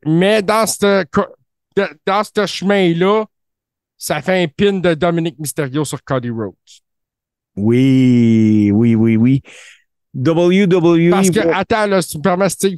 Mais 0.05 0.41
dans 0.43 0.67
ce, 0.67 1.03
de- 1.75 1.99
dans 2.05 2.23
ce 2.23 2.45
chemin-là, 2.45 3.25
ça 3.97 4.21
fait 4.21 4.43
un 4.43 4.47
pin 4.47 4.73
de 4.73 4.93
Dominic 4.93 5.37
Mysterio 5.39 5.85
sur 5.85 6.03
Cody 6.03 6.29
Rhodes. 6.29 6.53
Oui, 7.55 8.71
oui, 8.73 8.95
oui, 8.95 9.15
oui. 9.17 9.41
WWE. 10.13 11.09
Parce 11.11 11.29
que, 11.29 11.39
va- 11.47 11.57
attends, 11.57 11.85
là, 11.87 12.01
si 12.01 12.09
tu 12.11 12.17
me 12.17 12.23
permets, 12.23 12.49
Steve, 12.49 12.77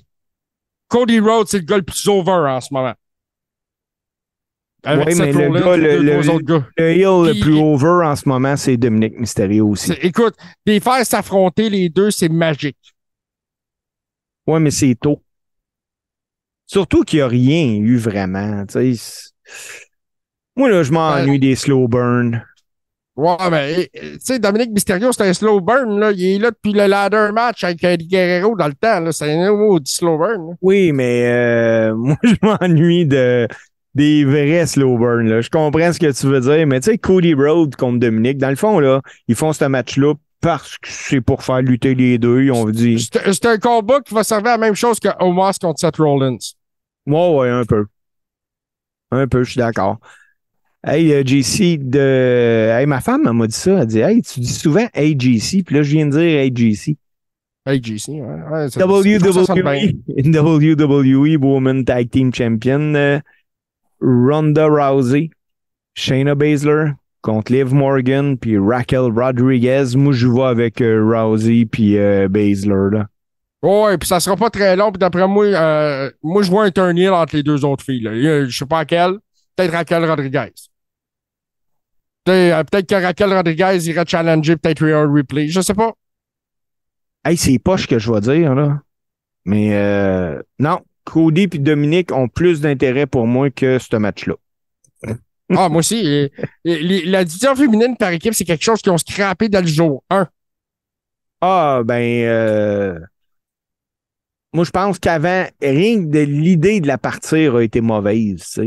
Cody 0.88 1.20
Rhodes, 1.20 1.48
c'est 1.48 1.60
le 1.60 1.66
gars 1.66 1.78
le 1.78 1.84
plus 1.84 2.08
over 2.08 2.32
en 2.50 2.62
ce 2.62 2.74
moment. 2.74 2.94
Avec 4.84 5.12
Seth 5.12 5.36
mais 5.36 5.50
le 5.50 5.60
gars, 5.60 5.76
le- 5.76 5.98
le- 6.02 6.40
gars. 6.44 6.68
le 6.78 6.86
heel 6.92 7.26
le 7.26 7.32
Puis- 7.34 7.42
plus 7.42 7.60
over 7.60 8.06
en 8.06 8.16
ce 8.16 8.30
moment, 8.30 8.56
c'est 8.56 8.78
Dominic 8.78 9.20
Mysterio 9.20 9.68
aussi. 9.70 9.92
Écoute, 10.02 10.36
les 10.66 10.80
faire 10.80 11.06
s'affronter 11.06 11.70
les 11.70 11.90
deux, 11.90 12.10
c'est 12.12 12.30
magique. 12.30 12.78
Ouais, 14.46 14.60
mais 14.60 14.72
c'est 14.72 14.96
tôt. 14.96 15.22
Surtout 16.68 17.04
qu'il 17.04 17.20
n'y 17.20 17.24
a 17.24 17.28
rien 17.28 17.76
eu 17.76 17.98
vraiment. 17.98 18.66
Moi, 20.56 20.70
là, 20.70 20.84
je 20.84 20.92
m'ennuie 20.92 21.40
des 21.40 21.56
slow 21.56 21.88
burn. 21.88 22.44
Ouais, 23.16 23.50
mais, 23.50 23.90
euh, 23.96 24.14
tu 24.14 24.18
sais, 24.20 24.38
Dominic 24.38 24.72
Mysterio, 24.72 25.12
c'est 25.12 25.28
un 25.28 25.34
slow 25.34 25.60
burn, 25.60 26.00
là. 26.00 26.12
Il 26.12 26.24
est 26.24 26.38
là 26.40 26.52
depuis 26.52 26.74
le 26.74 26.86
ladder 26.86 27.30
match 27.34 27.64
avec 27.64 27.84
Eddie 27.84 28.06
Guerrero 28.06 28.56
dans 28.56 28.68
le 28.68 28.76
temps, 28.76 29.00
là. 29.00 29.12
C'est 29.12 29.32
un 29.32 29.78
du 29.80 29.92
slow 29.92 30.20
burn, 30.20 30.50
là. 30.50 30.54
Oui, 30.62 30.92
mais 30.92 31.26
euh, 31.26 31.96
moi, 31.96 32.18
je 32.22 32.36
m'ennuie 32.44 33.08
de 33.08 33.48
des 33.96 34.24
vrais 34.24 34.68
slow 34.68 34.98
burn. 34.98 35.28
Là. 35.28 35.42
Je 35.42 35.50
comprends 35.50 35.92
ce 35.92 36.00
que 36.00 36.12
tu 36.12 36.28
veux 36.28 36.42
dire, 36.42 36.68
mais 36.68 36.80
tu 36.80 36.92
sais, 36.92 36.98
Cody 37.00 37.34
Rhodes 37.34 37.76
contre 37.76 38.00
Dominic, 38.00 38.38
dans 38.38 38.50
le 38.50 38.56
fond, 38.56 38.80
là, 38.80 39.02
ils 39.28 39.36
font 39.36 39.54
ce 39.54 39.66
match-là 39.66 40.14
parce 40.48 40.78
que 40.78 40.88
c'est 40.90 41.20
pour 41.20 41.44
faire 41.44 41.62
lutter 41.62 41.94
les 41.94 42.18
deux. 42.18 42.50
Ont 42.52 42.70
dit 42.70 43.06
C'est 43.12 43.46
un 43.46 43.58
combat 43.58 44.00
qui 44.00 44.14
va 44.14 44.24
servir 44.24 44.52
à 44.52 44.58
la 44.58 44.58
même 44.58 44.76
chose 44.76 44.98
que 44.98 45.10
Omos 45.20 45.52
contre 45.60 45.82
Seth 45.82 45.98
Rollins. 45.98 46.38
Ouais, 47.06 47.36
ouais, 47.36 47.50
un 47.50 47.66
peu. 47.66 47.86
Un 49.12 49.28
peu, 49.28 49.44
je 49.44 49.52
suis 49.52 49.58
d'accord. 49.58 49.98
Hey, 50.86 51.12
euh, 51.12 51.22
JC, 51.26 51.78
de... 51.78 52.72
hey, 52.80 52.86
ma 52.86 53.02
femme 53.02 53.30
m'a 53.30 53.48
dit 53.48 53.56
ça. 53.56 53.82
Elle 53.82 53.88
dit 53.88 54.00
Hey, 54.00 54.22
tu 54.22 54.40
dis 54.40 54.54
souvent 54.54 54.88
Hey 54.94 55.20
JC, 55.20 55.66
puis 55.66 55.76
là, 55.76 55.84
je 55.84 55.92
viens 55.92 56.06
de 56.06 56.12
dire 56.12 56.22
Hey 56.22 56.54
JC. 56.56 56.96
Hey, 57.66 57.84
JC, 57.84 58.08
ouais. 58.12 58.70
ça-. 58.70 58.88
WWE, 58.88 59.20
WWE 60.78 61.38
Women 61.44 61.84
Tag 61.84 62.10
Team 62.10 62.34
Champion, 62.34 62.96
euh, 62.96 63.20
Ronda 64.00 64.68
Rousey, 64.68 65.30
Shayna 65.94 66.36
Baszler 66.36 66.94
contre 67.28 67.52
Liv 67.52 67.74
Morgan, 67.74 68.38
puis 68.38 68.58
Raquel 68.58 69.12
Rodriguez. 69.14 69.98
Moi, 69.98 70.14
je 70.14 70.28
vais 70.28 70.44
avec 70.44 70.80
euh, 70.80 71.04
Rousey 71.04 71.66
puis 71.66 71.98
euh, 71.98 72.30
Baszler. 72.30 72.90
Là. 72.98 73.08
Ouais, 73.62 73.98
puis 73.98 74.08
ça 74.08 74.22
sera 74.22 74.38
pas 74.38 74.50
très 74.50 74.78
long. 74.78 74.94
Puis 74.94 75.00
d'après 75.00 75.28
moi, 75.28 75.46
euh, 75.46 76.10
moi, 76.24 76.42
je 76.42 76.50
vois 76.50 76.64
un 76.64 76.72
turn 76.72 76.98
heel 76.98 77.12
entre 77.12 77.36
les 77.36 77.44
deux 77.44 77.66
autres 77.66 77.84
filles. 77.84 78.00
Là. 78.00 78.46
Je 78.46 78.58
sais 78.58 78.66
pas 78.66 78.80
laquelle. 78.80 79.18
Peut-être 79.58 79.74
Raquel 79.74 80.06
Rodriguez. 80.06 80.54
Peut-être 82.24 82.88
que 82.88 82.96
Raquel 82.96 83.34
Rodriguez 83.34 83.78
irait 83.90 84.06
challenger 84.08 84.56
peut-être 84.56 84.86
Rhea 84.86 85.06
Ripley. 85.06 85.50
Je 85.50 85.60
sais 85.60 85.74
pas. 85.74 85.94
Hey, 87.26 87.36
c'est 87.36 87.60
poche 87.60 87.88
que 87.88 88.00
je 88.00 88.10
vais 88.10 88.22
dire, 88.22 88.56
là. 88.56 88.80
Mais 89.44 89.76
euh, 89.76 90.42
non, 90.60 90.80
Cody 91.04 91.44
et 91.44 91.58
Dominique 91.60 92.14
ont 92.14 92.30
plus 92.30 92.62
d'intérêt 92.62 93.06
pour 93.06 93.28
moi 93.28 93.50
que 93.50 93.80
ce 93.80 93.98
match-là. 93.98 94.36
Ah, 95.56 95.70
moi 95.70 95.80
aussi. 95.80 96.30
les- 96.66 97.06
la 97.06 97.24
division 97.24 97.56
féminine 97.56 97.96
par 97.98 98.10
équipe, 98.12 98.34
c'est 98.34 98.44
quelque 98.46 98.64
chose 98.64 98.82
qu'ils 98.82 98.92
ont 98.92 98.98
scrappé 98.98 99.48
dès 99.50 99.62
le 99.62 99.68
jour 99.68 100.04
1. 100.10 100.28
Ah, 101.42 101.82
ben, 101.86 102.02
euh, 102.26 103.00
moi, 104.54 104.64
je 104.66 104.72
pense 104.72 104.98
qu'avant, 104.98 105.46
rien 105.62 106.00
que 106.04 106.10
de 106.10 106.20
l'idée 106.20 106.80
de 106.82 106.88
la 106.88 106.98
partir 106.98 107.56
a 107.58 107.64
été 107.64 107.80
mauvaise. 107.82 108.60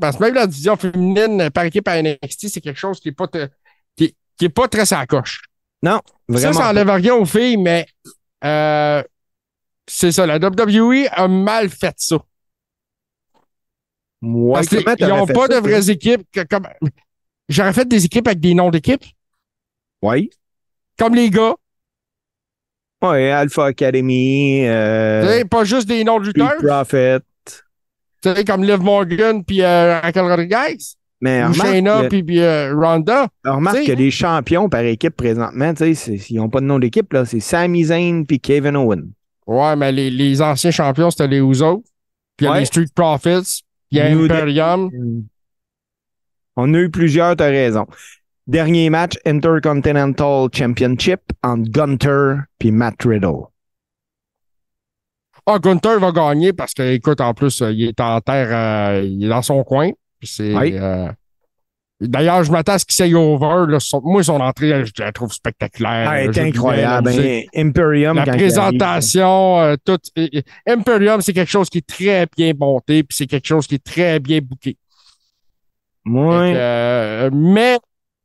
Parce 0.00 0.16
que 0.16 0.22
même 0.24 0.34
la 0.34 0.46
division 0.46 0.76
féminine 0.76 1.50
par 1.50 1.64
équipe 1.64 1.86
à 1.88 2.00
NXT, 2.02 2.48
c'est 2.48 2.60
quelque 2.60 2.78
chose 2.78 2.98
qui 3.00 3.08
est 3.10 3.12
pas, 3.12 3.28
te- 3.28 3.48
qui, 3.96 4.16
qui 4.36 4.44
est 4.46 4.48
pas 4.48 4.68
très 4.68 4.86
sa 4.86 5.06
coche. 5.06 5.42
Non, 5.82 6.00
Ça, 6.30 6.38
vraiment. 6.38 6.52
ça 6.54 6.68
enlève 6.70 6.88
rien 6.90 7.14
aux 7.14 7.24
filles, 7.26 7.56
mais 7.58 7.86
euh, 8.44 9.02
c'est 9.86 10.12
ça. 10.12 10.26
La 10.26 10.38
WWE 10.38 11.06
a 11.10 11.28
mal 11.28 11.68
fait 11.68 11.94
ça. 11.98 12.16
Ouais, 14.22 14.52
Parce 14.54 14.68
comment 14.68 14.96
t'aurais 14.96 15.16
n'ont 15.16 15.26
pas 15.26 15.46
ça, 15.46 15.60
de 15.60 15.66
vraies 15.68 15.90
équipes. 15.90 16.22
que- 16.32 16.44
comme... 16.44 16.66
J'aurais 17.48 17.72
fait 17.72 17.86
des 17.86 18.04
équipes 18.04 18.26
avec 18.26 18.40
des 18.40 18.52
noms 18.54 18.70
d'équipes, 18.70 19.04
Oui. 20.02 20.30
comme 20.98 21.14
les 21.14 21.30
gars. 21.30 21.54
Ouais, 23.02 23.30
Alpha 23.30 23.66
Academy, 23.66 24.60
Tu 24.62 24.66
euh, 24.68 25.26
sais, 25.38 25.44
pas 25.44 25.64
juste 25.64 25.86
des 25.88 26.02
noms 26.02 26.18
de 26.18 26.30
Street 26.30 26.42
lutteurs. 26.42 26.56
Prophet. 26.58 27.20
Tu 28.20 28.34
sais, 28.34 28.44
comme 28.44 28.64
Liv 28.64 28.80
Morgan 28.80 29.44
puis 29.44 29.62
euh, 29.62 30.00
Raquel 30.00 30.24
Rodriguez. 30.24 30.76
Mais 31.20 31.44
ou 31.44 31.52
Shayna 31.52 32.08
puis 32.08 32.22
puis, 32.24 32.40
euh, 32.40 32.74
Ronda. 32.76 33.28
remarque 33.44 33.84
que 33.86 33.92
les 33.92 34.10
champions 34.10 34.68
par 34.68 34.80
équipe 34.82 35.16
présentement, 35.16 35.72
tu 35.74 35.94
sais, 35.94 36.16
ils 36.28 36.36
n'ont 36.36 36.48
pas 36.48 36.60
de 36.60 36.66
nom 36.66 36.78
d'équipe, 36.80 37.12
là. 37.12 37.24
C'est 37.24 37.40
Sami 37.40 37.84
Zayn 37.84 38.24
puis 38.24 38.40
Kevin 38.40 38.76
Owen. 38.76 39.10
Ouais, 39.46 39.74
mais 39.76 39.90
les, 39.92 40.10
les 40.10 40.42
anciens 40.42 40.70
champions, 40.72 41.10
c'était 41.10 41.28
les 41.28 41.38
Usos. 41.38 41.82
Puis 42.36 42.44
il 42.46 42.48
y 42.48 42.48
a 42.48 42.52
Ouais. 42.52 42.60
les 42.60 42.66
Street 42.66 42.86
Profits. 42.94 43.62
Il 43.90 43.98
y 43.98 44.00
a 44.00 44.10
New 44.14 44.24
Imperium. 44.24 44.90
On 46.56 46.74
a 46.74 46.78
eu 46.78 46.90
plusieurs, 46.90 47.36
t'as 47.36 47.48
raison. 47.48 47.86
Dernier 48.46 48.90
match, 48.90 49.16
Intercontinental 49.26 50.48
Championship 50.52 51.20
entre 51.42 51.70
Gunter 51.70 52.34
puis 52.58 52.72
Matt 52.72 53.02
Riddle. 53.04 53.44
Ah, 55.50 55.58
Gunther 55.58 55.98
va 55.98 56.12
gagner 56.12 56.52
parce 56.52 56.74
que, 56.74 56.82
écoute, 56.82 57.22
en 57.22 57.32
plus, 57.32 57.62
il 57.70 57.88
est 57.88 58.00
en 58.00 58.20
terre, 58.20 58.48
euh, 58.50 59.02
il 59.02 59.24
est 59.24 59.28
dans 59.28 59.40
son 59.40 59.64
coin. 59.64 59.90
Puis 60.18 60.28
c'est. 60.28 60.54
Oui. 60.54 60.74
euh, 60.76 61.10
D'ailleurs, 62.00 62.44
je 62.44 62.52
m'attends 62.52 62.74
à 62.74 62.78
ce 62.78 62.84
qu'il 62.84 62.94
s'aille 62.94 63.14
over. 63.16 63.70
là. 63.72 63.80
Son- 63.80 64.00
moi, 64.04 64.22
son 64.22 64.38
entrée, 64.40 64.84
je 64.84 64.92
la 65.02 65.10
trouve 65.10 65.32
spectaculaire. 65.32 66.08
Ah, 66.08 66.14
là. 66.14 66.22
elle 66.22 66.30
est 66.30 66.32
Je 66.32 66.40
incroyable. 66.42 67.08
hein. 67.08 67.12
Imperium, 67.56 68.16
La 68.16 68.22
présentation, 68.38 69.58
euh, 69.60 69.74
tout. 69.84 69.98
et- 70.14 70.38
et- 70.38 70.44
Imperium, 70.68 71.20
c'est 71.20 71.32
quelque 71.32 71.50
chose 71.50 71.68
qui 71.68 71.78
est 71.78 71.86
très 71.86 72.26
bien 72.36 72.52
monté, 72.56 73.02
puis 73.02 73.16
c'est 73.16 73.26
quelque 73.26 73.48
chose 73.48 73.66
qui 73.66 73.74
est 73.76 73.84
très 73.84 74.20
bien. 74.20 74.38
Ouais. 74.38 74.76
Fait 76.48 76.54
que, 76.54 76.56
euh, 76.56 77.30
mais 77.32 77.78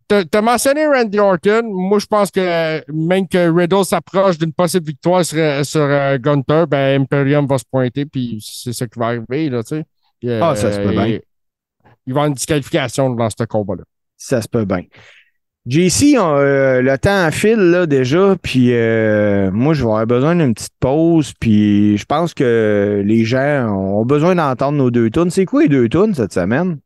t'as 0.07 0.23
as 0.33 0.41
mentionné 0.41 0.85
Randy 0.85 1.19
Orton. 1.19 1.61
Moi, 1.63 1.99
je 1.99 2.05
pense 2.05 2.29
que 2.29 2.83
même 2.91 3.27
que 3.27 3.49
Riddle 3.51 3.85
s'approche 3.85 4.37
d'une 4.37 4.53
possible 4.53 4.85
victoire 4.85 5.25
sur, 5.25 5.65
sur 5.65 5.81
euh, 5.81 6.17
Gunther, 6.19 6.67
ben 6.67 7.01
Imperium 7.01 7.47
va 7.47 7.57
se 7.57 7.65
pointer, 7.69 8.05
puis 8.05 8.39
c'est 8.41 8.73
ça 8.73 8.85
qui 8.87 8.99
va 8.99 9.07
arriver, 9.07 9.49
là, 9.49 9.63
tu 9.63 9.77
sais. 9.77 9.83
Ah, 10.41 10.55
ça 10.55 10.71
se 10.71 10.79
peut 10.79 10.91
bien. 10.91 11.19
Il 12.05 12.13
va 12.13 12.19
avoir 12.21 12.27
une 12.27 12.33
disqualification 12.35 13.09
dans 13.11 13.29
ce 13.29 13.43
combat-là. 13.45 13.83
Ça 14.17 14.41
se 14.41 14.47
peut 14.47 14.65
bien. 14.65 14.83
JC, 15.65 16.17
on, 16.19 16.35
euh, 16.37 16.81
le 16.81 16.97
temps 16.97 17.31
file 17.31 17.55
là 17.55 17.85
déjà, 17.85 18.35
puis 18.41 18.73
euh, 18.73 19.49
moi 19.51 19.73
je 19.73 19.83
vais 19.83 19.89
avoir 19.89 20.05
besoin 20.05 20.35
d'une 20.35 20.53
petite 20.53 20.73
pause, 20.79 21.31
puis 21.39 21.97
je 21.97 22.03
pense 22.03 22.33
que 22.33 23.01
les 23.05 23.23
gens 23.23 23.69
ont 23.73 24.03
besoin 24.03 24.35
d'entendre 24.35 24.77
nos 24.77 24.91
deux 24.91 25.09
tunes. 25.09 25.29
C'est 25.29 25.45
quoi 25.45 25.61
les 25.63 25.69
deux 25.69 25.87
tunes 25.87 26.13
cette 26.15 26.33
semaine? 26.33 26.79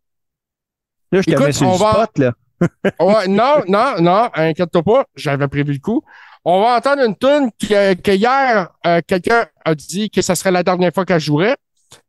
Là, 1.11 1.21
je 1.21 1.25
te 1.25 1.31
Écoute, 1.31 1.45
mets 1.47 1.51
sur 1.53 1.67
on 1.69 1.73
le 1.73 1.79
va- 1.79 1.91
spot, 1.93 2.17
là. 2.19 2.33
Ouais, 2.99 3.27
non, 3.27 3.63
non, 3.67 3.93
non, 4.01 4.29
inquiète-toi 4.33 4.83
pas, 4.83 5.05
j'avais 5.15 5.47
prévu 5.47 5.73
le 5.73 5.79
coup. 5.79 6.03
On 6.45 6.61
va 6.61 6.77
entendre 6.77 7.03
une 7.03 7.15
tune 7.15 7.49
que, 7.59 7.93
que 7.95 8.11
hier, 8.11 8.69
euh, 8.85 9.01
quelqu'un 9.07 9.47
a 9.65 9.73
dit 9.75 10.09
que 10.09 10.21
ça 10.21 10.33
serait 10.35 10.51
la 10.51 10.63
dernière 10.63 10.93
fois 10.93 11.03
qu'elle 11.05 11.19
jouerait. 11.19 11.55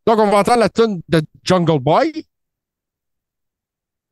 Donc, 0.06 0.18
on 0.18 0.26
va 0.28 0.39
entendre 0.39 0.60
la 0.60 0.68
tune 0.68 1.01
de 1.09 1.22
Jungle 1.44 1.80
Boy. 1.80 2.24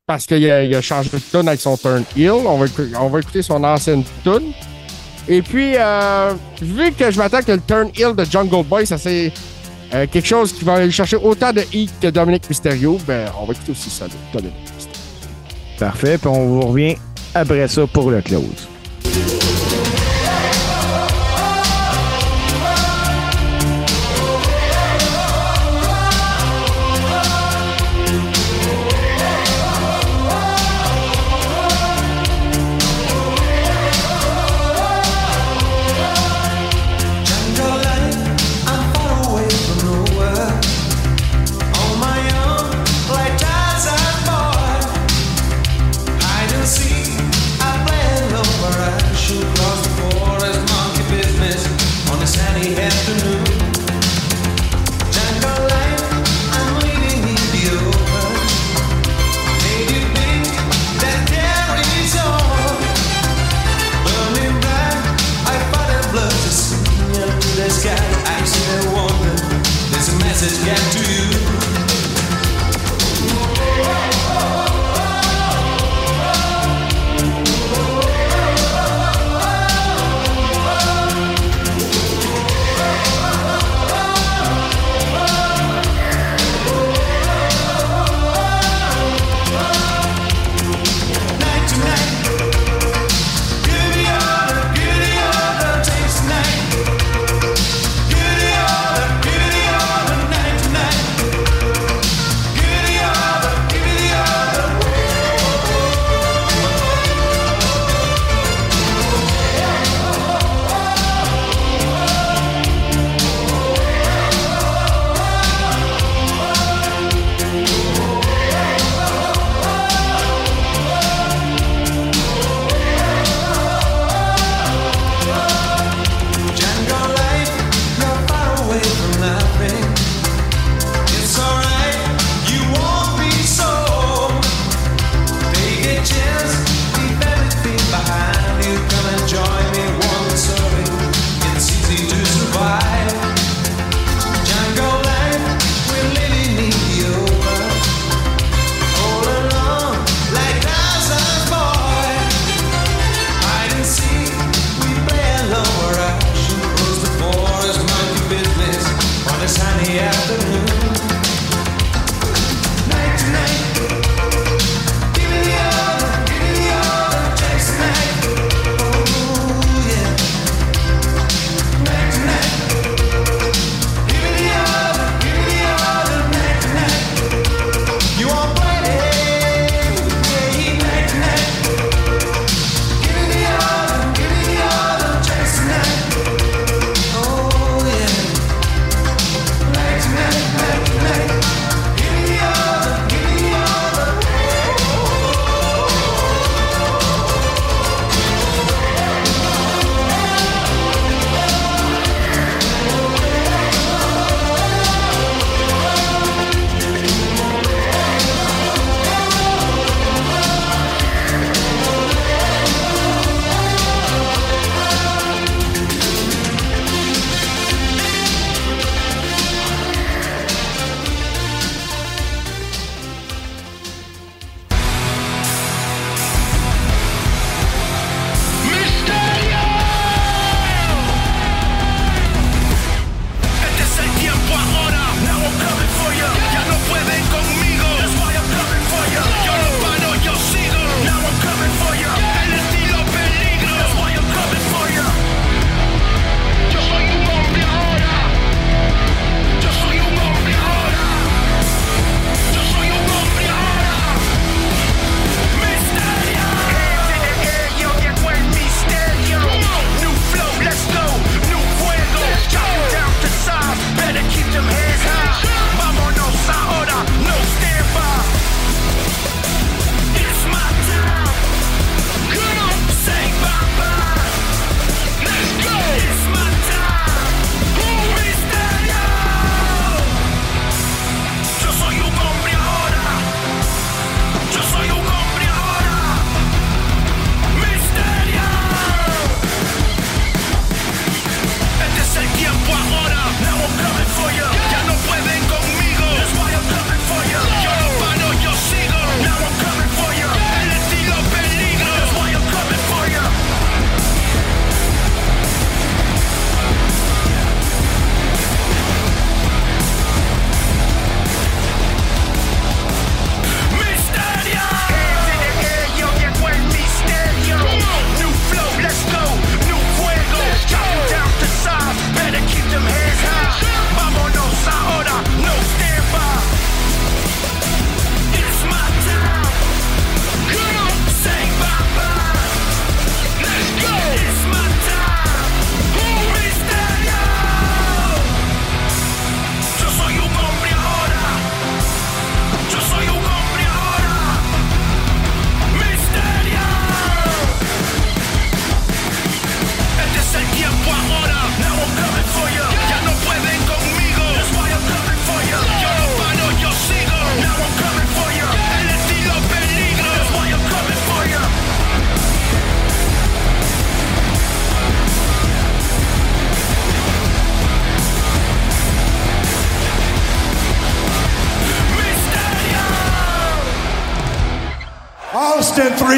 Parce 0.07 0.25
qu'il 0.25 0.49
a, 0.49 0.63
il 0.63 0.73
a 0.73 0.81
changé 0.81 1.11
de 1.13 1.19
tune 1.19 1.49
avec 1.49 1.61
son 1.61 1.77
turn 1.77 2.05
heel. 2.17 2.31
On 2.31 2.59
va, 2.59 2.67
on 3.01 3.09
va 3.09 3.19
écouter 3.19 3.43
son 3.43 3.65
ancienne 3.65 4.05
tune. 4.23 4.53
Et 5.27 5.43
puis, 5.43 5.73
euh, 5.77 6.33
vu 6.63 6.93
que 6.93 7.11
je 7.11 7.19
m'attends 7.19 7.43
que 7.43 7.51
le 7.51 7.61
turn 7.61 7.91
heel 7.99 8.15
de 8.15 8.25
Jungle 8.25 8.65
Boy, 8.65 8.87
ça 8.87 8.99
c'est 8.99 9.33
euh, 9.93 10.07
quelque 10.07 10.29
chose 10.29 10.53
qui 10.53 10.65
va 10.65 10.75
aller 10.75 10.93
chercher 10.93 11.17
autant 11.17 11.53
de 11.53 11.63
heat 11.73 11.91
que 12.01 12.07
Dominic 12.07 12.49
Mysterio, 12.49 13.01
ben, 13.05 13.29
on 13.37 13.47
va 13.47 13.55
écouter 13.55 13.73
aussi 13.73 13.91
ça 13.91 14.07
de 14.07 14.13
Dominic 14.33 14.55
Mysterio. 14.77 15.01
Parfait, 15.77 16.19
puis 16.19 16.29
on 16.29 16.47
vous 16.47 16.61
revient 16.69 16.95
après 17.35 17.67
ça 17.67 17.85
pour 17.89 18.09
le 18.09 18.23
close. 18.23 18.69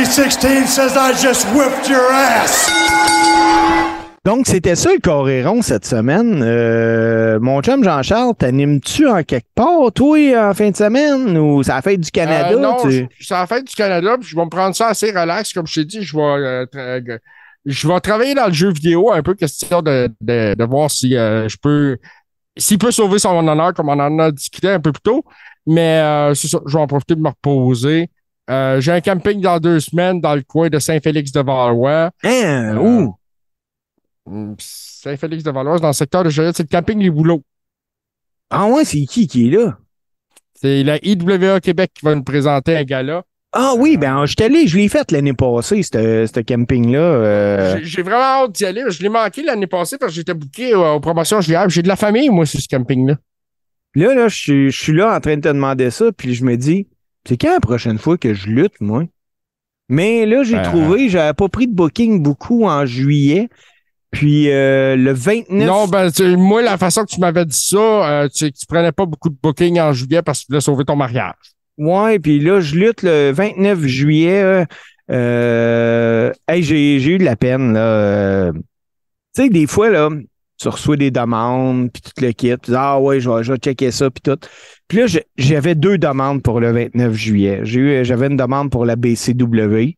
2016 0.08 0.74
says 0.74 0.96
I 0.96 1.12
just 1.12 1.44
whipped 1.54 1.86
your 1.86 2.10
ass. 2.10 2.70
Donc, 4.24 4.46
c'était 4.46 4.74
ça 4.74 4.90
le 4.90 5.00
Coréron 5.00 5.60
cette 5.60 5.84
semaine. 5.84 6.42
Euh, 6.42 7.38
mon 7.40 7.60
chum 7.60 7.84
Jean-Charles, 7.84 8.34
t'animes-tu 8.34 9.06
en 9.06 9.22
quelque 9.22 9.52
part, 9.54 9.92
toi, 9.94 10.48
en 10.48 10.54
fin 10.54 10.70
de 10.70 10.76
semaine, 10.76 11.36
ou 11.36 11.62
c'est 11.62 11.72
la 11.72 11.82
fête 11.82 12.00
du 12.00 12.10
Canada? 12.10 12.52
Euh, 12.52 12.58
non, 12.58 12.82
du 12.86 13.74
Canada, 13.76 14.16
puis 14.18 14.30
je 14.30 14.34
vais 14.34 14.44
me 14.44 14.48
prendre 14.48 14.74
ça 14.74 14.88
assez 14.88 15.10
relax. 15.10 15.52
Comme 15.52 15.66
je 15.66 15.74
t'ai 15.74 15.84
dit, 15.84 16.02
je 16.02 16.16
vais, 16.16 16.22
euh, 16.22 16.66
euh, 16.74 18.00
travailler 18.00 18.34
dans 18.34 18.46
le 18.46 18.54
jeu 18.54 18.72
vidéo, 18.72 19.12
un 19.12 19.22
peu 19.22 19.34
question 19.34 19.82
de, 19.82 20.08
de 20.22 20.64
voir 20.64 20.90
si 20.90 21.10
je 21.10 21.56
peux 21.60 21.98
s'il 22.56 22.78
peut 22.78 22.92
sauver 22.92 23.18
son 23.18 23.46
honneur, 23.46 23.74
comme 23.74 23.90
on 23.90 24.00
en 24.00 24.18
a 24.18 24.30
discuté 24.30 24.70
un 24.70 24.80
peu 24.80 24.90
plus 24.90 25.02
tôt. 25.02 25.22
Mais 25.66 26.02
c'est 26.34 26.48
ça, 26.48 26.60
je 26.66 26.72
vais 26.72 26.82
en 26.82 26.86
profiter 26.86 27.14
de 27.14 27.20
me 27.20 27.28
reposer. 27.28 28.08
Euh, 28.50 28.80
J'ai 28.80 28.92
un 28.92 29.00
camping 29.00 29.40
dans 29.40 29.58
deux 29.58 29.80
semaines 29.80 30.20
dans 30.20 30.34
le 30.34 30.42
coin 30.42 30.68
de 30.68 30.78
Saint-Félix-de-Valois. 30.78 32.10
Hein, 32.24 32.74
Euh, 32.74 32.76
où? 32.78 33.14
Hum, 34.26 34.54
Saint-Félix-de-Valois, 34.58 35.78
dans 35.78 35.88
le 35.88 35.92
secteur 35.92 36.24
de 36.24 36.30
Joliette, 36.30 36.56
c'est 36.56 36.70
le 36.70 36.76
camping 36.76 36.98
Les 36.98 37.10
Bouleaux. 37.10 37.42
Ah 38.50 38.66
ouais, 38.66 38.84
c'est 38.84 39.04
qui 39.04 39.26
qui 39.26 39.48
est 39.48 39.50
là? 39.50 39.78
C'est 40.54 40.82
la 40.82 40.98
IWA 41.04 41.60
Québec 41.60 41.90
qui 41.94 42.04
va 42.04 42.14
nous 42.14 42.22
présenter 42.24 42.76
un 42.76 42.84
gala. 42.84 43.22
Ah 43.52 43.72
oui, 43.78 43.96
ben 43.96 44.26
je 44.26 44.34
suis 44.36 44.42
allé, 44.44 44.66
je 44.66 44.76
l'ai 44.76 44.88
fait 44.88 45.10
l'année 45.12 45.32
passée, 45.32 45.82
ce 45.82 46.40
camping-là. 46.42 46.98
euh. 46.98 47.78
J'ai- 47.82 48.02
vraiment 48.02 48.44
hâte 48.44 48.52
d'y 48.52 48.64
aller. 48.66 48.82
Je 48.88 49.02
l'ai 49.02 49.08
manqué 49.08 49.42
l'année 49.42 49.66
passée 49.66 49.96
parce 49.98 50.12
que 50.12 50.16
j'étais 50.16 50.34
booké 50.34 50.74
aux 50.74 51.00
promotions 51.00 51.40
juillet. 51.40 51.58
J'ai 51.68 51.82
de 51.82 51.88
la 51.88 51.96
famille, 51.96 52.28
moi, 52.28 52.44
sur 52.44 52.60
ce 52.60 52.68
camping-là. 52.68 53.16
Là, 53.94 54.14
là, 54.14 54.28
je 54.28 54.68
suis 54.68 54.92
là 54.92 55.16
en 55.16 55.20
train 55.20 55.36
de 55.36 55.40
te 55.40 55.48
demander 55.48 55.90
ça, 55.90 56.12
puis 56.12 56.34
je 56.34 56.44
me 56.44 56.56
dis, 56.56 56.86
c'est 57.28 57.36
quand 57.36 57.52
la 57.52 57.60
prochaine 57.60 57.98
fois 57.98 58.16
que 58.18 58.32
je 58.34 58.48
lutte, 58.48 58.80
moi? 58.80 59.04
Mais 59.90 60.26
là, 60.26 60.42
j'ai 60.42 60.56
Euh. 60.58 60.64
trouvé, 60.64 61.08
j'avais 61.08 61.34
pas 61.34 61.48
pris 61.48 61.66
de 61.66 61.74
booking 61.74 62.22
beaucoup 62.22 62.64
en 62.64 62.86
juillet. 62.86 63.48
Puis 64.10 64.50
euh, 64.50 64.96
le 64.96 65.12
29. 65.12 65.66
Non, 65.66 65.86
ben, 65.86 66.10
moi, 66.36 66.62
la 66.62 66.78
façon 66.78 67.04
que 67.04 67.10
tu 67.10 67.20
m'avais 67.20 67.44
dit 67.44 67.58
ça, 67.60 67.76
euh, 68.22 68.28
tu, 68.34 68.50
tu 68.50 68.64
prenais 68.66 68.90
pas 68.92 69.04
beaucoup 69.04 69.28
de 69.28 69.36
booking 69.42 69.78
en 69.80 69.92
juillet 69.92 70.22
parce 70.22 70.40
que 70.40 70.46
tu 70.46 70.52
voulais 70.52 70.60
sauver 70.62 70.84
ton 70.86 70.96
mariage. 70.96 71.34
Ouais, 71.76 72.18
puis 72.18 72.40
là, 72.40 72.60
je 72.60 72.74
lutte 72.76 73.02
le 73.02 73.32
29 73.32 73.80
juillet. 73.86 74.42
euh, 74.42 74.64
euh, 75.10 76.32
hey, 76.48 76.62
j'ai, 76.62 76.96
eu 77.04 77.18
de 77.18 77.24
la 77.24 77.36
peine, 77.36 77.74
là. 77.74 77.80
euh. 77.80 78.52
tu 79.34 79.42
sais, 79.42 79.48
des 79.50 79.66
fois, 79.66 79.90
là, 79.90 80.08
tu 80.58 80.68
reçois 80.68 80.96
des 80.96 81.10
demandes, 81.10 81.90
puis 81.92 82.02
tout 82.02 82.24
le 82.24 82.32
kit. 82.32 82.54
Tu 82.62 82.70
dis, 82.70 82.76
ah 82.76 83.00
ouais, 83.00 83.20
je 83.20 83.30
vais, 83.30 83.42
je 83.44 83.52
vais 83.52 83.58
checker 83.58 83.90
ça, 83.90 84.10
puis 84.10 84.20
tout. 84.22 84.38
Puis 84.88 84.98
là, 84.98 85.06
j'avais 85.36 85.74
deux 85.74 85.98
demandes 85.98 86.42
pour 86.42 86.60
le 86.60 86.72
29 86.72 87.14
juillet. 87.14 87.60
J'ai 87.62 87.80
eu, 87.80 88.04
j'avais 88.04 88.26
une 88.26 88.36
demande 88.36 88.70
pour 88.70 88.84
la 88.84 88.96
BCW 88.96 89.96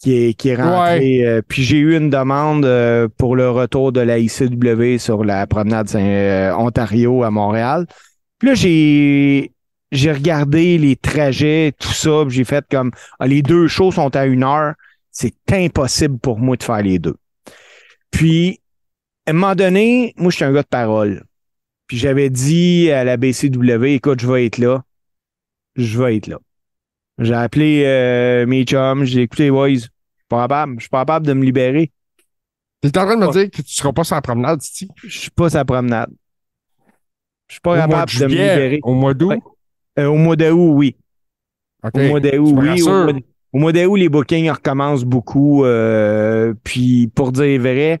qui 0.00 0.12
est, 0.16 0.34
qui 0.34 0.48
est 0.50 0.56
rentrée. 0.56 1.26
euh, 1.26 1.40
puis 1.46 1.62
j'ai 1.62 1.78
eu 1.78 1.96
une 1.96 2.10
demande 2.10 2.64
euh, 2.66 3.08
pour 3.16 3.36
le 3.36 3.48
retour 3.50 3.92
de 3.92 4.00
la 4.00 4.18
ICW 4.18 4.98
sur 4.98 5.24
la 5.24 5.46
promenade 5.46 5.88
Saint-Ontario 5.88 7.22
à 7.22 7.30
Montréal. 7.30 7.86
Puis 8.38 8.48
là, 8.48 8.54
j'ai 8.54 9.50
j'ai 9.92 10.10
regardé 10.12 10.76
les 10.76 10.96
trajets, 10.96 11.72
tout 11.78 11.92
ça, 11.92 12.24
j'ai 12.28 12.42
fait 12.44 12.64
comme 12.68 12.90
ah, 13.20 13.28
les 13.28 13.42
deux 13.42 13.68
shows 13.68 13.92
sont 13.92 14.14
à 14.16 14.26
une 14.26 14.42
heure, 14.42 14.74
c'est 15.12 15.34
impossible 15.52 16.18
pour 16.18 16.38
moi 16.40 16.56
de 16.56 16.64
faire 16.64 16.82
les 16.82 16.98
deux. 16.98 17.14
Puis, 18.10 18.60
à 19.26 19.30
un 19.30 19.32
moment 19.32 19.54
donné, 19.54 20.14
moi, 20.16 20.30
je 20.30 20.36
suis 20.36 20.44
un 20.44 20.52
gars 20.52 20.62
de 20.62 20.68
parole. 20.68 21.24
Puis 21.86 21.98
j'avais 21.98 22.30
dit 22.30 22.90
à 22.90 23.04
la 23.04 23.16
BCW, 23.16 23.94
écoute, 23.94 24.20
je 24.20 24.30
vais 24.30 24.46
être 24.46 24.58
là. 24.58 24.82
Je 25.76 25.98
vais 26.00 26.16
être 26.16 26.26
là. 26.26 26.38
J'ai 27.18 27.34
appelé 27.34 27.84
euh, 27.84 28.46
mes 28.46 28.64
chums, 28.64 29.04
j'ai 29.04 29.22
écouté 29.22 29.50
Boys. 29.50 29.68
Je 29.68 29.78
suis 29.78 29.88
pas 30.28 30.42
capable, 30.42 30.74
je 30.76 30.80
suis 30.80 30.88
pas 30.88 31.00
capable 31.00 31.26
de 31.26 31.32
me 31.32 31.44
libérer. 31.44 31.92
Tu 32.82 32.88
es 32.88 32.98
en 32.98 33.06
train 33.06 33.16
de 33.16 33.26
me 33.26 33.32
dire 33.32 33.50
que 33.50 33.62
tu 33.62 33.72
seras 33.72 33.92
pas 33.92 34.04
sur 34.04 34.14
la 34.14 34.22
promenade, 34.22 34.60
Titi? 34.60 34.88
Je 35.04 35.18
suis 35.18 35.30
pas 35.30 35.50
sa 35.50 35.64
promenade. 35.64 36.10
Je 37.48 37.54
suis 37.54 37.60
pas 37.60 37.72
Au 37.72 37.76
capable 37.76 38.10
de 38.10 38.18
de, 38.18 38.24
me 38.24 38.30
libérer. 38.30 38.80
Au 38.82 38.94
mois 38.94 39.14
d'août? 39.14 39.38
Euh, 39.98 40.06
au 40.06 40.16
mois 40.16 40.36
d'août, 40.36 40.72
oui. 40.74 40.96
Au 41.82 41.98
mois 41.98 42.20
d'août, 42.20 42.54
oui. 42.56 42.84
Au 43.52 43.58
mois 43.58 43.72
d'août, 43.72 43.94
les 43.96 44.08
bookings 44.08 44.50
recommencent 44.50 45.04
beaucoup. 45.04 45.64
euh, 45.64 46.52
puis, 46.64 47.06
pour 47.14 47.30
dire 47.30 47.60
vrai, 47.60 48.00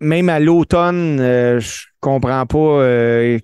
même 0.00 0.28
à 0.28 0.40
l'automne, 0.40 1.18
euh, 1.20 1.60
je 1.60 1.84
comprends 2.00 2.46
pas 2.46 2.58
euh, 2.58 3.38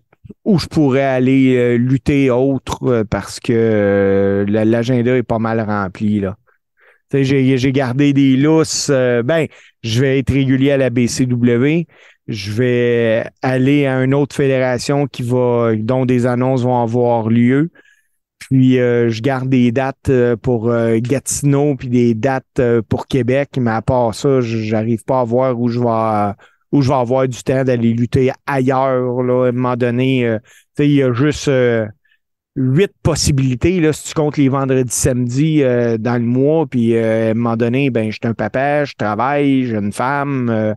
où 0.44 0.58
je 0.58 0.66
pourrais 0.66 1.02
aller 1.02 1.56
euh, 1.56 1.76
lutter 1.76 2.30
autre 2.30 2.82
euh, 2.84 3.04
parce 3.04 3.40
que 3.40 3.52
euh, 3.54 4.44
la- 4.48 4.64
l'agenda 4.64 5.16
est 5.16 5.22
pas 5.22 5.38
mal 5.38 5.60
rempli. 5.60 6.20
Là. 6.20 6.36
J'ai 7.12 7.72
gardé 7.72 8.12
des 8.12 8.36
lousses. 8.36 8.88
euh, 8.90 9.22
ben, 9.22 9.46
je 9.82 10.00
vais 10.00 10.18
être 10.18 10.32
régulier 10.32 10.72
à 10.72 10.76
la 10.76 10.90
BCW. 10.90 11.86
Je 12.28 12.50
vais 12.52 13.24
aller 13.42 13.86
à 13.86 14.02
une 14.02 14.14
autre 14.14 14.34
fédération 14.34 15.06
qui 15.06 15.22
va, 15.22 15.72
dont 15.76 16.04
des 16.06 16.26
annonces 16.26 16.62
vont 16.64 16.82
avoir 16.82 17.28
lieu. 17.30 17.70
Puis 18.51 18.78
euh, 18.78 19.10
je 19.10 19.23
garde 19.23 19.48
des 19.48 19.73
dates 19.73 20.09
euh, 20.09 20.36
pour 20.36 20.70
euh, 20.70 20.98
Gatineau 21.01 21.74
puis 21.74 21.89
des 21.89 22.14
dates 22.14 22.44
euh, 22.60 22.81
pour 22.81 23.06
Québec, 23.09 23.51
mais 23.59 23.73
à 23.73 23.82
part 23.82 24.14
ça, 24.14 24.40
j'arrive 24.40 25.02
pas 25.05 25.20
à 25.20 25.24
voir 25.24 25.59
où 25.60 25.68
je 25.68 25.81
vais 25.81 26.35
où 26.73 26.82
je 26.82 26.89
vais 26.89 26.94
avoir 26.94 27.27
du 27.27 27.43
temps 27.43 27.64
d'aller 27.64 27.93
lutter 27.93 28.31
ailleurs. 28.47 29.23
Là, 29.23 29.47
à 29.47 29.48
un 29.48 29.52
moment 29.52 29.77
donné, 29.77 30.27
euh, 30.27 30.39
il 30.78 30.93
y 30.93 31.02
a 31.02 31.12
juste 31.12 31.51
huit 32.55 32.93
possibilités 33.02 33.81
là, 33.81 33.93
si 33.93 34.09
tu 34.09 34.14
comptes 34.14 34.36
les 34.36 34.48
vendredis, 34.48 34.93
samedis 34.93 35.62
dans 35.98 36.20
le 36.20 36.27
mois. 36.27 36.66
Puis 36.66 36.97
à 36.97 37.31
un 37.31 37.35
moment 37.35 37.56
donné, 37.56 37.90
ben 37.90 38.12
je 38.12 38.18
un 38.24 38.35
papa, 38.35 38.85
je 38.85 38.94
travaille, 38.94 39.66
j'ai 39.66 39.77
une 39.77 39.93
femme. 39.93 40.74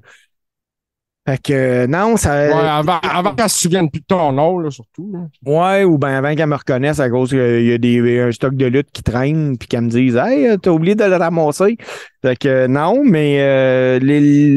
Fait 1.29 1.41
que 1.43 1.85
non, 1.85 2.17
ça. 2.17 2.47
Ouais, 2.47 2.53
avant, 2.53 2.97
avant 3.03 3.35
qu'elle 3.35 3.49
se 3.49 3.59
souvienne 3.59 3.89
plus 3.89 3.99
de 4.01 4.05
ton 4.05 4.31
nom, 4.31 4.57
là, 4.57 4.71
surtout. 4.71 5.11
là. 5.13 5.27
Ouais, 5.45 5.83
ou 5.83 5.97
ben 5.99 6.09
avant 6.15 6.33
qu'elle 6.33 6.47
me 6.49 6.55
reconnaisse 6.55 6.99
à 6.99 7.09
cause 7.09 7.29
qu'il 7.29 7.65
y 7.67 7.73
a 7.73 7.77
des, 7.77 8.19
un 8.19 8.31
stock 8.31 8.55
de 8.55 8.65
lutte 8.65 8.89
qui 8.91 9.03
traîne 9.03 9.57
puis 9.57 9.67
qu'elle 9.67 9.81
me 9.81 9.89
dise 9.89 10.15
Hey, 10.15 10.57
t'as 10.59 10.71
oublié 10.71 10.95
de 10.95 11.03
le 11.03 11.15
ramasser. 11.15 11.77
Fait 12.23 12.35
que 12.35 12.65
non, 12.67 13.03
mais 13.05 13.37
euh, 13.41 13.99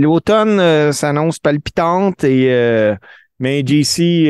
l'automne 0.01 0.59
euh, 0.61 0.93
s'annonce 0.93 1.39
palpitante 1.39 2.25
et 2.25 2.53
euh, 2.53 2.95
mais 3.39 3.61
JC, 3.67 4.27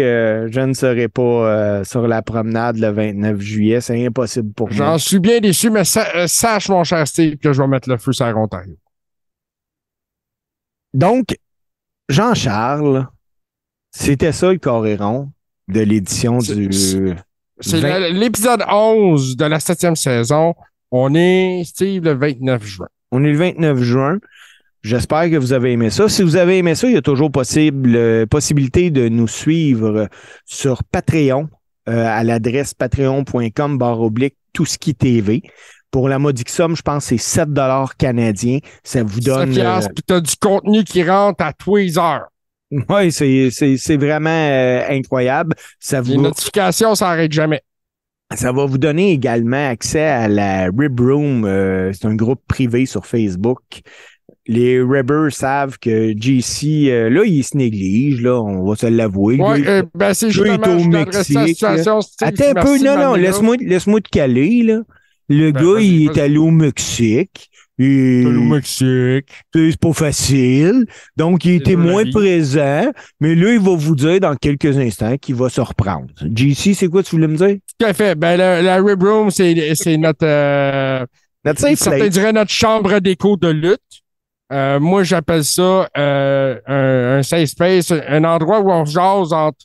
je 0.51 0.61
ne 0.61 0.73
serai 0.73 1.07
pas 1.07 1.85
sur 1.85 2.09
la 2.09 2.23
promenade 2.23 2.79
le 2.79 2.89
29 2.89 3.39
juillet. 3.41 3.81
C'est 3.83 4.07
impossible 4.07 4.53
pour 4.55 4.69
moi. 4.69 4.77
J'en 4.77 4.99
suis 4.99 5.19
bien 5.19 5.39
déçu, 5.39 5.69
mais 5.71 5.85
sa- 5.85 6.27
sache, 6.27 6.71
mon 6.71 6.83
cher 6.83 7.07
Steve, 7.07 7.37
que 7.37 7.53
je 7.53 7.61
vais 7.61 7.69
mettre 7.69 7.91
le 7.91 7.99
feu 7.99 8.13
sur 8.13 8.27
Ontario. 8.27 8.75
Donc, 10.95 11.37
Jean-Charles, 12.13 13.07
c'était 13.91 14.33
ça 14.33 14.53
le 14.53 14.59
coréron 14.59 15.31
de 15.69 15.81
l'édition 15.81 16.39
du. 16.39 16.69
C'est 17.61 18.11
l'épisode 18.11 18.63
11 18.69 19.37
de 19.37 19.45
la 19.45 19.61
septième 19.61 19.97
saison. 19.97 20.55
On 20.91 21.15
est, 21.15 21.63
Steve, 21.65 22.05
le 22.05 22.13
29 22.13 22.65
juin. 22.65 22.89
On 23.13 23.25
est 23.25 23.31
le 23.31 23.39
29 23.39 23.83
juin. 23.83 24.19
J'espère 24.83 25.31
que 25.31 25.37
vous 25.37 25.53
avez 25.53 25.73
aimé 25.73 25.91
ça. 25.91 26.09
Si 26.09 26.23
vous 26.23 26.37
avez 26.37 26.59
aimé 26.59 26.75
ça, 26.75 26.89
il 26.89 26.95
y 26.95 26.97
a 26.97 27.03
toujours 27.03 27.31
possible, 27.31 27.95
euh, 27.95 28.27
possibilité 28.27 28.91
de 28.91 29.09
nous 29.09 29.29
suivre 29.29 30.09
sur 30.45 30.83
Patreon 30.85 31.49
euh, 31.89 32.05
à 32.07 32.25
l'adresse 32.25 32.75
patreon.com 32.75 33.79
barre 33.79 34.01
oblique 34.01 34.37
tout 34.53 34.67
ce 34.67 34.77
qui 34.77 34.95
TV. 34.95 35.43
Pour 35.93 36.09
la 36.09 36.19
modique 36.19 36.49
somme, 36.49 36.75
je 36.75 36.83
pense 36.83 37.05
que 37.05 37.17
c'est 37.17 37.19
7 37.19 37.51
canadiens. 37.97 38.59
Ça 38.83 39.05
vous 39.05 39.21
Ça 39.21 39.47
donne. 39.47 39.53
piastres, 39.53 39.93
puis 39.95 40.03
t'as 40.05 40.21
du 40.21 40.35
contenu 40.41 40.83
qui 40.83 41.05
rentre 41.05 41.45
à 41.45 41.53
tous 41.53 41.77
les 41.77 41.99
heures. 41.99 42.27
Oui, 42.89 43.13
c'est, 43.13 43.97
vraiment 43.97 44.31
euh, 44.31 44.83
incroyable. 44.89 45.55
Ça 45.79 46.01
Les 46.01 46.17
vous, 46.17 46.23
notifications, 46.23 46.95
ça 46.95 47.09
n'arrête 47.09 47.33
jamais. 47.33 47.61
Ça 48.35 48.51
va 48.51 48.65
vous 48.65 48.79
donner 48.79 49.13
également 49.13 49.69
accès 49.69 50.01
à 50.01 50.29
la 50.29 50.71
Rib 50.77 50.99
Room. 50.99 51.45
euh, 51.45 51.93
c'est 51.93 52.07
un 52.07 52.15
groupe 52.15 52.41
privé 52.49 52.87
sur 52.87 53.05
Facebook. 53.07 53.61
Les 54.47 54.83
Ribbers 54.83 55.33
savent 55.33 55.79
que 55.79 56.13
JC, 56.17 56.91
euh, 56.91 57.09
là, 57.11 57.23
il 57.25 57.45
se 57.45 57.57
néglige, 57.57 58.21
là, 58.23 58.41
on 58.41 58.65
va 58.65 58.75
se 58.75 58.87
l'avouer. 58.87 59.39
Euh, 59.41 59.83
ben 59.95 60.15
c'est 60.15 60.31
lui, 60.31 60.41
il 60.41 60.47
est 60.47 60.51
justement, 60.51 60.77
au 60.77 60.79
je 60.81 60.91
la 60.91 61.05
Mexique, 61.05 61.49
situation. 61.49 62.01
Attends 62.21 62.51
un 62.51 62.55
peu, 62.55 62.79
non, 62.79 62.97
non, 62.97 63.15
laisse-moi, 63.15 63.57
laisse-moi 63.61 64.01
te 64.01 64.09
caler, 64.09 64.63
là. 64.63 64.81
Le 65.29 65.51
Ben, 65.53 65.63
gars, 65.63 65.81
il 65.81 66.05
est 66.07 66.19
allé 66.19 66.37
au 66.39 66.51
Mexique. 66.51 67.49
Et 67.79 68.23
T'es 68.25 68.29
au 68.29 68.43
Mexique. 68.43 69.29
c'est 69.55 69.81
pas 69.81 69.93
facile. 69.93 70.85
Donc, 71.17 71.45
il 71.45 71.55
était 71.55 71.75
moins 71.77 72.05
présent. 72.11 72.93
Mais 73.21 73.35
là, 73.35 73.53
il 73.55 73.59
va 73.61 73.75
vous 73.75 73.97
dire 73.97 74.21
dans 74.21 74.37
quelques 74.37 74.77
instants 74.79 75.17
qu'il 75.17 75.35
va 75.37 75.49
se 75.49 75.61
reprendre. 75.61 76.07
JC, 76.35 76.75
c'est 76.75 76.89
quoi 76.89 77.03
tu 77.03 77.13
voulais 77.17 77.29
me 77.29 77.37
dire? 77.37 77.57
Tout 77.79 77.87
à 77.87 77.93
fait. 77.95 78.15
Ben, 78.15 78.37
la 78.37 78.77
Rib 78.77 79.03
Room, 79.03 79.31
c'est 79.31 79.97
notre. 79.97 80.25
euh, 80.25 81.05
Notre 81.45 81.61
safe 81.61 81.79
certains 81.79 82.09
diraient 82.09 82.33
notre 82.33 82.53
chambre 82.53 82.99
d'écho 83.01 83.37
de 83.37 83.49
lutte. 83.49 83.81
Euh, 84.53 84.79
moi, 84.79 85.03
j'appelle 85.03 85.45
ça 85.45 85.89
euh, 85.97 86.59
un, 86.67 87.19
un 87.19 87.23
safe 87.23 87.49
space, 87.49 87.91
un 87.91 88.23
endroit 88.25 88.61
où 88.61 88.71
on 88.71 88.85
jase 88.85 89.33
entre 89.33 89.65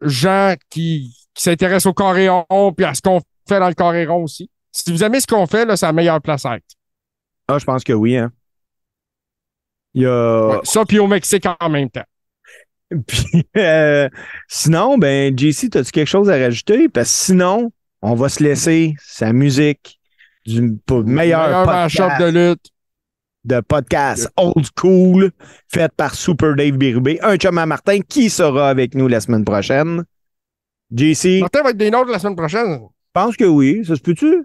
gens 0.00 0.54
qui, 0.70 1.14
qui 1.34 1.42
s'intéressent 1.42 1.86
au 1.90 1.92
coréon 1.92 2.44
puis 2.76 2.86
à 2.86 2.94
ce 2.94 3.00
qu'on 3.02 3.20
fait 3.48 3.60
dans 3.60 3.68
le 3.68 3.74
coréon 3.74 4.22
aussi. 4.24 4.50
Si 4.72 4.90
vous 4.90 5.04
aimez 5.04 5.20
ce 5.20 5.26
qu'on 5.26 5.46
fait, 5.46 5.64
là, 5.64 5.76
c'est 5.76 5.86
la 5.86 5.92
meilleure 5.92 6.20
place 6.20 6.44
à 6.46 6.56
être. 6.56 6.64
Ah, 7.48 7.58
je 7.58 7.64
pense 7.64 7.84
que 7.84 7.92
oui, 7.92 8.16
hein. 8.16 8.32
Il 9.94 10.02
y 10.02 10.06
a. 10.06 10.46
Ouais, 10.48 10.60
Ça, 10.64 10.84
puis 10.84 10.98
au 10.98 11.06
Mexique 11.06 11.44
en 11.60 11.68
même 11.68 11.90
temps. 11.90 12.04
Puis, 13.06 13.46
euh, 13.56 14.08
sinon, 14.48 14.98
ben, 14.98 15.36
JC, 15.38 15.74
as-tu 15.76 15.92
quelque 15.92 16.06
chose 16.06 16.28
à 16.28 16.36
rajouter? 16.36 16.88
Parce 16.90 17.10
que 17.10 17.16
sinon, 17.16 17.72
on 18.02 18.14
va 18.14 18.28
se 18.28 18.42
laisser 18.42 18.94
sa 19.00 19.32
musique 19.32 19.98
du 20.44 20.60
meilleur, 20.60 21.06
Meilleur 21.06 21.64
podcast 21.64 22.20
de 22.20 22.26
lutte. 22.50 22.66
de 23.44 23.60
podcast 23.60 24.30
old 24.36 24.66
school 24.76 25.30
fait 25.68 25.90
par 25.92 26.14
Super 26.14 26.54
Dave 26.54 26.76
Birubé, 26.76 27.18
un 27.22 27.36
chum 27.36 27.56
à 27.56 27.64
Martin 27.64 28.00
qui 28.00 28.28
sera 28.28 28.68
avec 28.68 28.94
nous 28.94 29.08
la 29.08 29.20
semaine 29.20 29.44
prochaine. 29.44 30.04
JC, 30.94 31.36
je 31.36 31.40
Martin 31.40 31.62
va 31.62 31.70
être 31.70 31.76
des 31.78 31.90
nôtres 31.90 32.10
la 32.10 32.18
semaine 32.18 32.36
prochaine. 32.36 32.78
pense 33.14 33.36
que 33.36 33.44
oui. 33.44 33.82
Ça 33.86 33.96
se 33.96 34.00
peut-tu? 34.02 34.44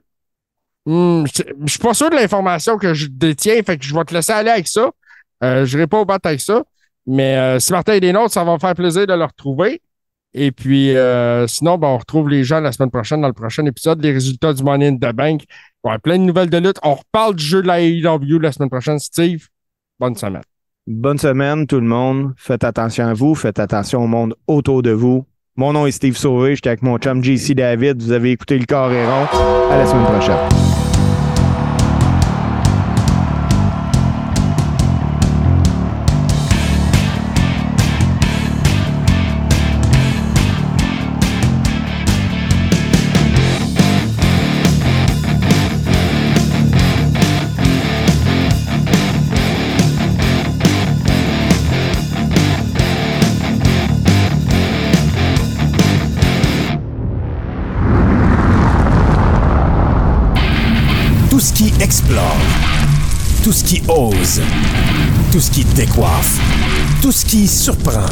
Hmm, 0.87 1.25
je 1.25 1.43
je 1.65 1.69
suis 1.71 1.79
pas 1.79 1.93
sûr 1.93 2.09
de 2.09 2.15
l'information 2.15 2.77
que 2.77 2.93
je 2.93 3.07
détiens, 3.07 3.61
fait 3.61 3.77
que 3.77 3.83
je 3.83 3.93
vais 3.93 4.05
te 4.05 4.13
laisser 4.13 4.31
aller 4.31 4.51
avec 4.51 4.69
ça. 4.69 4.89
Euh, 5.43 5.65
je 5.65 5.75
n'irai 5.75 5.85
pas 5.85 5.99
au 5.99 6.05
battre 6.05 6.27
avec 6.27 6.39
ça. 6.39 6.63
Mais 7.05 7.35
euh, 7.35 7.59
si 7.59 7.73
Martin 7.73 7.91
est 7.91 7.99
des 7.99 8.13
nôtres, 8.13 8.31
ça 8.31 8.45
va 8.45 8.53
me 8.53 8.57
faire 8.57 8.73
plaisir 8.73 9.05
de 9.05 9.13
le 9.13 9.25
retrouver. 9.25 9.81
Et 10.33 10.53
puis, 10.53 10.95
euh, 10.95 11.45
sinon, 11.45 11.77
ben, 11.77 11.89
on 11.89 11.97
retrouve 11.97 12.29
les 12.29 12.45
gens 12.45 12.61
la 12.61 12.71
semaine 12.71 12.89
prochaine 12.89 13.19
dans 13.19 13.27
le 13.27 13.33
prochain 13.33 13.65
épisode, 13.65 14.01
les 14.01 14.13
résultats 14.13 14.53
du 14.53 14.63
Money 14.63 14.87
in 14.87 14.95
the 14.95 15.13
Bank. 15.13 15.43
Plein 16.03 16.19
de 16.19 16.23
nouvelles 16.23 16.49
de 16.49 16.57
lutte. 16.57 16.79
On 16.83 16.95
reparle 16.95 17.35
du 17.35 17.43
jeu 17.43 17.61
de 17.61 17.67
la 17.67 17.81
AEW 17.81 18.39
la 18.39 18.53
semaine 18.53 18.69
prochaine. 18.69 18.99
Steve, 18.99 19.47
bonne 19.99 20.15
semaine. 20.15 20.43
Bonne 20.85 21.17
semaine, 21.17 21.67
tout 21.67 21.81
le 21.81 21.87
monde. 21.87 22.33
Faites 22.37 22.63
attention 22.63 23.07
à 23.07 23.13
vous. 23.13 23.35
Faites 23.35 23.59
attention 23.59 24.03
au 24.03 24.07
monde 24.07 24.35
autour 24.47 24.81
de 24.83 24.91
vous. 24.91 25.25
Mon 25.59 25.73
nom 25.73 25.87
est 25.87 25.91
Steve 25.91 26.15
Sauvé. 26.15 26.53
J'étais 26.53 26.69
avec 26.69 26.83
mon 26.83 26.99
chum 26.99 27.23
JC 27.23 27.55
David. 27.55 27.99
Vous 28.03 28.11
avez 28.11 28.29
écouté 28.29 28.59
le 28.59 28.65
corps 28.65 28.91
et 28.91 29.03
rond. 29.03 29.25
À 29.71 29.77
la 29.77 29.87
semaine 29.87 30.05
prochaine. 30.05 30.86
Tout 63.47 63.53
ce 63.53 63.63
qui 63.63 63.81
ose, 63.87 64.41
tout 65.31 65.39
ce 65.39 65.49
qui 65.49 65.63
décoiffe, 65.63 66.37
tout 67.01 67.13
ce 67.13 67.23
qui 67.23 67.47
surprend, 67.47 68.05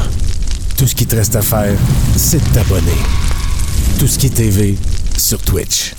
tout 0.77 0.87
ce 0.87 0.95
qui 0.95 1.05
te 1.05 1.13
reste 1.13 1.35
à 1.35 1.41
faire, 1.41 1.77
c'est 2.15 2.41
de 2.41 2.53
t'abonner. 2.53 3.01
Tout 3.99 4.07
ce 4.07 4.17
qui 4.17 4.27
est 4.27 4.29
TV 4.29 4.77
sur 5.17 5.41
Twitch. 5.41 5.93